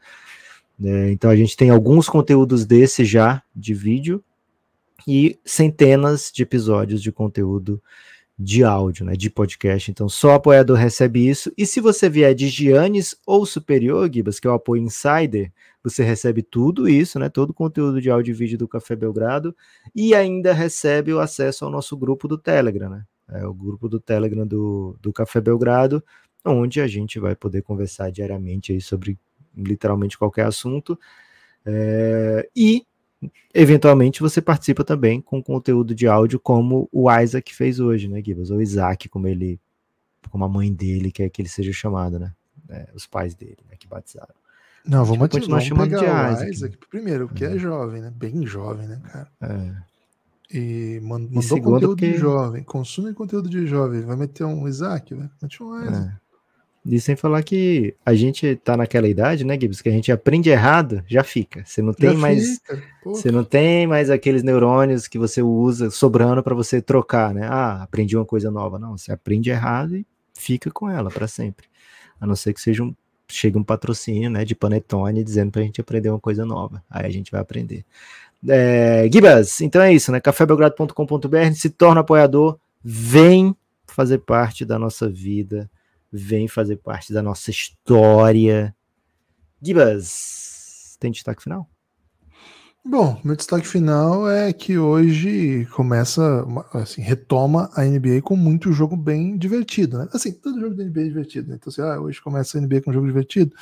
né? 0.78 1.10
então 1.10 1.30
a 1.30 1.36
gente 1.36 1.56
tem 1.56 1.70
alguns 1.70 2.08
conteúdos 2.08 2.66
desse 2.66 3.04
já 3.04 3.42
de 3.54 3.72
vídeo 3.72 4.22
e 5.06 5.38
centenas 5.44 6.30
de 6.32 6.42
episódios 6.42 7.02
de 7.02 7.10
conteúdo 7.10 7.82
de 8.38 8.62
áudio, 8.62 9.04
né, 9.04 9.14
de 9.14 9.28
podcast. 9.28 9.90
Então, 9.90 10.08
só 10.08 10.34
apoiador 10.34 10.76
recebe 10.76 11.28
isso. 11.28 11.52
E 11.58 11.66
se 11.66 11.80
você 11.80 12.08
vier 12.08 12.34
de 12.34 12.48
Giannis 12.48 13.16
ou 13.26 13.44
superior, 13.44 14.08
Gibas, 14.12 14.38
que 14.38 14.46
é 14.46 14.50
o 14.50 14.54
apoio 14.54 14.82
insider, 14.82 15.52
você 15.82 16.04
recebe 16.04 16.42
tudo 16.42 16.88
isso, 16.88 17.18
né, 17.18 17.28
todo 17.28 17.50
o 17.50 17.54
conteúdo 17.54 18.00
de 18.00 18.10
áudio 18.10 18.30
e 18.32 18.34
vídeo 18.34 18.56
do 18.56 18.68
Café 18.68 18.94
Belgrado 18.94 19.56
e 19.94 20.14
ainda 20.14 20.52
recebe 20.52 21.12
o 21.12 21.18
acesso 21.18 21.64
ao 21.64 21.70
nosso 21.70 21.96
grupo 21.96 22.28
do 22.28 22.38
Telegram, 22.38 22.90
né? 22.90 23.04
É 23.30 23.46
o 23.46 23.52
grupo 23.52 23.88
do 23.88 24.00
Telegram 24.00 24.46
do, 24.46 24.96
do 25.02 25.12
Café 25.12 25.40
Belgrado, 25.40 26.02
onde 26.44 26.80
a 26.80 26.86
gente 26.86 27.18
vai 27.18 27.34
poder 27.34 27.62
conversar 27.62 28.10
diariamente 28.10 28.72
aí 28.72 28.80
sobre 28.80 29.18
literalmente 29.54 30.16
qualquer 30.16 30.46
assunto. 30.46 30.98
É, 31.66 32.48
e 32.56 32.86
eventualmente 33.52 34.20
você 34.20 34.40
participa 34.40 34.84
também 34.84 35.20
com 35.20 35.42
conteúdo 35.42 35.94
de 35.94 36.06
áudio 36.06 36.38
como 36.38 36.88
o 36.92 37.10
Isaac 37.10 37.54
fez 37.54 37.80
hoje, 37.80 38.08
né, 38.08 38.22
Gibas? 38.24 38.50
Ou 38.50 38.60
Isaac, 38.62 39.08
como 39.08 39.26
ele, 39.26 39.58
como 40.30 40.44
a 40.44 40.48
mãe 40.48 40.72
dele 40.72 41.10
quer 41.10 41.28
que 41.30 41.42
ele 41.42 41.48
seja 41.48 41.72
chamado, 41.72 42.18
né? 42.18 42.32
É, 42.68 42.88
os 42.94 43.06
pais 43.06 43.34
dele, 43.34 43.58
né, 43.68 43.76
que 43.78 43.86
batizaram. 43.88 44.34
Não, 44.86 45.04
vamos, 45.04 45.24
Tipo, 45.28 45.28
continuar 45.40 45.60
chamando 45.60 45.90
de 45.90 46.04
Isaac, 46.04 46.50
Isaac, 46.50 46.78
primeiro, 46.90 47.28
porque 47.28 47.44
é 47.44 47.58
jovem, 47.58 48.00
né? 48.00 48.12
Bem 48.14 48.46
jovem, 48.46 48.86
né, 48.86 49.00
cara? 49.10 49.28
É, 49.40 49.74
E 50.56 51.00
man- 51.02 51.18
mandou 51.20 51.42
segundo, 51.42 51.72
conteúdo 51.74 51.96
de 51.96 52.06
porque- 52.06 52.18
jovem, 52.18 52.62
consome 52.62 53.12
conteúdo 53.12 53.50
de 53.50 53.66
jovem. 53.66 54.00
Vai 54.02 54.16
meter 54.16 54.44
um 54.44 54.66
Isaac, 54.66 55.12
velho? 55.14 55.30
Mete 55.42 55.62
um 55.62 55.82
Isaac. 55.82 56.08
é. 56.08 56.27
E 56.90 56.98
sem 56.98 57.14
falar 57.14 57.42
que 57.42 57.94
a 58.04 58.14
gente 58.14 58.56
tá 58.56 58.74
naquela 58.74 59.06
idade, 59.06 59.44
né, 59.44 59.58
Gibbs, 59.60 59.82
que 59.82 59.90
a 59.90 59.92
gente 59.92 60.10
aprende 60.10 60.48
errado, 60.48 61.04
já 61.06 61.22
fica. 61.22 61.62
Você 61.62 61.82
não 61.82 61.92
tem 61.92 62.12
Já 62.12 62.18
mais. 62.18 62.60
Você 63.04 63.30
não 63.30 63.44
tem 63.44 63.86
mais 63.86 64.08
aqueles 64.08 64.42
neurônios 64.42 65.06
que 65.06 65.18
você 65.18 65.42
usa 65.42 65.90
sobrando 65.90 66.42
para 66.42 66.54
você 66.54 66.80
trocar, 66.80 67.34
né? 67.34 67.46
Ah, 67.46 67.82
aprendi 67.82 68.16
uma 68.16 68.24
coisa 68.24 68.50
nova. 68.50 68.78
Não, 68.78 68.96
você 68.96 69.12
aprende 69.12 69.50
errado 69.50 69.96
e 69.96 70.06
fica 70.34 70.70
com 70.70 70.88
ela 70.88 71.10
para 71.10 71.28
sempre. 71.28 71.66
A 72.18 72.26
não 72.26 72.34
ser 72.34 72.54
que 72.54 72.60
seja 72.60 72.82
um, 72.82 72.94
chegue 73.28 73.58
um 73.58 73.64
patrocínio, 73.64 74.30
né, 74.30 74.42
de 74.42 74.54
Panetone 74.54 75.22
dizendo 75.22 75.52
pra 75.52 75.60
gente 75.60 75.82
aprender 75.82 76.08
uma 76.08 76.18
coisa 76.18 76.46
nova. 76.46 76.82
Aí 76.88 77.04
a 77.04 77.10
gente 77.10 77.30
vai 77.30 77.42
aprender. 77.42 77.84
É, 78.48 79.06
Gibas, 79.12 79.60
então 79.60 79.82
é 79.82 79.92
isso, 79.92 80.10
né? 80.10 80.20
cafébelgrado.com.br, 80.20 81.52
se 81.54 81.68
torna 81.68 82.00
apoiador, 82.00 82.58
vem 82.82 83.54
fazer 83.86 84.18
parte 84.18 84.64
da 84.64 84.78
nossa 84.78 85.08
vida, 85.08 85.68
vem 86.12 86.48
fazer 86.48 86.76
parte 86.76 87.12
da 87.12 87.22
nossa 87.22 87.50
história. 87.50 88.74
Gibas, 89.60 90.96
tem 91.00 91.10
destaque 91.10 91.42
final? 91.42 91.68
Bom, 92.84 93.20
meu 93.22 93.36
destaque 93.36 93.66
final 93.66 94.30
é 94.30 94.50
que 94.52 94.78
hoje 94.78 95.66
começa, 95.72 96.46
assim, 96.72 97.02
retoma 97.02 97.70
a 97.74 97.84
NBA 97.84 98.22
com 98.22 98.34
muito 98.34 98.72
jogo 98.72 98.96
bem 98.96 99.36
divertido, 99.36 99.98
né? 99.98 100.08
Assim, 100.12 100.32
todo 100.32 100.58
jogo 100.58 100.74
da 100.74 100.84
NBA 100.84 101.00
é 101.00 101.04
divertido, 101.04 101.50
né? 101.50 101.56
Então, 101.56 101.70
assim, 101.70 101.82
ah, 101.82 102.00
hoje 102.00 102.22
começa 102.22 102.56
a 102.56 102.60
NBA 102.60 102.80
com 102.80 102.90
um 102.90 102.94
jogo 102.94 103.06
divertido. 103.06 103.52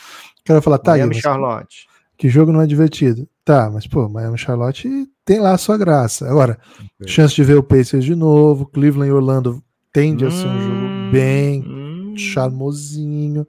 O 0.40 0.44
cara 0.44 0.60
vai 0.60 0.62
falar, 0.62 0.78
tá, 0.78 0.92
Miami 0.92 1.14
mas 1.14 1.22
Charlotte. 1.22 1.88
que 2.16 2.28
jogo 2.28 2.52
não 2.52 2.60
é 2.60 2.66
divertido? 2.66 3.28
Tá, 3.44 3.68
mas, 3.68 3.86
pô, 3.86 4.08
Miami 4.08 4.38
Charlotte 4.38 5.08
tem 5.24 5.40
lá 5.40 5.54
a 5.54 5.58
sua 5.58 5.76
graça. 5.76 6.28
Agora, 6.28 6.56
chance 7.04 7.34
de 7.34 7.42
ver 7.42 7.56
o 7.56 7.62
Pacers 7.64 8.04
de 8.04 8.14
novo, 8.14 8.66
Cleveland 8.66 9.08
e 9.08 9.12
Orlando 9.12 9.60
tende 9.92 10.24
a 10.24 10.30
ser 10.30 10.46
um 10.46 10.60
jogo 10.60 11.10
bem 11.10 11.62
Hum, 11.66 11.75
charmosinho. 12.20 13.46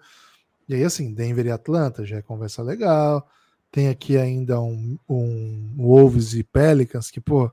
E 0.67 0.75
aí, 0.75 0.83
assim, 0.83 1.13
Denver 1.13 1.45
e 1.45 1.51
Atlanta 1.51 2.05
já 2.05 2.17
é 2.17 2.21
conversa 2.21 2.61
legal. 2.61 3.27
Tem 3.71 3.89
aqui 3.89 4.17
ainda 4.17 4.59
um, 4.61 4.97
um 5.09 5.73
Wolves 5.77 6.33
e 6.33 6.43
Pelicans, 6.43 7.09
que, 7.11 7.19
pô, 7.21 7.51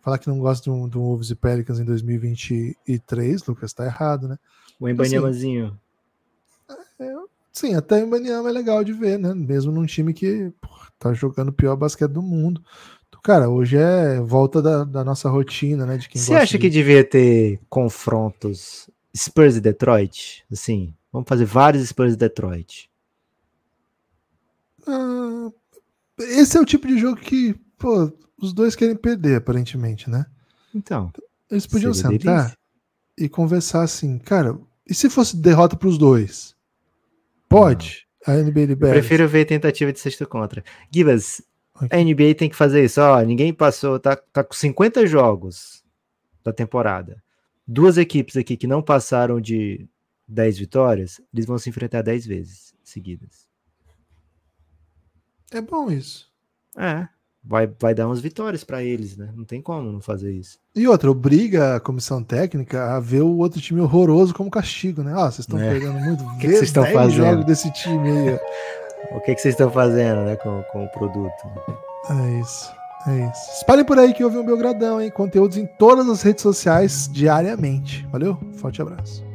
falar 0.00 0.18
que 0.18 0.28
não 0.28 0.38
gosta 0.38 0.64
de 0.64 0.70
um, 0.70 0.88
de 0.88 0.98
um 0.98 1.02
Wolves 1.02 1.30
e 1.30 1.34
Pelicans 1.34 1.78
em 1.80 1.84
2023, 1.84 3.44
Lucas, 3.46 3.72
tá 3.72 3.84
errado, 3.84 4.28
né? 4.28 4.38
O 4.78 4.88
Embanyamazinho. 4.88 5.78
Sim, 7.52 7.74
até 7.74 8.02
o 8.02 8.06
Mbanyama 8.06 8.48
é 8.48 8.52
legal 8.52 8.84
de 8.84 8.92
ver, 8.92 9.18
né? 9.18 9.34
Mesmo 9.34 9.72
num 9.72 9.84
time 9.84 10.14
que 10.14 10.52
pô, 10.60 10.68
tá 10.98 11.12
jogando 11.12 11.48
o 11.48 11.52
pior 11.52 11.76
basquete 11.76 12.10
do 12.12 12.22
mundo. 12.22 12.62
Então, 13.08 13.20
cara, 13.22 13.48
hoje 13.48 13.76
é 13.76 14.20
volta 14.20 14.62
da, 14.62 14.84
da 14.84 15.04
nossa 15.04 15.28
rotina, 15.28 15.84
né? 15.84 15.96
De 15.98 16.08
quem 16.08 16.20
Você 16.22 16.32
acha 16.34 16.52
de- 16.56 16.58
que 16.62 16.70
devia 16.70 17.02
ter 17.02 17.58
confrontos 17.68 18.88
Spurs 19.16 19.56
e 19.56 19.60
Detroit? 19.60 20.44
Assim, 20.50 20.94
vamos 21.12 21.28
fazer 21.28 21.44
vários 21.44 21.88
Spurs 21.88 22.14
e 22.14 22.16
Detroit. 22.16 22.90
Ah, 24.86 25.50
esse 26.18 26.56
é 26.56 26.60
o 26.60 26.64
tipo 26.64 26.86
de 26.86 26.98
jogo 26.98 27.20
que, 27.20 27.54
pô, 27.78 28.12
os 28.40 28.52
dois 28.52 28.74
querem 28.74 28.96
perder, 28.96 29.36
aparentemente, 29.36 30.08
né? 30.08 30.26
Então, 30.74 31.12
Eles 31.50 31.66
podiam 31.66 31.92
sentar 31.92 32.18
delícia. 32.18 32.58
e 33.18 33.28
conversar 33.28 33.82
assim, 33.82 34.18
cara, 34.18 34.58
e 34.86 34.94
se 34.94 35.10
fosse 35.10 35.36
derrota 35.36 35.76
pros 35.76 35.98
dois? 35.98 36.54
Pode. 37.48 38.06
A 38.26 38.34
NBA 38.34 38.60
eu 38.60 38.66
libera. 38.66 38.92
prefiro 38.92 39.26
ver 39.28 39.44
tentativa 39.46 39.92
de 39.92 39.98
sexta 39.98 40.26
contra. 40.26 40.62
Gibas, 40.94 41.42
a 41.90 41.96
NBA 41.96 42.34
tem 42.36 42.48
que 42.50 42.56
fazer 42.56 42.84
isso. 42.84 43.00
Ó, 43.00 43.20
ninguém 43.22 43.52
passou, 43.52 43.98
tá, 43.98 44.14
tá 44.14 44.44
com 44.44 44.52
50 44.52 45.06
jogos 45.06 45.82
da 46.44 46.52
temporada. 46.52 47.22
Duas 47.72 47.96
equipes 47.96 48.36
aqui 48.36 48.56
que 48.56 48.66
não 48.66 48.82
passaram 48.82 49.40
de 49.40 49.86
10 50.26 50.58
vitórias, 50.58 51.20
eles 51.32 51.46
vão 51.46 51.56
se 51.56 51.70
enfrentar 51.70 52.02
10 52.02 52.26
vezes 52.26 52.74
seguidas. 52.82 53.48
É 55.52 55.60
bom 55.60 55.88
isso. 55.90 56.28
É, 56.76 57.06
vai, 57.44 57.68
vai 57.78 57.94
dar 57.94 58.06
umas 58.08 58.20
vitórias 58.20 58.64
pra 58.64 58.82
eles, 58.82 59.16
né? 59.16 59.32
Não 59.36 59.44
tem 59.44 59.62
como 59.62 59.90
não 59.92 60.00
fazer 60.00 60.32
isso. 60.32 60.58
E 60.74 60.86
outra, 60.88 61.08
obriga 61.10 61.76
a 61.76 61.80
comissão 61.80 62.24
técnica 62.24 62.96
a 62.96 62.98
ver 63.00 63.22
o 63.22 63.36
outro 63.38 63.60
time 63.60 63.80
horroroso 63.80 64.34
como 64.34 64.50
castigo, 64.50 65.02
né? 65.04 65.12
Ah, 65.14 65.30
vocês 65.30 65.40
estão 65.40 65.58
É. 65.60 65.70
perdendo 65.70 65.94
muito. 66.00 66.24
que 66.38 66.46
Vê 66.48 66.54
vocês 66.56 66.62
estão 66.70 66.82
10 66.82 66.94
fazendo? 66.94 67.44
desse 67.44 67.72
time 67.72 68.10
aí. 68.10 68.38
O 69.12 69.20
que, 69.20 69.32
que 69.34 69.40
vocês 69.40 69.54
estão 69.54 69.70
fazendo, 69.72 70.22
né, 70.24 70.34
com, 70.36 70.60
com 70.72 70.84
o 70.84 70.88
produto? 70.90 71.32
É 72.10 72.40
isso. 72.40 72.72
É 73.06 73.30
isso. 73.30 73.50
Espalhem 73.56 73.84
por 73.84 73.98
aí 73.98 74.12
que 74.12 74.22
houve 74.22 74.38
um 74.38 74.44
Belgradão, 74.44 75.00
hein? 75.00 75.10
Conteúdos 75.10 75.56
em 75.56 75.66
todas 75.66 76.08
as 76.08 76.22
redes 76.22 76.42
sociais 76.42 77.08
diariamente. 77.10 78.06
Valeu? 78.10 78.38
Forte 78.54 78.82
abraço. 78.82 79.29